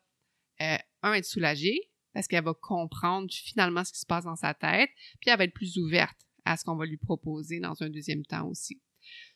euh, 0.62 0.76
un, 1.02 1.12
être 1.12 1.26
soulagée, 1.26 1.78
parce 2.14 2.28
qu'elle 2.28 2.44
va 2.44 2.54
comprendre 2.54 3.28
finalement 3.30 3.84
ce 3.84 3.92
qui 3.92 3.98
se 3.98 4.06
passe 4.06 4.24
dans 4.24 4.36
sa 4.36 4.54
tête, 4.54 4.90
puis 5.20 5.30
elle 5.30 5.38
va 5.38 5.44
être 5.44 5.52
plus 5.52 5.76
ouverte 5.76 6.16
à 6.44 6.56
ce 6.56 6.64
qu'on 6.64 6.76
va 6.76 6.86
lui 6.86 6.96
proposer 6.96 7.60
dans 7.60 7.82
un 7.82 7.90
deuxième 7.90 8.24
temps 8.24 8.48
aussi. 8.48 8.80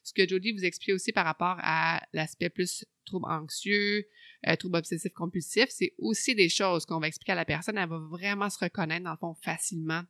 Ce 0.03 0.13
que 0.15 0.27
Jodie 0.27 0.53
vous 0.53 0.65
explique 0.65 0.95
aussi 0.95 1.13
par 1.13 1.27
rapport 1.27 1.57
à 1.59 2.01
l'aspect 2.13 2.49
plus 2.49 2.87
trouble 3.05 3.27
anxieux, 3.31 4.07
euh, 4.47 4.57
trouble 4.57 4.77
obsessif 4.77 5.13
compulsif, 5.13 5.67
c'est 5.69 5.95
aussi 5.99 6.35
des 6.35 6.49
choses 6.49 6.87
qu'on 6.87 7.01
va 7.01 7.09
expliquer 7.09 7.33
à 7.33 7.35
la 7.35 7.45
personne, 7.45 7.77
elle 7.77 7.89
va 7.89 7.99
vraiment 7.99 8.49
se 8.49 8.59
reconnaître 8.59 9.05
dans 9.05 9.11
le 9.11 9.19
fond 9.19 9.35
facilement 9.43 10.03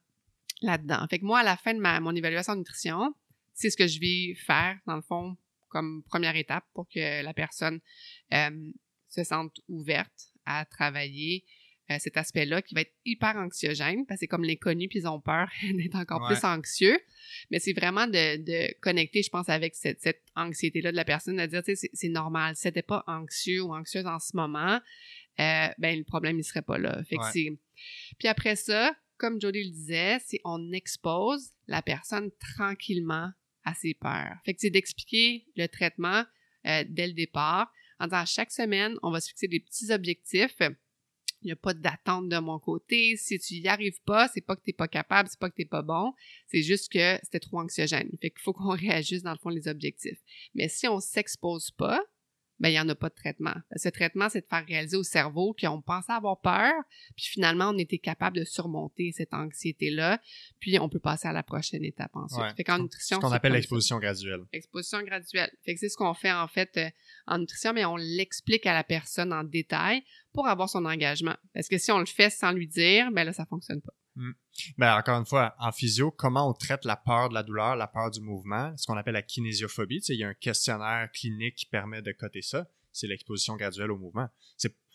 là-dedans. 0.60 1.06
Fait 1.08 1.18
que 1.18 1.24
moi, 1.24 1.40
à 1.40 1.44
la 1.44 1.56
fin 1.56 1.74
de 1.74 1.80
mon 1.80 2.14
évaluation 2.14 2.54
de 2.54 2.58
nutrition, 2.58 3.14
c'est 3.54 3.70
ce 3.70 3.76
que 3.76 3.86
je 3.86 3.98
vais 3.98 4.34
faire, 4.34 4.78
dans 4.86 4.96
le 4.96 5.02
fond, 5.02 5.36
comme 5.68 6.02
première 6.04 6.36
étape 6.36 6.64
pour 6.74 6.88
que 6.88 7.22
la 7.22 7.34
personne 7.34 7.80
euh, 8.32 8.72
se 9.08 9.24
sente 9.24 9.60
ouverte 9.68 10.32
à 10.44 10.64
travailler 10.64 11.44
euh, 11.90 11.96
cet 11.98 12.16
aspect-là 12.16 12.60
qui 12.62 12.74
va 12.74 12.82
être 12.82 12.92
hyper 13.04 13.36
anxiogène 13.36 14.04
parce 14.06 14.18
que 14.18 14.20
c'est 14.20 14.26
comme 14.26 14.44
l'inconnu 14.44 14.88
puis 14.88 14.98
ils 15.00 15.06
ont 15.08 15.20
peur 15.20 15.48
d'être 15.74 15.94
encore 15.96 16.20
Ouais. 16.22 16.34
plus 16.34 16.44
anxieux. 16.44 16.98
Mais 17.50 17.58
c'est 17.58 17.72
vraiment 17.72 18.06
de, 18.06 18.36
de 18.36 18.74
connecter, 18.80 19.22
je 19.22 19.30
pense, 19.30 19.48
avec 19.48 19.74
cette, 19.74 20.00
cette 20.00 20.22
anxiété-là 20.36 20.90
de 20.92 20.96
la 20.96 21.04
personne, 21.04 21.36
de 21.36 21.46
dire, 21.46 21.62
tu 21.62 21.72
sais, 21.72 21.76
c'est- 21.76 21.90
c'est 21.94 22.08
normal. 22.08 22.56
Si 22.56 22.62
t'étais 22.64 22.82
pas 22.82 23.04
anxieux 23.06 23.62
ou 23.62 23.74
anxieuse 23.74 24.06
en 24.06 24.18
ce 24.18 24.36
moment, 24.36 24.80
euh, 25.40 25.68
ben 25.78 25.96
le 25.98 26.04
problème, 26.04 26.38
il 26.38 26.44
serait 26.44 26.62
pas 26.62 26.78
là. 26.78 27.02
Fait 27.04 27.16
que 27.16 27.22
Ouais. 27.22 27.30
c'est... 27.32 27.48
Puis 28.18 28.28
après 28.28 28.56
ça, 28.56 28.94
comme 29.16 29.40
Jodie 29.40 29.64
le 29.64 29.70
disait, 29.70 30.18
c'est 30.26 30.40
on 30.44 30.72
expose 30.72 31.52
la 31.68 31.80
personne 31.82 32.30
tranquillement 32.56 33.30
à 33.64 33.74
ses 33.74 33.94
peurs. 33.94 34.36
Fait 34.44 34.54
que 34.54 34.60
c'est 34.60 34.70
d'expliquer 34.70 35.46
le 35.56 35.66
traitement 35.68 36.24
euh, 36.66 36.84
dès 36.88 37.06
le 37.06 37.12
départ 37.14 37.72
en 38.00 38.06
disant 38.06 38.24
chaque 38.26 38.50
semaine, 38.52 38.96
on 39.02 39.10
va 39.10 39.20
se 39.20 39.28
fixer 39.28 39.48
des 39.48 39.60
petits 39.60 39.90
objectifs. 39.92 40.56
Il 41.42 41.46
n'y 41.46 41.52
a 41.52 41.56
pas 41.56 41.74
d'attente 41.74 42.28
de 42.28 42.38
mon 42.38 42.58
côté. 42.58 43.16
Si 43.16 43.38
tu 43.38 43.54
y 43.54 43.68
arrives 43.68 44.00
pas, 44.04 44.28
c'est 44.28 44.40
pas 44.40 44.56
que 44.56 44.62
t'es 44.62 44.72
pas 44.72 44.88
capable, 44.88 45.28
c'est 45.28 45.38
pas 45.38 45.50
que 45.50 45.54
t'es 45.54 45.64
pas 45.64 45.82
bon. 45.82 46.12
C'est 46.48 46.62
juste 46.62 46.90
que 46.92 47.18
c'était 47.22 47.40
trop 47.40 47.60
anxiogène. 47.60 48.10
Fait 48.20 48.30
qu'il 48.30 48.40
faut 48.40 48.52
qu'on 48.52 48.68
réajuste 48.76 49.24
dans 49.24 49.32
le 49.32 49.38
fond 49.38 49.50
les 49.50 49.68
objectifs. 49.68 50.18
Mais 50.54 50.68
si 50.68 50.88
on 50.88 51.00
s'expose 51.00 51.70
pas, 51.70 52.02
ben 52.60 52.70
il 52.70 52.74
y 52.74 52.80
en 52.80 52.88
a 52.88 52.94
pas 52.94 53.08
de 53.08 53.14
traitement. 53.14 53.54
Ce 53.76 53.88
traitement, 53.88 54.28
c'est 54.28 54.40
de 54.40 54.46
faire 54.46 54.64
réaliser 54.66 54.96
au 54.96 55.02
cerveau 55.02 55.54
qu'on 55.58 55.80
pensait 55.80 56.12
avoir 56.12 56.40
peur, 56.40 56.72
puis 57.16 57.26
finalement 57.26 57.70
on 57.70 57.78
était 57.78 57.98
capable 57.98 58.36
de 58.36 58.44
surmonter 58.44 59.12
cette 59.12 59.32
anxiété-là, 59.32 60.20
puis 60.58 60.78
on 60.78 60.88
peut 60.88 60.98
passer 60.98 61.28
à 61.28 61.32
la 61.32 61.42
prochaine 61.42 61.84
étape 61.84 62.10
ensuite. 62.14 62.40
Ouais. 62.40 62.54
Fait 62.56 62.64
qu'en 62.64 62.78
nutrition, 62.78 63.16
Ce 63.16 63.20
qu'on 63.20 63.32
appelle 63.32 63.52
l'exposition 63.52 63.98
graduelle. 63.98 64.40
Exposition 64.52 65.02
graduelle. 65.02 65.50
Fait 65.64 65.74
que 65.74 65.80
c'est 65.80 65.88
ce 65.88 65.96
qu'on 65.96 66.14
fait 66.14 66.32
en 66.32 66.48
fait 66.48 66.76
euh, 66.76 66.90
en 67.26 67.38
nutrition, 67.38 67.72
mais 67.72 67.84
on 67.84 67.96
l'explique 67.96 68.66
à 68.66 68.74
la 68.74 68.84
personne 68.84 69.32
en 69.32 69.44
détail 69.44 70.02
pour 70.38 70.46
avoir 70.46 70.68
son 70.68 70.84
engagement. 70.84 71.34
Parce 71.52 71.66
que 71.66 71.78
si 71.78 71.90
on 71.90 71.98
le 71.98 72.06
fait 72.06 72.30
sans 72.30 72.52
lui 72.52 72.68
dire, 72.68 73.10
ben 73.10 73.24
là, 73.24 73.32
ça 73.32 73.44
fonctionne 73.44 73.80
pas. 73.80 73.92
Ben, 74.76 74.96
encore 74.96 75.18
une 75.18 75.26
fois, 75.26 75.56
en 75.58 75.72
physio, 75.72 76.12
comment 76.12 76.48
on 76.48 76.52
traite 76.52 76.84
la 76.84 76.94
peur 76.94 77.28
de 77.28 77.34
la 77.34 77.42
douleur, 77.42 77.74
la 77.74 77.88
peur 77.88 78.12
du 78.12 78.20
mouvement, 78.20 78.72
ce 78.76 78.86
qu'on 78.86 78.96
appelle 78.96 79.14
la 79.14 79.22
kinésiophobie. 79.22 79.98
Tu 79.98 80.06
sais, 80.06 80.14
il 80.14 80.20
y 80.20 80.22
a 80.22 80.28
un 80.28 80.34
questionnaire 80.34 81.10
clinique 81.10 81.56
qui 81.56 81.66
permet 81.66 82.02
de 82.02 82.12
coter 82.12 82.42
ça. 82.42 82.68
C'est 82.92 83.08
l'exposition 83.08 83.56
graduelle 83.56 83.90
au 83.90 83.98
mouvement. 83.98 84.28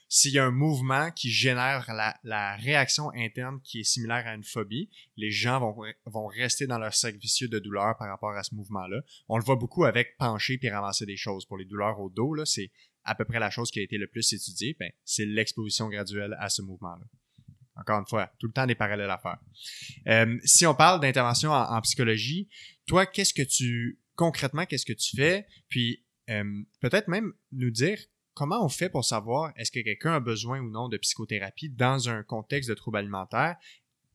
S'il 0.08 0.32
y 0.32 0.40
a 0.40 0.46
un 0.46 0.52
mouvement 0.52 1.12
qui 1.12 1.30
génère 1.30 1.92
la, 1.94 2.16
la 2.24 2.56
réaction 2.56 3.10
interne 3.14 3.60
qui 3.64 3.80
est 3.80 3.84
similaire 3.84 4.26
à 4.26 4.36
une 4.36 4.44
phobie, 4.44 4.90
les 5.18 5.32
gens 5.32 5.60
vont, 5.60 5.76
vont 6.06 6.28
rester 6.28 6.68
dans 6.68 6.78
leur 6.78 6.94
cercle 6.94 7.18
vicieux 7.18 7.50
de 7.50 7.60
douleur 7.60 7.98
par 7.98 8.08
rapport 8.08 8.32
à 8.32 8.44
ce 8.44 8.56
mouvement-là. 8.56 9.02
On 9.28 9.38
le 9.38 9.44
voit 9.44 9.56
beaucoup 9.58 9.84
avec 9.84 10.16
pencher 10.18 10.58
puis 10.58 10.70
ramasser 10.70 11.06
des 11.06 11.18
choses. 11.18 11.46
Pour 11.46 11.58
les 11.58 11.66
douleurs 11.66 12.00
au 12.00 12.10
dos, 12.10 12.34
là, 12.34 12.46
c'est 12.46 12.72
à 13.06 13.16
peu 13.16 13.26
près 13.26 13.40
la 13.40 13.50
chose 13.50 13.72
qui 13.72 13.80
a 13.80 13.84
été 13.84 13.98
le 13.98 14.08
plus 14.08 14.32
étudiée. 14.34 14.76
Ben, 14.80 14.92
c'est 15.04 15.26
l'exposition 15.26 15.90
graduelle 15.90 16.36
à 16.40 16.50
ce 16.50 16.62
mouvement-là. 16.62 17.06
Encore 17.76 18.00
une 18.00 18.08
fois, 18.08 18.32
tout 18.40 18.48
le 18.48 18.54
temps 18.54 18.68
des 18.68 18.76
parallèles 18.76 19.10
à 19.10 19.18
faire. 19.18 19.40
Euh, 20.08 20.38
si 20.44 20.66
on 20.66 20.76
parle 20.76 21.00
d'intervention 21.00 21.52
en, 21.52 21.82
psychologie, 21.82 22.48
toi, 22.86 23.06
qu'est-ce 23.06 23.34
que 23.34 23.42
tu 23.42 24.00
concrètement, 24.16 24.66
qu'est-ce 24.66 24.86
que 24.86 24.94
tu 24.94 25.16
fais? 25.16 25.48
Puis 25.70 26.06
euh, 26.30 26.64
peut-être 26.82 27.08
même 27.08 27.34
nous 27.52 27.72
dire 27.72 27.98
comment 28.36 28.64
on 28.64 28.70
fait 28.70 28.90
pour 28.90 29.06
savoir 29.06 29.52
est-ce 29.58 29.72
que 29.72 29.80
quelqu'un 29.80 30.14
a 30.14 30.20
besoin 30.20 30.60
ou 30.60 30.70
non 30.70 30.88
de 30.88 30.98
psychothérapie 30.98 31.70
dans 31.70 32.10
un 32.10 32.22
contexte 32.24 32.70
de 32.70 32.76
trouble 32.76 32.98
alimentaire 32.98 33.56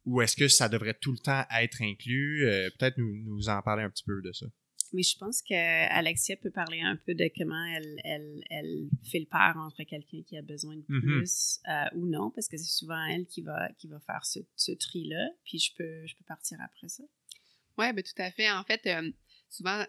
ou 0.05 0.23
est-ce 0.23 0.37
que 0.37 0.49
ça 0.49 0.69
devrait 0.69 0.95
tout 0.95 1.13
le 1.13 1.19
temps 1.19 1.45
être 1.61 1.83
inclus? 1.83 2.47
Euh, 2.47 2.71
Peut-être 2.79 2.97
nous 2.99 3.49
en 3.49 3.61
parler 3.61 3.83
un 3.83 3.91
petit 3.91 4.05
peu 4.05 4.23
de 4.23 4.33
ça. 4.33 4.47
Mais 4.93 5.03
je 5.03 5.17
pense 5.19 5.43
que 5.43 5.55
Alexia 5.93 6.37
peut 6.37 6.51
parler 6.51 6.81
un 6.81 6.97
peu 6.97 7.15
de 7.15 7.31
comment 7.37 7.63
elle, 7.77 8.01
elle, 8.05 8.43
elle 8.49 8.89
fait 9.11 9.19
le 9.21 9.27
pair 9.27 9.55
entre 9.59 9.83
quelqu'un 9.85 10.23
qui 10.23 10.37
a 10.39 10.43
besoin 10.43 10.77
de 10.77 10.85
Mhm. 10.89 11.01
plus 11.01 11.61
euh, 11.69 11.85
ou 11.97 12.07
non, 12.07 12.31
parce 12.31 12.49
que 12.49 12.57
c'est 12.57 12.65
souvent 12.79 13.05
elle 13.07 13.27
qui 13.27 13.43
va, 13.43 13.69
qui 13.79 13.87
va 13.89 14.01
faire 14.01 14.25
ce, 14.25 14.39
ce 14.57 14.73
tri-là. 14.73 15.29
Puis 15.45 15.59
je 15.59 15.75
peux, 15.75 16.07
je 16.07 16.15
peux 16.17 16.25
partir 16.25 16.59
après 16.65 16.89
ça. 16.89 17.03
Oui, 17.77 17.93
ben 17.93 18.03
tout 18.03 18.21
à 18.23 18.31
fait. 18.31 18.51
En 18.51 18.65
fait, 18.65 18.87
euh, 18.87 19.11
souvent, 19.51 19.85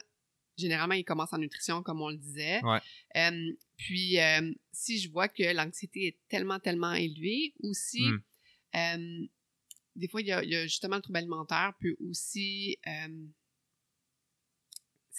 généralement, 0.57 0.95
ils 0.95 1.05
commencent 1.05 1.33
en 1.33 1.37
nutrition, 1.37 1.81
comme 1.81 2.01
on 2.01 2.09
le 2.09 2.17
disait. 2.17 2.61
Ouais. 2.63 2.79
Euh, 3.15 3.51
puis, 3.77 4.19
euh, 4.19 4.51
si 4.73 4.99
je 4.99 5.09
vois 5.09 5.27
que 5.29 5.55
l'anxiété 5.55 6.07
est 6.07 6.17
tellement, 6.27 6.59
tellement 6.59 6.93
élevée, 6.93 7.53
ou 7.61 7.73
si, 7.73 8.01
Mm. 8.01 8.21
euh, 8.75 9.27
des 9.95 10.07
fois, 10.07 10.21
il 10.21 10.27
y, 10.27 10.31
a, 10.31 10.43
il 10.43 10.49
y 10.49 10.55
a 10.55 10.63
justement 10.63 10.97
le 10.97 11.01
trouble 11.01 11.17
alimentaire 11.17 11.73
peut 11.79 11.95
aussi 12.01 12.77
euh, 12.85 13.27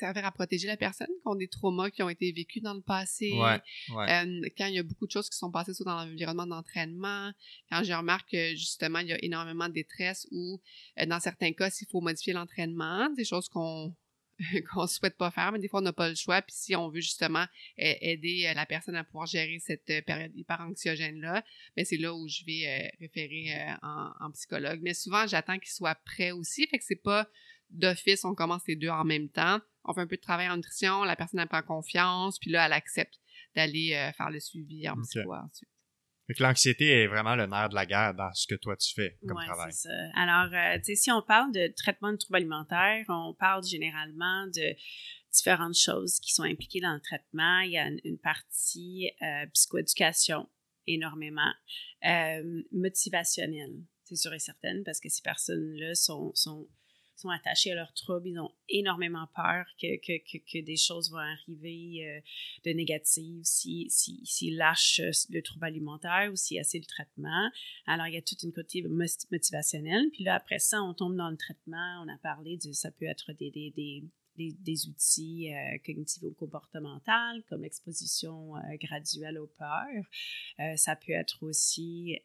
servir 0.00 0.24
à 0.24 0.32
protéger 0.32 0.66
la 0.66 0.76
personne 0.76 1.08
contre 1.24 1.38
des 1.38 1.48
traumas 1.48 1.90
qui 1.90 2.02
ont 2.02 2.08
été 2.08 2.32
vécus 2.32 2.62
dans 2.62 2.74
le 2.74 2.80
passé. 2.80 3.32
Ouais, 3.32 3.60
ouais. 3.94 4.10
Euh, 4.10 4.48
quand 4.56 4.66
il 4.66 4.74
y 4.74 4.78
a 4.78 4.82
beaucoup 4.82 5.06
de 5.06 5.12
choses 5.12 5.28
qui 5.28 5.36
sont 5.36 5.50
passées 5.50 5.74
soit 5.74 5.86
dans 5.86 6.04
l'environnement 6.04 6.46
d'entraînement, 6.46 7.32
quand 7.70 7.82
je 7.84 7.92
remarque 7.92 8.30
que 8.30 8.50
justement 8.50 8.98
il 9.00 9.08
y 9.08 9.12
a 9.12 9.24
énormément 9.24 9.68
de 9.68 9.74
détresse 9.74 10.26
ou 10.30 10.60
euh, 10.98 11.06
dans 11.06 11.20
certains 11.20 11.52
cas 11.52 11.70
s'il 11.70 11.88
faut 11.88 12.00
modifier 12.00 12.32
l'entraînement, 12.32 13.10
des 13.10 13.24
choses 13.24 13.48
qu'on 13.48 13.94
qu'on 14.72 14.86
souhaite 14.86 15.18
pas 15.18 15.30
faire, 15.30 15.52
mais 15.52 15.58
des 15.58 15.68
fois 15.68 15.80
on 15.80 15.84
n'a 15.84 15.92
pas 15.92 16.08
le 16.08 16.14
choix. 16.14 16.40
Puis 16.40 16.56
si 16.56 16.74
on 16.74 16.88
veut 16.88 17.02
justement 17.02 17.44
aider 17.76 18.46
euh, 18.48 18.54
la 18.54 18.64
personne 18.64 18.96
à 18.96 19.04
pouvoir 19.04 19.26
gérer 19.26 19.58
cette 19.60 20.04
période 20.06 20.32
hyper 20.34 20.60
anxiogène 20.60 21.20
là, 21.20 21.44
mais 21.76 21.84
c'est 21.84 21.98
là 21.98 22.14
où 22.14 22.26
je 22.26 22.44
vais 22.46 22.90
référer 23.00 23.54
en, 23.82 24.10
en 24.18 24.30
psychologue. 24.30 24.80
Mais 24.82 24.94
souvent 24.94 25.26
j'attends 25.26 25.58
qu'il 25.58 25.70
soit 25.70 25.96
prêt 26.06 26.30
aussi, 26.30 26.66
fait 26.68 26.78
que 26.78 26.84
c'est 26.86 27.02
pas 27.02 27.28
d'office 27.70 28.24
on 28.24 28.34
commence 28.34 28.62
les 28.66 28.76
deux 28.76 28.88
en 28.88 29.04
même 29.04 29.28
temps. 29.28 29.60
On 29.84 29.94
fait 29.94 30.00
un 30.00 30.06
peu 30.06 30.16
de 30.16 30.20
travail 30.20 30.48
en 30.48 30.56
nutrition, 30.56 31.04
la 31.04 31.16
personne 31.16 31.40
elle 31.40 31.48
prend 31.48 31.62
confiance, 31.62 32.38
puis 32.38 32.50
là 32.50 32.66
elle 32.66 32.72
accepte 32.72 33.18
d'aller 33.56 33.94
euh, 33.94 34.12
faire 34.12 34.30
le 34.30 34.40
suivi 34.40 34.88
en 34.88 34.94
Ok. 34.94 35.04
psycho 35.04 35.34
ensuite. 35.34 35.68
l'anxiété 36.38 37.02
est 37.02 37.06
vraiment 37.06 37.34
le 37.34 37.46
nerf 37.46 37.70
de 37.70 37.74
la 37.74 37.86
guerre 37.86 38.14
dans 38.14 38.32
ce 38.34 38.46
que 38.46 38.54
toi 38.54 38.76
tu 38.76 38.92
fais 38.94 39.18
comme 39.26 39.36
ouais, 39.36 39.46
travail. 39.46 39.72
c'est 39.72 39.88
ça. 39.88 39.94
Alors, 40.14 40.52
euh, 40.52 40.78
tu 40.78 40.84
sais, 40.84 40.94
si 40.94 41.10
on 41.10 41.22
parle 41.22 41.52
de 41.52 41.72
traitement 41.76 42.12
de 42.12 42.18
troubles 42.18 42.36
alimentaires, 42.36 43.04
on 43.08 43.34
parle 43.34 43.64
généralement 43.64 44.46
de 44.48 44.76
différentes 45.32 45.76
choses 45.76 46.20
qui 46.20 46.32
sont 46.32 46.42
impliquées 46.42 46.80
dans 46.80 46.94
le 46.94 47.00
traitement. 47.00 47.60
Il 47.60 47.72
y 47.72 47.78
a 47.78 47.88
une, 48.04 48.18
partie 48.18 49.10
euh, 49.22 49.46
psychoéducation, 49.54 50.48
énormément, 50.86 51.52
euh, 52.04 52.62
motivationnelle, 52.72 53.82
c'est 54.04 54.16
sûr 54.16 54.32
et 54.34 54.38
certain, 54.38 54.82
parce 54.84 55.00
que 55.00 55.08
ces 55.08 55.22
personnes-là 55.22 55.94
sont, 55.94 56.32
sont 56.34 56.68
sont 57.20 57.30
attachés 57.30 57.72
à 57.72 57.74
leur 57.74 57.92
trouble, 57.94 58.28
ils 58.28 58.38
ont 58.38 58.52
énormément 58.68 59.26
peur 59.34 59.66
que, 59.80 59.96
que, 59.96 60.38
que, 60.38 60.64
des 60.64 60.76
choses 60.76 61.10
vont 61.10 61.18
arriver 61.18 62.06
euh, 62.06 62.20
de 62.64 62.74
négatives 62.74 63.44
s'ils 63.44 63.90
si, 63.90 64.20
si, 64.24 64.50
lâchent 64.50 65.00
euh, 65.00 65.10
le 65.30 65.42
trouble 65.42 65.66
alimentaire 65.66 66.30
ou 66.32 66.36
s'ils 66.36 66.58
essaient 66.58 66.78
le 66.78 66.84
traitement. 66.84 67.50
Alors, 67.86 68.06
il 68.06 68.14
y 68.14 68.18
a 68.18 68.22
toute 68.22 68.42
une 68.42 68.52
côté 68.52 68.82
motivationnelle. 68.82 70.10
Puis 70.12 70.24
là, 70.24 70.34
après 70.34 70.58
ça, 70.58 70.82
on 70.82 70.94
tombe 70.94 71.16
dans 71.16 71.30
le 71.30 71.36
traitement. 71.36 72.02
On 72.04 72.08
a 72.08 72.18
parlé 72.18 72.56
de, 72.56 72.72
ça 72.72 72.90
peut 72.90 73.06
être 73.06 73.32
des, 73.32 73.50
des, 73.50 73.70
des 73.70 74.04
des, 74.36 74.88
outils 74.88 75.52
euh, 75.52 75.92
ou 76.22 76.30
comportementaux 76.32 77.42
comme 77.50 77.62
l'exposition 77.62 78.56
euh, 78.56 78.60
graduelle 78.80 79.38
aux 79.38 79.48
peurs. 79.58 80.76
ça 80.76 80.96
peut 80.96 81.12
être 81.12 81.42
aussi 81.42 82.18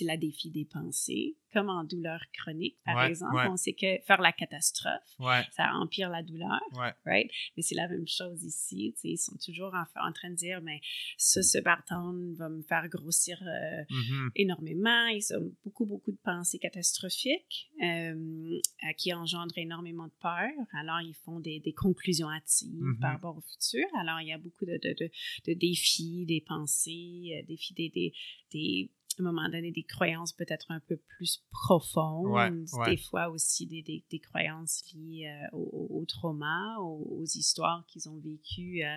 la 0.00 0.16
défi 0.16 0.50
des 0.50 0.64
pensées, 0.64 1.36
comme 1.52 1.68
en 1.68 1.84
douleur 1.84 2.20
chronique, 2.32 2.78
par 2.84 3.04
exemple. 3.04 3.46
On 3.48 3.56
sait 3.56 3.74
que 3.74 3.98
faire 4.06 4.20
la 4.20 4.32
catastrophe, 4.32 5.16
ça 5.52 5.72
empire 5.74 6.08
la 6.08 6.22
douleur, 6.22 6.60
right? 7.04 7.30
Mais 7.56 7.62
c'est 7.62 7.74
la 7.74 7.88
même 7.88 8.06
chose 8.06 8.42
ici. 8.42 8.94
Ils 9.04 9.18
sont 9.18 9.36
toujours 9.36 9.72
en, 9.74 10.12
train 10.12 10.30
de 10.30 10.36
dire, 10.36 10.60
mais 10.62 10.80
ça, 11.16 11.42
ce 11.42 11.58
barton 11.58 12.34
va 12.36 12.48
me 12.48 12.62
faire 12.62 12.88
grossir 12.88 13.38
euh, 13.42 13.82
mm-hmm. 13.90 14.30
énormément. 14.36 15.06
Ils 15.08 15.24
ont 15.36 15.52
beaucoup, 15.64 15.86
beaucoup 15.86 16.12
de 16.12 16.18
pensées 16.24 16.58
catastrophiques 16.58 17.70
euh, 17.82 18.58
qui 18.96 19.12
engendrent 19.12 19.56
énormément 19.56 20.06
de 20.06 20.12
peur. 20.20 20.50
Alors, 20.72 21.00
ils 21.00 21.16
font 21.24 21.40
des, 21.40 21.60
des 21.60 21.72
conclusions 21.72 22.30
hâtives 22.30 22.70
mm-hmm. 22.70 23.00
par 23.00 23.12
rapport 23.12 23.36
au 23.36 23.40
futur. 23.40 23.84
Alors, 23.98 24.20
il 24.20 24.28
y 24.28 24.32
a 24.32 24.38
beaucoup 24.38 24.64
de, 24.64 24.78
de, 24.82 25.10
de, 25.46 25.54
défis, 25.54 26.24
des 26.26 26.40
pensées, 26.40 27.38
euh, 27.38 27.46
défis 27.46 27.74
des, 27.74 27.90
des, 27.90 28.12
des 28.52 28.90
à 29.18 29.22
un 29.22 29.32
moment 29.32 29.48
donné 29.48 29.70
des 29.70 29.82
croyances 29.82 30.32
peut-être 30.32 30.70
un 30.70 30.80
peu 30.80 30.96
plus 30.96 31.42
profondes, 31.50 32.64
des 32.86 32.96
fois 32.96 33.28
aussi 33.28 33.66
des, 33.66 33.82
des, 33.82 34.04
des 34.10 34.18
croyances 34.18 34.82
liées 34.94 35.28
euh, 35.28 35.56
au, 35.56 36.00
au, 36.00 36.04
trauma, 36.04 36.76
aux, 36.80 37.24
histoires 37.24 37.84
qu'ils 37.86 38.08
ont 38.08 38.18
vécues 38.18 38.84
euh, 38.84 38.96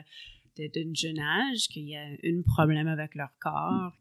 d'un 0.58 0.93
jeune 0.93 1.20
âge, 1.20 1.68
qu'il 1.68 1.88
y 1.88 1.95
a 1.95 2.01
un 2.01 2.41
problème 2.45 2.88
avec 2.88 3.16
leur 3.16 3.30
corps, 3.39 3.93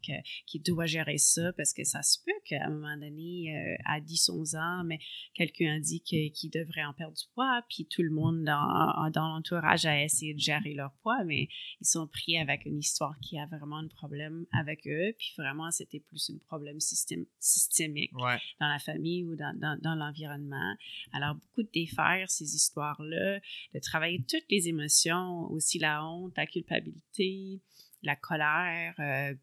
qu'ils 0.45 0.61
doivent 0.61 0.87
gérer 0.87 1.17
ça 1.17 1.51
parce 1.53 1.73
que 1.73 1.83
ça 1.83 2.01
se 2.01 2.19
peut 2.25 2.31
qu'à 2.45 2.65
un 2.65 2.69
moment 2.69 2.95
donné, 2.97 3.55
euh, 3.55 3.75
à 3.85 3.99
10-11 3.99 4.57
ans, 4.57 4.83
mais 4.85 4.99
quelqu'un 5.33 5.75
a 5.75 5.79
dit 5.79 6.01
qu'il 6.01 6.51
devrait 6.51 6.83
en 6.83 6.93
perdre 6.93 7.15
du 7.15 7.23
poids, 7.33 7.61
puis 7.69 7.87
tout 7.89 8.03
le 8.03 8.11
monde 8.11 8.43
dans, 8.43 9.09
dans 9.11 9.27
l'entourage 9.27 9.85
a 9.85 10.03
essayé 10.03 10.33
de 10.33 10.39
gérer 10.39 10.73
leur 10.73 10.93
poids, 11.01 11.23
mais 11.23 11.49
ils 11.81 11.87
sont 11.87 12.07
pris 12.07 12.37
avec 12.37 12.65
une 12.65 12.79
histoire 12.79 13.17
qui 13.21 13.37
a 13.37 13.45
vraiment 13.45 13.77
un 13.77 13.87
problème 13.87 14.45
avec 14.51 14.87
eux, 14.87 15.13
puis 15.17 15.33
vraiment, 15.37 15.71
c'était 15.71 15.99
plus 15.99 16.31
un 16.33 16.37
problème 16.45 16.79
systémique 16.79 18.11
dans 18.13 18.67
la 18.67 18.79
famille 18.79 19.23
ou 19.23 19.35
dans, 19.35 19.57
dans, 19.57 19.77
dans 19.81 19.95
l'environnement. 19.95 20.75
Alors, 21.13 21.35
beaucoup 21.35 21.63
de 21.63 21.71
défaire 21.73 22.29
ces 22.29 22.55
histoires-là, 22.55 23.39
de 23.73 23.79
travailler 23.79 24.23
toutes 24.27 24.49
les 24.49 24.67
émotions, 24.67 25.51
aussi 25.51 25.79
la 25.79 26.05
honte, 26.05 26.37
culpabilité, 26.45 27.61
la 28.03 28.15
colère, 28.15 28.95
euh, 28.99 29.35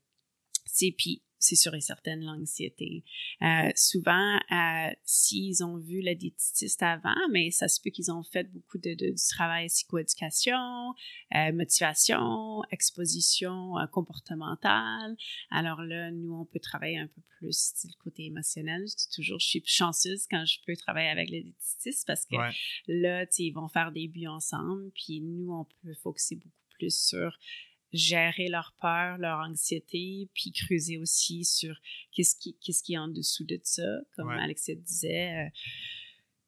c'est 0.67 0.95
puis 0.97 1.23
c'est 1.43 1.57
sûr 1.57 1.75
et 1.75 1.81
certain 1.81 2.17
l'anxiété. 2.17 3.05
Euh, 3.43 3.71
souvent, 3.75 4.39
euh, 4.53 4.91
s'ils 5.05 5.65
ont 5.65 5.77
vu 5.77 6.01
le 6.01 6.15
diététiste 6.15 6.83
avant, 6.83 7.17
mais 7.33 7.51
ça 7.51 7.67
se 7.67 7.81
peut 7.81 7.91
qu'ils 7.91 8.13
ont 8.13 8.23
fait 8.23 8.45
beaucoup 8.45 8.79
de, 8.79 8.95
de 8.95 9.11
du 9.11 9.29
travail 9.29 9.67
psychoéducation, 9.67 10.95
euh, 11.35 11.53
motivation, 11.53 12.63
exposition 12.71 13.75
comportementale. 13.91 15.17
Alors 15.51 15.83
là, 15.83 16.13
nous, 16.13 16.33
on 16.33 16.45
peut 16.45 16.61
travailler 16.61 16.99
un 16.99 17.09
peu 17.09 17.23
plus 17.39 17.75
du 17.85 17.97
côté 17.97 18.27
émotionnel. 18.27 18.83
Je 18.89 18.97
dis 18.97 19.11
toujours, 19.13 19.41
je 19.41 19.47
suis 19.47 19.63
chanceuse 19.67 20.27
quand 20.31 20.45
je 20.47 20.59
peux 20.65 20.77
travailler 20.77 21.09
avec 21.09 21.29
le 21.29 21.43
diététiste 21.43 22.07
parce 22.07 22.25
que 22.25 22.37
là, 22.87 23.27
ils 23.39 23.53
vont 23.53 23.69
faire 23.69 23.91
des 23.91 24.07
buts 24.07 24.29
ensemble, 24.29 24.93
puis 24.95 25.21
nous, 25.21 25.53
on 25.53 25.65
peut 25.83 25.95
focuser 25.95 26.37
beaucoup 26.37 26.62
sur 26.89 27.39
gérer 27.93 28.49
leur 28.49 28.75
peur, 28.81 29.19
leur 29.19 29.39
anxiété, 29.41 30.29
puis 30.35 30.53
creuser 30.53 30.99
aussi 30.99 31.45
sur 31.45 31.77
qu'est-ce 32.13 32.37
qui, 32.37 32.57
qu'est-ce 32.59 32.83
qui 32.83 32.95
est 32.95 32.99
en 32.99 33.09
dessous 33.09 33.45
de 33.45 33.61
ça. 33.63 34.01
Comme 34.17 34.31
Alexia 34.31 34.75
disait, 34.75 35.47
euh, 35.47 35.51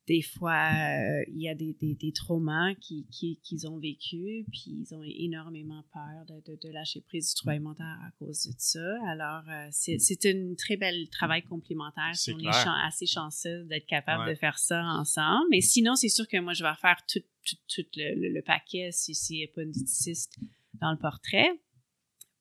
des 0.07 0.21
fois, 0.21 0.69
euh, 0.73 1.25
il 1.29 1.41
y 1.41 1.49
a 1.49 1.55
des, 1.55 1.75
des, 1.81 1.95
des 1.95 2.13
traumas 2.13 2.75
qu'ils 2.75 3.07
qui, 3.07 3.67
ont 3.67 3.79
vécu, 3.79 4.45
puis 4.51 4.65
ils 4.67 4.95
ont 4.95 5.03
énormément 5.03 5.83
peur 5.93 6.27
de, 6.27 6.57
de, 6.57 6.69
lâcher 6.73 7.01
prise 7.01 7.35
du 7.35 7.41
travail 7.41 7.61
mental 7.61 7.87
à 8.07 8.11
cause 8.19 8.47
de 8.47 8.53
ça. 8.59 8.97
Alors, 9.07 9.49
euh, 9.49 9.69
c'est, 9.71 10.27
un 10.27 10.55
très 10.57 10.77
bel 10.77 11.09
travail 11.09 11.43
complémentaire. 11.43 12.13
on 12.29 12.39
est 12.39 12.69
assez 12.85 13.07
chanceux 13.07 13.65
d'être 13.65 13.87
capable 13.87 14.29
de 14.29 14.35
faire 14.35 14.59
ça 14.59 14.83
ensemble. 14.85 15.47
Mais 15.51 15.63
sinon, 15.63 15.95
c'est 15.95 16.09
sûr 16.09 16.29
que 16.29 16.39
moi, 16.39 16.53
je 16.53 16.65
vais 16.65 16.75
faire 16.81 17.01
tout 17.09 17.21
tout, 17.69 17.85
le, 17.97 18.33
le, 18.33 18.43
paquet 18.43 18.89
si 18.91 19.15
s'il 19.15 19.37
n'y 19.37 19.45
a 19.45 19.49
pas 19.49 19.63
une 19.63 19.71
diététiste 19.71 20.39
dans 20.81 20.91
le 20.93 20.99
portrait. 20.99 21.61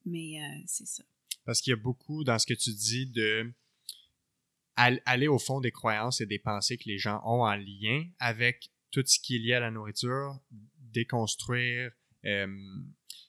Mais 0.06 0.40
euh, 0.40 0.62
c'est 0.66 0.86
ça. 0.86 1.04
Parce 1.44 1.60
qu'il 1.60 1.72
y 1.72 1.74
a 1.74 1.80
beaucoup 1.80 2.24
dans 2.24 2.38
ce 2.38 2.46
que 2.46 2.54
tu 2.54 2.70
dis 2.72 3.06
de 3.06 3.52
aller 4.76 5.28
au 5.28 5.38
fond 5.38 5.60
des 5.60 5.70
croyances 5.70 6.20
et 6.20 6.26
des 6.26 6.38
pensées 6.38 6.76
que 6.76 6.88
les 6.88 6.98
gens 6.98 7.20
ont 7.24 7.44
en 7.44 7.54
lien 7.54 8.04
avec 8.18 8.70
tout 8.90 9.02
ce 9.06 9.18
qui 9.18 9.36
est 9.36 9.38
lié 9.38 9.54
à 9.54 9.60
la 9.60 9.70
nourriture, 9.70 10.38
déconstruire. 10.92 11.92
Euh, 12.24 12.46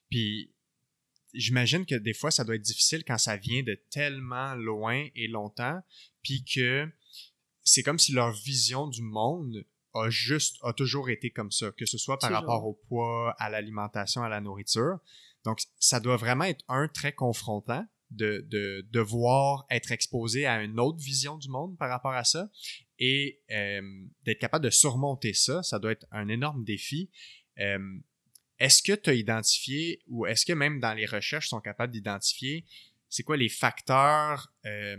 puis 0.10 0.54
j'imagine 1.34 1.86
que 1.86 1.96
des 1.96 2.14
fois, 2.14 2.32
ça 2.32 2.44
doit 2.44 2.56
être 2.56 2.62
difficile 2.62 3.04
quand 3.06 3.18
ça 3.18 3.38
vient 3.38 3.64
de 3.64 3.76
tellement 3.90 4.56
loin 4.56 5.08
et 5.16 5.28
longtemps, 5.28 5.82
puis 6.24 6.44
que 6.46 6.88
c'est 7.64 7.84
comme 7.84 8.00
si 8.00 8.14
leur 8.14 8.32
vision 8.32 8.88
du 8.88 9.02
monde 9.02 9.66
a 9.94 10.10
juste, 10.10 10.58
a 10.62 10.74
toujours 10.74 11.10
été 11.10 11.32
comme 11.32 11.52
ça, 11.52 11.72
que 11.72 11.86
ce 11.86 11.98
soit 11.98 12.20
par 12.20 12.32
rapport 12.32 12.66
au 12.66 12.74
poids, 12.74 13.36
à 13.40 13.50
l'alimentation, 13.50 14.24
à 14.24 14.30
la 14.30 14.42
nourriture. 14.42 15.00
Donc, 15.44 15.62
ça 15.80 16.00
doit 16.00 16.18
vraiment 16.18 16.46
être 16.46 16.64
un 16.68 16.88
très 16.88 17.14
confrontant 17.14 17.86
de, 18.12 18.46
de 18.50 18.86
devoir 18.92 19.66
être 19.70 19.92
exposé 19.92 20.46
à 20.46 20.64
une 20.64 20.80
autre 20.80 21.00
vision 21.00 21.38
du 21.38 21.50
monde 21.50 21.78
par 21.78 21.90
rapport 21.90 22.14
à 22.14 22.24
ça 22.24 22.50
et 23.00 23.42
euh, 23.52 23.82
d'être 24.24 24.40
capable 24.40 24.66
de 24.66 24.70
surmonter 24.70 25.34
ça, 25.34 25.64
ça 25.64 25.80
doit 25.80 25.92
être 25.92 26.06
un 26.12 26.28
énorme 26.28 26.64
défi. 26.64 27.10
Euh, 27.60 27.80
est-ce 28.60 28.82
que 28.82 28.94
tu 28.94 29.10
as 29.10 29.14
identifié 29.14 30.02
ou 30.08 30.26
est-ce 30.26 30.46
que 30.46 30.54
même 30.54 30.80
dans 30.80 30.94
les 30.94 31.06
recherches 31.06 31.50
sont 31.50 31.62
capables 31.62 31.92
d'identifier 31.92 32.66
c'est 33.10 33.24
quoi 33.24 33.38
les 33.38 33.50
facteurs 33.50 34.54
euh, 34.66 34.98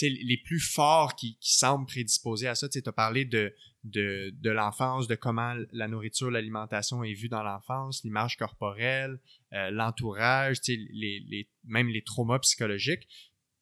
les 0.00 0.36
plus 0.44 0.60
forts 0.60 1.16
qui, 1.16 1.36
qui 1.38 1.56
semblent 1.56 1.86
prédisposés 1.86 2.48
à 2.48 2.54
ça? 2.54 2.68
Tu 2.68 2.80
as 2.84 2.92
parlé 2.92 3.24
de, 3.24 3.54
de, 3.84 4.34
de 4.40 4.50
l'enfance, 4.50 5.06
de 5.06 5.14
comment 5.14 5.54
la 5.72 5.88
nourriture, 5.88 6.30
l'alimentation 6.30 7.04
est 7.04 7.14
vue 7.14 7.28
dans 7.28 7.42
l'enfance, 7.42 8.02
l'image 8.04 8.36
corporelle, 8.36 9.18
euh, 9.52 9.70
l'entourage, 9.70 10.58
les, 10.66 11.20
les, 11.20 11.48
même 11.64 11.88
les 11.88 12.02
traumas 12.02 12.38
psychologiques. 12.40 13.08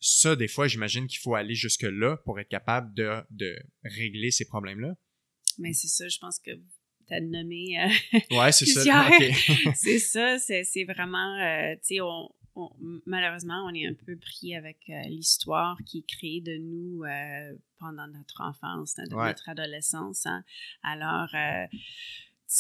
Ça, 0.01 0.37
des 0.37 0.49
fois, 0.49 0.69
j'imagine 0.69 1.07
qu'il 1.07 1.19
faut 1.21 1.35
aller 1.35 1.55
jusque-là 1.55 2.19
pour 2.19 2.39
être 2.39 2.49
capable 2.49 2.95
de, 2.95 3.23
de 3.31 3.57
régler 3.85 4.31
ces 4.31 4.47
problèmes-là. 4.47 4.95
Mais 5.59 5.73
c'est 5.73 5.89
ça, 5.89 6.09
je 6.09 6.19
pense 6.19 6.39
que 6.39 6.51
tu 7.09 7.15
as 7.15 7.21
nommé. 7.21 7.79
Euh, 7.79 8.37
ouais, 8.37 8.53
c'est 8.53 8.67
ça. 8.67 9.11
c'est 9.75 9.99
ça, 9.99 10.39
c'est 10.39 10.85
vraiment, 10.85 11.39
euh, 11.41 11.75
tu 11.77 11.97
sais, 11.97 12.01
on, 12.01 12.29
malheureusement, 13.07 13.65
on 13.67 13.75
est 13.75 13.87
un 13.87 13.95
peu 13.95 14.17
pris 14.17 14.55
avec 14.55 14.79
euh, 14.89 15.03
l'histoire 15.03 15.79
qui 15.85 15.99
est 15.99 16.07
créée 16.07 16.41
de 16.41 16.57
nous 16.57 17.05
euh, 17.05 17.55
pendant 17.79 18.07
notre 18.07 18.41
enfance, 18.41 18.97
notre 18.99 19.49
adolescence. 19.49 20.27
Hein. 20.27 20.43
Alors, 20.83 21.29
euh, 21.35 21.67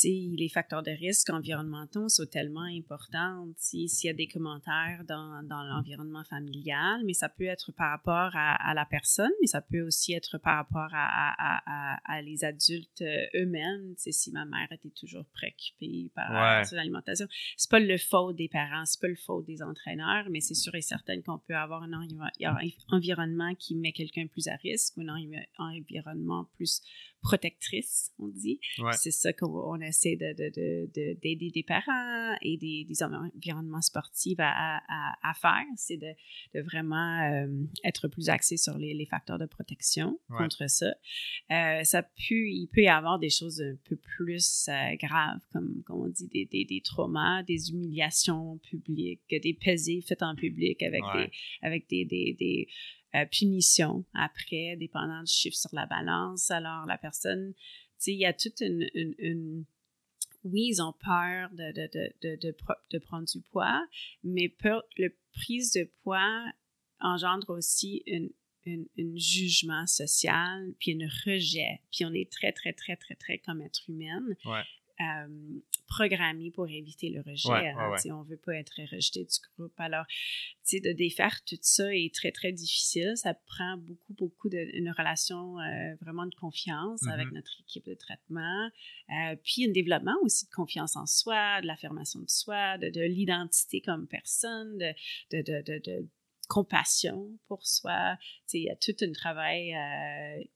les 0.04 0.48
facteurs 0.48 0.82
de 0.82 0.90
risque 0.90 1.30
environnementaux 1.30 2.08
sont 2.08 2.26
tellement 2.26 2.62
importants. 2.62 3.46
S'il 3.56 3.88
y 4.04 4.08
a 4.08 4.12
des 4.12 4.26
commentaires 4.26 5.04
dans, 5.06 5.42
dans 5.44 5.62
l'environnement 5.62 6.24
familial, 6.24 7.02
mais 7.04 7.12
ça 7.12 7.28
peut 7.28 7.44
être 7.44 7.72
par 7.72 7.90
rapport 7.90 8.30
à, 8.34 8.74
la 8.74 8.84
personne, 8.84 9.30
mais 9.40 9.46
ça 9.46 9.60
peut 9.60 9.82
aussi 9.82 10.12
être 10.12 10.38
par 10.38 10.56
rapport 10.56 10.90
à, 10.92 11.34
à, 11.38 11.98
à 12.04 12.22
les 12.22 12.44
adultes 12.44 13.02
euh, 13.02 13.26
eux-mêmes. 13.36 13.94
Si 13.96 14.30
ma 14.32 14.44
mère 14.44 14.70
était 14.72 14.90
toujours 14.90 15.24
préoccupée 15.26 16.10
par 16.14 16.30
ouais. 16.30 16.76
l'alimentation, 16.76 17.26
c'est 17.56 17.70
pas 17.70 17.80
le 17.80 17.96
faute 17.96 18.36
des 18.36 18.48
parents, 18.48 18.84
c'est 18.84 19.00
pas 19.00 19.08
le 19.08 19.16
faute 19.16 19.46
des 19.46 19.62
entraîneurs, 19.62 20.26
mais 20.30 20.40
c'est 20.40 20.54
sûr 20.54 20.74
et 20.74 20.82
certain 20.82 21.20
qu'on 21.22 21.38
peut 21.38 21.54
avoir 21.54 21.82
un, 21.82 21.92
environnement 22.90 23.54
qui 23.54 23.74
met 23.76 23.92
quelqu'un 23.92 24.26
plus 24.26 24.48
à 24.48 24.56
risque 24.56 24.96
ou 24.96 25.02
un 25.02 25.30
environnement 25.58 26.48
plus 26.56 26.82
protectrice, 27.26 28.12
on 28.18 28.28
dit. 28.28 28.60
C'est 28.92 29.10
ça 29.10 29.32
qu'on 29.32 29.48
on 29.48 29.80
essaie 29.80 30.16
d'aider 30.16 30.50
de, 30.50 31.16
de, 31.20 31.50
des 31.50 31.64
parents 31.66 32.36
et 32.42 32.56
des, 32.56 32.84
des 32.84 33.02
environnements 33.02 33.82
sportifs 33.82 34.38
à, 34.38 34.80
à, 34.88 35.14
à 35.22 35.34
faire. 35.34 35.66
C'est 35.76 35.96
de, 35.96 36.14
vraiment 36.60 37.20
euh, 37.22 37.46
être 37.84 38.08
plus 38.08 38.28
axé 38.28 38.56
sur 38.56 38.78
les, 38.78 38.94
les 38.94 39.06
facteurs 39.06 39.38
de 39.38 39.46
protection 39.46 40.18
contre 40.28 40.68
ça. 40.68 40.94
Euh, 41.50 41.82
ça 41.84 42.02
peut, 42.02 42.48
il 42.48 42.68
peut 42.72 42.82
y 42.82 42.88
avoir 42.88 43.18
des 43.18 43.30
choses 43.30 43.60
un 43.60 43.76
peu 43.88 43.96
plus 43.96 44.68
euh, 44.68 44.96
graves, 44.96 45.40
comme, 45.52 45.82
comme 45.84 46.00
on 46.02 46.08
dit, 46.08 46.28
des, 46.28 46.44
des, 46.46 46.64
des, 46.64 46.80
traumas, 46.80 47.42
des 47.42 47.70
humiliations 47.70 48.58
publiques, 48.58 49.22
des 49.30 49.54
pesées 49.54 50.00
faites 50.00 50.22
en 50.22 50.34
public 50.34 50.82
avec 50.82 51.02
des, 51.14 51.30
avec 51.62 51.88
des, 51.88 52.04
des 52.04 52.68
euh, 53.14 53.24
punition 53.26 54.04
après, 54.14 54.76
dépendant 54.76 55.22
du 55.22 55.32
chiffre 55.32 55.56
sur 55.56 55.70
la 55.72 55.86
balance. 55.86 56.50
Alors, 56.50 56.86
la 56.86 56.98
personne, 56.98 57.54
tu 57.54 57.62
sais, 57.98 58.12
il 58.12 58.18
y 58.18 58.26
a 58.26 58.32
toute 58.32 58.60
une, 58.60 58.88
une, 58.94 59.64
oui, 60.44 60.68
ils 60.70 60.82
ont 60.82 60.92
peur 60.92 61.50
de, 61.52 61.72
de, 61.72 61.88
de, 62.22 62.56
de, 62.90 62.98
prendre 62.98 63.26
du 63.26 63.40
poids, 63.40 63.86
mais 64.22 64.48
peur, 64.48 64.82
le 64.96 65.14
prise 65.32 65.72
de 65.72 65.90
poids 66.02 66.44
engendre 67.00 67.50
aussi 67.50 68.02
une, 68.06 68.30
un 68.66 69.16
jugement 69.16 69.86
social, 69.86 70.72
puis 70.78 70.98
un 71.00 71.08
rejet. 71.24 71.80
Puis 71.92 72.04
on 72.04 72.12
est 72.12 72.30
très, 72.30 72.52
très, 72.52 72.72
très, 72.72 72.96
très, 72.96 73.14
très 73.14 73.38
comme 73.38 73.60
être 73.62 73.88
humaine. 73.88 74.36
Ouais. 74.44 74.62
Euh, 75.00 75.60
programmé 75.88 76.50
pour 76.50 76.68
éviter 76.68 77.10
le 77.10 77.20
rejet. 77.20 77.48
Ouais, 77.48 77.74
On 78.10 78.24
ne 78.24 78.28
veut 78.28 78.38
pas 78.38 78.54
être 78.54 78.80
rejeté 78.90 79.24
du 79.24 79.36
groupe. 79.56 79.72
Alors, 79.78 80.04
de 80.72 80.92
défaire 80.92 81.44
tout 81.44 81.58
ça 81.60 81.94
est 81.94 82.12
très, 82.14 82.32
très 82.32 82.50
difficile. 82.50 83.12
Ça 83.14 83.34
prend 83.34 83.76
beaucoup, 83.76 84.14
beaucoup 84.14 84.48
de, 84.48 84.58
une 84.72 84.90
relation 84.90 85.60
euh, 85.60 85.94
vraiment 86.00 86.26
de 86.26 86.34
confiance 86.34 87.06
avec 87.08 87.28
mm-hmm. 87.28 87.34
notre 87.34 87.60
équipe 87.60 87.86
de 87.86 87.94
traitement. 87.94 88.70
Euh, 89.10 89.36
puis 89.44 89.66
un 89.66 89.70
développement 89.70 90.16
aussi 90.22 90.46
de 90.46 90.50
confiance 90.50 90.96
en 90.96 91.06
soi, 91.06 91.60
de 91.60 91.66
l'affirmation 91.66 92.20
de 92.20 92.30
soi, 92.30 92.78
de, 92.78 92.88
de 92.88 93.02
l'identité 93.02 93.82
comme 93.82 94.08
personne, 94.08 94.78
de, 94.78 94.94
de, 95.30 95.62
de 95.62 96.08
compassion 96.48 97.38
pour 97.48 97.66
soi. 97.66 98.16
Il 98.52 98.62
y 98.62 98.70
a 98.70 98.76
tout 98.76 98.96
un 99.02 99.12
travail 99.12 99.74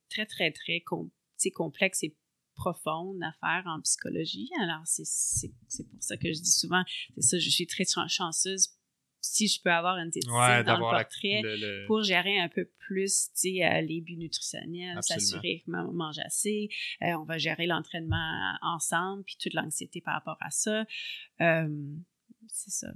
très, 0.09 0.25
très, 0.25 0.51
très 0.51 0.81
complexe 1.51 2.03
et 2.03 2.15
profonde 2.61 3.23
à 3.23 3.33
faire 3.41 3.65
en 3.67 3.81
psychologie. 3.81 4.51
Alors, 4.61 4.83
c'est 4.85 5.49
pour 5.91 6.03
ça 6.03 6.17
que 6.17 6.33
je 6.33 6.41
dis 6.41 6.53
souvent, 6.53 6.83
c'est 7.15 7.23
ça, 7.23 7.39
je 7.39 7.51
suis 7.51 7.67
très 7.67 7.85
chanceuse 8.09 8.69
si 9.23 9.49
je 9.49 9.61
peux 9.63 9.71
avoir 9.71 9.99
une 9.99 10.11
diététicienne 10.11 10.41
ouais, 10.41 10.65
dans 10.65 10.77
le 10.77 10.81
portrait 10.81 11.43
pour 11.87 12.03
gérer 12.03 12.39
un 12.39 12.49
peu 12.49 12.71
plus 12.79 13.31
euh, 13.45 13.81
les 13.83 14.01
buts 14.01 14.17
nutritionnels, 14.17 14.99
s'assurer 15.03 15.59
que 15.59 15.65
je 15.67 15.71
mange 15.71 16.19
assez, 16.21 16.69
euh, 17.03 17.13
on 17.19 17.25
va 17.25 17.37
gérer 17.39 17.67
l'entraînement 17.67 18.57
ensemble, 18.63 19.25
puis 19.25 19.37
toute 19.39 19.55
l'anxiété 19.55 20.01
par 20.01 20.15
rapport 20.15 20.39
à 20.41 20.51
ça. 20.51 20.85
Euh, 21.41 21.69
c'est 22.49 22.71
ça. 22.71 22.89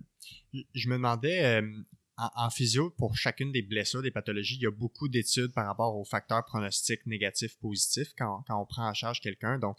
Je 0.53 0.89
me 0.89 0.95
demandais, 0.95 1.61
en, 2.17 2.51
physio, 2.51 2.91
pour 2.91 3.17
chacune 3.17 3.51
des 3.51 3.63
blessures, 3.63 4.03
des 4.03 4.11
pathologies, 4.11 4.57
il 4.57 4.63
y 4.63 4.67
a 4.67 4.71
beaucoup 4.71 5.09
d'études 5.09 5.53
par 5.53 5.67
rapport 5.67 5.97
aux 5.97 6.05
facteurs 6.05 6.45
pronostiques 6.45 7.07
négatifs, 7.07 7.59
positifs 7.59 8.13
quand, 8.17 8.45
on 8.51 8.67
prend 8.67 8.89
en 8.89 8.95
charge 8.95 9.21
quelqu'un. 9.21 9.59
Donc, 9.59 9.77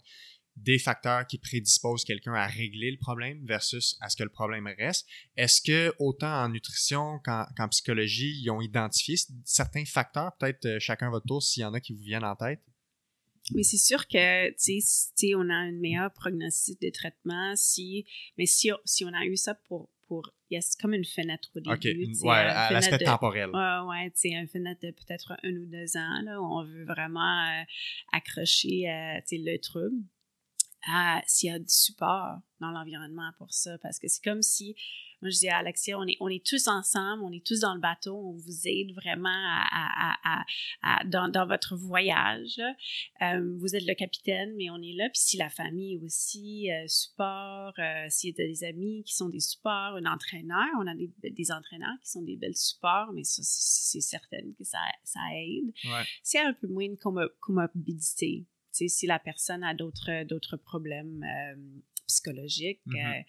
des 0.56 0.78
facteurs 0.78 1.26
qui 1.26 1.38
prédisposent 1.38 2.04
quelqu'un 2.04 2.32
à 2.32 2.46
régler 2.46 2.90
le 2.90 2.96
problème 2.98 3.44
versus 3.44 3.96
à 4.00 4.08
ce 4.08 4.16
que 4.16 4.22
le 4.22 4.30
problème 4.30 4.66
reste. 4.78 5.06
Est-ce 5.36 5.60
que 5.60 5.94
autant 5.98 6.44
en 6.44 6.48
nutrition 6.48 7.20
qu'en 7.24 7.68
psychologie, 7.68 8.40
ils 8.40 8.50
ont 8.50 8.62
identifié 8.62 9.16
certains 9.44 9.84
facteurs, 9.84 10.32
peut-être 10.38 10.64
euh, 10.64 10.78
chacun 10.78 11.10
votre 11.10 11.26
tour 11.26 11.42
s'il 11.42 11.60
y 11.60 11.64
en 11.64 11.74
a 11.74 11.80
qui 11.80 11.92
vous 11.92 12.02
viennent 12.02 12.24
en 12.24 12.36
tête? 12.36 12.62
Mais 13.54 13.62
c'est 13.62 13.76
sûr 13.76 14.08
que, 14.08 14.50
tu 14.52 14.80
sais, 14.80 15.34
on 15.34 15.48
a 15.50 15.54
un 15.54 15.72
meilleur 15.72 16.12
prognostic 16.12 16.80
de 16.80 16.90
traitement 16.90 17.54
si, 17.54 18.04
mais 18.38 18.46
si 18.46 18.72
on 18.72 19.14
a 19.14 19.24
eu 19.24 19.36
ça 19.36 19.54
pour 19.68 19.90
pour. 20.06 20.32
Il 20.50 20.54
y 20.54 20.58
a 20.58 20.60
comme 20.80 20.94
une 20.94 21.04
fenêtre 21.04 21.50
au 21.56 21.60
début. 21.60 21.74
OK, 21.74 22.24
ouais, 22.24 22.44
l'aspect 22.44 22.98
temporel. 22.98 23.50
Ouais, 23.50 23.78
ouais, 23.88 24.10
tu 24.10 24.20
sais, 24.20 24.28
une 24.30 24.46
fenêtre 24.46 24.80
de 24.82 24.90
peut-être 24.90 25.32
un 25.42 25.52
ou 25.52 25.66
deux 25.66 25.96
ans, 25.96 26.22
là, 26.22 26.40
où 26.40 26.44
on 26.44 26.64
veut 26.64 26.84
vraiment 26.84 27.46
euh, 27.48 27.62
accrocher, 28.12 28.88
euh, 28.88 29.18
tu 29.28 29.36
sais, 29.36 29.42
le 29.44 29.58
trouble. 29.58 29.96
S'il 31.26 31.50
y 31.50 31.52
a 31.52 31.58
du 31.58 31.68
support 31.68 32.38
dans 32.60 32.70
l'environnement 32.70 33.30
pour 33.38 33.52
ça, 33.52 33.78
parce 33.78 33.98
que 33.98 34.08
c'est 34.08 34.22
comme 34.22 34.42
si 34.42 34.76
moi, 35.22 35.30
je 35.30 35.38
dis 35.38 35.48
à 35.48 35.58
Alexia, 35.58 35.98
on 35.98 36.06
est, 36.06 36.16
on 36.20 36.28
est 36.28 36.44
tous 36.44 36.68
ensemble, 36.68 37.22
on 37.22 37.32
est 37.32 37.44
tous 37.44 37.60
dans 37.60 37.74
le 37.74 37.80
bateau, 37.80 38.14
on 38.14 38.32
vous 38.32 38.66
aide 38.66 38.92
vraiment 38.92 39.28
à, 39.30 40.44
à, 40.82 41.04
dans, 41.04 41.28
dans, 41.28 41.46
votre 41.46 41.74
voyage. 41.74 42.60
Euh, 43.22 43.56
vous 43.58 43.74
êtes 43.74 43.86
le 43.86 43.94
capitaine, 43.94 44.54
mais 44.56 44.68
on 44.68 44.76
est 44.82 44.92
là. 44.92 45.08
Puis 45.08 45.22
si 45.22 45.36
la 45.38 45.48
famille 45.48 45.98
aussi, 46.04 46.70
euh, 46.70 46.86
support, 46.86 47.72
euh, 47.78 48.06
s'il 48.10 48.36
y 48.36 48.42
a 48.42 48.46
des 48.46 48.64
amis 48.64 49.04
qui 49.04 49.14
sont 49.14 49.30
des 49.30 49.40
supports, 49.40 49.96
un 49.96 50.04
entraîneur, 50.04 50.68
on 50.78 50.86
a 50.86 50.94
des, 50.94 51.10
des 51.22 51.50
entraîneurs 51.50 51.96
qui 52.04 52.10
sont 52.10 52.22
des 52.22 52.36
belles 52.36 52.56
supports, 52.56 53.12
mais 53.14 53.24
ça, 53.24 53.40
c'est 53.42 54.00
certain 54.00 54.42
que 54.58 54.64
ça, 54.64 54.78
ça 55.02 55.20
aide. 55.34 55.72
Ouais. 55.86 56.04
C'est 56.22 56.40
un 56.40 56.52
peu 56.52 56.66
moins 56.66 56.88
de 56.88 57.30
comorbidité. 57.40 58.44
Si 58.88 59.06
la 59.06 59.18
personne 59.18 59.64
a 59.64 59.74
d'autres 59.74 60.56
problèmes 60.56 61.24
psychologique, 62.06 62.80
mm-hmm. 62.86 63.20
euh, 63.20 63.22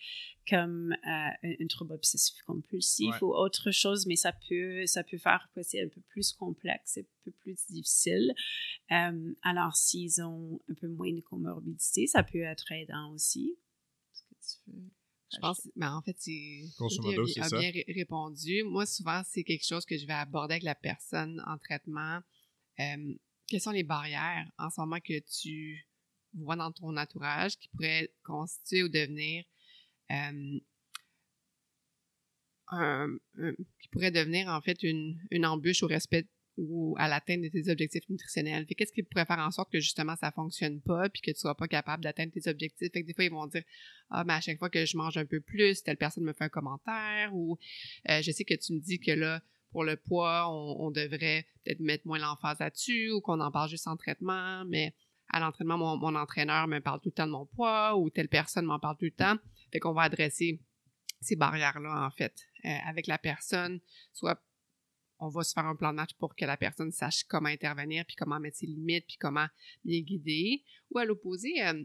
comme 0.50 0.94
euh, 0.94 1.56
un, 1.60 1.68
trouble 1.68 1.94
obsessif 1.94 2.42
compulsif 2.44 3.22
ou 3.22 3.34
autre 3.34 3.72
chose, 3.72 4.06
mais 4.06 4.16
ça 4.16 4.32
peut, 4.48 4.86
ça 4.86 5.04
peut 5.04 5.18
faire 5.18 5.50
que 5.54 5.62
c'est 5.64 5.82
un 5.84 5.90
peu 5.90 6.02
plus 6.10 6.32
complexe, 6.34 6.98
un 6.98 7.04
peu 7.24 7.32
plus 7.32 7.58
difficile. 7.70 8.34
Euh, 8.92 9.34
alors, 9.44 9.76
s'ils 9.76 10.22
ont 10.22 10.60
un 10.70 10.74
peu 10.76 10.88
moins 10.88 11.14
de 11.14 11.22
comorbidité, 11.22 12.08
ça 12.08 12.24
peut 12.24 12.42
être 12.42 12.72
aidant 12.72 13.12
aussi. 13.14 13.58
Je 15.30 15.40
pense, 15.42 15.68
mais 15.76 15.88
en 15.88 16.02
fait, 16.02 16.16
c'est. 16.20 16.62
a, 17.42 17.60
bien 17.60 17.72
répondu. 17.94 18.64
Moi, 18.64 18.86
souvent, 18.86 19.22
c'est 19.26 19.44
quelque 19.44 19.66
chose 19.66 19.86
que 19.86 19.98
je 19.98 20.06
vais 20.06 20.14
aborder 20.14 20.54
avec 20.54 20.64
la 20.64 20.76
personne 20.76 21.44
en 21.46 21.58
traitement. 21.58 22.22
Quelles 23.48 23.62
sont 23.62 23.72
les 23.72 23.84
barrières 23.84 24.46
en 24.58 24.70
ce 24.70 24.80
moment 24.80 25.00
que 25.00 25.20
tu 25.20 25.88
vois 26.34 26.56
dans 26.56 26.72
ton 26.72 26.96
entourage 26.98 27.58
qui 27.58 27.70
pourrait 27.70 28.12
constituer 28.24 28.84
ou 28.84 28.90
devenir 28.90 29.44
euh, 30.12 30.60
un, 32.70 33.18
qui 33.80 33.88
pourrait 33.90 34.12
devenir 34.12 34.50
en 34.50 34.62
fait 34.62 34.84
une, 34.84 35.18
une 35.32 35.46
embûche 35.46 35.84
au 35.84 35.88
respect 35.88 36.28
ou 36.58 36.96
à 36.98 37.08
l'atteinte 37.08 37.42
de 37.42 37.50
tes 37.50 37.70
objectifs 37.70 38.10
nutritionnels? 38.10 38.66
Fait 38.66 38.76
qu'est-ce 38.76 38.92
qui 38.92 39.04
pourrait 39.04 39.26
faire 39.26 39.40
en 39.40 39.52
sorte 39.52 39.72
que 39.72 39.80
justement 39.80 40.16
ça 40.16 40.32
fonctionne 40.32 40.82
pas 40.82 41.08
puis 41.10 41.22
que 41.22 41.32
tu 41.32 41.40
sois 41.40 41.56
pas 41.56 41.68
capable 41.68 42.04
d'atteindre 42.04 42.32
tes 42.34 42.50
objectifs? 42.50 42.92
Fait 42.92 43.02
que 43.02 43.08
des 43.08 43.14
fois 43.14 43.24
ils 43.24 43.32
vont 43.32 43.48
dire 43.48 43.64
ah 44.10 44.24
mais 44.24 44.34
à 44.34 44.42
chaque 44.42 44.58
fois 44.58 44.70
que 44.70 44.86
je 44.86 44.98
mange 44.98 45.18
un 45.18 45.26
peu 45.26 45.40
plus, 45.40 45.84
telle 45.84 45.98
personne 45.98 46.24
me 46.24 46.34
fait 46.34 46.46
un 46.46 46.50
commentaire 46.50 47.34
ou 47.34 47.58
euh, 48.10 48.22
je 48.22 48.32
sais 48.32 48.44
que 48.44 48.56
tu 48.56 48.74
me 48.74 48.80
dis 48.80 49.00
que 49.00 49.12
là 49.12 49.42
pour 49.72 49.84
le 49.84 49.96
poids, 49.96 50.50
on, 50.50 50.92
devrait 50.92 51.46
peut-être 51.64 51.80
mettre 51.80 52.08
moins 52.08 52.20
l'emphase 52.20 52.60
là-dessus 52.60 53.12
ou 53.12 53.22
qu'on 53.22 53.40
en 53.40 53.52
parle 53.52 53.70
juste 53.70 53.88
en 53.88 53.98
traitement, 53.98 54.64
mais 54.66 54.96
à 55.30 55.40
l'entraînement, 55.40 55.78
mon, 55.78 56.16
entraîneur 56.16 56.68
me 56.68 56.80
parle 56.80 57.02
tout 57.02 57.10
le 57.10 57.14
temps 57.14 57.28
de 57.28 57.32
mon 57.32 57.46
poids 57.46 57.98
ou 57.98 58.10
telle 58.10 58.30
personne 58.30 58.66
m'en 58.66 58.80
parle 58.80 58.98
tout 58.98 59.06
le 59.06 59.12
temps. 59.12 59.36
Fait 59.72 59.80
qu'on 59.80 59.94
va 59.94 60.04
adresser 60.04 60.62
ces 61.20 61.36
barrières-là, 61.36 62.06
en 62.06 62.12
fait, 62.12 62.34
euh, 62.66 62.70
avec 62.86 63.08
la 63.08 63.18
personne. 63.18 63.82
Soit 64.14 64.42
on 65.20 65.30
va 65.30 65.44
se 65.44 65.54
faire 65.54 65.66
un 65.66 65.76
plan 65.76 65.92
de 65.92 65.96
match 65.96 66.14
pour 66.20 66.36
que 66.36 66.46
la 66.46 66.58
personne 66.58 66.92
sache 66.92 67.24
comment 67.24 67.50
intervenir, 67.50 68.06
puis 68.06 68.16
comment 68.16 68.40
mettre 68.40 68.58
ses 68.58 68.68
limites, 68.68 69.06
puis 69.08 69.18
comment 69.18 69.48
bien 69.84 70.02
guider. 70.02 70.64
Ou 70.92 71.00
à 71.00 71.06
l'opposé, 71.06 71.62
euh, 71.64 71.84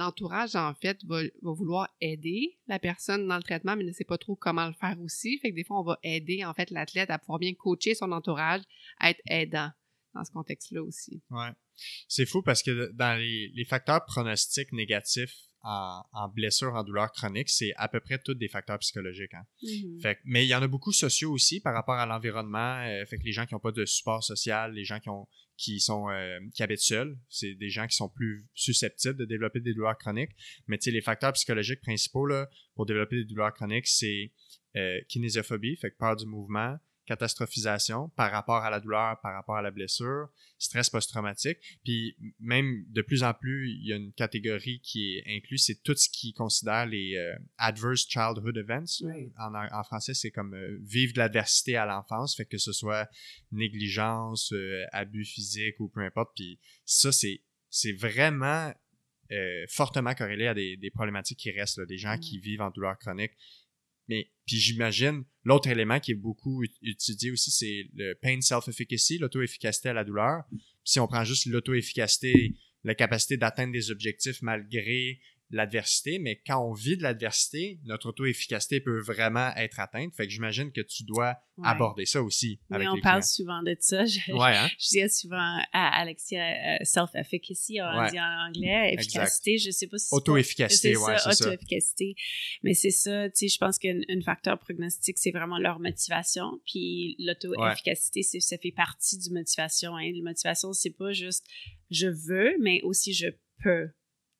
l'entourage, 0.00 0.56
en 0.56 0.74
fait, 0.74 1.04
va, 1.04 1.22
vouloir 1.42 1.88
aider 2.00 2.58
la 2.66 2.78
personne 2.78 3.28
dans 3.28 3.36
le 3.36 3.42
traitement, 3.42 3.76
mais 3.76 3.84
ne 3.84 3.92
sait 3.92 4.04
pas 4.04 4.18
trop 4.18 4.34
comment 4.34 4.66
le 4.66 4.72
faire 4.72 4.98
aussi. 5.00 5.38
Fait 5.38 5.50
que 5.50 5.54
des 5.54 5.64
fois, 5.64 5.80
on 5.80 5.84
va 5.84 5.98
aider, 6.02 6.44
en 6.44 6.54
fait, 6.54 6.70
l'athlète 6.70 7.10
à 7.10 7.18
pouvoir 7.18 7.38
bien 7.38 7.54
coacher 7.54 7.94
son 7.94 8.10
entourage, 8.12 8.62
à 8.98 9.10
être 9.10 9.20
aidant 9.26 9.70
dans 10.14 10.24
ce 10.24 10.32
contexte-là 10.32 10.82
aussi. 10.82 11.22
Ouais. 11.30 11.50
C'est 12.08 12.26
fou 12.26 12.42
parce 12.42 12.62
que 12.62 12.90
dans 12.92 13.18
les, 13.18 13.64
facteurs 13.64 14.04
pronostiques 14.04 14.72
négatifs 14.72 15.36
en, 15.62 16.02
en, 16.12 16.28
blessure, 16.28 16.74
en 16.74 16.84
douleur 16.84 17.12
chronique, 17.12 17.48
c'est 17.48 17.72
à 17.76 17.88
peu 17.88 18.00
près 18.00 18.18
tous 18.18 18.34
des 18.34 18.48
facteurs 18.48 18.78
psychologiques. 18.78 19.34
Hein. 19.34 19.44
Mm-hmm. 19.62 20.00
fait, 20.00 20.18
mais 20.24 20.44
il 20.44 20.48
y 20.48 20.54
en 20.54 20.62
a 20.62 20.68
beaucoup 20.68 20.92
sociaux 20.92 21.32
aussi 21.32 21.60
par 21.60 21.74
rapport 21.74 21.96
à 21.96 22.06
l'environnement. 22.06 22.82
Euh, 22.86 23.04
fait 23.06 23.18
que 23.18 23.24
les 23.24 23.32
gens 23.32 23.46
qui 23.46 23.54
n'ont 23.54 23.60
pas 23.60 23.72
de 23.72 23.84
support 23.84 24.24
social, 24.24 24.72
les 24.72 24.84
gens 24.84 25.00
qui 25.00 25.08
ont 25.08 25.26
qui 25.56 25.78
sont 25.78 26.08
euh, 26.08 26.38
qui 26.54 26.62
habitent 26.62 26.80
seuls, 26.80 27.18
c'est 27.28 27.54
des 27.54 27.68
gens 27.68 27.86
qui 27.86 27.94
sont 27.94 28.08
plus 28.08 28.48
susceptibles 28.54 29.16
de 29.16 29.26
développer 29.26 29.60
des 29.60 29.74
douleurs 29.74 29.98
chroniques. 29.98 30.30
Mais 30.66 30.78
tu 30.78 30.84
sais, 30.84 30.90
les 30.90 31.02
facteurs 31.02 31.34
psychologiques 31.34 31.82
principaux 31.82 32.24
là, 32.24 32.48
pour 32.74 32.86
développer 32.86 33.16
des 33.16 33.26
douleurs 33.26 33.52
chroniques, 33.52 33.86
c'est 33.86 34.32
euh, 34.76 34.98
kinésiophobie, 35.08 35.76
fait 35.76 35.90
que 35.90 35.96
peur 35.98 36.16
du 36.16 36.24
mouvement, 36.24 36.78
catastrophisation 37.10 38.08
par 38.10 38.30
rapport 38.30 38.62
à 38.62 38.70
la 38.70 38.78
douleur, 38.78 39.20
par 39.20 39.34
rapport 39.34 39.56
à 39.56 39.62
la 39.62 39.72
blessure, 39.72 40.28
stress 40.58 40.88
post-traumatique. 40.90 41.58
Puis 41.82 42.16
même 42.38 42.84
de 42.88 43.02
plus 43.02 43.24
en 43.24 43.34
plus, 43.34 43.68
il 43.68 43.88
y 43.88 43.92
a 43.92 43.96
une 43.96 44.12
catégorie 44.12 44.80
qui 44.80 45.16
est 45.16 45.36
inclue, 45.36 45.58
c'est 45.58 45.82
tout 45.82 45.96
ce 45.96 46.08
qui 46.08 46.32
considère 46.32 46.86
les 46.86 47.16
euh, 47.16 47.34
adverse 47.58 48.06
childhood 48.08 48.56
events. 48.56 49.02
En, 49.38 49.82
français, 49.82 50.14
c'est 50.14 50.30
comme 50.30 50.54
euh, 50.54 50.78
vivre 50.82 51.12
de 51.14 51.18
l'adversité 51.18 51.74
à 51.76 51.84
l'enfance, 51.84 52.36
fait 52.36 52.44
que 52.44 52.58
ce 52.58 52.72
soit 52.72 53.10
négligence, 53.50 54.52
euh, 54.52 54.84
abus 54.92 55.24
physique 55.24 55.80
ou 55.80 55.88
peu 55.88 56.02
importe. 56.02 56.30
Puis 56.36 56.60
ça, 56.84 57.10
c'est 57.10 57.42
c'est 57.70 57.92
vraiment 57.92 58.72
fortement 59.68 60.12
corrélé 60.12 60.48
à 60.48 60.54
des, 60.54 60.76
des 60.76 60.90
problématiques 60.90 61.38
qui 61.38 61.52
restent, 61.52 61.78
là, 61.78 61.86
des 61.86 61.98
gens 61.98 62.18
qui 62.18 62.40
vivent 62.40 62.62
en 62.62 62.70
douleur 62.70 62.98
chronique. 62.98 63.30
Mais 64.08 64.28
puis 64.50 64.58
j'imagine 64.58 65.22
l'autre 65.44 65.68
élément 65.68 66.00
qui 66.00 66.10
est 66.10 66.16
beaucoup 66.16 66.64
utilisé 66.82 67.30
aussi, 67.30 67.52
c'est 67.52 67.84
le 67.94 68.14
pain 68.14 68.40
self-efficacy, 68.40 69.18
l'auto-efficacité 69.18 69.90
à 69.90 69.92
la 69.92 70.02
douleur. 70.02 70.42
si 70.82 70.98
on 70.98 71.06
prend 71.06 71.22
juste 71.22 71.46
l'auto-efficacité, 71.46 72.56
la 72.82 72.96
capacité 72.96 73.36
d'atteindre 73.36 73.72
des 73.72 73.92
objectifs 73.92 74.42
malgré 74.42 75.20
l'adversité, 75.50 76.18
mais 76.18 76.40
quand 76.46 76.58
on 76.64 76.72
vit 76.72 76.96
de 76.96 77.02
l'adversité, 77.02 77.80
notre 77.84 78.08
auto-efficacité 78.08 78.80
peut 78.80 79.00
vraiment 79.00 79.50
être 79.56 79.80
atteinte. 79.80 80.14
Fait 80.14 80.26
que 80.26 80.32
j'imagine 80.32 80.70
que 80.72 80.80
tu 80.80 81.04
dois 81.04 81.36
aborder 81.62 82.06
ça 82.06 82.22
aussi 82.22 82.58
avec 82.70 82.88
on 82.88 83.00
parle 83.00 83.22
souvent 83.22 83.62
de 83.62 83.76
ça. 83.80 84.04
Je, 84.04 84.32
ouais, 84.32 84.56
hein? 84.56 84.68
je, 84.78 85.06
dis 85.06 85.10
souvent 85.10 85.58
à 85.72 86.00
Alexia, 86.00 86.40
euh, 86.40 86.76
self-efficacy, 86.84 87.80
on 87.82 88.08
dit 88.08 88.18
en 88.18 88.48
anglais, 88.48 88.94
efficacité, 88.94 89.58
je 89.58 89.70
sais 89.70 89.86
pas 89.86 89.98
si 89.98 90.08
Auto-efficacité, 90.12 90.96
ouais, 90.96 91.18
c'est 91.18 91.32
ça. 91.32 91.46
Auto-efficacité. 91.46 92.14
Mais 92.62 92.74
c'est 92.74 92.90
ça, 92.90 93.28
tu 93.28 93.32
sais, 93.34 93.48
je 93.48 93.58
pense 93.58 93.78
qu'un 93.78 94.00
facteur 94.24 94.58
prognostique, 94.58 95.18
c'est 95.18 95.32
vraiment 95.32 95.58
leur 95.58 95.80
motivation. 95.80 96.60
Puis 96.66 97.16
l'auto-efficacité, 97.18 98.22
ça 98.22 98.56
fait 98.58 98.72
partie 98.72 99.18
du 99.18 99.30
motivation. 99.30 99.96
Hein. 99.96 100.10
La 100.14 100.22
motivation, 100.22 100.72
c'est 100.72 100.96
pas 100.96 101.12
juste 101.12 101.46
je 101.90 102.06
veux, 102.06 102.56
mais 102.60 102.80
aussi 102.82 103.12
je 103.12 103.28
peux. 103.62 103.90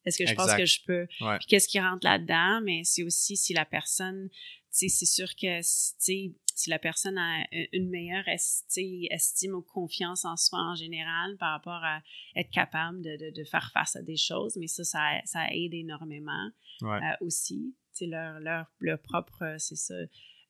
Est-ce 0.05 0.19
que 0.19 0.27
je 0.27 0.35
pense 0.35 0.55
que 0.55 0.67
je 0.67 0.81
peux? 0.85 1.07
Puis 1.07 1.47
qu'est-ce 1.49 1.69
qui 1.69 1.81
rentre 1.81 2.07
là-dedans? 2.07 2.61
Mais 2.63 2.83
c'est 2.85 3.03
aussi 3.03 3.37
si 3.37 3.53
la 3.53 3.65
personne, 3.65 4.29
tu 4.31 4.39
sais, 4.71 4.89
c'est 4.89 5.07
sûr 5.07 5.29
que, 5.37 5.61
tu 6.05 6.35
si 6.55 6.69
la 6.69 6.79
personne 6.79 7.17
a 7.17 7.45
une 7.73 7.89
meilleure 7.89 8.29
estime 8.29 9.55
ou 9.55 9.63
confiance 9.63 10.27
en 10.27 10.37
soi 10.37 10.59
en 10.59 10.75
général 10.75 11.37
par 11.39 11.53
rapport 11.53 11.83
à 11.83 12.03
être 12.37 12.51
capable 12.51 13.01
de, 13.01 13.31
de, 13.31 13.45
faire 13.45 13.71
face 13.73 13.97
à 13.97 14.03
des 14.03 14.19
choses, 14.19 14.57
mais 14.57 14.67
ça, 14.67 14.85
ça, 14.85 15.21
ça 15.25 15.49
aide 15.53 15.73
énormément 15.73 16.51
euh, 16.83 16.99
aussi. 17.23 17.75
Tu 17.93 18.05
sais, 18.05 18.07
leur, 18.07 18.41
leur, 18.41 18.67
leur 18.81 19.01
propre, 19.01 19.57
c'est 19.59 19.77
ça, 19.77 19.95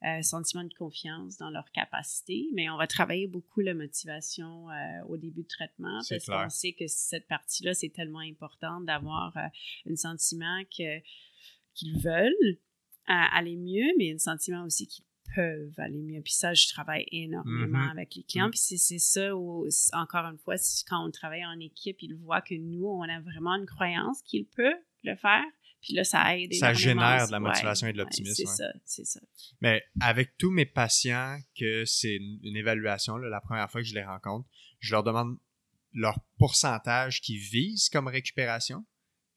euh, 0.02 0.22
sentiment 0.22 0.64
de 0.64 0.72
confiance 0.72 1.36
dans 1.36 1.50
leur 1.50 1.70
capacité, 1.72 2.48
mais 2.54 2.70
on 2.70 2.78
va 2.78 2.86
travailler 2.86 3.26
beaucoup 3.26 3.60
la 3.60 3.74
motivation 3.74 4.70
euh, 4.70 5.04
au 5.08 5.18
début 5.18 5.42
de 5.42 5.48
traitement 5.48 6.00
parce 6.08 6.24
qu'on 6.24 6.48
sait 6.48 6.72
que 6.72 6.86
cette 6.86 7.28
partie-là, 7.28 7.74
c'est 7.74 7.90
tellement 7.90 8.20
important 8.20 8.80
d'avoir 8.80 9.36
euh, 9.36 9.90
un 9.90 9.96
sentiment 9.96 10.62
que, 10.74 11.00
qu'ils 11.74 11.98
veulent 12.00 12.58
aller 13.06 13.56
mieux, 13.56 13.92
mais 13.98 14.14
un 14.14 14.18
sentiment 14.18 14.64
aussi 14.64 14.86
qu'ils 14.86 15.04
peuvent 15.34 15.74
aller 15.76 16.00
mieux. 16.00 16.22
Puis 16.22 16.32
ça, 16.32 16.54
je 16.54 16.68
travaille 16.68 17.04
énormément 17.12 17.78
mm-hmm. 17.78 17.90
avec 17.90 18.14
les 18.14 18.22
clients. 18.22 18.48
Mm. 18.48 18.52
Puis 18.52 18.78
c'est 18.78 18.98
ça 18.98 19.36
où, 19.36 19.68
encore 19.92 20.24
une 20.26 20.38
fois, 20.38 20.54
quand 20.88 21.04
on 21.04 21.10
travaille 21.10 21.44
en 21.44 21.58
équipe, 21.60 22.02
ils 22.02 22.14
voient 22.14 22.40
que 22.40 22.54
nous, 22.54 22.86
on 22.86 23.02
a 23.02 23.20
vraiment 23.20 23.54
une 23.56 23.66
croyance 23.66 24.22
qu'ils 24.22 24.46
peuvent 24.46 24.72
le 25.02 25.16
faire. 25.16 25.44
Puis 25.82 25.94
là, 25.94 26.04
ça 26.04 26.36
aide. 26.36 26.52
Ça 26.54 26.72
génère 26.72 27.26
de 27.26 27.32
la 27.32 27.40
motivation 27.40 27.86
et 27.86 27.92
de 27.92 27.98
l'optimisme. 27.98 28.34
c'est 28.34 28.46
ça, 28.46 28.72
c'est 28.84 29.06
ça. 29.06 29.20
Mais 29.60 29.82
avec 30.00 30.36
tous 30.36 30.50
mes 30.50 30.66
patients, 30.66 31.38
que 31.58 31.84
c'est 31.84 32.16
une, 32.16 32.56
évaluation, 32.56 33.16
la 33.16 33.40
première 33.40 33.70
fois 33.70 33.80
que 33.80 33.86
je 33.86 33.94
les 33.94 34.04
rencontre, 34.04 34.48
je 34.78 34.92
leur 34.92 35.02
demande 35.02 35.36
leur 35.92 36.20
pourcentage 36.38 37.20
qu'ils 37.20 37.38
visent 37.38 37.88
comme 37.88 38.06
récupération 38.06 38.84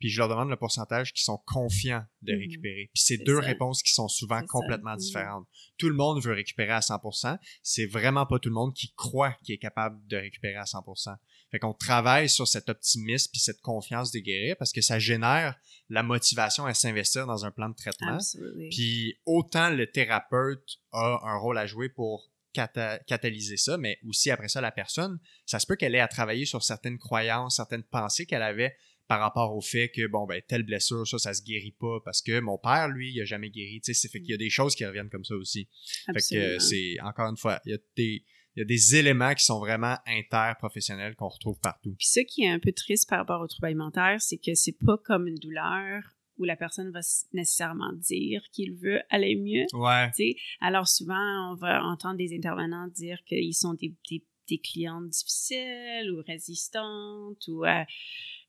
puis 0.03 0.09
je 0.09 0.19
leur 0.19 0.27
demande 0.27 0.49
le 0.49 0.57
pourcentage 0.57 1.13
qui 1.13 1.23
sont 1.23 1.37
confiants 1.45 2.03
de 2.23 2.33
mhm. 2.33 2.39
récupérer. 2.39 2.89
Puis 2.93 3.03
c'est 3.05 3.17
deux 3.19 3.37
réponses 3.37 3.81
qui 3.81 3.93
sont 3.93 4.09
souvent 4.09 4.45
complètement 4.45 4.95
mhm. 4.95 4.97
différentes. 4.97 5.47
Tout 5.77 5.87
le 5.87 5.95
monde 5.95 6.21
veut 6.21 6.33
récupérer 6.33 6.73
à 6.73 6.81
100%, 6.81 7.37
c'est 7.61 7.85
vraiment 7.85 8.25
pas 8.25 8.37
tout 8.37 8.49
le 8.49 8.53
monde 8.53 8.73
qui 8.73 8.91
croit 8.97 9.31
qu'il 9.45 9.55
est 9.55 9.59
capable 9.59 10.05
de 10.07 10.17
récupérer 10.17 10.57
à 10.57 10.65
100%. 10.65 11.15
Fait 11.53 11.59
qu'on 11.59 11.75
travaille 11.75 12.29
sur 12.29 12.47
cet 12.47 12.67
optimisme 12.67 13.29
puis 13.31 13.39
cette 13.39 13.61
confiance 13.61 14.11
de 14.11 14.17
guérir 14.17 14.55
parce 14.57 14.71
que 14.71 14.81
ça 14.81 14.97
génère 14.97 15.55
la 15.87 16.01
motivation 16.01 16.65
à 16.65 16.73
s'investir 16.73 17.27
dans 17.27 17.45
un 17.45 17.51
plan 17.51 17.69
de 17.69 17.75
traitement. 17.75 18.17
Puis 18.71 19.19
autant 19.27 19.69
le 19.69 19.85
thérapeute 19.85 20.79
a 20.93 21.19
un 21.23 21.37
rôle 21.37 21.59
à 21.59 21.67
jouer 21.67 21.89
pour 21.89 22.31
catalyser 22.53 23.57
ça, 23.57 23.77
mais 23.77 23.99
aussi 24.07 24.31
après 24.31 24.47
ça, 24.47 24.61
la 24.61 24.71
personne, 24.71 25.19
ça 25.45 25.59
se 25.59 25.67
peut 25.67 25.75
qu'elle 25.75 25.93
ait 25.93 25.99
à 25.99 26.07
travailler 26.07 26.45
sur 26.45 26.63
certaines 26.63 26.97
croyances, 26.97 27.57
certaines 27.57 27.83
pensées 27.83 28.25
qu'elle 28.25 28.41
avait 28.41 28.75
par 29.07 29.19
rapport 29.19 29.55
au 29.55 29.61
fait 29.61 29.89
que, 29.89 30.07
bon, 30.07 30.25
ben, 30.25 30.41
telle 30.47 30.63
blessure, 30.63 31.07
ça, 31.07 31.19
ça 31.19 31.35
se 31.35 31.43
guérit 31.43 31.75
pas 31.79 31.99
parce 32.03 32.23
que 32.23 32.39
mon 32.39 32.57
père, 32.57 32.87
lui, 32.87 33.11
il 33.13 33.21
a 33.21 33.25
jamais 33.25 33.51
guéri. 33.51 33.79
Tu 33.79 33.93
sais, 33.93 34.01
c'est 34.01 34.07
fait 34.07 34.21
qu'il 34.21 34.31
y 34.31 34.33
a 34.33 34.37
des 34.37 34.49
choses 34.49 34.75
qui 34.75 34.85
reviennent 34.87 35.09
comme 35.11 35.25
ça 35.25 35.35
aussi. 35.35 35.67
Fait 36.05 36.35
que 36.35 36.57
c'est, 36.57 36.99
encore 37.01 37.29
une 37.29 37.37
fois, 37.37 37.61
il 37.65 37.73
y 37.73 37.75
a 37.75 37.77
des, 37.95 38.23
il 38.55 38.59
y 38.59 38.61
a 38.61 38.65
des 38.65 38.95
éléments 38.95 39.33
qui 39.33 39.43
sont 39.43 39.59
vraiment 39.59 39.97
interprofessionnels 40.05 41.15
qu'on 41.15 41.29
retrouve 41.29 41.59
partout. 41.59 41.95
Puis 41.97 42.07
ce 42.07 42.19
qui 42.19 42.43
est 42.43 42.49
un 42.49 42.59
peu 42.59 42.71
triste 42.71 43.09
par 43.09 43.19
rapport 43.19 43.41
au 43.41 43.47
trouble 43.47 43.67
alimentaire, 43.67 44.21
c'est 44.21 44.37
que 44.37 44.53
c'est 44.53 44.77
pas 44.85 44.97
comme 44.97 45.27
une 45.27 45.39
douleur 45.39 46.03
où 46.37 46.45
la 46.45 46.55
personne 46.55 46.91
va 46.91 47.01
nécessairement 47.33 47.93
dire 47.93 48.43
qu'il 48.51 48.73
veut 48.73 49.01
aller 49.09 49.35
mieux. 49.35 49.65
Ouais. 49.73 50.09
Alors 50.61 50.87
souvent, 50.87 51.51
on 51.51 51.55
va 51.55 51.83
entendre 51.83 52.17
des 52.17 52.35
intervenants 52.35 52.87
dire 52.87 53.23
qu'ils 53.25 53.53
sont 53.53 53.73
des, 53.75 53.95
des, 54.09 54.23
des 54.49 54.57
clientes 54.57 55.09
difficiles 55.09 56.11
ou 56.11 56.23
résistantes 56.25 57.47
ou 57.47 57.65
euh, 57.65 57.83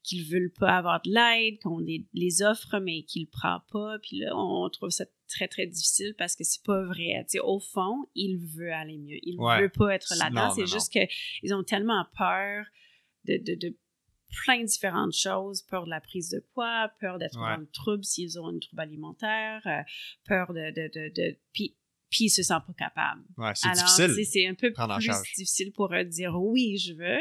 qu'ils 0.02 0.24
veulent 0.24 0.52
pas 0.52 0.76
avoir 0.76 1.00
de 1.02 1.10
l'aide, 1.10 1.58
qu'on 1.62 1.78
les, 1.78 2.42
offre 2.42 2.78
mais 2.78 3.02
qu'ils 3.02 3.24
le 3.24 3.30
prennent 3.30 3.60
pas. 3.70 3.98
Puis 4.00 4.18
là, 4.18 4.36
on 4.36 4.68
trouve 4.70 4.90
ça 4.90 5.04
très 5.28 5.48
très 5.48 5.66
difficile 5.66 6.14
parce 6.16 6.36
que 6.36 6.44
c'est 6.44 6.62
pas 6.64 6.82
vrai. 6.84 7.24
au 7.42 7.60
fond, 7.60 8.06
il 8.14 8.38
veut 8.38 8.72
aller 8.72 8.98
mieux. 8.98 9.18
Il 9.22 9.36
veut 9.38 9.68
pas 9.68 9.94
être 9.94 10.14
là-dedans. 10.18 10.52
C'est 10.52 10.66
juste 10.66 10.92
qu'ils 10.92 11.54
ont 11.54 11.64
tellement 11.64 12.06
peur 12.16 12.66
de, 13.24 13.38
de, 13.38 13.54
de, 13.54 13.76
plein 14.44 14.60
de 14.60 14.66
différentes 14.66 15.14
choses. 15.14 15.62
Peur 15.62 15.84
de 15.84 15.90
la 15.90 16.00
prise 16.00 16.30
de 16.30 16.40
poids, 16.52 16.90
peur 17.00 17.18
d'être 17.18 17.34
dans 17.34 17.56
le 17.56 17.70
trouble 17.70 18.04
s'ils 18.04 18.38
ont 18.38 18.50
une 18.50 18.60
trouble 18.60 18.82
alimentaire, 18.82 19.62
euh, 19.66 19.82
peur 20.26 20.52
de, 20.52 20.70
de, 20.72 20.90
de, 20.92 21.12
de 21.14 21.38
puis 21.52 21.76
puis 22.10 22.24
ils 22.24 22.30
se 22.30 22.42
sentent 22.42 22.66
pas 22.66 22.74
capables. 22.74 23.22
Ouais, 23.36 23.52
c'est 23.54 23.70
difficile. 23.72 24.24
C'est 24.24 24.46
un 24.46 24.54
peu 24.54 24.72
plus 24.72 25.22
difficile 25.36 25.72
pour 25.72 25.92
eux 25.92 26.04
de 26.04 26.10
dire 26.10 26.34
oui, 26.36 26.78
je 26.78 26.94
veux, 26.94 27.20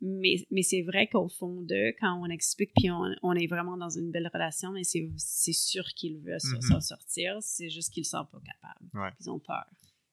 mais, 0.00 0.46
mais 0.50 0.62
c'est 0.62 0.82
vrai 0.82 1.08
qu'au 1.08 1.28
fond 1.28 1.62
d'eux, 1.62 1.92
quand 2.00 2.20
on 2.20 2.26
explique, 2.26 2.72
puis 2.76 2.90
on, 2.90 3.02
on, 3.22 3.34
est 3.34 3.46
vraiment 3.46 3.76
dans 3.76 3.90
une 3.90 4.10
belle 4.10 4.30
relation, 4.32 4.72
mais 4.72 4.82
c'est 4.84 5.52
sûr 5.52 5.84
qu'ils 5.96 6.18
veulent 6.18 6.36
mm-hmm. 6.36 6.68
s'en 6.68 6.80
sortir, 6.80 7.36
c'est 7.40 7.70
juste 7.70 7.92
qu'ils 7.92 8.02
ne 8.02 8.06
sont 8.06 8.26
pas 8.26 8.40
capables. 8.40 9.14
Ils 9.20 9.30
ont 9.30 9.38
peur. 9.38 9.66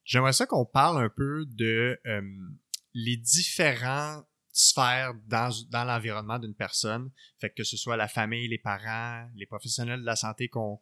J'aimerais 0.04 0.32
ça 0.32 0.46
qu'on 0.46 0.64
parle 0.64 1.04
un 1.04 1.10
peu 1.10 1.44
de 1.46 2.00
euh, 2.06 2.22
les 2.94 3.16
différents 3.16 4.22
sphère 4.58 5.14
dans, 5.26 5.50
dans 5.70 5.84
l'environnement 5.84 6.38
d'une 6.38 6.54
personne. 6.54 7.10
Fait 7.40 7.50
que 7.50 7.62
ce 7.62 7.76
soit 7.76 7.96
la 7.96 8.08
famille, 8.08 8.48
les 8.48 8.58
parents, 8.58 9.28
les 9.36 9.46
professionnels 9.46 10.00
de 10.00 10.06
la 10.06 10.16
santé 10.16 10.48
qu'on 10.48 10.76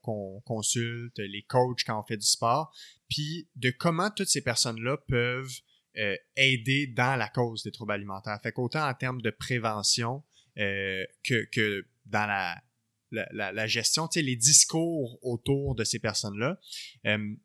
consulte, 0.44 1.18
les 1.18 1.42
coachs 1.42 1.84
quand 1.84 2.00
on 2.00 2.04
fait 2.04 2.16
du 2.16 2.26
sport, 2.26 2.74
puis 3.08 3.48
de 3.56 3.70
comment 3.70 4.10
toutes 4.10 4.28
ces 4.28 4.42
personnes-là 4.42 4.96
peuvent 5.08 5.60
euh, 5.98 6.16
aider 6.36 6.86
dans 6.86 7.16
la 7.16 7.28
cause 7.28 7.62
des 7.62 7.70
troubles 7.70 7.92
alimentaires. 7.92 8.38
Fait 8.42 8.52
qu'autant 8.52 8.88
en 8.88 8.94
termes 8.94 9.20
de 9.20 9.30
prévention 9.30 10.24
euh, 10.58 11.04
que, 11.22 11.44
que 11.52 11.86
dans 12.06 12.26
la, 12.26 12.62
la, 13.10 13.66
gestion, 13.66 14.08
tu 14.08 14.20
sais, 14.20 14.22
les 14.22 14.36
discours 14.36 15.18
autour 15.22 15.74
de 15.74 15.84
ces 15.84 15.98
personnes-là. 15.98 16.58
Euh, 17.06 17.36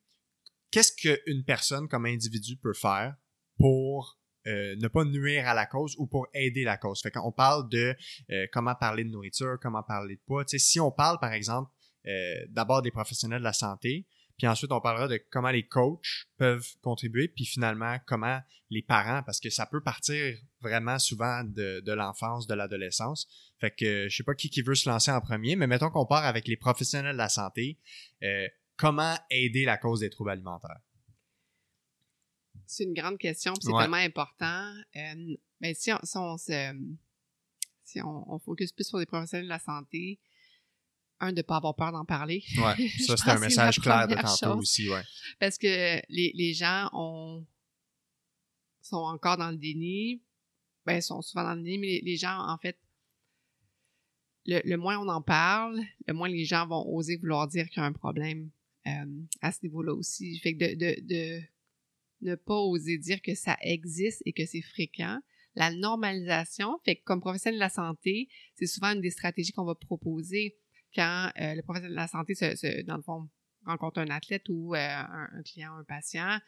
Qu'est-ce 0.71 0.93
qu'une 0.95 1.43
personne 1.43 1.89
comme 1.89 2.05
individu 2.05 2.55
peut 2.55 2.73
faire 2.73 3.17
pour 3.57 4.20
euh, 4.47 4.75
ne 4.77 4.87
pas 4.87 5.03
nuire 5.05 5.47
à 5.47 5.53
la 5.53 5.67
cause 5.67 5.95
ou 5.99 6.07
pour 6.07 6.27
aider 6.33 6.63
la 6.63 6.77
cause. 6.77 7.01
Fait 7.01 7.11
qu'on 7.11 7.31
parle 7.31 7.69
de 7.69 7.95
euh, 8.31 8.47
comment 8.51 8.73
parler 8.73 9.03
de 9.03 9.09
nourriture, 9.09 9.57
comment 9.61 9.83
parler 9.83 10.15
de 10.15 10.21
poids. 10.25 10.43
Si 10.47 10.79
on 10.79 10.91
parle, 10.91 11.19
par 11.19 11.33
exemple, 11.33 11.71
euh, 12.07 12.45
d'abord 12.49 12.81
des 12.81 12.89
professionnels 12.89 13.39
de 13.39 13.43
la 13.43 13.53
santé, 13.53 14.07
puis 14.39 14.47
ensuite 14.47 14.71
on 14.71 14.81
parlera 14.81 15.07
de 15.07 15.21
comment 15.29 15.51
les 15.51 15.67
coachs 15.67 16.25
peuvent 16.37 16.67
contribuer, 16.81 17.27
puis 17.27 17.45
finalement 17.45 17.97
comment 18.07 18.39
les 18.71 18.81
parents, 18.81 19.21
parce 19.23 19.39
que 19.39 19.51
ça 19.51 19.67
peut 19.67 19.83
partir 19.83 20.35
vraiment 20.61 20.97
souvent 20.97 21.43
de, 21.43 21.81
de 21.81 21.91
l'enfance, 21.91 22.47
de 22.47 22.55
l'adolescence. 22.55 23.27
Fait 23.59 23.69
que 23.69 24.09
je 24.09 24.15
sais 24.15 24.23
pas 24.23 24.33
qui, 24.33 24.49
qui 24.49 24.63
veut 24.63 24.73
se 24.73 24.89
lancer 24.89 25.11
en 25.11 25.21
premier, 25.21 25.55
mais 25.55 25.67
mettons 25.67 25.91
qu'on 25.91 26.07
part 26.07 26.25
avec 26.25 26.47
les 26.47 26.57
professionnels 26.57 27.13
de 27.13 27.17
la 27.17 27.29
santé. 27.29 27.77
comment 28.75 29.15
aider 29.29 29.65
la 29.65 29.77
cause 29.77 29.99
des 29.99 30.09
troubles 30.09 30.31
alimentaires? 30.31 30.79
C'est 32.71 32.85
une 32.85 32.93
grande 32.93 33.17
question, 33.17 33.53
c'est 33.59 33.69
tellement 33.77 33.97
important. 33.97 34.73
Euh, 34.95 35.35
ben, 35.59 35.75
si 35.75 35.91
on, 35.91 35.99
si 36.03 36.17
on, 36.17 36.37
si 37.83 38.01
on, 38.01 38.39
focus 38.39 38.71
plus 38.71 38.85
sur 38.85 38.97
les 38.97 39.05
professionnels 39.05 39.43
de 39.43 39.49
la 39.49 39.59
santé, 39.59 40.21
un, 41.19 41.33
de 41.33 41.37
ne 41.37 41.41
pas 41.41 41.57
avoir 41.57 41.75
peur 41.75 41.91
d'en 41.91 42.05
parler. 42.05 42.41
Ouais, 42.55 42.87
ça 43.05 43.17
c'est 43.17 43.29
un 43.29 43.39
message 43.39 43.81
clair 43.81 44.07
de 44.07 44.15
tantôt 44.15 44.57
aussi, 44.59 44.89
ouais. 44.89 45.01
Parce 45.37 45.57
que 45.57 46.01
les, 46.07 46.31
les 46.33 46.53
gens 46.53 46.89
ont, 46.93 47.45
sont 48.81 49.03
encore 49.03 49.35
dans 49.35 49.51
le 49.51 49.57
déni, 49.57 50.23
ben, 50.85 51.01
sont 51.01 51.21
souvent 51.21 51.43
dans 51.43 51.55
le 51.55 51.63
déni, 51.63 51.77
mais 51.77 51.99
les, 52.05 52.15
gens, 52.15 52.39
en 52.39 52.57
fait, 52.57 52.79
le, 54.45 54.61
le, 54.63 54.77
moins 54.77 54.97
on 54.97 55.09
en 55.09 55.21
parle, 55.21 55.77
le 56.07 56.13
moins 56.13 56.29
les 56.29 56.45
gens 56.45 56.65
vont 56.65 56.87
oser 56.87 57.17
vouloir 57.17 57.49
dire 57.49 57.67
qu'il 57.67 57.81
y 57.81 57.83
a 57.83 57.85
un 57.85 57.91
problème 57.91 58.49
euh, 58.87 59.21
à 59.41 59.51
ce 59.51 59.59
niveau-là 59.63 59.93
aussi. 59.93 60.39
Fait 60.39 60.55
que 60.55 60.73
de, 60.73 60.75
de, 60.75 61.01
de 61.01 61.41
ne 62.21 62.35
pas 62.35 62.57
oser 62.57 62.97
dire 62.97 63.21
que 63.21 63.35
ça 63.35 63.57
existe 63.61 64.21
et 64.25 64.33
que 64.33 64.45
c'est 64.45 64.61
fréquent. 64.61 65.19
la 65.55 65.69
normalisation. 65.69 66.79
Fait 66.85 66.95
que 66.95 67.03
comme 67.03 67.19
professionnel 67.19 67.57
de 67.57 67.63
la 67.63 67.69
santé, 67.69 68.29
c'est 68.55 68.67
souvent 68.67 68.93
une 68.93 69.01
des 69.01 69.09
stratégies 69.09 69.51
qu'on 69.51 69.65
va 69.65 69.75
proposer 69.75 70.55
quand 70.95 71.31
euh, 71.39 71.55
le 71.55 71.61
professionnel 71.61 71.91
de 71.91 71.95
la 71.95 72.07
santé, 72.07 72.35
se, 72.35 72.83
dans 72.83 72.97
le 72.97 73.03
fond, 73.03 73.29
rencontre 73.65 73.99
un 73.99 74.09
athlète 74.09 74.47
ou 74.49 74.75
euh, 74.75 74.77
un, 74.79 75.41
client, 75.43 75.73
un 75.75 75.83
patient, 75.83 76.39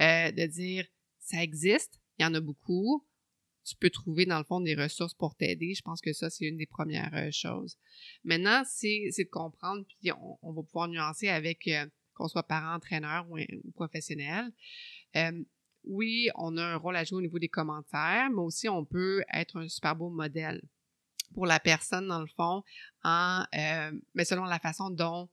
euh, 0.00 0.30
de 0.30 0.46
dire 0.46 0.86
ça 1.18 1.42
existe, 1.42 2.00
il 2.18 2.22
y 2.22 2.26
en 2.26 2.34
a 2.34 2.40
beaucoup, 2.40 3.06
tu 3.64 3.76
peux 3.76 3.90
trouver 3.90 4.26
dans 4.26 4.38
le 4.38 4.44
fond 4.44 4.60
des 4.60 4.74
ressources 4.74 5.14
pour 5.14 5.36
t'aider. 5.36 5.74
Je 5.74 5.82
pense 5.82 6.00
que 6.00 6.12
ça, 6.12 6.30
c'est 6.30 6.46
une 6.46 6.56
des 6.56 6.66
premières 6.66 7.32
choses. 7.32 7.78
Maintenant, 8.24 8.62
c'est 8.66 9.10
de 9.16 9.28
comprendre, 9.30 9.84
puis 9.86 10.10
on, 10.42 10.52
va 10.52 10.62
pouvoir 10.62 10.88
nuancer 10.88 11.28
avec 11.28 11.68
qu'on 12.14 12.28
soit 12.28 12.42
parent, 12.42 12.74
entraîneur 12.74 13.26
ou, 13.30 13.38
professionnel. 13.74 14.52
Euh, 15.16 15.42
oui, 15.84 16.28
on 16.36 16.56
a 16.56 16.62
un 16.62 16.76
rôle 16.76 16.96
à 16.96 17.04
jouer 17.04 17.18
au 17.18 17.22
niveau 17.22 17.38
des 17.38 17.48
commentaires, 17.48 18.30
mais 18.30 18.42
aussi 18.42 18.68
on 18.68 18.84
peut 18.84 19.22
être 19.32 19.58
un 19.58 19.68
super 19.68 19.96
beau 19.96 20.10
modèle 20.10 20.62
pour 21.34 21.46
la 21.46 21.58
personne, 21.58 22.08
dans 22.08 22.20
le 22.20 22.28
fond, 22.36 22.62
en, 23.04 23.44
mais 24.14 24.24
selon 24.24 24.44
la 24.44 24.58
façon 24.58 24.90
dont 24.90 25.28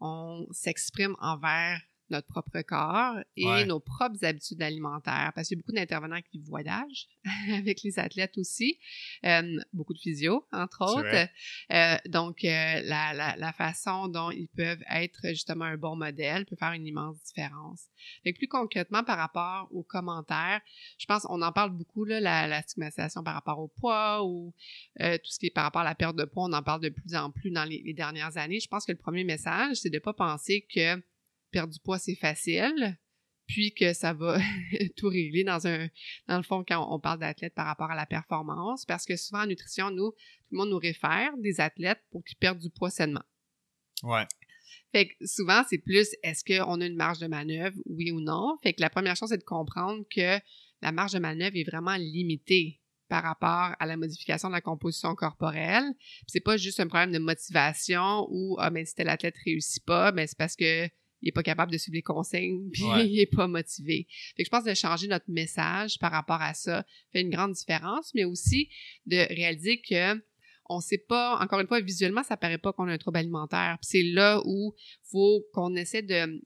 on 0.00 0.46
s'exprime 0.50 1.16
envers 1.20 1.80
notre 2.10 2.26
propre 2.26 2.60
corps 2.62 3.16
et 3.36 3.64
nos 3.64 3.80
propres 3.80 4.24
habitudes 4.24 4.62
alimentaires. 4.62 5.32
Parce 5.34 5.48
qu'il 5.48 5.56
y 5.56 5.60
a 5.60 5.62
beaucoup 5.62 5.76
d'intervenants 5.76 6.20
qui 6.30 6.38
voyagent 6.38 7.08
avec 7.52 7.82
les 7.82 7.98
athlètes 7.98 8.38
aussi, 8.38 8.78
euh, 9.24 9.58
beaucoup 9.72 9.94
de 9.94 9.98
physio, 9.98 10.46
entre 10.52 10.82
autres. 10.82 11.28
Euh, 11.72 11.96
donc, 12.06 12.44
euh, 12.44 12.80
la, 12.82 13.12
la, 13.12 13.36
la, 13.36 13.52
façon 13.52 14.08
dont 14.08 14.30
ils 14.30 14.48
peuvent 14.48 14.82
être 14.90 15.20
justement 15.28 15.64
un 15.64 15.76
bon 15.76 15.96
modèle 15.96 16.44
peut 16.46 16.56
faire 16.56 16.72
une 16.72 16.86
immense 16.86 17.16
différence. 17.22 17.86
Fait 18.22 18.32
plus 18.32 18.48
concrètement, 18.48 19.02
par 19.02 19.18
rapport 19.18 19.68
aux 19.72 19.82
commentaires, 19.82 20.60
je 20.98 21.06
pense 21.06 21.26
on 21.28 21.42
en 21.42 21.52
parle 21.52 21.70
beaucoup, 21.70 22.04
là, 22.04 22.20
la, 22.20 22.46
la 22.46 22.62
stigmatisation 22.62 23.22
par 23.22 23.34
rapport 23.34 23.58
au 23.58 23.68
poids 23.68 24.24
ou 24.24 24.52
tout 24.98 25.30
ce 25.30 25.38
qui 25.38 25.46
est 25.46 25.50
par 25.50 25.64
rapport 25.64 25.82
à 25.82 25.84
la 25.84 25.94
perte 25.94 26.16
de 26.16 26.24
poids, 26.24 26.44
on 26.44 26.52
en 26.52 26.62
parle 26.62 26.80
de 26.80 26.88
plus 26.88 27.14
en 27.14 27.30
plus 27.30 27.50
dans 27.50 27.64
les, 27.64 27.82
les 27.84 27.94
dernières 27.94 28.36
années. 28.36 28.60
Je 28.60 28.68
pense 28.68 28.84
que 28.84 28.92
le 28.92 28.98
premier 28.98 29.24
message, 29.24 29.76
c'est 29.76 29.90
de 29.90 29.98
pas 29.98 30.12
penser 30.12 30.66
que 30.72 31.02
perdre 31.50 31.72
du 31.72 31.80
poids, 31.80 31.98
c'est 31.98 32.14
facile, 32.14 32.98
puis 33.46 33.72
que 33.72 33.92
ça 33.92 34.12
va 34.12 34.38
tout 34.96 35.08
régler 35.08 35.44
dans 35.44 35.66
un 35.66 35.88
dans 36.28 36.36
le 36.36 36.42
fond 36.42 36.64
quand 36.66 36.86
on 36.92 36.98
parle 36.98 37.20
d'athlètes 37.20 37.54
par 37.54 37.66
rapport 37.66 37.90
à 37.90 37.94
la 37.94 38.06
performance 38.06 38.84
parce 38.84 39.06
que 39.06 39.16
souvent 39.16 39.42
en 39.42 39.46
nutrition 39.46 39.90
nous 39.90 40.10
tout 40.10 40.52
le 40.52 40.58
monde 40.58 40.70
nous 40.70 40.78
réfère 40.78 41.36
des 41.38 41.60
athlètes 41.60 42.02
pour 42.10 42.24
qu'ils 42.24 42.38
perdent 42.38 42.58
du 42.58 42.70
poids 42.70 42.90
sainement. 42.90 43.22
Ouais. 44.02 44.26
Fait 44.92 45.08
que 45.08 45.14
souvent 45.24 45.62
c'est 45.68 45.78
plus 45.78 46.08
est-ce 46.22 46.44
qu'on 46.44 46.80
a 46.80 46.86
une 46.86 46.96
marge 46.96 47.18
de 47.18 47.26
manœuvre 47.26 47.76
oui 47.86 48.10
ou 48.10 48.20
non? 48.20 48.58
Fait 48.62 48.72
que 48.72 48.80
la 48.80 48.90
première 48.90 49.16
chose 49.16 49.28
c'est 49.28 49.38
de 49.38 49.44
comprendre 49.44 50.04
que 50.10 50.40
la 50.82 50.92
marge 50.92 51.12
de 51.12 51.18
manœuvre 51.18 51.56
est 51.56 51.68
vraiment 51.68 51.96
limitée 51.96 52.80
par 53.08 53.22
rapport 53.22 53.76
à 53.78 53.86
la 53.86 53.96
modification 53.96 54.48
de 54.48 54.54
la 54.54 54.60
composition 54.60 55.14
corporelle. 55.14 55.84
C'est 56.26 56.40
pas 56.40 56.56
juste 56.56 56.80
un 56.80 56.88
problème 56.88 57.12
de 57.12 57.18
motivation 57.18 58.26
ou 58.30 58.56
ah 58.58 58.70
mais 58.70 58.80
ben, 58.80 58.86
si 58.86 58.94
tel 58.96 59.08
athlète 59.08 59.36
réussit 59.44 59.84
pas, 59.84 60.10
ben 60.10 60.26
c'est 60.26 60.36
parce 60.36 60.56
que 60.56 60.88
il 61.22 61.28
est 61.28 61.32
pas 61.32 61.42
capable 61.42 61.72
de 61.72 61.78
suivre 61.78 61.96
les 61.96 62.02
consignes, 62.02 62.70
puis 62.72 62.84
il 62.84 63.20
est 63.20 63.34
pas 63.34 63.46
motivé. 63.48 64.06
Fait 64.36 64.42
que 64.42 64.46
je 64.46 64.50
pense 64.50 64.64
de 64.64 64.74
changer 64.74 65.08
notre 65.08 65.28
message 65.28 65.98
par 65.98 66.12
rapport 66.12 66.40
à 66.40 66.54
ça 66.54 66.84
fait 67.12 67.20
une 67.20 67.30
grande 67.30 67.52
différence, 67.52 68.12
mais 68.14 68.24
aussi 68.24 68.68
de 69.06 69.16
réaliser 69.34 69.80
que 69.80 70.20
on 70.68 70.80
sait 70.80 70.98
pas, 70.98 71.38
encore 71.40 71.60
une 71.60 71.68
fois, 71.68 71.80
visuellement, 71.80 72.24
ça 72.24 72.36
paraît 72.36 72.58
pas 72.58 72.72
qu'on 72.72 72.88
a 72.88 72.92
un 72.92 72.98
trouble 72.98 73.18
alimentaire. 73.18 73.78
c'est 73.82 74.02
là 74.02 74.42
où 74.44 74.74
faut 75.04 75.44
qu'on 75.52 75.76
essaie 75.76 76.02
de 76.02 76.42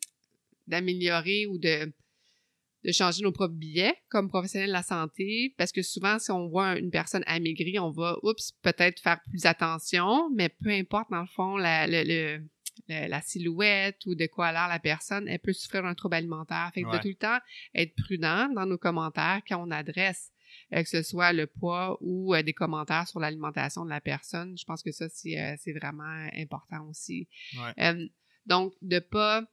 d'améliorer 0.66 1.46
ou 1.46 1.58
de 1.58 1.92
de 2.84 2.92
changer 2.92 3.22
nos 3.22 3.32
propres 3.32 3.54
billets 3.54 3.94
comme 4.08 4.28
professionnel 4.28 4.68
de 4.68 4.72
la 4.72 4.82
santé, 4.82 5.54
parce 5.58 5.72
que 5.72 5.82
souvent, 5.82 6.18
si 6.18 6.30
on 6.30 6.48
voit 6.48 6.78
une 6.78 6.90
personne 6.90 7.22
amaigrie, 7.26 7.78
on 7.78 7.90
va, 7.90 8.16
oups, 8.22 8.52
peut-être 8.62 9.00
faire 9.00 9.20
plus 9.28 9.44
attention, 9.44 10.30
mais 10.34 10.48
peu 10.48 10.70
importe, 10.70 11.10
dans 11.10 11.20
le 11.20 11.26
fond, 11.26 11.56
la, 11.56 11.86
le 11.86 12.42
la 12.88 13.20
silhouette 13.20 14.04
ou 14.06 14.14
de 14.14 14.26
quoi 14.26 14.48
a 14.48 14.52
l'air 14.52 14.68
la 14.68 14.78
personne, 14.78 15.28
elle 15.28 15.38
peut 15.38 15.52
souffrir 15.52 15.82
d'un 15.82 15.94
trouble 15.94 16.16
alimentaire. 16.16 16.70
Fait 16.74 16.82
que 16.82 16.92
de 16.92 16.98
tout 16.98 17.08
le 17.08 17.14
temps 17.14 17.38
être 17.74 17.94
prudent 17.94 18.48
dans 18.54 18.66
nos 18.66 18.78
commentaires 18.78 19.40
quand 19.46 19.62
on 19.62 19.70
adresse 19.70 20.32
euh, 20.72 20.82
que 20.82 20.88
ce 20.88 21.02
soit 21.02 21.32
le 21.32 21.46
poids 21.46 21.98
ou 22.00 22.34
euh, 22.34 22.42
des 22.42 22.52
commentaires 22.52 23.08
sur 23.08 23.20
l'alimentation 23.20 23.84
de 23.84 23.90
la 23.90 24.00
personne. 24.00 24.56
Je 24.56 24.64
pense 24.64 24.82
que 24.82 24.92
ça, 24.92 25.08
c'est 25.08 25.38
euh, 25.38 25.56
vraiment 25.78 26.28
important 26.36 26.86
aussi. 26.88 27.28
donc, 28.46 28.72
de 28.82 28.98
pas 28.98 29.44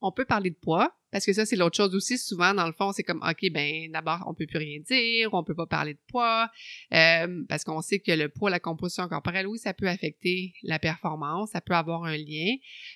on 0.00 0.12
peut 0.12 0.24
parler 0.24 0.50
de 0.50 0.56
poids, 0.56 0.94
parce 1.12 1.26
que 1.26 1.32
ça, 1.32 1.44
c'est 1.44 1.56
l'autre 1.56 1.76
chose 1.76 1.94
aussi. 1.94 2.18
Souvent, 2.18 2.54
dans 2.54 2.66
le 2.66 2.72
fond, 2.72 2.92
c'est 2.92 3.02
comme, 3.02 3.22
OK, 3.22 3.50
ben 3.52 3.90
d'abord, 3.92 4.22
on 4.26 4.34
peut 4.34 4.46
plus 4.46 4.58
rien 4.58 4.78
dire, 4.80 5.30
on 5.32 5.42
peut 5.42 5.54
pas 5.54 5.66
parler 5.66 5.94
de 5.94 6.00
poids, 6.08 6.48
euh, 6.92 7.44
parce 7.48 7.64
qu'on 7.64 7.80
sait 7.80 7.98
que 7.98 8.12
le 8.12 8.28
poids, 8.28 8.50
la 8.50 8.60
composition 8.60 9.08
corporelle, 9.08 9.46
oui, 9.46 9.58
ça 9.58 9.74
peut 9.74 9.88
affecter 9.88 10.54
la 10.62 10.78
performance, 10.78 11.50
ça 11.50 11.60
peut 11.60 11.74
avoir 11.74 12.04
un 12.04 12.16
lien. 12.16 12.54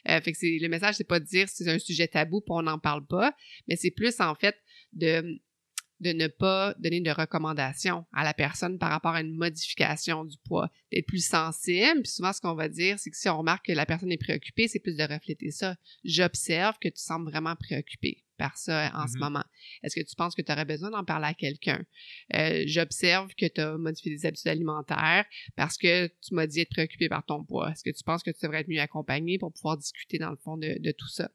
Euh, 0.08 0.20
fait 0.20 0.32
que 0.32 0.38
c'est, 0.38 0.58
le 0.60 0.68
message, 0.68 0.94
c'est 0.96 1.08
pas 1.08 1.20
de 1.20 1.24
dire 1.24 1.48
c'est 1.48 1.68
un 1.68 1.78
sujet 1.78 2.08
tabou, 2.08 2.40
puis 2.40 2.52
on 2.52 2.62
n'en 2.62 2.78
parle 2.78 3.04
pas, 3.06 3.34
mais 3.68 3.76
c'est 3.76 3.90
plus, 3.90 4.20
en 4.20 4.34
fait, 4.34 4.56
de 4.92 5.40
de 6.04 6.12
ne 6.12 6.28
pas 6.28 6.74
donner 6.78 7.00
de 7.00 7.10
recommandations 7.10 8.04
à 8.12 8.24
la 8.24 8.34
personne 8.34 8.78
par 8.78 8.90
rapport 8.90 9.14
à 9.14 9.22
une 9.22 9.34
modification 9.34 10.24
du 10.24 10.36
poids, 10.46 10.70
d'être 10.92 11.06
plus 11.06 11.26
sensible. 11.26 12.02
Puis 12.02 12.12
souvent, 12.12 12.32
ce 12.32 12.40
qu'on 12.40 12.54
va 12.54 12.68
dire, 12.68 12.98
c'est 12.98 13.10
que 13.10 13.16
si 13.16 13.28
on 13.28 13.38
remarque 13.38 13.66
que 13.66 13.72
la 13.72 13.86
personne 13.86 14.12
est 14.12 14.18
préoccupée, 14.18 14.68
c'est 14.68 14.78
plus 14.78 14.96
de 14.96 15.02
refléter 15.02 15.50
ça. 15.50 15.76
J'observe 16.04 16.76
que 16.78 16.88
tu 16.88 17.00
sembles 17.00 17.30
vraiment 17.30 17.56
préoccupé 17.56 18.22
par 18.36 18.56
ça 18.58 18.92
en 18.94 19.06
ce 19.06 19.14
mm-hmm. 19.14 19.18
moment. 19.20 19.44
Est-ce 19.82 19.94
que 19.94 20.04
tu 20.04 20.14
penses 20.14 20.34
que 20.34 20.42
tu 20.42 20.52
aurais 20.52 20.64
besoin 20.64 20.90
d'en 20.90 21.04
parler 21.04 21.26
à 21.26 21.34
quelqu'un? 21.34 21.84
Euh, 22.34 22.64
j'observe 22.66 23.32
que 23.34 23.46
tu 23.46 23.60
as 23.60 23.78
modifié 23.78 24.14
des 24.14 24.26
habitudes 24.26 24.48
alimentaires 24.48 25.24
parce 25.56 25.78
que 25.78 26.08
tu 26.08 26.34
m'as 26.34 26.46
dit 26.46 26.60
être 26.60 26.70
préoccupé 26.70 27.08
par 27.08 27.24
ton 27.24 27.42
poids. 27.44 27.70
Est-ce 27.70 27.84
que 27.84 27.96
tu 27.96 28.04
penses 28.04 28.22
que 28.22 28.30
tu 28.30 28.38
devrais 28.42 28.60
être 28.60 28.68
mieux 28.68 28.80
accompagné 28.80 29.38
pour 29.38 29.52
pouvoir 29.52 29.78
discuter 29.78 30.18
dans 30.18 30.30
le 30.30 30.36
fond 30.36 30.58
de 30.58 30.90
tout 30.92 31.08
ça? 31.08 31.30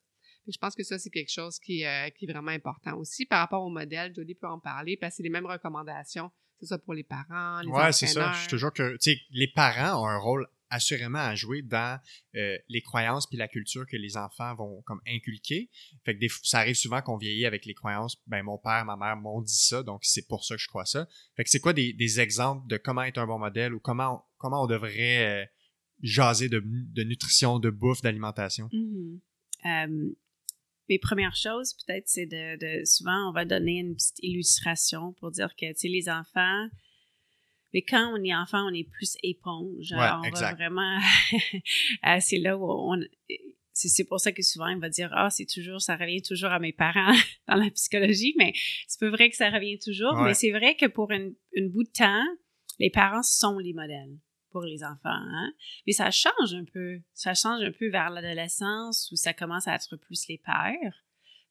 Je 0.51 0.57
pense 0.57 0.75
que 0.75 0.83
ça, 0.83 0.97
c'est 0.97 1.09
quelque 1.09 1.31
chose 1.31 1.59
qui, 1.59 1.85
euh, 1.85 2.09
qui, 2.09 2.25
est 2.25 2.31
vraiment 2.31 2.51
important 2.51 2.97
aussi. 2.97 3.25
Par 3.25 3.39
rapport 3.39 3.63
au 3.63 3.69
modèle, 3.69 4.13
Jodie 4.15 4.35
peut 4.35 4.47
en 4.47 4.59
parler, 4.59 4.97
parce 4.97 5.13
que 5.13 5.17
c'est 5.17 5.23
les 5.23 5.29
mêmes 5.29 5.45
recommandations. 5.45 6.31
C'est 6.59 6.67
ça 6.67 6.77
pour 6.77 6.93
les 6.93 7.03
parents, 7.03 7.61
les 7.61 7.69
Ouais, 7.69 7.91
c'est 7.91 8.07
ça. 8.07 8.33
Je 8.33 8.49
te 8.49 8.55
jure 8.57 8.73
que 8.73 8.97
les 9.31 9.47
parents 9.47 10.03
ont 10.03 10.07
un 10.07 10.17
rôle 10.17 10.47
assurément 10.69 11.19
à 11.19 11.35
jouer 11.35 11.61
dans 11.61 11.99
euh, 12.35 12.57
les 12.67 12.81
croyances 12.81 13.27
puis 13.27 13.37
la 13.37 13.47
culture 13.47 13.87
que 13.87 13.97
les 13.97 14.17
enfants 14.17 14.53
vont 14.55 14.81
comme 14.83 15.01
inculquer. 15.07 15.69
Fait 16.05 16.13
que 16.13 16.19
des, 16.19 16.29
ça 16.43 16.59
arrive 16.59 16.75
souvent 16.75 17.01
qu'on 17.01 17.17
vieillit 17.17 17.45
avec 17.45 17.65
les 17.65 17.73
croyances, 17.73 18.21
ben 18.27 18.43
mon 18.43 18.57
père, 18.57 18.85
ma 18.85 18.95
mère 18.95 19.15
m'ont 19.15 19.41
dit 19.41 19.57
ça, 19.57 19.83
donc 19.83 20.01
c'est 20.03 20.27
pour 20.27 20.43
ça 20.45 20.55
que 20.55 20.61
je 20.61 20.67
crois 20.67 20.85
ça. 20.85 21.07
Fait 21.35 21.43
que 21.43 21.49
c'est 21.49 21.59
quoi 21.59 21.73
des, 21.73 21.93
des, 21.93 22.19
exemples 22.19 22.67
de 22.67 22.77
comment 22.77 23.03
être 23.03 23.17
un 23.17 23.25
bon 23.25 23.39
modèle 23.39 23.73
ou 23.73 23.79
comment 23.79 24.15
on, 24.15 24.21
comment 24.37 24.63
on 24.63 24.67
devrait 24.67 25.43
euh, 25.43 25.45
jaser 26.01 26.49
de, 26.49 26.61
de, 26.63 27.03
nutrition, 27.03 27.57
de 27.57 27.69
bouffe, 27.69 28.01
d'alimentation? 28.01 28.69
Mm-hmm 28.71 29.19
mes 30.89 30.99
premières 30.99 31.35
choses, 31.35 31.75
peut-être, 31.75 32.07
c'est 32.07 32.25
de, 32.25 32.83
souvent, 32.85 33.29
on 33.29 33.31
va 33.31 33.45
donner 33.45 33.77
une 33.79 33.95
petite 33.95 34.19
illustration 34.21 35.13
pour 35.19 35.31
dire 35.31 35.55
que, 35.55 35.67
tu 35.67 35.79
sais, 35.79 35.87
les 35.87 36.09
enfants, 36.09 36.67
mais 37.73 37.83
quand 37.83 38.11
on 38.13 38.23
est 38.23 38.35
enfant, 38.35 38.67
on 38.67 38.73
est 38.73 38.89
plus 38.89 39.15
éponge. 39.21 39.93
on 39.93 40.29
va 40.31 40.53
vraiment, 40.55 40.99
c'est 42.19 42.39
là 42.39 42.57
où 42.57 42.65
on, 42.65 42.99
c'est 43.73 44.03
pour 44.05 44.19
ça 44.19 44.31
que 44.31 44.41
souvent, 44.41 44.67
il 44.67 44.79
va 44.79 44.89
dire, 44.89 45.09
ah, 45.13 45.29
c'est 45.29 45.45
toujours, 45.45 45.81
ça 45.81 45.95
revient 45.95 46.21
toujours 46.21 46.49
à 46.49 46.59
mes 46.59 46.73
parents 46.73 47.13
dans 47.47 47.55
la 47.55 47.69
psychologie, 47.69 48.33
mais 48.37 48.53
c'est 48.87 48.99
pas 48.99 49.09
vrai 49.09 49.29
que 49.29 49.35
ça 49.35 49.49
revient 49.49 49.77
toujours, 49.79 50.15
mais 50.15 50.33
c'est 50.33 50.51
vrai 50.51 50.75
que 50.75 50.87
pour 50.87 51.11
une, 51.11 51.35
une 51.53 51.69
bout 51.69 51.83
de 51.83 51.91
temps, 51.91 52.25
les 52.79 52.89
parents 52.89 53.23
sont 53.23 53.59
les 53.59 53.73
modèles 53.73 54.17
pour 54.51 54.63
les 54.63 54.83
enfants. 54.83 54.99
Hein? 55.05 55.51
Mais 55.85 55.93
ça 55.93 56.11
change 56.11 56.53
un 56.53 56.65
peu. 56.65 56.99
Ça 57.13 57.33
change 57.33 57.63
un 57.63 57.71
peu 57.71 57.89
vers 57.89 58.09
l'adolescence 58.09 59.09
où 59.11 59.15
ça 59.15 59.33
commence 59.33 59.67
à 59.67 59.75
être 59.75 59.95
plus 59.97 60.27
les 60.27 60.37
pères. 60.37 61.03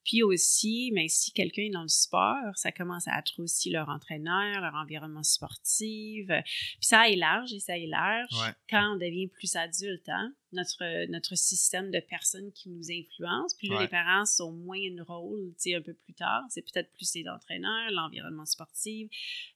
Puis 0.04 0.22
aussi, 0.22 0.90
mais 0.94 1.08
si 1.08 1.32
quelqu'un 1.32 1.62
est 1.62 1.70
dans 1.70 1.82
le 1.82 1.88
sport, 1.88 2.56
ça 2.56 2.72
commence 2.72 3.06
à 3.08 3.18
être 3.18 3.42
aussi 3.42 3.68
leur 3.68 3.90
entraîneur, 3.90 4.60
leur 4.62 4.74
environnement 4.74 5.22
sportif. 5.22 6.28
Puis 6.28 6.78
ça 6.80 7.08
élarge 7.08 7.52
et 7.52 7.60
ça 7.60 7.76
élarge 7.76 8.54
quand 8.70 8.94
on 8.94 8.96
devient 8.96 9.28
plus 9.28 9.54
adulte. 9.54 10.08
Hein? 10.08 10.32
Notre, 10.52 11.06
notre 11.10 11.36
système 11.36 11.90
de 11.90 12.00
personnes 12.00 12.50
qui 12.52 12.70
nous 12.70 12.90
influencent. 12.90 13.56
Puis 13.58 13.68
là, 13.68 13.80
les 13.80 13.88
parents 13.88 14.24
sont 14.24 14.52
moins 14.52 14.78
un 14.78 15.02
rôle, 15.02 15.52
tu 15.54 15.70
sais, 15.70 15.74
un 15.74 15.82
peu 15.82 15.94
plus 15.94 16.14
tard. 16.14 16.42
C'est 16.48 16.62
peut-être 16.62 16.90
plus 16.92 17.14
les 17.14 17.28
entraîneurs, 17.28 17.90
l'environnement 17.90 18.46
sportif, 18.46 19.08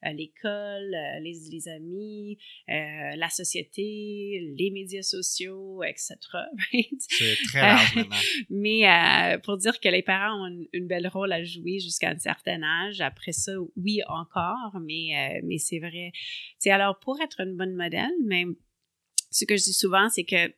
euh, 0.05 0.12
l'école, 0.12 0.94
euh, 0.94 1.20
les, 1.20 1.39
les, 1.51 1.69
amis, 1.69 2.39
euh, 2.69 3.16
la 3.16 3.31
société, 3.31 4.55
les 4.59 4.70
médias 4.70 5.02
sociaux, 5.02 5.82
etc. 5.82 6.16
C'est 6.98 7.36
très 7.48 7.60
large 7.60 7.97
maintenant. 7.97 8.16
Mais 8.51 9.39
pour 9.44 9.56
dire 9.56 9.81
que 9.81 9.89
les 9.89 10.02
parents 10.02 10.44
ont 10.44 10.47
une, 10.47 10.66
une 10.73 10.86
belle 10.86 11.09
rôle 11.09 11.32
à 11.32 11.43
jouer 11.43 11.78
jusqu'à 11.78 12.10
un 12.10 12.19
certain 12.19 12.62
âge, 12.62 13.01
après 13.01 13.32
ça, 13.32 13.52
oui, 13.77 14.01
encore, 14.09 14.78
mais, 14.81 15.40
mais 15.44 15.59
c'est 15.59 15.78
vrai. 15.78 16.12
C'est 16.59 16.70
alors 16.70 16.98
pour 16.98 17.20
être 17.20 17.40
une 17.40 17.56
bonne 17.56 17.74
modèle, 17.74 18.12
mais 18.24 18.44
ce 19.31 19.44
que 19.44 19.56
je 19.56 19.64
dis 19.64 19.73
souvent, 19.73 20.09
c'est 20.10 20.24
que 20.24 20.52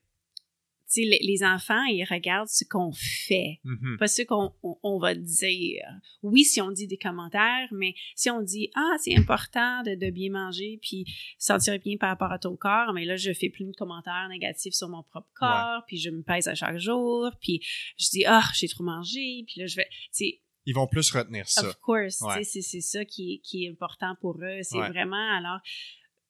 les, 1.03 1.19
les, 1.23 1.43
enfants, 1.45 1.83
ils 1.85 2.05
regardent 2.05 2.49
ce 2.49 2.65
qu'on 2.65 2.93
fait, 2.93 3.59
Mhm. 3.65 3.97
pas 3.99 4.07
ce 4.07 4.23
qu'on 4.23 4.53
on, 4.63 4.77
on 4.83 4.99
va 4.99 5.15
dire. 5.15 5.83
Oui, 6.23 6.45
si 6.45 6.61
on 6.61 6.71
dit 6.71 6.87
des 6.87 6.97
commentaires, 6.99 7.69
mais 7.73 7.95
si 8.15 8.31
on 8.31 8.43
dit 8.43 8.71
ah 8.75 8.95
c'est 9.01 9.17
important 9.17 9.83
de, 9.83 9.95
de 9.95 10.11
bien 10.11 10.31
manger 10.31 10.79
puis 10.83 11.05
sentir 11.39 11.79
bien 11.81 11.97
par 11.97 12.11
rapport 12.11 12.33
à 12.33 12.39
ton 12.39 12.57
corps, 12.57 12.93
mais 12.95 13.05
là 13.05 13.17
je 13.17 13.33
fais 13.33 13.49
plus 13.51 13.65
de 13.65 13.73
commentaires 13.73 14.29
négatifs 14.29 14.75
sur 14.75 14.89
mon 14.89 15.03
propre 15.03 15.31
corps, 15.35 15.83
puis 15.87 15.99
je 15.99 16.11
me 16.11 16.23
pèse 16.23 16.47
à 16.49 16.55
chaque 16.55 16.79
jour, 16.79 17.31
puis 17.41 17.61
je 17.99 18.09
dis 18.11 18.25
ah 18.27 18.45
j'ai 18.55 18.69
trop 18.69 18.85
mangé, 18.85 19.45
puis 19.47 19.61
là 19.61 19.67
je 19.67 19.77
vais, 19.77 19.87
tu 19.91 20.09
sais, 20.13 20.41
Ils 20.67 20.75
vont 20.75 20.87
plus 20.87 21.11
retenir 21.11 21.47
ça. 21.49 21.69
Of 21.69 21.77
course, 21.81 22.21
Ouais. 22.23 22.43
c'est 22.45 22.63
ça 22.81 23.05
qui 23.05 23.35
est, 23.35 23.39
qui 23.41 23.65
est 23.65 23.71
important 23.71 24.15
pour 24.21 24.37
eux. 24.43 24.61
C'est 24.63 24.79
Ouais. 24.79 24.89
vraiment, 24.89 25.37
alors, 25.39 25.59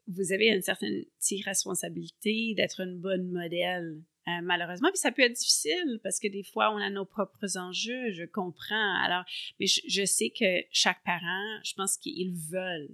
vous 0.09 0.33
avez 0.33 0.49
une 0.49 0.61
certaine 0.61 1.05
responsabilité 1.45 2.55
d'être 2.57 2.81
une 2.81 2.99
bonne 3.01 3.31
modèle, 3.31 4.03
euh, 4.29 4.41
malheureusement. 4.43 4.89
Puis 4.91 4.99
ça 4.99 5.13
peut 5.13 5.23
être 5.23 5.35
difficile 5.35 6.01
parce 6.03 6.19
que 6.19 6.29
des 6.29 6.43
fois, 6.45 6.73
on 6.73 6.79
a 6.79 6.91
nos 6.91 7.05
propres 7.05 7.59
enjeux, 7.59 8.11
je 8.13 8.25
comprends. 8.25 9.03
Alors, 9.03 9.25
mais 9.61 9.67
je, 9.67 9.81
je 9.89 10.05
sais 10.05 10.31
que 10.31 10.63
chaque 10.73 11.03
parent, 11.05 11.61
je 11.65 11.75
pense 11.75 11.97
qu'ils 11.99 12.35
veulent 12.51 12.89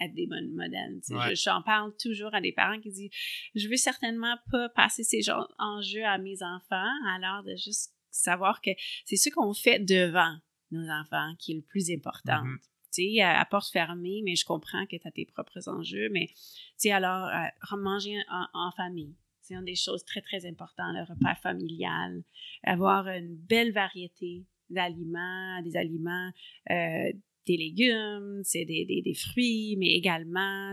être 0.00 0.14
des 0.14 0.26
bonnes 0.26 0.52
modèles. 0.54 1.00
Ouais. 1.10 1.34
Je- 1.36 1.42
J'en 1.44 1.62
parle 1.62 1.94
toujours 1.96 2.34
à 2.34 2.40
des 2.40 2.52
parents 2.52 2.80
qui 2.80 2.90
disent, 2.90 3.10
je 3.54 3.68
veux 3.68 3.76
certainement 3.76 4.36
pas 4.50 4.68
passer 4.70 5.04
ces 5.04 5.22
enjeux 5.58 6.04
à 6.04 6.18
mes 6.18 6.42
enfants, 6.42 6.90
alors 7.14 7.44
de 7.44 7.54
juste 7.54 7.94
savoir 8.10 8.60
que 8.60 8.70
c'est 9.04 9.16
ce 9.16 9.30
qu'on 9.30 9.54
fait 9.54 9.78
devant 9.78 10.36
nos 10.72 10.88
enfants 10.90 11.34
qui 11.38 11.52
est 11.52 11.56
le 11.56 11.62
plus 11.62 11.90
important. 11.92 12.42
Mhm. 12.44 12.58
Tu 12.94 13.14
sais, 13.14 13.20
à, 13.22 13.40
à 13.40 13.44
porte 13.46 13.70
fermée, 13.72 14.20
mais 14.24 14.34
je 14.36 14.44
comprends 14.44 14.84
que 14.86 14.96
tu 14.96 15.06
as 15.08 15.10
tes 15.12 15.24
propres 15.24 15.66
enjeux. 15.68 16.08
Mais, 16.10 16.26
tu 16.26 16.34
sais, 16.76 16.90
alors, 16.90 17.28
euh, 17.28 17.76
manger 17.76 18.18
en, 18.30 18.46
en 18.52 18.70
famille, 18.72 19.14
des 19.60 19.74
choses 19.74 20.02
très, 20.04 20.22
très 20.22 20.46
importantes, 20.46 20.94
le 20.94 21.02
repas 21.02 21.34
familial. 21.34 22.22
Avoir 22.62 23.08
une 23.08 23.36
belle 23.36 23.72
variété 23.72 24.46
d'aliments, 24.70 25.60
des 25.62 25.76
aliments, 25.76 26.30
euh, 26.70 27.12
des 27.46 27.56
légumes, 27.56 28.40
c'est 28.44 28.64
des, 28.64 28.86
des, 28.86 29.02
des 29.02 29.14
fruits, 29.14 29.76
mais 29.76 29.88
également, 29.88 30.72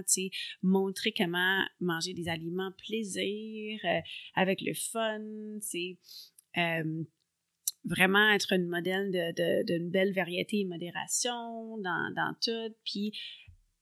montrer 0.61 1.11
comment 1.11 1.65
manger 1.81 2.14
des 2.14 2.30
aliments 2.30 2.72
plaisir, 2.77 3.80
euh, 3.84 3.99
avec 4.35 4.61
le 4.61 4.73
fun, 4.73 5.19
tu. 5.69 5.97
Euh, 6.57 7.03
vraiment 7.85 8.30
être 8.31 8.53
une 8.53 8.68
modèle 8.68 9.10
de- 9.10 9.31
de- 9.31 9.64
d'une 9.65 9.89
belle 9.89 10.14
variété 10.14 10.60
et 10.60 10.65
modération 10.65 11.77
dans, 11.77 12.14
dans 12.14 12.35
tout. 12.41 12.76
Puis, 12.84 13.14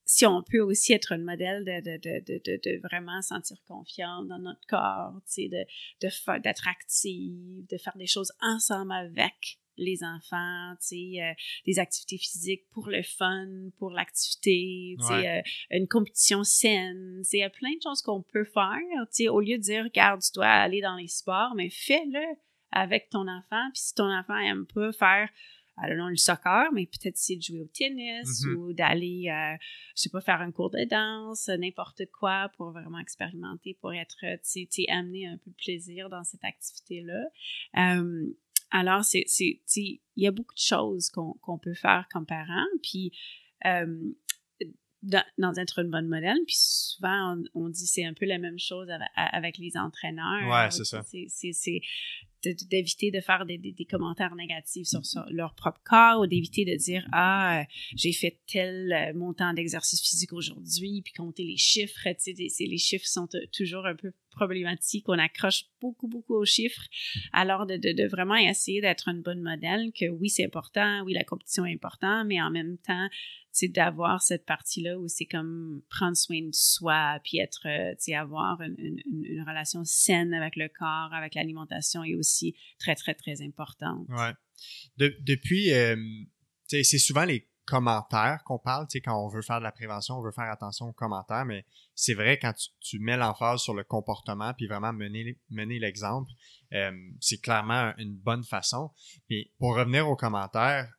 si 0.08 0.26
on 0.26 0.42
peut 0.42 0.62
aussi 0.62 0.94
être 0.94 1.12
une 1.12 1.24
modèle 1.24 1.66
de, 1.66 1.82
de, 1.82 1.98
de, 1.98 2.42
de, 2.44 2.60
de, 2.64 2.80
vraiment 2.82 3.22
sentir 3.22 3.58
confiance 3.68 4.26
dans 4.28 4.40
notre 4.40 4.66
corps, 4.66 5.14
tu 5.26 5.50
sais, 5.50 5.50
de, 5.50 6.40
d'être 6.40 6.68
active, 6.68 7.68
de 7.70 7.78
faire 7.78 7.98
des 7.98 8.08
choses 8.08 8.32
ensemble 8.42 8.94
avec 8.94 9.60
les 9.76 10.04
enfants, 10.06 10.74
tu 10.80 10.88
sais, 10.88 11.22
euh, 11.22 11.34
des 11.66 11.78
activités 11.78 12.18
physiques 12.18 12.66
pour 12.72 12.88
le 12.88 13.04
fun, 13.04 13.48
pour 13.78 13.92
l'activité, 13.92 14.96
tu 14.98 15.06
sais, 15.06 15.28
euh, 15.28 15.42
une 15.72 15.90
compétition 15.90 16.46
saine, 16.46 17.20
tu 17.24 17.30
sais, 17.30 17.38
il 17.38 17.42
y 17.42 17.44
a 17.44 17.50
plein 17.50 17.76
de 17.76 17.82
choses 17.84 18.02
qu'on 18.02 18.22
peut 18.22 18.46
faire, 18.46 18.80
tu 19.08 19.08
sais, 19.12 19.28
au 19.28 19.42
lieu 19.42 19.58
de 19.58 19.64
dire, 19.64 19.84
regarde, 19.84 20.22
tu 20.22 20.32
dois 20.34 20.48
aller 20.48 20.80
dans 20.80 20.96
les 20.96 21.10
sports, 21.10 21.54
mais 21.54 21.70
fais-le 21.70 22.38
avec 22.72 23.10
ton 23.10 23.28
enfant, 23.28 23.70
puis 23.74 23.82
si 23.82 23.94
ton 23.94 24.10
enfant 24.10 24.38
aime 24.38 24.66
pas 24.68 24.94
faire, 24.94 25.30
I 25.80 25.88
don't 25.88 25.98
know, 25.98 26.10
le 26.10 26.16
soccer, 26.18 26.72
mais 26.74 26.86
peut-être 26.88 27.18
c'est 27.18 27.36
de 27.36 27.42
jouer 27.42 27.60
au 27.62 27.68
tennis 27.68 28.44
Mhm. 28.46 28.56
ou 28.56 28.74
d'aller, 28.74 29.30
euh, 29.30 29.56
je 29.96 30.02
sais 30.02 30.10
pas, 30.10 30.22
faire 30.22 30.42
un 30.42 30.52
cours 30.52 30.72
de 30.72 30.84
danse, 30.86 31.50
n'importe 31.50 32.04
quoi 32.20 32.50
pour 32.58 32.72
vraiment 32.72 33.00
expérimenter, 33.00 33.78
pour 33.80 33.94
être, 33.94 34.18
tu 34.20 34.28
sais, 34.42 34.68
tu 34.72 34.84
sais, 34.84 34.90
amener 34.92 35.28
un 35.28 35.38
peu 35.38 35.52
de 35.52 35.56
plaisir 35.56 36.10
dans 36.10 36.24
cette 36.24 36.44
activité-là. 36.44 37.26
Euh, 37.78 38.26
alors, 38.72 39.04
c'est, 39.06 39.24
c'est, 39.28 39.60
tu 39.60 39.62
sais, 39.66 39.82
il 40.16 40.24
y 40.24 40.28
a 40.28 40.32
beaucoup 40.32 40.56
de 40.56 40.60
choses 40.60 41.10
qu'on, 41.10 41.34
qu'on 41.42 41.58
peut 41.58 41.74
faire 41.76 42.08
comme 42.12 42.26
parents, 42.26 42.66
puis 42.82 43.12
euh, 43.66 44.12
dans, 45.04 45.24
dans 45.38 45.54
être 45.54 45.80
une 45.80 45.92
bonne 45.92 46.08
modèle, 46.08 46.38
puis 46.48 46.56
souvent, 46.58 47.38
on, 47.54 47.66
on 47.66 47.70
dit 47.70 47.86
c'est 47.86 48.04
un 48.04 48.14
peu 48.14 48.26
la 48.26 48.40
même 48.40 48.58
chose 48.60 48.90
avec, 48.90 49.08
avec 49.16 49.58
les 49.58 49.78
entraîneurs. 49.78 50.50
Ouais, 50.50 50.72
c'est 50.72 50.84
ça. 50.86 51.04
C'est, 51.04 51.82
d'éviter 52.44 53.12
de 53.12 53.20
faire 53.20 53.46
des, 53.46 53.76
commentaires 53.90 54.36
négatifs 54.36 54.88
sur, 54.88 55.02
leur 55.30 55.54
propre 55.56 55.82
corps 55.84 56.22
ou 56.22 56.28
d'éviter 56.28 56.66
de 56.66 56.76
dire 56.76 57.08
ah 57.12 57.62
euh, 57.62 57.64
j'ai 57.96 58.14
fait 58.14 58.40
tel 58.48 58.92
euh, 58.92 59.18
montant 59.18 59.54
d'exercice 59.54 60.02
physique 60.02 60.34
aujourd'hui 60.34 61.02
puis 61.04 61.14
compter 61.14 61.44
les 61.44 61.58
chiffres 61.58 62.08
tu 62.24 62.50
sais 62.50 62.66
les 62.66 62.78
chiffres 62.78 63.08
sont 63.08 63.28
euh, 63.36 63.46
toujours 63.52 63.86
un 63.86 63.96
peu 63.96 64.12
problématiques. 64.30 65.10
On 65.10 65.18
accroche 65.18 65.66
beaucoup 65.82 66.08
beaucoup 66.08 66.36
aux 66.36 66.46
chiffres. 66.46 66.84
Alors 67.34 67.66
de, 67.66 68.08
vraiment 68.08 68.36
essayer 68.36 68.82
d'être 68.82 69.08
une 69.08 69.24
bonne 69.24 69.42
modèle 69.42 69.92
que 70.00 70.08
oui 70.10 70.30
c'est 70.30 70.46
important 70.46 71.02
oui 71.06 71.14
la 71.14 71.24
compétition 71.24 71.66
est 71.66 71.74
importante 71.74 72.28
mais 72.28 72.40
en 72.42 72.52
même 72.52 72.78
temps 72.78 73.08
c'est 73.52 73.70
d'avoir 73.70 74.22
cette 74.22 74.46
partie-là 74.46 75.00
où 75.00 75.08
c'est 75.08 75.26
comme 75.26 75.82
prendre 75.90 76.16
soin 76.16 76.42
de 76.44 76.54
soi, 76.54 77.20
puis 77.24 77.40
être, 77.40 77.64
tu 77.64 77.96
sais, 77.98 78.14
avoir 78.14 78.62
une, 78.62 79.02
une, 79.12 79.44
relation 79.48 79.84
saine 79.84 80.32
avec 80.36 80.56
le 80.58 80.68
corps, 80.68 81.12
avec 81.12 81.34
l'alimentation 81.34 82.04
est 82.04 82.14
aussi 82.14 82.27
très, 82.80 82.96
très, 82.96 83.14
très 83.14 83.42
importante. 83.42 84.08
Ouais. 84.10 84.34
De- 84.98 85.16
depuis, 85.22 85.72
euh, 85.74 85.96
c'est 86.68 86.84
souvent 86.84 87.26
les 87.26 87.48
commentaires 87.68 88.44
qu'on 88.46 88.58
parle, 88.58 88.88
quand 89.04 89.24
on 89.24 89.28
veut 89.28 89.42
faire 89.42 89.60
de 89.60 89.64
la 89.64 89.74
prévention, 89.74 90.16
on 90.16 90.24
veut 90.24 90.32
faire 90.32 90.50
attention 90.50 90.88
aux 90.88 90.94
commentaires, 90.94 91.46
mais 91.46 91.66
c'est 91.96 92.14
vrai 92.14 92.40
quand 92.40 92.54
tu, 92.80 93.00
mets 93.00 93.18
l'emphase 93.18 93.62
sur 93.62 93.74
le 93.74 93.84
comportement 93.84 94.54
puis 94.54 94.68
vraiment 94.68 94.94
mener, 94.94 95.38
mener 95.50 95.78
l'exemple, 95.78 96.32
euh, 96.74 96.92
c'est 97.20 97.42
clairement 97.42 97.94
une 97.98 98.16
bonne 98.16 98.44
façon. 98.44 98.92
Mais 99.30 99.52
pour 99.60 99.76
revenir 99.76 100.08
aux 100.08 100.16
commentaires, 100.16 100.90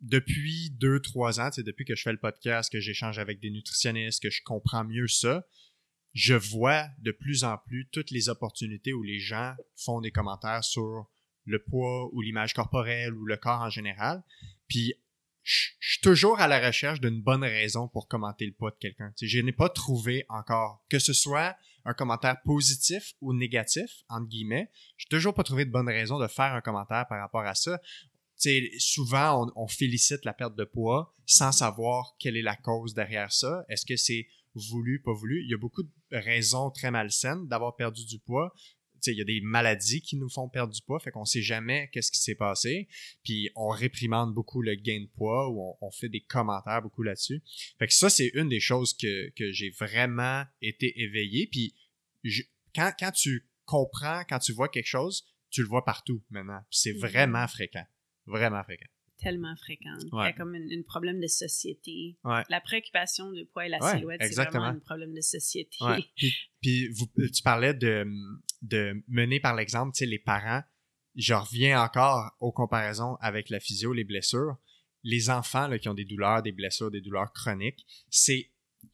depuis 0.00 0.70
deux, 0.70 1.00
trois 1.00 1.40
ans, 1.40 1.50
depuis 1.56 1.84
que 1.84 1.94
je 1.94 2.02
fais 2.02 2.12
le 2.12 2.18
podcast, 2.18 2.70
que 2.70 2.80
j'échange 2.80 3.18
avec 3.18 3.40
des 3.40 3.50
nutritionnistes, 3.50 4.22
que 4.22 4.30
je 4.30 4.42
comprends 4.44 4.84
mieux 4.84 5.08
ça, 5.08 5.44
je 6.16 6.32
vois 6.32 6.88
de 7.00 7.12
plus 7.12 7.44
en 7.44 7.58
plus 7.58 7.86
toutes 7.92 8.10
les 8.10 8.30
opportunités 8.30 8.94
où 8.94 9.02
les 9.02 9.18
gens 9.18 9.54
font 9.74 10.00
des 10.00 10.10
commentaires 10.10 10.64
sur 10.64 11.10
le 11.44 11.62
poids 11.62 12.08
ou 12.14 12.22
l'image 12.22 12.54
corporelle 12.54 13.12
ou 13.12 13.26
le 13.26 13.36
corps 13.36 13.60
en 13.60 13.68
général. 13.68 14.24
Puis 14.66 14.94
je 15.42 15.68
suis 15.78 16.00
toujours 16.00 16.40
à 16.40 16.48
la 16.48 16.66
recherche 16.66 17.02
d'une 17.02 17.20
bonne 17.20 17.44
raison 17.44 17.86
pour 17.86 18.08
commenter 18.08 18.46
le 18.46 18.52
poids 18.52 18.70
de 18.70 18.76
quelqu'un. 18.76 19.12
Je 19.20 19.38
n'ai 19.40 19.52
pas 19.52 19.68
trouvé 19.68 20.24
encore 20.30 20.82
que 20.88 20.98
ce 20.98 21.12
soit 21.12 21.54
un 21.84 21.92
commentaire 21.92 22.40
positif 22.46 23.12
ou 23.20 23.34
négatif 23.34 24.02
entre 24.08 24.26
guillemets. 24.26 24.70
Je 24.96 25.04
n'ai 25.04 25.18
toujours 25.18 25.34
pas 25.34 25.44
trouvé 25.44 25.66
de 25.66 25.70
bonne 25.70 25.90
raison 25.90 26.18
de 26.18 26.28
faire 26.28 26.54
un 26.54 26.62
commentaire 26.62 27.06
par 27.10 27.20
rapport 27.20 27.44
à 27.44 27.54
ça. 27.54 27.78
Souvent, 28.78 29.44
on, 29.44 29.64
on 29.64 29.68
félicite 29.68 30.24
la 30.24 30.32
perte 30.32 30.56
de 30.56 30.64
poids 30.64 31.14
sans 31.26 31.52
savoir 31.52 32.16
quelle 32.18 32.38
est 32.38 32.42
la 32.42 32.56
cause 32.56 32.94
derrière 32.94 33.32
ça. 33.32 33.66
Est-ce 33.68 33.84
que 33.84 33.96
c'est 33.96 34.26
voulu, 34.54 35.02
pas 35.02 35.12
voulu? 35.12 35.42
Il 35.42 35.50
y 35.50 35.54
a 35.54 35.58
beaucoup 35.58 35.82
de 35.82 35.90
raisons 36.18 36.70
très 36.70 36.90
malsaines 36.90 37.46
d'avoir 37.48 37.76
perdu 37.76 38.04
du 38.04 38.18
poids. 38.18 38.52
Il 39.08 39.14
y 39.14 39.20
a 39.20 39.24
des 39.24 39.40
maladies 39.40 40.00
qui 40.02 40.16
nous 40.16 40.28
font 40.28 40.48
perdre 40.48 40.72
du 40.72 40.80
poids, 40.82 40.98
fait 40.98 41.12
qu'on 41.12 41.24
sait 41.24 41.42
jamais 41.42 41.88
qu'est-ce 41.92 42.10
qui 42.10 42.18
s'est 42.18 42.34
passé. 42.34 42.88
Puis 43.22 43.50
on 43.54 43.68
réprimande 43.68 44.34
beaucoup 44.34 44.62
le 44.62 44.74
gain 44.74 45.00
de 45.00 45.08
poids 45.16 45.48
ou 45.48 45.60
on, 45.62 45.86
on 45.86 45.90
fait 45.92 46.08
des 46.08 46.22
commentaires 46.22 46.82
beaucoup 46.82 47.04
là-dessus. 47.04 47.40
Fait 47.78 47.86
que 47.86 47.92
ça, 47.94 48.10
c'est 48.10 48.32
une 48.34 48.48
des 48.48 48.58
choses 48.58 48.94
que, 48.94 49.30
que 49.36 49.52
j'ai 49.52 49.70
vraiment 49.70 50.42
été 50.60 51.00
éveillé. 51.00 51.46
Puis 51.46 51.74
je- 52.24 52.42
quand, 52.74 52.90
quand 52.98 53.12
tu 53.12 53.46
comprends, 53.64 54.22
quand 54.28 54.40
tu 54.40 54.52
vois 54.52 54.68
quelque 54.68 54.86
chose, 54.86 55.24
tu 55.50 55.62
le 55.62 55.68
vois 55.68 55.84
partout 55.84 56.24
maintenant. 56.30 56.60
Puis 56.70 56.80
c'est 56.80 56.92
vraiment 56.98 57.46
fréquent. 57.46 57.86
Vraiment 58.26 58.64
fréquent. 58.64 58.88
Tellement 59.18 59.56
fréquente. 59.56 60.02
Il 60.12 60.18
y 60.18 60.20
a 60.20 60.32
comme 60.32 60.54
un 60.54 60.82
problème 60.86 61.20
de 61.20 61.26
société. 61.26 62.18
Ouais. 62.24 62.42
La 62.50 62.60
préoccupation 62.60 63.32
du 63.32 63.46
poids 63.46 63.66
et 63.66 63.68
la 63.68 63.82
Ouais, 63.82 63.96
silhouette, 63.96 64.22
c'est 64.22 64.34
vraiment 64.34 64.66
un 64.66 64.78
problème 64.78 65.14
de 65.14 65.20
société. 65.20 65.76
Puis, 66.16 66.34
puis 66.60 66.88
vous, 66.88 67.06
tu 67.32 67.42
parlais 67.42 67.74
de, 67.74 68.06
de 68.62 69.02
mener 69.08 69.40
par 69.40 69.54
l'exemple, 69.54 69.94
tu 69.94 70.00
sais, 70.00 70.06
les 70.06 70.18
parents. 70.18 70.62
Je 71.14 71.32
reviens 71.32 71.82
encore 71.82 72.30
aux 72.40 72.52
comparaisons 72.52 73.16
avec 73.20 73.48
la 73.48 73.60
physio, 73.60 73.92
les 73.92 74.04
blessures. 74.04 74.56
Les 75.02 75.30
enfants 75.30 75.68
là, 75.68 75.78
qui 75.78 75.88
ont 75.88 75.94
des 75.94 76.04
douleurs, 76.04 76.42
des 76.42 76.52
blessures, 76.52 76.90
des 76.90 77.00
douleurs 77.00 77.32
chroniques, 77.32 77.86
c'est, 78.10 78.50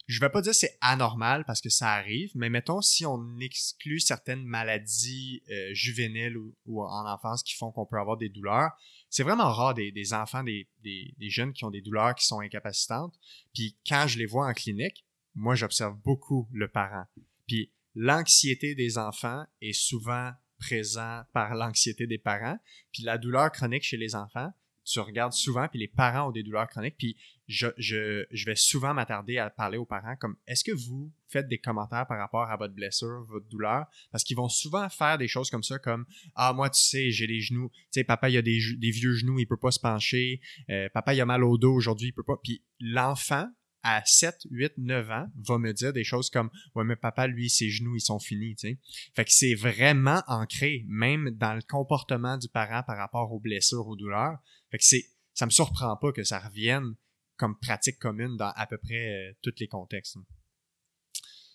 je 0.07 0.21
vais 0.21 0.29
pas 0.29 0.43
dire 0.43 0.55
c'est 0.55 0.77
anormal 0.81 1.45
parce 1.47 1.61
que 1.61 1.69
ça 1.69 1.93
arrive, 1.93 2.31
mais 2.35 2.51
mettons 2.51 2.81
si 2.81 3.07
on 3.07 3.39
exclut 3.39 4.01
certaines 4.01 4.45
maladies 4.45 5.43
euh, 5.51 5.75
juvéniles 5.75 6.37
ou, 6.37 6.83
en 6.83 7.07
enfance 7.07 7.43
qui 7.43 7.55
font 7.55 7.73
qu'on 7.73 7.87
peut 7.87 7.99
avoir 7.99 8.17
des 8.17 8.29
douleurs, 8.29 8.71
c'est 9.11 9.23
vraiment 9.23 9.51
rare 9.53 9.75
des, 9.75 10.13
enfants, 10.13 10.43
des, 10.43 10.69
des, 10.83 11.15
des 11.19 11.31
jeunes 11.31 11.53
qui 11.53 11.65
ont 11.65 11.71
des 11.71 11.83
douleurs 11.83 12.15
qui 12.15 12.27
sont 12.27 12.41
incapacitantes. 12.41 13.15
Puis 13.55 13.77
quand 13.87 14.07
je 14.07 14.19
les 14.19 14.27
vois 14.27 14.47
en 14.47 14.53
clinique, 14.53 15.05
moi 15.35 15.55
j'observe 15.55 15.97
beaucoup 16.05 16.49
le 16.53 16.69
parent. 16.69 17.05
Puis 17.47 17.73
l'anxiété 17.95 18.75
des 18.75 18.99
enfants 18.99 19.45
est 19.61 19.75
souvent 19.75 20.33
présent 20.59 21.23
par 21.33 21.55
l'anxiété 21.55 22.07
des 22.07 22.19
parents. 22.19 22.59
Puis 22.93 23.03
la 23.03 23.19
douleur 23.19 23.51
chronique 23.51 23.83
chez 23.83 23.97
les 23.97 24.15
enfants, 24.15 24.53
tu 24.85 25.01
regardes 25.01 25.33
souvent, 25.33 25.69
puis 25.69 25.79
les 25.79 25.89
parents 25.89 26.29
ont 26.29 26.33
des 26.33 26.43
douleurs 26.43 26.69
chroniques, 26.69 26.97
puis 26.99 27.17
je, 27.49 27.69
je, 27.77 28.25
je 28.31 28.47
vais 28.47 28.57
souvent 28.57 28.95
m'attarder 28.95 29.39
à 29.39 29.51
parler 29.51 29.79
aux 29.79 29.85
parents 29.85 30.17
comme 30.17 30.37
est-ce 30.47 30.65
que 30.65 30.73
vous 30.73 31.13
faites 31.29 31.49
des 31.49 31.59
commentaires 31.59 32.07
par 32.07 32.19
rapport 32.19 32.51
à 32.51 32.57
votre 32.57 32.75
blessure, 32.75 33.25
votre 33.29 33.49
douleur? 33.49 33.87
Parce 34.11 34.25
qu'ils 34.25 34.37
vont 34.37 34.49
souvent 34.49 34.89
faire 34.89 35.19
des 35.19 35.29
choses 35.29 35.51
comme 35.51 35.63
ça, 35.63 35.79
comme 35.79 36.07
Ah, 36.35 36.53
moi, 36.53 36.71
tu 36.71 36.81
sais, 36.81 37.11
j'ai 37.11 37.27
les 37.27 37.41
genoux, 37.41 37.71
tu 37.71 38.01
sais, 38.01 38.05
papa, 38.05 38.29
il 38.31 38.37
a 38.37 38.43
des, 38.43 38.59
vieux 38.59 39.15
genoux, 39.15 39.39
il 39.39 39.47
peut 39.47 39.57
pas 39.57 39.71
se 39.71 39.81
pencher, 39.81 40.41
euh, 40.71 40.89
papa, 40.93 41.15
il 41.15 41.21
a 41.21 41.27
mal 41.27 41.45
au 41.45 41.59
dos 41.59 41.73
aujourd'hui, 41.73 42.09
il 42.09 42.13
peut 42.13 42.23
pas. 42.23 42.39
Puis 42.43 42.63
l'enfant, 42.81 43.49
à 43.83 44.03
7, 44.05 44.47
8, 44.51 44.75
9 44.79 45.11
ans, 45.11 45.27
va 45.37 45.59
me 45.59 45.73
dire 45.73 45.93
des 45.93 46.05
choses 46.05 46.31
comme 46.31 46.51
Ouais, 46.75 46.85
mais 46.85 46.97
papa, 46.97 47.27
lui, 47.27 47.51
ses 47.51 47.69
genoux, 47.69 47.97
ils 47.97 48.01
sont 48.01 48.19
finis, 48.19 48.55
sais. 48.57 48.79
Fait 49.15 49.25
que 49.25 49.33
c'est 49.33 49.55
vraiment 49.55 50.23
ancré, 50.27 50.85
même 50.89 51.31
dans 51.31 51.55
le 51.55 51.63
comportement 51.63 52.39
du 52.39 52.49
parent 52.49 52.83
par 52.87 52.97
rapport 52.97 53.33
aux 53.33 53.41
blessures, 53.41 53.87
aux 53.87 53.97
douleurs. 53.97 54.39
Fait 54.73 54.79
que 54.79 54.85
c'est, 54.85 55.05
ça 55.35 55.47
me 55.47 55.51
surprend 55.51 55.97
pas 55.97 56.13
que 56.13 56.25
ça 56.25 56.41
revienne 56.41 56.95
comme 57.37 57.59
pratique 57.59 57.99
commune 57.99 58.37
dans 58.37 58.53
à 58.57 58.67
peu 58.67 58.79
près 58.79 59.31
euh, 59.31 59.33
tous 59.43 59.55
les 59.61 59.69
contextes. 59.69 60.17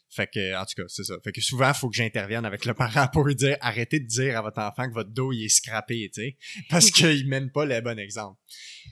Fait 0.10 0.28
que, 0.28 0.56
en 0.56 0.66
tout 0.66 0.82
cas, 0.82 0.88
c'est 0.88 1.04
ça. 1.04 1.16
Fait 1.24 1.32
que 1.32 1.42
souvent, 1.42 1.68
il 1.68 1.74
faut 1.74 1.90
que 1.90 1.96
j'intervienne 1.96 2.46
avec 2.46 2.64
le 2.66 2.74
parent 2.74 3.08
pour 3.14 3.26
lui 3.26 3.36
dire 3.36 3.58
arrêtez 3.60 4.00
de 4.00 4.06
dire 4.06 4.38
à 4.38 4.42
votre 4.42 4.60
enfant 4.60 4.88
que 4.88 4.94
votre 4.94 5.10
dos 5.10 5.34
il 5.34 5.46
est 5.46 5.50
scrappé, 5.50 6.10
tu 6.14 6.22
sais, 6.22 6.38
parce 6.70 6.92
qu'il 6.92 7.28
mène 7.28 7.52
pas 7.52 7.66
le 7.66 7.82
bon 7.82 8.00
exemple. 8.00 8.40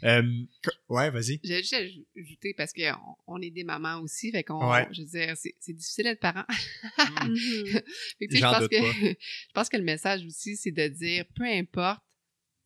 Euh, 0.04 0.24
ouais, 0.90 1.10
vas-y. 1.12 1.40
J'ai 1.44 1.60
juste 1.60 1.74
ajouté 1.74 2.54
parce 2.58 2.74
qu'on 2.74 3.16
on 3.28 3.42
est 3.42 3.52
des 3.52 3.64
mamans 3.64 4.02
aussi, 4.02 4.32
fait 4.32 4.44
qu'on, 4.44 4.60
je 4.92 5.02
veux 5.02 5.08
dire, 5.08 5.36
c'est 5.38 5.74
difficile 5.74 6.06
d'être 6.06 6.20
parent. 6.20 6.46
Mm. 6.98 7.36
fait 8.20 8.28
que, 8.28 8.36
je 8.36 8.42
pense 8.42 8.68
que 8.68 8.76
je 8.76 9.54
pense 9.54 9.70
que 9.70 9.78
le 9.78 9.84
message 9.84 10.26
aussi, 10.26 10.58
c'est 10.58 10.72
de 10.72 10.88
dire 10.88 11.26
peu 11.36 11.46
importe 11.46 12.02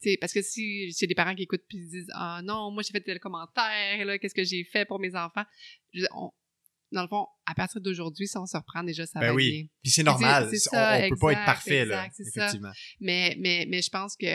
T'sais, 0.02 0.18
parce 0.20 0.32
que 0.32 0.42
si 0.42 0.92
j'ai 0.92 1.08
des 1.08 1.16
parents 1.16 1.36
qui 1.36 1.44
écoutent 1.44 1.66
puis 1.68 1.78
disent 1.78 2.10
ah 2.14 2.42
non 2.44 2.72
moi 2.72 2.84
j'ai 2.84 2.92
fait 2.92 3.02
tel 3.02 3.20
commentaire 3.20 4.06
là 4.06 4.18
qu'est-ce 4.18 4.34
que 4.34 4.46
j'ai 4.46 4.64
fait 4.64 4.86
pour 4.86 5.00
mes 5.00 5.14
enfants? 5.16 5.44
On, 6.14 6.32
dans 6.92 7.02
le 7.04 7.08
fond, 7.08 7.28
à 7.46 7.54
partir 7.54 7.82
d'aujourd'hui, 7.82 8.28
si 8.28 8.38
on 8.38 8.46
se 8.46 8.58
reprend 8.58 8.84
déjà, 8.84 9.06
ça 9.06 9.20
ben 9.20 9.28
va 9.28 9.34
oui. 9.36 9.52
bien. 9.52 9.66
Puis 9.84 9.92
c'est 9.92 10.04
normal. 10.04 10.46
on, 10.46 10.52
ne 10.52 11.10
peut 11.10 11.16
pas 11.20 11.32
être 11.34 11.46
parfait, 11.46 11.86
là. 11.86 12.08
Effectivement. 12.20 12.72
Mais, 13.00 13.36
mais, 13.40 13.68
mais 13.70 13.82
je 13.82 13.90
pense 13.90 14.16
que 14.16 14.26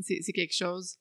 c'est 0.00 0.32
quelque 0.32 0.54
chose 0.54 0.96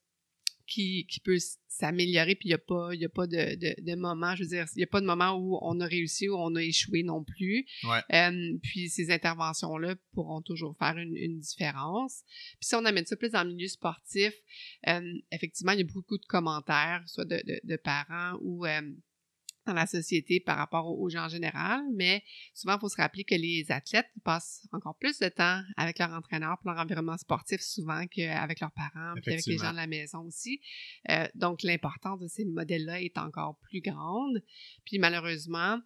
qui, 0.67 1.05
qui 1.07 1.19
peut 1.19 1.37
s'améliorer, 1.67 2.35
puis 2.35 2.49
il 2.49 2.51
n'y 2.51 2.55
a 2.55 2.59
pas, 2.59 2.93
y 2.93 3.05
a 3.05 3.09
pas 3.09 3.27
de, 3.27 3.55
de, 3.55 3.75
de, 3.81 3.95
moment, 3.95 4.35
je 4.35 4.43
veux 4.43 4.49
dire, 4.49 4.65
il 4.75 4.79
n'y 4.79 4.83
a 4.83 4.87
pas 4.87 5.01
de 5.01 5.05
moment 5.05 5.33
où 5.33 5.57
on 5.61 5.79
a 5.79 5.85
réussi 5.85 6.27
ou 6.27 6.35
on 6.35 6.55
a 6.55 6.63
échoué 6.63 7.03
non 7.03 7.23
plus. 7.23 7.65
Ouais. 7.83 8.01
Hum, 8.11 8.59
puis 8.61 8.89
ces 8.89 9.11
interventions-là 9.11 9.95
pourront 10.13 10.41
toujours 10.41 10.75
faire 10.77 10.97
une, 10.97 11.15
une, 11.15 11.39
différence. 11.39 12.23
Puis 12.59 12.67
si 12.69 12.75
on 12.75 12.85
amène 12.85 13.05
ça 13.05 13.15
plus 13.15 13.31
dans 13.31 13.43
le 13.43 13.53
milieu 13.53 13.67
sportif, 13.67 14.33
hum, 14.85 15.19
effectivement, 15.31 15.71
il 15.71 15.79
y 15.79 15.81
a 15.81 15.85
beaucoup 15.85 16.17
de 16.17 16.25
commentaires, 16.25 17.03
soit 17.05 17.25
de, 17.25 17.41
de 17.63 17.75
parents 17.77 18.37
ou 18.41 18.65
dans 19.67 19.73
la 19.73 19.85
société 19.85 20.39
par 20.39 20.57
rapport 20.57 20.87
aux 20.87 21.09
gens 21.09 21.25
en 21.25 21.29
général, 21.29 21.81
mais 21.93 22.23
souvent, 22.53 22.75
il 22.75 22.79
faut 22.79 22.89
se 22.89 22.97
rappeler 22.97 23.23
que 23.23 23.35
les 23.35 23.65
athlètes 23.69 24.09
passent 24.23 24.67
encore 24.71 24.97
plus 24.97 25.19
de 25.19 25.29
temps 25.29 25.61
avec 25.75 25.99
leur 25.99 26.11
entraîneur 26.11 26.57
pour 26.59 26.71
leur 26.71 26.79
environnement 26.79 27.17
sportif 27.17 27.61
souvent 27.61 28.07
qu'avec 28.07 28.59
leurs 28.59 28.71
parents, 28.71 29.13
puis 29.21 29.33
avec 29.33 29.45
les 29.45 29.57
gens 29.57 29.71
de 29.71 29.77
la 29.77 29.87
maison 29.87 30.21
aussi. 30.21 30.61
Euh, 31.09 31.27
donc, 31.35 31.63
l'importance 31.63 32.19
de 32.19 32.27
ces 32.27 32.45
modèles-là 32.45 33.01
est 33.01 33.17
encore 33.17 33.59
plus 33.69 33.81
grande. 33.81 34.41
Puis 34.85 34.99
malheureusement, 34.99 35.79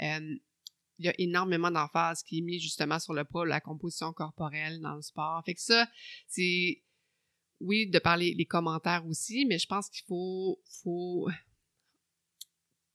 euh, 0.00 0.36
il 0.98 1.04
y 1.04 1.08
a 1.08 1.14
énormément 1.18 1.70
d'emphase 1.70 2.22
qui 2.22 2.38
est 2.38 2.42
mis 2.42 2.58
justement 2.58 2.98
sur 2.98 3.12
le 3.12 3.24
poids, 3.24 3.46
la 3.46 3.60
composition 3.60 4.12
corporelle 4.12 4.80
dans 4.80 4.94
le 4.94 5.02
sport. 5.02 5.42
Fait 5.44 5.54
que 5.54 5.60
ça, 5.60 5.86
c'est 6.26 6.82
oui, 7.60 7.88
de 7.88 7.98
parler 7.98 8.34
les 8.34 8.44
commentaires 8.44 9.06
aussi, 9.06 9.46
mais 9.46 9.58
je 9.58 9.66
pense 9.66 9.88
qu'il 9.88 10.04
faut, 10.06 10.60
faut 10.82 11.28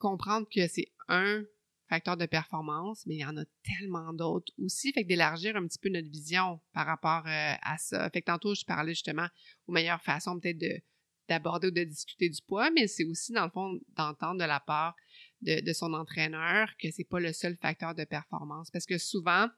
comprendre 0.01 0.47
que 0.53 0.67
c'est 0.67 0.91
un 1.07 1.43
facteur 1.87 2.17
de 2.17 2.25
performance, 2.25 3.05
mais 3.05 3.15
il 3.15 3.19
y 3.19 3.25
en 3.25 3.37
a 3.37 3.43
tellement 3.63 4.13
d'autres 4.13 4.51
aussi. 4.57 4.93
Fait 4.93 5.03
que 5.03 5.07
d'élargir 5.09 5.55
un 5.57 5.67
petit 5.67 5.79
peu 5.79 5.89
notre 5.89 6.09
vision 6.09 6.61
par 6.73 6.85
rapport 6.85 7.27
euh, 7.27 7.53
à 7.61 7.77
ça. 7.77 8.09
Fait 8.09 8.21
que 8.21 8.27
tantôt, 8.27 8.55
je 8.55 8.63
parlais 8.65 8.93
justement 8.93 9.27
aux 9.67 9.73
meilleures 9.73 10.01
façons 10.01 10.39
peut-être 10.39 10.57
de, 10.57 10.81
d'aborder 11.27 11.67
ou 11.67 11.71
de 11.71 11.83
discuter 11.83 12.29
du 12.29 12.41
poids, 12.47 12.71
mais 12.71 12.87
c'est 12.87 13.03
aussi, 13.03 13.33
dans 13.33 13.45
le 13.45 13.51
fond, 13.51 13.79
d'entendre 13.95 14.39
de 14.39 14.45
la 14.45 14.59
part 14.61 14.95
de, 15.41 15.73
son 15.73 15.93
entraîneur 15.93 16.69
que 16.77 16.91
c'est 16.91 17.03
pas 17.03 17.19
le 17.19 17.33
seul 17.33 17.57
facteur 17.57 17.93
de 17.93 18.05
performance. 18.05 18.71
Parce 18.71 18.85
que 18.85 18.97
souvent, 18.97 19.49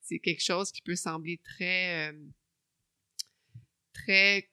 c'est 0.00 0.20
quelque 0.20 0.44
chose 0.44 0.70
qui 0.70 0.82
peut 0.82 0.96
sembler 0.96 1.40
très, 1.42 2.12
euh, 2.12 2.18
très 3.92 4.48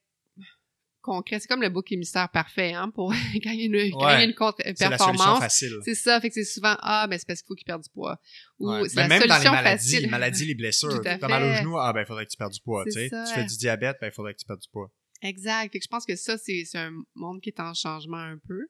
concret. 1.07 1.39
C'est 1.39 1.47
comme 1.47 1.61
le 1.61 1.69
bouc 1.69 1.91
émissaire 1.91 2.29
parfait, 2.29 2.73
hein, 2.73 2.91
pour 2.93 3.11
gagner 3.35 3.65
une, 3.65 3.97
gagner 3.97 4.25
une 4.25 4.35
contre-performance. 4.35 5.43
C'est 5.83 5.95
ça, 5.95 6.19
fait 6.19 6.29
que 6.29 6.35
c'est 6.35 6.43
souvent, 6.43 6.75
ah, 6.81 7.07
ben, 7.09 7.17
c'est 7.17 7.25
parce 7.25 7.41
qu'il 7.41 7.47
faut 7.47 7.55
qu'il 7.55 7.65
perde 7.65 7.81
du 7.81 7.89
poids. 7.89 8.19
Ou 8.59 8.85
c'est 8.87 8.95
la 8.95 9.07
même 9.07 9.21
solution 9.21 9.43
dans 9.43 9.49
les 9.49 9.55
maladies, 9.55 9.83
facile. 9.83 10.01
les 10.01 10.09
maladies, 10.09 10.45
les 10.45 10.55
blessures. 10.55 11.01
T'as 11.01 11.27
mal 11.27 11.43
au 11.43 11.55
genou, 11.55 11.77
ah, 11.77 11.93
ben, 11.93 12.01
il 12.01 12.05
faudrait 12.05 12.25
que 12.25 12.31
tu 12.31 12.37
perdes 12.37 12.53
du 12.53 12.61
poids, 12.61 12.83
tu 12.85 12.91
sais. 12.91 13.09
Tu 13.09 13.33
fais 13.33 13.45
du 13.45 13.57
diabète, 13.57 13.97
ben, 14.01 14.07
il 14.07 14.13
faudrait 14.13 14.33
que 14.33 14.39
tu 14.39 14.45
perdes 14.45 14.61
du 14.61 14.69
poids. 14.69 14.91
Exact. 15.23 15.71
Fait 15.71 15.79
que 15.79 15.83
je 15.83 15.89
pense 15.89 16.05
que 16.05 16.15
ça, 16.15 16.37
c'est 16.37 16.63
un 16.75 16.91
monde 17.15 17.41
qui 17.41 17.49
est 17.49 17.59
en 17.59 17.73
changement 17.73 18.17
un 18.17 18.37
peu. 18.47 18.67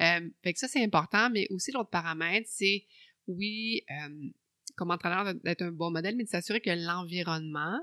Euh, 0.00 0.30
fait 0.42 0.52
que 0.54 0.58
ça, 0.58 0.68
c'est 0.68 0.82
important, 0.82 1.28
mais 1.30 1.46
aussi 1.50 1.70
l'autre 1.72 1.90
paramètre, 1.90 2.48
c'est, 2.50 2.86
oui, 3.26 3.82
euh, 3.90 4.30
comme 4.76 4.90
entraîneur, 4.90 5.34
d'être 5.34 5.62
un 5.62 5.72
bon 5.72 5.90
modèle, 5.90 6.16
mais 6.16 6.24
de 6.24 6.28
s'assurer 6.28 6.60
que 6.60 6.70
l'environnement 6.70 7.78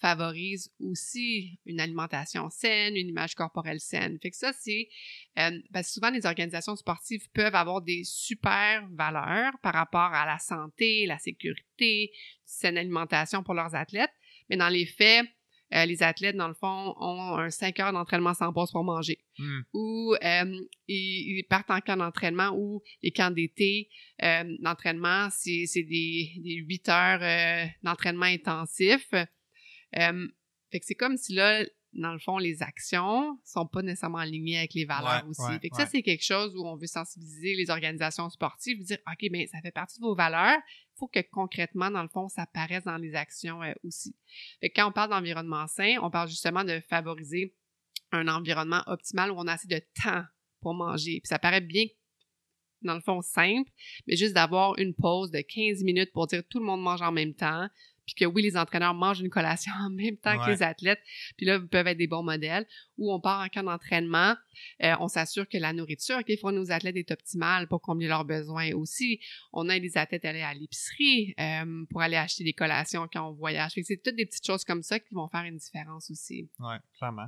favorise 0.00 0.72
aussi 0.80 1.58
une 1.66 1.80
alimentation 1.80 2.50
saine, 2.50 2.96
une 2.96 3.08
image 3.08 3.34
corporelle 3.34 3.80
saine. 3.80 4.18
Fait 4.20 4.30
que 4.30 4.36
ça, 4.36 4.52
c'est 4.52 4.88
euh, 5.38 5.58
parce 5.72 5.88
que 5.88 5.92
souvent 5.94 6.10
les 6.10 6.26
organisations 6.26 6.76
sportives 6.76 7.28
peuvent 7.32 7.54
avoir 7.54 7.82
des 7.82 8.02
super 8.04 8.86
valeurs 8.92 9.52
par 9.62 9.74
rapport 9.74 10.12
à 10.12 10.26
la 10.26 10.38
santé, 10.38 11.06
la 11.06 11.18
sécurité, 11.18 12.12
saine 12.44 12.78
alimentation 12.78 13.42
pour 13.42 13.54
leurs 13.54 13.74
athlètes, 13.74 14.12
mais 14.48 14.56
dans 14.56 14.68
les 14.68 14.86
faits, 14.86 15.26
euh, 15.74 15.84
les 15.84 16.02
athlètes, 16.02 16.36
dans 16.36 16.48
le 16.48 16.54
fond, 16.54 16.94
ont 16.98 17.36
un 17.36 17.50
5 17.50 17.78
heures 17.80 17.92
d'entraînement 17.92 18.32
sans 18.32 18.54
pause 18.54 18.70
pour 18.70 18.84
manger. 18.84 19.18
Hmm. 19.36 19.60
Ou 19.74 20.14
euh, 20.24 20.60
ils, 20.86 21.44
partent 21.50 21.70
en 21.70 21.80
camp 21.80 21.98
d'entraînement 21.98 22.52
ou 22.56 22.82
les 23.02 23.10
camps 23.10 23.30
d'été 23.30 23.90
d'entraînement, 24.60 25.28
c'est 25.30 25.66
des, 25.74 26.32
des 26.38 26.54
8 26.66 26.88
heures 26.88 27.68
d'entraînement 27.82 28.24
intensif 28.24 29.12
fait 29.92 30.80
que 30.80 30.86
c'est 30.86 30.94
comme 30.94 31.16
si 31.16 31.34
là, 31.34 31.64
dans 31.94 32.12
le 32.12 32.18
fond, 32.18 32.38
les 32.38 32.62
actions 32.62 33.38
sont 33.44 33.66
pas 33.66 33.82
nécessairement 33.82 34.18
alignées 34.18 34.58
avec 34.58 34.74
les 34.74 34.84
valeurs 34.84 35.26
aussi. 35.26 35.58
fait 35.60 35.70
que 35.70 35.76
ça, 35.76 35.86
c'est 35.86 36.02
quelque 36.02 36.24
chose 36.24 36.54
où 36.54 36.66
on 36.66 36.76
veut 36.76 36.86
sensibiliser 36.86 37.54
les 37.54 37.70
organisations 37.70 38.28
sportives, 38.28 38.82
dire, 38.82 38.98
OK, 39.10 39.28
mais 39.30 39.46
ça 39.46 39.60
fait 39.62 39.70
partie 39.70 39.98
de 39.98 40.04
vos 40.04 40.14
valeurs. 40.14 40.58
Il 40.66 40.98
faut 40.98 41.08
que 41.08 41.20
concrètement, 41.30 41.90
dans 41.90 42.02
le 42.02 42.08
fond, 42.08 42.28
ça 42.28 42.42
apparaisse 42.42 42.84
dans 42.84 42.98
les 42.98 43.14
actions 43.14 43.62
euh, 43.62 43.72
aussi. 43.84 44.14
Fait 44.60 44.68
que 44.68 44.74
quand 44.80 44.88
on 44.88 44.92
parle 44.92 45.10
d'environnement 45.10 45.66
sain, 45.66 45.96
on 46.02 46.10
parle 46.10 46.28
justement 46.28 46.64
de 46.64 46.80
favoriser 46.88 47.54
un 48.12 48.28
environnement 48.28 48.82
optimal 48.86 49.30
où 49.30 49.34
on 49.36 49.46
a 49.46 49.54
assez 49.54 49.68
de 49.68 49.80
temps 50.02 50.24
pour 50.60 50.74
manger. 50.74 51.20
Puis 51.20 51.28
ça 51.28 51.38
paraît 51.38 51.60
bien 51.60 51.86
dans 52.82 52.94
le 52.94 53.00
fond 53.00 53.22
simple, 53.22 53.70
mais 54.06 54.16
juste 54.16 54.34
d'avoir 54.34 54.78
une 54.78 54.94
pause 54.94 55.30
de 55.30 55.40
15 55.40 55.82
minutes 55.82 56.12
pour 56.12 56.26
dire 56.26 56.42
tout 56.48 56.58
le 56.58 56.64
monde 56.64 56.82
mange 56.82 57.02
en 57.02 57.12
même 57.12 57.34
temps, 57.34 57.68
puis 58.08 58.24
que 58.24 58.24
oui, 58.24 58.42
les 58.42 58.56
entraîneurs 58.56 58.94
mangent 58.94 59.20
une 59.20 59.28
collation 59.28 59.72
en 59.80 59.90
même 59.90 60.16
temps 60.16 60.38
que 60.38 60.50
les 60.50 60.62
athlètes, 60.62 61.00
puis 61.36 61.44
là, 61.44 61.60
peuvent 61.60 61.86
être 61.86 61.98
des 61.98 62.06
bons 62.06 62.22
modèles. 62.22 62.66
Ou 62.96 63.12
on 63.12 63.20
part 63.20 63.44
en 63.44 63.48
camp 63.48 63.62
d'entraînement, 63.62 64.34
euh, 64.82 64.94
on 64.98 65.08
s'assure 65.08 65.46
que 65.46 65.58
la 65.58 65.74
nourriture 65.74 66.24
qu'ils 66.24 66.38
font 66.38 66.50
nos 66.50 66.70
athlètes 66.70 66.96
est 66.96 67.10
optimale 67.10 67.68
pour 67.68 67.82
combler 67.82 68.08
leurs 68.08 68.24
besoins 68.24 68.72
aussi. 68.72 69.20
On 69.52 69.68
aide 69.68 69.82
les 69.82 69.98
athlètes 69.98 70.24
à 70.24 70.30
aller 70.30 70.40
à 70.40 70.54
l'épicerie 70.54 71.34
euh, 71.38 71.84
pour 71.90 72.00
aller 72.00 72.16
acheter 72.16 72.44
des 72.44 72.54
collations 72.54 73.06
quand 73.12 73.28
on 73.28 73.34
voyage. 73.34 73.72
c'est 73.76 74.02
toutes 74.02 74.16
des 74.16 74.24
petites 74.26 74.46
choses 74.46 74.64
comme 74.64 74.82
ça 74.82 74.98
qui 74.98 75.12
vont 75.12 75.28
faire 75.28 75.44
une 75.44 75.58
différence 75.58 76.10
aussi. 76.10 76.48
Oui, 76.60 76.74
clairement. 76.96 77.26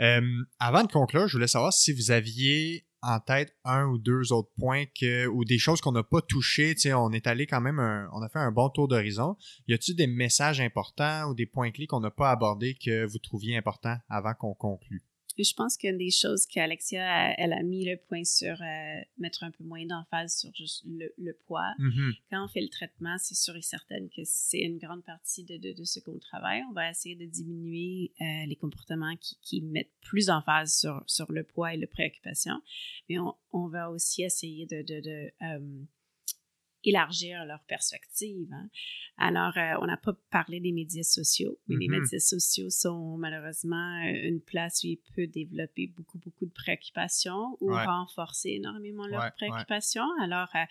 Euh, 0.00 0.20
avant 0.58 0.84
de 0.84 0.92
conclure, 0.92 1.26
je 1.26 1.32
voulais 1.32 1.48
savoir 1.48 1.72
si 1.72 1.92
vous 1.92 2.10
aviez 2.10 2.84
en 3.02 3.20
tête 3.20 3.54
un 3.64 3.86
ou 3.86 3.98
deux 3.98 4.32
autres 4.32 4.50
points 4.58 4.84
que, 4.98 5.26
ou 5.26 5.44
des 5.44 5.58
choses 5.58 5.80
qu'on 5.80 5.92
n'a 5.92 6.02
pas 6.02 6.22
touchées. 6.22 6.74
Tu 6.74 6.82
sais, 6.82 6.94
on 6.94 7.10
est 7.10 7.26
allé 7.26 7.46
quand 7.46 7.60
même, 7.60 7.80
on 8.12 8.22
a 8.22 8.28
fait 8.28 8.38
un 8.38 8.52
bon 8.52 8.68
tour 8.70 8.88
d'horizon. 8.88 9.36
Y 9.68 9.74
a-t-il 9.74 9.96
des 9.96 10.06
messages 10.06 10.60
importants 10.60 11.28
ou 11.28 11.34
des 11.34 11.46
points 11.46 11.70
clés 11.70 11.86
qu'on 11.86 12.00
n'a 12.00 12.10
pas 12.10 12.30
abordés 12.30 12.74
que 12.74 13.04
vous 13.04 13.18
trouviez 13.18 13.56
importants 13.56 13.98
avant 14.08 14.34
qu'on 14.34 14.54
conclue? 14.54 15.02
Je 15.38 15.54
pense 15.54 15.76
qu'une 15.76 15.98
des 15.98 16.10
choses 16.10 16.46
qu'Alexia, 16.46 17.34
elle 17.38 17.52
a 17.52 17.62
mis 17.62 17.84
le 17.84 17.96
point 17.96 18.24
sur 18.24 18.60
euh, 18.60 19.00
mettre 19.18 19.44
un 19.44 19.50
peu 19.50 19.64
moins 19.64 19.84
d'emphase 19.86 20.36
sur 20.36 20.54
juste 20.54 20.84
le, 20.86 21.32
poids. 21.46 21.72
Mm-hmm. 21.78 22.12
Quand 22.30 22.44
on 22.44 22.48
fait 22.48 22.60
le 22.60 22.68
traitement, 22.68 23.16
c'est 23.18 23.34
sûr 23.34 23.56
et 23.56 23.62
certain 23.62 24.06
que 24.08 24.22
c'est 24.24 24.60
une 24.60 24.78
grande 24.78 25.04
partie 25.04 25.44
de, 25.44 25.56
de, 25.56 25.84
ce 25.84 26.00
qu'on 26.00 26.18
travaille. 26.18 26.62
On 26.70 26.72
va 26.72 26.90
essayer 26.90 27.16
de 27.16 27.26
diminuer 27.26 28.12
euh, 28.20 28.46
les 28.46 28.56
comportements 28.56 29.16
qui, 29.16 29.38
qui, 29.40 29.60
mettent 29.62 29.92
plus 30.00 30.26
d'emphase 30.26 30.74
sur, 30.74 31.02
sur 31.06 31.30
le 31.32 31.44
poids 31.44 31.74
et 31.74 31.76
la 31.76 31.86
préoccupation. 31.86 32.60
Mais 33.08 33.18
on, 33.18 33.34
on 33.52 33.68
va 33.68 33.90
aussi 33.90 34.22
essayer 34.22 34.66
de, 34.66 34.82
de 34.82 35.32
euh, 35.42 35.84
élargir 36.84 37.44
leur 37.44 37.62
perspective. 37.64 38.48
Hein. 38.52 38.68
Alors, 39.18 39.56
euh, 39.56 39.78
on 39.82 39.86
n'a 39.86 39.96
pas 39.96 40.14
parlé 40.30 40.58
des 40.60 40.72
médias 40.72 41.02
sociaux, 41.02 41.58
mais 41.68 41.76
les 41.76 41.88
Mhm. 41.88 42.00
médias 42.00 42.18
sociaux 42.18 42.70
sont 42.70 43.16
malheureusement 43.18 44.02
euh, 44.04 44.28
une 44.28 44.40
place 44.40 44.82
où 44.82 44.88
ils 44.88 45.00
peuvent 45.14 45.26
développer 45.26 45.86
beaucoup, 45.88 46.18
beaucoup 46.18 46.46
de 46.46 46.52
préoccupations 46.52 47.56
ou 47.60 47.72
Ouais. 47.72 47.84
renforcer 47.84 48.50
énormément 48.50 49.06
leurs 49.06 49.20
Ouais, 49.20 49.26
ouais. 49.26 49.32
préoccupations. 49.36 50.06
Alors, 50.20 50.48
euh, 50.54 50.64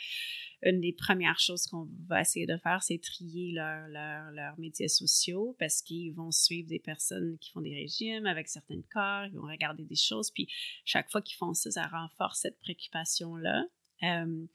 une 0.64 0.80
des 0.82 0.94
premières 0.94 1.40
choses 1.40 1.66
qu'on 1.68 1.88
va 2.08 2.22
essayer 2.22 2.46
de 2.46 2.58
faire, 2.58 2.84
c'est 2.84 3.00
trier 3.00 3.52
leurs 3.54 3.88
leurs- 3.88 4.32
leurs 4.32 4.60
médias 4.60 4.88
sociaux 4.90 5.56
parce 5.60 5.82
qu'ils 5.82 6.14
vont 6.14 6.32
suivre 6.32 6.68
des 6.68 6.80
personnes 6.80 7.38
qui 7.40 7.52
font 7.52 7.62
des 7.62 7.74
régimes 7.74 8.26
avec 8.26 8.48
certains 8.48 8.82
corps, 8.94 9.26
ils 9.26 9.34
vont 9.38 9.48
regarder 9.48 9.84
des 9.86 9.96
choses, 9.96 10.30
puis 10.32 10.48
chaque 10.86 11.10
fois 11.10 11.22
qu'ils 11.22 11.38
font 11.38 11.54
ça, 11.54 11.72
ça 11.72 11.88
renforce 11.88 12.42
cette 12.42 12.60
préoccupation-là. 12.60 13.66
Euh, 14.04 14.46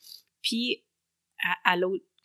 puis, 0.42 0.84
à, 1.44 1.72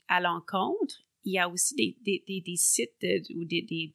à 0.07 0.19
l'encontre, 0.21 1.03
il 1.23 1.33
y 1.33 1.39
a 1.39 1.47
aussi 1.49 1.75
des, 1.75 1.97
des, 2.01 2.23
des, 2.27 2.41
des 2.41 2.55
sites 2.55 2.93
de- 3.01 3.21
ou 3.37 3.45
des, 3.45 3.61
des, 3.61 3.93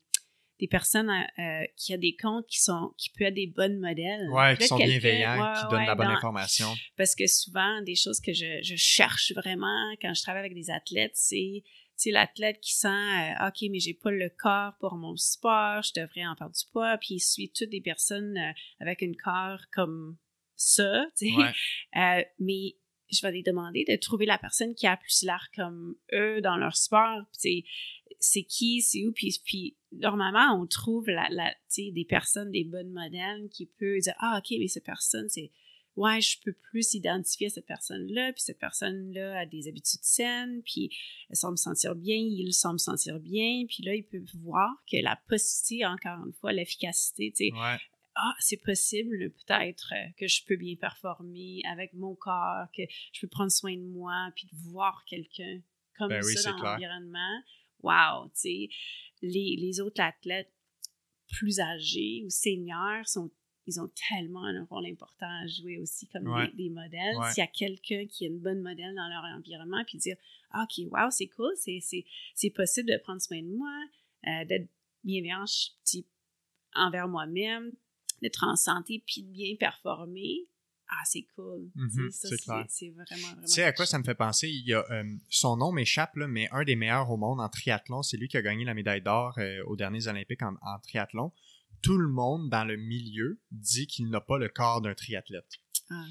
des 0.60 0.68
personnes 0.68 1.10
euh, 1.10 1.64
qui 1.76 1.94
ont 1.94 1.98
des 1.98 2.16
comptes 2.16 2.47
qui 2.47 2.60
sont 2.62 2.94
qui 2.97 3.10
peuvent 3.10 3.28
être 3.28 3.34
des 3.34 3.47
bonnes 3.48 3.78
modèles. 3.78 4.28
Puis 4.55 4.59
qui 4.62 4.68
sont 4.68 4.76
bienveillants, 4.78 5.38
ouais, 5.43 5.60
qui 5.60 5.68
donnent 5.68 5.80
ouais, 5.80 5.86
la 5.86 5.94
bonne 5.94 6.06
dans- 6.06 6.14
information. 6.14 6.68
parce 6.97 7.14
que 7.14 7.26
souvent, 7.26 7.82
des 7.82 7.97
choses 7.97 8.20
que 8.20 8.32
je, 8.32 8.60
je 8.62 8.76
cherche 8.76 9.32
vraiment 9.34 9.93
quand 10.01 10.14
je 10.14 10.22
travaille 10.22 10.40
avec 10.40 10.55
des 10.55 10.70
athlètes, 10.70 11.12
c'est 11.14 11.62
tu 11.98 12.02
sais, 12.02 12.10
l'athlète 12.10 12.60
qui 12.60 12.74
sent 12.74 12.88
euh, 12.88 13.48
OK, 13.48 13.56
mais 13.70 13.80
j'ai 13.80 13.94
pas 13.94 14.10
le 14.10 14.28
corps 14.28 14.74
pour 14.80 14.97
mon 14.97 15.16
sport, 15.16 15.82
je 15.82 15.98
devrais 15.98 16.26
en 16.26 16.34
perdre 16.36 16.55
du 16.55 16.64
poids, 16.70 16.97
puis 16.98 17.14
il 17.14 17.20
suit 17.20 17.51
toutes 17.51 17.70
des 17.70 17.80
personnes 17.80 18.36
euh, 18.36 18.52
avec 18.80 19.02
un 19.02 19.12
corps 19.14 19.62
comme 19.72 20.18
ça, 20.56 21.06
tu 21.18 21.30
sais. 21.30 21.34
Ouais. 21.34 21.52
Euh, 21.97 22.22
mais 22.38 22.76
je 23.11 23.23
vais 23.23 23.33
les 23.33 23.43
demander 23.43 23.85
de 23.89 23.97
trouver 23.97 24.27
la 24.27 24.39
personne 24.39 24.74
qui 24.74 24.87
a 24.87 24.97
plus 24.97 25.23
l'air 25.23 25.49
comme 25.55 25.97
eux 26.12 26.41
dans 26.41 26.57
leur 26.57 26.77
sport. 26.77 27.23
Sais, 27.33 27.65
c'est 28.19 28.43
qui, 28.43 28.81
c'est 28.81 29.05
où, 29.05 29.12
puis, 29.12 29.41
puis 29.45 29.77
normalement, 29.93 30.61
on 30.61 30.66
trouve 30.66 31.09
la, 31.09 31.28
la, 31.31 31.55
des 31.77 32.07
personnes, 32.09 32.51
des 32.51 32.65
bonnes 32.65 32.93
modèles 32.93 33.49
qui 33.51 33.66
peuvent 33.66 34.01
dire 34.01 34.15
Ah, 34.19 34.41
OK, 34.43 34.57
mais 34.59 34.69
cette 34.69 34.85
personne, 34.85 35.28
c'est 35.28 35.51
ouais, 35.97 36.20
je 36.20 36.39
peux 36.45 36.53
plus 36.53 36.95
identifier 36.95 37.49
cette 37.49 37.66
personne-là, 37.66 38.33
puis 38.33 38.43
cette 38.43 38.59
personne-là 38.59 39.41
a 39.41 39.47
des 39.47 39.69
habitudes 39.69 40.03
saines, 40.03 40.62
puis 40.62 40.91
elle 41.31 41.37
semble 41.37 41.59
se 41.59 41.65
sentir 41.65 41.95
bien, 41.95 42.16
il 42.16 42.53
semble 42.53 42.78
se 42.78 42.87
sentir 42.87 43.19
bien, 43.19 43.65
puis 43.66 43.83
là, 43.83 43.95
ils 43.95 44.05
peuvent 44.05 44.23
voir 44.43 44.70
que 44.91 44.99
la 45.03 45.19
possibilité, 45.28 45.87
encore 45.87 46.27
une 46.27 46.35
fois, 46.35 46.53
l'efficacité, 46.53 47.33
tu. 47.35 47.51
Ah, 48.16 48.34
c'est 48.38 48.62
possible 48.62 49.30
peut-être 49.30 49.93
euh, 49.93 50.10
que 50.16 50.26
je 50.26 50.44
peux 50.44 50.56
bien 50.56 50.74
performer 50.76 51.62
avec 51.70 51.93
mon 51.93 52.14
corps, 52.14 52.66
que 52.76 52.82
je 53.12 53.20
peux 53.20 53.28
prendre 53.28 53.51
soin 53.51 53.76
de 53.76 53.84
moi, 53.84 54.30
puis 54.34 54.48
de 54.52 54.56
voir 54.70 55.05
quelqu'un 55.06 55.60
comme 55.97 56.09
Ben 56.09 56.22
oui, 56.24 56.34
ça 56.34 56.52
dans 56.52 56.59
l'environnement. 56.59 57.43
Wow, 57.82 58.28
tu 58.28 58.32
sais, 58.34 58.68
les, 59.22 59.56
les 59.59 59.80
autres 59.80 60.01
athlètes 60.01 60.52
plus 61.28 61.60
âgés 61.60 62.22
ou 62.24 62.30
seniors 62.30 63.06
sont 63.06 63.30
ils 63.66 63.80
ont 63.80 63.90
tellement 64.09 64.44
un 64.44 64.64
rôle 64.64 64.86
important 64.86 65.26
à 65.26 65.47
jouer 65.47 65.78
aussi 65.78 66.06
comme 66.09 66.28
Ouais. 66.28 66.48
des, 66.51 66.68
des 66.68 66.70
modèles. 66.70 67.16
Ouais. 67.16 67.32
S'il 67.32 67.40
y 67.40 67.44
a 67.44 67.48
quelqu'un 67.48 68.06
qui 68.06 68.24
est 68.24 68.28
une 68.28 68.38
bonne 68.38 68.60
modèle 68.62 68.94
dans 68.94 69.09
leur 69.09 69.24
environnement, 69.36 69.82
puis 69.84 69.98
dire 69.98 70.16
ah, 70.52 70.64
OK, 70.64 70.86
wow, 70.90 71.10
c'est 71.10 71.26
cool, 71.28 71.52
c'est, 71.56 72.51
possible 72.51 72.88
de 72.88 72.98
prendre 73.02 73.20
soin 73.20 73.43
de 73.43 73.48
moi, 73.48 73.76
euh, 74.28 74.44
d'être 74.44 74.68
bienveillant 75.02 75.44
envers 76.74 77.09
moi-même, 77.09 77.72
d'être 78.22 78.44
en 78.44 78.56
santé, 78.56 79.02
puis 79.06 79.22
de 79.22 79.30
bien 79.30 79.55
performer. 79.59 80.48
Ah, 80.88 81.02
c'est 81.05 81.26
cool. 81.34 81.68
Mhm, 81.74 82.10
ça, 82.10 82.28
c'est 82.28 82.36
clair. 82.36 82.64
c'est 82.68 82.90
vraiment, 82.90 83.26
vraiment. 83.26 83.43
Tu 83.43 83.48
sais 83.48 83.64
à 83.64 83.72
quoi 83.72 83.86
ça 83.86 83.98
me 83.98 84.05
fait 84.05 84.14
penser? 84.14 84.48
Il 84.48 84.66
y 84.66 84.72
a, 84.72 84.84
euh, 84.90 85.05
son 85.28 85.56
nom 85.56 85.72
m'échappe, 85.72 86.12
mais 86.14 86.48
un 86.52 86.62
des 86.62 86.76
meilleurs 86.76 87.10
au 87.10 87.16
monde 87.16 87.40
en 87.40 87.48
triathlon, 87.48 88.02
c'est 88.02 88.16
lui 88.16 88.28
qui 88.28 88.36
a 88.36 88.43
gagné 88.43 88.64
la 88.64 88.74
médaille 88.74 89.02
d'or 89.02 89.34
euh, 89.38 89.64
aux 89.66 89.74
derniers 89.74 90.06
Olympiques 90.06 90.43
en, 90.43 90.55
en 90.62 90.78
triathlon. 90.78 91.32
Tout 91.82 91.98
le 91.98 92.09
monde 92.09 92.48
dans 92.51 92.64
le 92.64 92.76
milieu 92.76 93.40
dit 93.51 93.86
qu'il 93.86 94.09
n'a 94.10 94.20
pas 94.20 94.38
le 94.38 94.48
corps 94.48 94.80
d'un 94.80 94.94
triathlète. 94.94 95.59
Ah. 95.90 96.05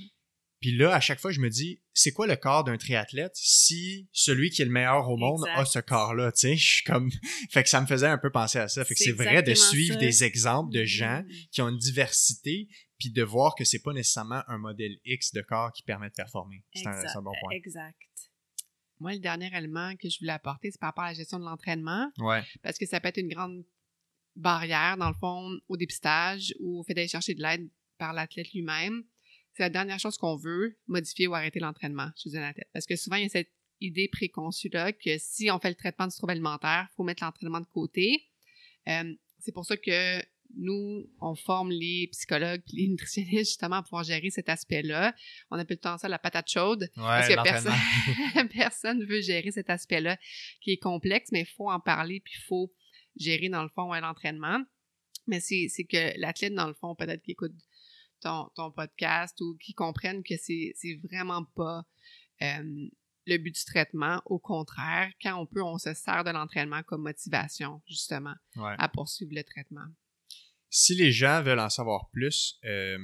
Puis 0.65 0.75
là, 0.75 0.95
à 0.95 0.99
chaque 0.99 1.19
fois, 1.19 1.29
je 1.29 1.39
me 1.41 1.49
dis, 1.51 1.79
c'est 1.93 2.11
quoi 2.11 2.25
le 2.25 2.35
corps 2.35 2.63
d'un 2.63 2.75
triathlète 2.77 3.33
si 3.35 4.09
celui 4.11 4.49
qui 4.49 4.63
est 4.63 4.65
le 4.65 4.71
meilleur 4.71 5.07
au 5.07 5.15
monde 5.15 5.41
Exact. 5.45 5.59
a 5.59 5.65
ce 5.65 5.77
corps-là, 5.79 6.31
tu 6.31 6.39
sais? 6.39 6.55
Je 6.57 6.65
suis 6.65 6.83
comme... 6.83 7.11
fait 7.51 7.61
que 7.61 7.69
ça 7.69 7.81
me 7.81 7.85
faisait 7.85 8.07
un 8.07 8.17
peu 8.17 8.31
penser 8.31 8.57
à 8.57 8.67
ça. 8.67 8.83
Fait 8.83 8.95
que 8.95 8.99
C'est 9.03 9.11
vrai 9.11 9.43
de 9.43 9.53
suivre 9.53 9.93
ça. 9.93 9.99
des 9.99 10.23
exemples 10.23 10.73
de 10.73 10.83
gens 10.83 11.21
Mhm. 11.21 11.29
qui 11.51 11.61
ont 11.61 11.69
une 11.69 11.77
diversité, 11.77 12.67
puis 12.97 13.11
de 13.11 13.21
voir 13.21 13.53
que 13.53 13.63
c'est 13.63 13.77
pas 13.83 13.93
nécessairement 13.93 14.41
un 14.47 14.57
modèle 14.57 14.97
X 15.05 15.33
de 15.33 15.41
corps 15.43 15.71
qui 15.71 15.83
permet 15.83 16.09
de 16.09 16.15
performer. 16.15 16.63
C'est 16.73 16.87
un, 16.87 16.93
un 16.93 17.21
bon 17.21 17.31
point. 17.41 17.51
Exact. 17.51 17.95
Moi, 18.99 19.13
le 19.13 19.19
dernier 19.19 19.55
élément 19.55 19.93
que 19.97 20.09
je 20.09 20.17
voulais 20.19 20.31
apporter, 20.31 20.71
c'est 20.71 20.79
par 20.79 20.89
rapport 20.89 21.03
à 21.03 21.09
la 21.09 21.13
gestion 21.13 21.37
de 21.37 21.45
l'entraînement, 21.45 22.09
Ouais. 22.17 22.41
parce 22.63 22.79
que 22.79 22.87
ça 22.87 22.99
peut 22.99 23.09
être 23.09 23.17
une 23.19 23.29
grande 23.29 23.63
barrière, 24.35 24.97
dans 24.97 25.09
le 25.09 25.15
fond, 25.19 25.47
au 25.67 25.77
dépistage 25.77 26.55
ou 26.59 26.79
au 26.79 26.83
fait 26.83 26.95
d'aller 26.95 27.07
chercher 27.07 27.35
de 27.35 27.41
l'aide 27.43 27.69
par 27.99 28.13
l'athlète 28.13 28.51
lui-même. 28.51 29.03
C'est 29.55 29.63
la 29.63 29.69
dernière 29.69 29.99
chose 29.99 30.17
qu'on 30.17 30.35
veut, 30.35 30.77
modifier 30.87 31.27
ou 31.27 31.33
arrêter 31.33 31.59
l'entraînement 31.59 32.09
chez 32.17 32.35
un 32.35 32.43
athlète. 32.43 32.67
Parce 32.73 32.85
que 32.85 32.97
souvent, 32.97 33.15
il 33.15 33.23
y 33.23 33.25
a 33.25 33.29
cette 33.29 33.51
idée 33.79 34.09
préconçue-là 34.09 34.91
que 34.91 35.17
si 35.17 35.49
on 35.49 35.59
fait 35.59 35.69
le 35.69 35.75
traitement 35.75 36.07
du 36.07 36.15
trouble 36.15 36.31
alimentaire, 36.31 36.87
il 36.91 36.95
faut 36.95 37.03
mettre 37.03 37.23
l'entraînement 37.23 37.61
de 37.61 37.65
côté. 37.65 38.27
Euh, 38.89 39.13
c'est 39.39 39.53
pour 39.53 39.65
ça 39.65 39.77
que 39.77 40.21
nous, 40.57 41.09
on 41.21 41.35
forme 41.35 41.71
les 41.71 42.09
psychologues 42.11 42.61
et 42.73 42.75
les 42.75 42.87
nutritionnistes 42.89 43.51
justement 43.51 43.77
pour 43.77 43.91
pouvoir 43.91 44.03
gérer 44.03 44.29
cet 44.29 44.49
aspect-là. 44.49 45.15
On 45.51 45.57
appelle 45.57 45.77
tout 45.77 45.87
le 45.87 45.91
temps 45.91 45.97
ça 45.97 46.09
la 46.09 46.19
patate 46.19 46.49
chaude. 46.49 46.89
Parce 46.95 47.27
Ouais, 47.29 47.35
que 47.35 47.41
personne 47.41 48.49
personne 48.53 49.05
veut 49.05 49.21
gérer 49.21 49.51
cet 49.51 49.69
aspect-là 49.69 50.17
qui 50.59 50.71
est 50.71 50.77
complexe, 50.77 51.29
mais 51.31 51.41
il 51.41 51.53
faut 51.55 51.69
en 51.69 51.79
parler, 51.79 52.19
puis 52.19 52.33
il 52.37 52.43
faut 52.43 52.73
gérer, 53.15 53.47
dans 53.47 53.63
le 53.63 53.69
fond, 53.69 53.89
ouais, 53.89 54.01
l'entraînement. 54.01 54.59
Mais 55.27 55.39
c'est 55.39 55.67
c'est 55.69 55.85
que 55.85 56.19
l'athlète, 56.19 56.53
dans 56.53 56.67
le 56.67 56.73
fond, 56.73 56.93
peut-être 56.93 57.21
qu'il 57.23 57.31
écoute 57.31 57.53
ton, 58.25 58.49
ton 58.55 58.71
podcast 58.71 59.39
ou 59.41 59.55
qui 59.63 59.73
comprenne 59.73 60.23
que 60.23 60.35
c'est 60.37 60.73
c'est 60.75 60.99
vraiment 61.09 61.43
pas 61.55 61.83
euh, 62.41 62.87
le 63.27 63.37
but 63.37 63.53
du 63.55 63.65
traitement. 63.65 64.21
Au 64.25 64.39
contraire, 64.39 65.09
quand 65.21 65.35
on 65.41 65.45
peut, 65.45 65.63
on 65.63 65.77
se 65.77 65.93
sert 65.93 66.23
de 66.23 66.31
l'entraînement 66.31 66.83
comme 66.83 67.03
motivation, 67.03 67.81
justement, 67.87 68.35
Ouais. 68.55 68.75
à 68.77 68.87
poursuivre 68.89 69.31
le 69.33 69.43
traitement. 69.43 69.87
Si 70.69 70.95
les 70.95 71.11
gens 71.11 71.41
veulent 71.41 71.59
en 71.59 71.69
savoir 71.69 72.09
plus, 72.11 72.59
euh, 72.65 72.97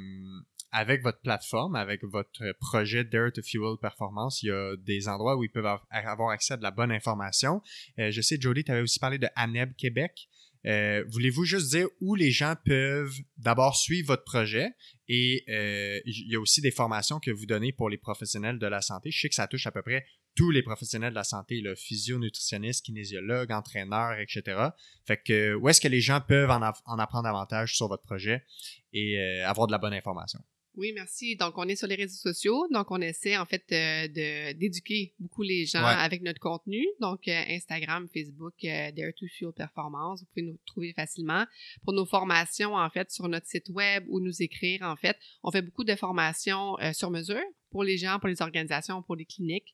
avec 0.73 1.01
votre 1.03 1.19
plateforme, 1.21 1.75
avec 1.75 2.01
votre 2.03 2.43
projet 2.59 3.03
Dare 3.03 3.31
to 3.33 3.41
Fuel 3.41 3.77
Performance, 3.81 4.41
il 4.41 4.47
y 4.47 4.51
a 4.51 4.75
des 4.77 5.07
endroits 5.09 5.35
où 5.37 5.43
ils 5.43 5.49
peuvent 5.51 5.65
av- 5.65 5.81
avoir 5.91 6.29
accès 6.31 6.53
à 6.53 6.57
de 6.57 6.63
la 6.63 6.71
bonne 6.71 6.91
information. 6.91 7.61
Euh, 7.99 8.09
je 8.11 8.21
sais, 8.21 8.37
Jody, 8.39 8.63
tu 8.63 8.71
avais 8.71 8.81
aussi 8.81 8.99
parlé 8.99 9.17
de 9.17 9.27
ANEB 9.35 9.75
Québec. 9.75 10.29
Euh, 10.65 11.03
Voulez-vous 11.09 11.45
juste 11.45 11.71
dire 11.71 11.87
où 11.99 12.15
les 12.15 12.31
gens 12.31 12.55
peuvent 12.65 13.15
d'abord 13.37 13.75
suivre 13.75 14.07
votre 14.07 14.23
projet? 14.23 14.69
Et 15.07 15.43
euh, 15.49 15.99
il 16.05 16.31
y 16.31 16.35
a 16.35 16.39
aussi 16.39 16.61
des 16.61 16.71
formations 16.71 17.19
que 17.19 17.31
vous 17.31 17.45
donnez 17.45 17.73
pour 17.73 17.89
les 17.89 17.97
professionnels 17.97 18.59
de 18.59 18.67
la 18.67 18.81
santé. 18.81 19.11
Je 19.11 19.19
sais 19.19 19.29
que 19.29 19.35
ça 19.35 19.47
touche 19.47 19.67
à 19.67 19.71
peu 19.71 19.81
près 19.81 20.05
tous 20.35 20.51
les 20.51 20.63
professionnels 20.63 21.09
de 21.09 21.15
la 21.15 21.23
santé, 21.23 21.61
là, 21.61 21.75
physio, 21.75 22.17
nutritionniste, 22.17 22.85
kinésiologue, 22.85 23.51
entraîneur, 23.51 24.17
etc. 24.19 24.69
Fait 25.05 25.21
que 25.21 25.55
où 25.55 25.67
est-ce 25.67 25.81
que 25.81 25.87
les 25.87 25.99
gens 25.99 26.21
peuvent 26.21 26.49
en 26.49 26.99
apprendre 26.99 27.23
davantage 27.23 27.75
sur 27.75 27.87
votre 27.87 28.03
projet 28.03 28.45
et 28.93 29.19
euh, 29.19 29.47
avoir 29.47 29.67
de 29.67 29.71
la 29.71 29.77
bonne 29.77 29.93
information? 29.93 30.39
Oui, 30.75 30.93
merci. 30.95 31.35
Donc, 31.35 31.57
on 31.57 31.67
est 31.67 31.75
sur 31.75 31.87
les 31.87 31.95
réseaux 31.95 32.15
sociaux. 32.31 32.65
Donc, 32.71 32.91
on 32.91 33.01
essaie, 33.01 33.35
en 33.37 33.45
fait, 33.45 33.63
euh, 33.73 34.07
de 34.07 34.53
d'éduquer 34.53 35.13
beaucoup 35.19 35.41
les 35.43 35.65
gens 35.65 35.83
Ouais. 35.83 35.93
avec 35.97 36.21
notre 36.21 36.39
contenu. 36.39 36.85
Donc, 37.01 37.27
euh, 37.27 37.43
Instagram, 37.49 38.07
Facebook, 38.13 38.53
euh, 38.63 38.91
Dare 38.91 39.11
to 39.17 39.25
Fuel 39.37 39.51
Performance. 39.53 40.21
Vous 40.21 40.27
pouvez 40.27 40.43
nous 40.43 40.57
trouver 40.65 40.93
facilement. 40.93 41.45
Pour 41.83 41.93
nos 41.93 42.05
formations, 42.05 42.75
en 42.75 42.89
fait, 42.89 43.11
sur 43.11 43.27
notre 43.27 43.47
site 43.47 43.67
web 43.69 44.05
ou 44.07 44.21
nous 44.21 44.41
écrire, 44.41 44.81
en 44.83 44.95
fait, 44.95 45.17
on 45.43 45.51
fait 45.51 45.61
beaucoup 45.61 45.83
de 45.83 45.95
formations 45.95 46.77
sur 46.93 47.11
mesure 47.11 47.43
pour 47.69 47.83
les 47.83 47.97
gens, 47.97 48.19
pour 48.19 48.27
les 48.29 48.41
organisations, 48.41 49.01
pour 49.01 49.15
les 49.15 49.25
cliniques 49.25 49.73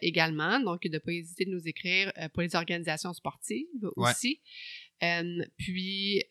également. 0.00 0.60
Donc, 0.60 0.82
de 0.82 0.88
ne 0.88 0.98
pas 0.98 1.12
hésiter 1.12 1.44
de 1.44 1.50
nous 1.50 1.66
écrire 1.66 2.12
pour 2.32 2.42
les 2.42 2.54
organisations 2.54 3.12
sportives 3.14 3.66
Ouais. 3.96 4.10
aussi. 4.10 4.40
Puis, 5.58 6.22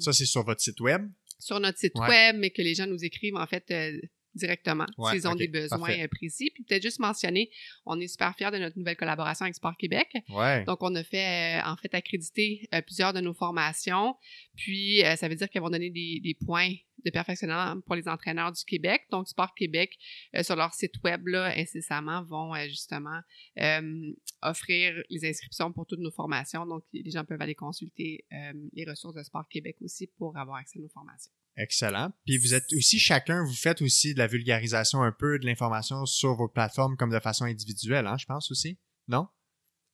Ça, 0.00 0.12
c'est 0.12 0.26
sur 0.26 0.44
votre 0.44 0.60
site 0.60 0.80
web? 0.80 1.10
Sur 1.46 1.60
notre 1.60 1.78
site 1.78 1.92
Ouais. 1.96 2.08
web, 2.08 2.36
mais 2.38 2.50
que 2.50 2.60
les 2.60 2.74
gens 2.74 2.86
nous 2.88 3.04
écrivent 3.04 3.36
en 3.36 3.46
fait 3.46 3.64
euh, 3.70 4.00
directement 4.36 4.86
Ouais, 4.98 5.12
s'ils 5.12 5.26
ont 5.26 5.34
des 5.34 5.48
besoins 5.48 5.78
parfait. 5.78 6.08
précis. 6.08 6.50
Puis 6.54 6.62
peut-être 6.64 6.82
juste 6.82 7.00
mentionner, 7.00 7.50
on 7.84 7.98
est 8.00 8.08
super 8.08 8.34
fiers 8.36 8.50
de 8.50 8.58
notre 8.58 8.78
nouvelle 8.78 8.96
collaboration 8.96 9.44
avec 9.44 9.54
Sport 9.54 9.76
Québec. 9.76 10.08
Ouais. 10.30 10.64
Donc, 10.64 10.82
on 10.82 10.94
a 10.94 11.02
fait, 11.02 11.60
euh, 11.60 11.68
en 11.68 11.76
fait, 11.76 11.92
accréditer 11.94 12.68
euh, 12.74 12.80
plusieurs 12.82 13.12
de 13.12 13.20
nos 13.20 13.34
formations. 13.34 14.16
Puis, 14.56 15.04
euh, 15.04 15.16
ça 15.16 15.28
veut 15.28 15.34
dire 15.34 15.48
qu'elles 15.50 15.62
vont 15.62 15.70
donner 15.70 15.90
des, 15.90 16.20
des 16.22 16.34
points 16.34 16.72
de 17.04 17.10
perfectionnement 17.10 17.80
pour 17.82 17.94
les 17.94 18.08
entraîneurs 18.08 18.52
du 18.52 18.64
Québec. 18.64 19.02
Donc, 19.10 19.28
Sport 19.28 19.54
Québec, 19.54 19.96
euh, 20.34 20.42
sur 20.42 20.56
leur 20.56 20.74
site 20.74 20.94
web, 21.04 21.26
là, 21.28 21.52
incessamment, 21.56 22.22
vont 22.24 22.54
euh, 22.54 22.64
justement 22.68 23.20
euh, 23.58 24.12
offrir 24.42 25.02
les 25.08 25.28
inscriptions 25.28 25.72
pour 25.72 25.86
toutes 25.86 26.00
nos 26.00 26.10
formations. 26.10 26.66
Donc, 26.66 26.82
les 26.92 27.10
gens 27.10 27.24
peuvent 27.24 27.40
aller 27.40 27.54
consulter 27.54 28.24
les 28.72 28.84
ressources 28.84 29.14
de 29.14 29.22
Sport 29.22 29.48
Québec 29.48 29.76
aussi 29.80 30.06
pour 30.06 30.36
avoir 30.36 30.56
accès 30.58 30.78
à 30.78 30.82
nos 30.82 30.88
formations. 30.88 31.32
Excellent. 31.56 32.12
Puis 32.26 32.38
vous 32.38 32.54
êtes 32.54 32.70
aussi 32.76 32.98
chacun, 32.98 33.42
vous 33.44 33.54
faites 33.54 33.80
aussi 33.82 34.12
de 34.14 34.18
la 34.18 34.26
vulgarisation 34.26 35.02
un 35.02 35.12
peu 35.12 35.38
de 35.38 35.46
l'information 35.46 36.04
sur 36.06 36.34
vos 36.34 36.48
plateformes 36.48 36.96
comme 36.96 37.10
de 37.10 37.20
façon 37.20 37.44
individuelle, 37.44 38.06
hein, 38.06 38.16
je 38.18 38.26
pense 38.26 38.50
aussi. 38.50 38.78
Non? 39.08 39.28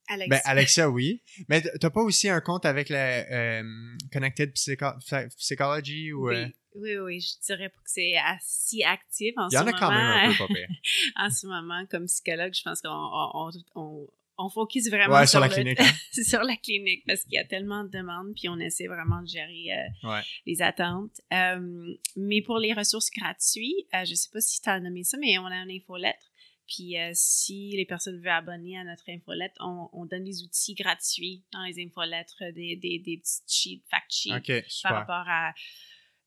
Alex. 0.08 0.28
Ben, 0.30 0.40
Alexia, 0.44 0.90
oui. 0.90 1.22
Mais 1.48 1.62
t'as 1.62 1.90
pas 1.90 2.00
aussi 2.02 2.28
un 2.28 2.40
compte 2.40 2.66
avec 2.66 2.88
la 2.88 3.20
euh, 3.30 3.62
Connected 4.12 4.52
Psycho- 4.52 4.98
Psychology 5.38 6.12
ou. 6.12 6.28
euh, 6.30 6.46
oui, 6.74 6.80
oui, 6.96 6.96
oui, 6.98 7.20
je 7.20 7.46
dirais 7.46 7.68
pas 7.68 7.76
que 7.76 7.90
c'est 7.90 8.14
si 8.40 8.82
actif 8.82 9.32
en 9.36 9.48
Il 9.48 9.54
y 9.54 9.56
ce 9.58 9.62
en 9.62 9.62
a 9.62 9.64
moment. 9.66 9.78
quand 9.78 9.90
même 9.90 10.30
un 10.30 10.32
peu, 10.32 10.38
pas 10.38 10.46
pire. 10.48 10.68
en 11.16 11.30
ce 11.30 11.46
moment, 11.46 11.86
comme 11.86 12.06
psychologue, 12.06 12.52
je 12.54 12.62
pense 12.62 12.80
qu'on 12.82 12.88
on, 12.90 13.50
on, 13.76 14.08
on 14.38 14.48
focus 14.48 14.88
vraiment 14.88 15.14
Ouais, 15.14 15.26
sur 15.26 15.40
la 15.40 15.48
le- 15.48 15.54
clinique. 15.54 15.80
hein. 15.80 15.92
sur 16.24 16.42
la 16.42 16.56
clinique 16.56 17.04
parce 17.06 17.22
qu'il 17.24 17.34
y 17.34 17.38
a 17.38 17.44
tellement 17.44 17.84
de 17.84 17.90
demandes, 17.90 18.32
puis 18.34 18.48
on 18.48 18.58
essaie 18.58 18.86
vraiment 18.86 19.22
de 19.22 19.28
gérer 19.28 19.66
euh, 20.04 20.08
Ouais. 20.08 20.20
les 20.46 20.62
attentes. 20.62 21.20
Euh, 21.32 21.94
mais 22.16 22.42
pour 22.42 22.58
les 22.58 22.72
ressources 22.72 23.10
gratuites, 23.10 23.86
euh, 23.94 24.04
je 24.04 24.14
sais 24.14 24.30
pas 24.32 24.40
si 24.40 24.60
tu 24.60 24.68
as 24.68 24.80
nommé 24.80 25.04
ça, 25.04 25.16
mais 25.18 25.38
on 25.38 25.46
a 25.46 25.56
une 25.56 25.70
infolettre. 25.70 26.26
Puis 26.68 26.94
si 27.12 27.70
les 27.76 27.84
personnes 27.84 28.16
veulent 28.18 28.28
abonner 28.28 28.78
à 28.78 28.84
notre 28.84 29.02
infolettre, 29.10 29.56
on, 29.60 29.90
on 29.92 30.06
donne 30.06 30.24
des 30.24 30.42
outils 30.42 30.74
gratuits 30.74 31.44
dans 31.52 31.62
les 31.64 31.84
infolettres, 31.84 32.42
des, 32.54 32.76
des, 32.76 32.98
des 32.98 33.18
petites 33.18 33.50
sheets, 33.52 33.82
fact 33.90 34.10
sheets 34.10 34.80
par 34.82 34.94
rapport 34.94 35.24
à, 35.28 35.52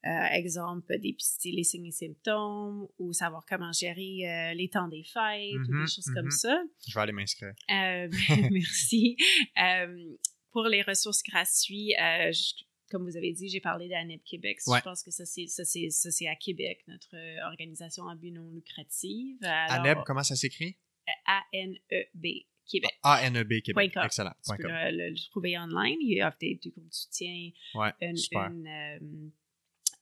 euh, 0.05 0.25
exemple, 0.33 0.99
dépister 0.99 1.51
les 1.51 1.63
signes 1.63 1.87
et 1.87 1.91
symptômes 1.91 2.87
ou 2.99 3.11
savoir 3.13 3.43
comment 3.47 3.71
gérer 3.71 4.21
euh, 4.27 4.53
les 4.53 4.69
temps 4.69 4.87
des 4.87 5.03
fêtes 5.03 5.55
ou 5.67 5.81
des 5.81 5.87
choses 5.87 6.11
comme 6.13 6.25
mhm. 6.25 6.31
ça. 6.31 6.63
Je 6.87 6.93
vais 6.93 7.01
aller 7.01 7.11
m'inscrire. 7.11 7.53
Euh, 7.71 8.07
merci. 8.51 9.17
Euh, 9.57 10.15
pour 10.51 10.65
les 10.65 10.83
ressources 10.83 11.23
gratuites, 11.23 11.95
je- 11.97 12.63
comme 12.91 13.03
vous 13.03 13.17
avez 13.17 13.33
dit, 13.33 13.49
j'ai 13.49 13.61
parlé 13.61 13.89
d'ANEB 13.89 14.21
Québec. 14.23 14.59
Ouais. 14.67 14.77
Je 14.77 14.83
pense 14.83 15.01
que 15.01 15.09
ça, 15.09 15.25
c'est, 15.25 16.27
à 16.27 16.35
Québec, 16.35 16.83
notre 16.87 17.15
organisation 17.47 18.07
à 18.07 18.15
but 18.15 18.31
non 18.31 18.47
lucratif. 18.51 19.37
ANEB, 19.41 20.03
comment 20.05 20.23
ça 20.23 20.35
s'écrit? 20.35 20.77
A-N-E-B 21.25 22.25
Québec. 22.67 22.91
A-N-E-B 23.03 23.51
E 23.53 23.61
Québec. 23.61 23.73
Point 23.73 23.89
com. 23.89 24.05
Excellent. 24.05 24.33
Tu 24.43 24.55
peux 24.57 24.67
le, 24.67 25.09
le 25.09 25.29
trouver 25.31 25.57
online. 25.57 25.97
Il 26.01 26.17
y 26.17 26.21
a 26.21 26.35
des, 26.39 26.59
des 26.61 26.69
groupes 26.69 26.87
de 26.87 26.93
soutien, 26.93 27.51
Ouais, 27.75 27.91
une, 28.01 28.17
super. 28.17 28.49
une, 28.51 29.31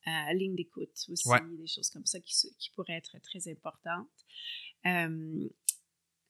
euh, 0.08 0.34
ligne 0.34 0.56
d'écoute 0.56 0.90
aussi, 1.10 1.28
Ouais. 1.30 1.40
des 1.58 1.68
choses 1.68 1.90
comme 1.90 2.06
ça 2.06 2.20
qui, 2.20 2.34
pourraient 2.76 2.98
être 2.98 3.18
très 3.22 3.50
importantes. 3.52 4.08
Euh, 4.86 5.48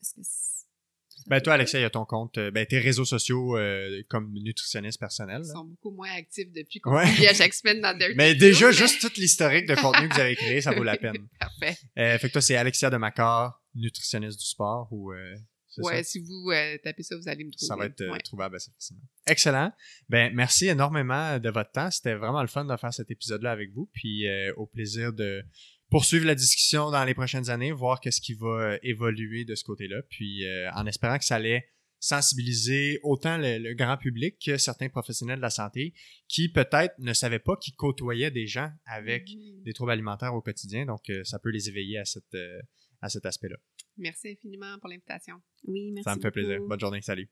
est-ce 0.01 0.13
que 0.15 0.21
c'est- 0.23 0.63
ça 1.09 1.23
Ben 1.27 1.39
toi, 1.41 1.53
le 1.53 1.61
Alexia, 1.61 1.79
il 1.79 1.83
y 1.83 1.85
a 1.85 1.89
ton 1.91 2.05
compte, 2.05 2.37
euh, 2.39 2.49
ben 2.51 2.65
tes 2.65 2.79
réseaux 2.79 3.05
sociaux 3.05 3.55
euh, 3.57 4.01
comme 4.09 4.33
nutritionniste 4.33 4.99
personnel. 4.99 5.41
Ils 5.45 5.51
sont 5.51 5.63
beaucoup 5.65 5.91
moins 5.91 6.11
actifs 6.11 6.51
depuis 6.51 6.79
qu'on 6.79 6.95
Ouais. 6.95 7.05
publie 7.09 7.27
à 7.27 7.33
chaque 7.33 7.53
semaine 7.53 7.81
dans 7.81 7.95
Dirty 7.97 8.15
Mais 8.15 8.33
déjà, 8.35 8.67
mais- 8.67 8.73
juste 8.73 8.99
tout 9.01 9.11
l'historique 9.17 9.67
de 9.67 9.75
contenu 9.75 10.09
que 10.09 10.15
vous 10.15 10.19
avez 10.21 10.35
créé, 10.35 10.59
ça 10.61 10.73
vaut 10.73 10.83
la 10.83 10.97
peine. 11.21 11.27
Parfait. 11.39 11.77
Euh, 11.99 12.17
fait 12.17 12.27
que 12.27 12.33
toi, 12.33 12.41
c'est 12.41 12.55
Alexia 12.55 12.89
de 12.89 12.97
Macor, 12.97 13.61
nutritionniste 13.75 14.39
du 14.39 14.45
sport 14.45 14.87
ou 14.91 15.11
euh, 15.13 15.35
Ouais, 15.81 15.97
ça? 15.97 16.03
si 16.03 16.19
vous 16.19 16.51
euh, 16.51 16.77
tapez 16.83 17.03
ça, 17.03 17.15
vous 17.17 17.27
allez 17.27 17.43
me 17.43 17.51
trouver. 17.51 17.67
Ça 17.67 17.75
va 17.75 17.85
être 17.87 18.01
euh, 18.01 18.11
Ouais. 18.11 18.19
trouvable 18.19 18.55
assez 18.57 18.71
facilement. 18.71 19.01
Excellent. 19.25 19.71
Ben, 20.09 20.31
merci 20.35 20.67
énormément 20.67 21.39
de 21.39 21.49
votre 21.49 21.71
temps. 21.71 21.89
C'était 21.89 22.15
vraiment 22.15 22.41
le 22.41 22.47
fun 22.47 22.65
de 22.65 22.75
faire 22.77 22.93
cet 22.93 23.09
épisode-là 23.09 23.51
avec 23.51 23.71
vous. 23.73 23.89
Puis 23.93 24.27
euh, 24.27 24.53
au 24.57 24.67
plaisir 24.67 25.13
de 25.13 25.43
poursuivre 25.89 26.25
la 26.25 26.35
discussion 26.35 26.91
dans 26.91 27.03
les 27.05 27.13
prochaines 27.13 27.49
années, 27.49 27.71
voir 27.71 27.99
qu'est-ce 27.99 28.21
qui 28.21 28.33
va 28.33 28.77
évoluer 28.83 29.45
de 29.45 29.55
ce 29.55 29.63
côté-là. 29.63 30.01
Puis 30.09 30.43
en 30.73 30.85
espérant 30.87 31.17
que 31.17 31.25
ça 31.25 31.35
allait 31.35 31.69
sensibiliser 31.99 32.99
autant 33.03 33.37
le, 33.37 33.57
le 33.59 33.73
grand 33.75 33.95
public 33.97 34.35
que 34.45 34.57
certains 34.57 34.89
professionnels 34.89 35.37
de 35.37 35.41
la 35.41 35.49
santé 35.49 35.93
qui 36.27 36.49
peut-être 36.49 36.93
ne 36.99 37.13
savaient 37.13 37.39
pas 37.39 37.55
qu'ils 37.55 37.75
côtoyaient 37.75 38.29
des 38.31 38.45
gens 38.45 38.69
avec 38.85 39.29
Mhm. 39.29 39.63
des 39.63 39.71
troubles 39.73 39.91
alimentaires 39.91 40.33
au 40.33 40.41
quotidien. 40.41 40.85
Donc, 40.85 41.09
euh, 41.09 41.23
ça 41.23 41.39
peut 41.39 41.49
les 41.49 41.69
éveiller 41.69 41.99
à, 41.99 42.05
cette, 42.05 42.33
euh, 42.35 42.59
à 43.01 43.07
cet 43.07 43.25
aspect-là. 43.25 43.55
Merci 43.97 44.29
infiniment 44.29 44.77
pour 44.79 44.89
l'invitation. 44.89 45.41
Oui, 45.65 45.91
merci 45.91 46.09
Ça 46.09 46.15
me 46.15 46.21
fait 46.21 46.31
plaisir. 46.31 46.59
Bonne 46.67 46.79
journée. 46.79 47.01
Salut. 47.01 47.29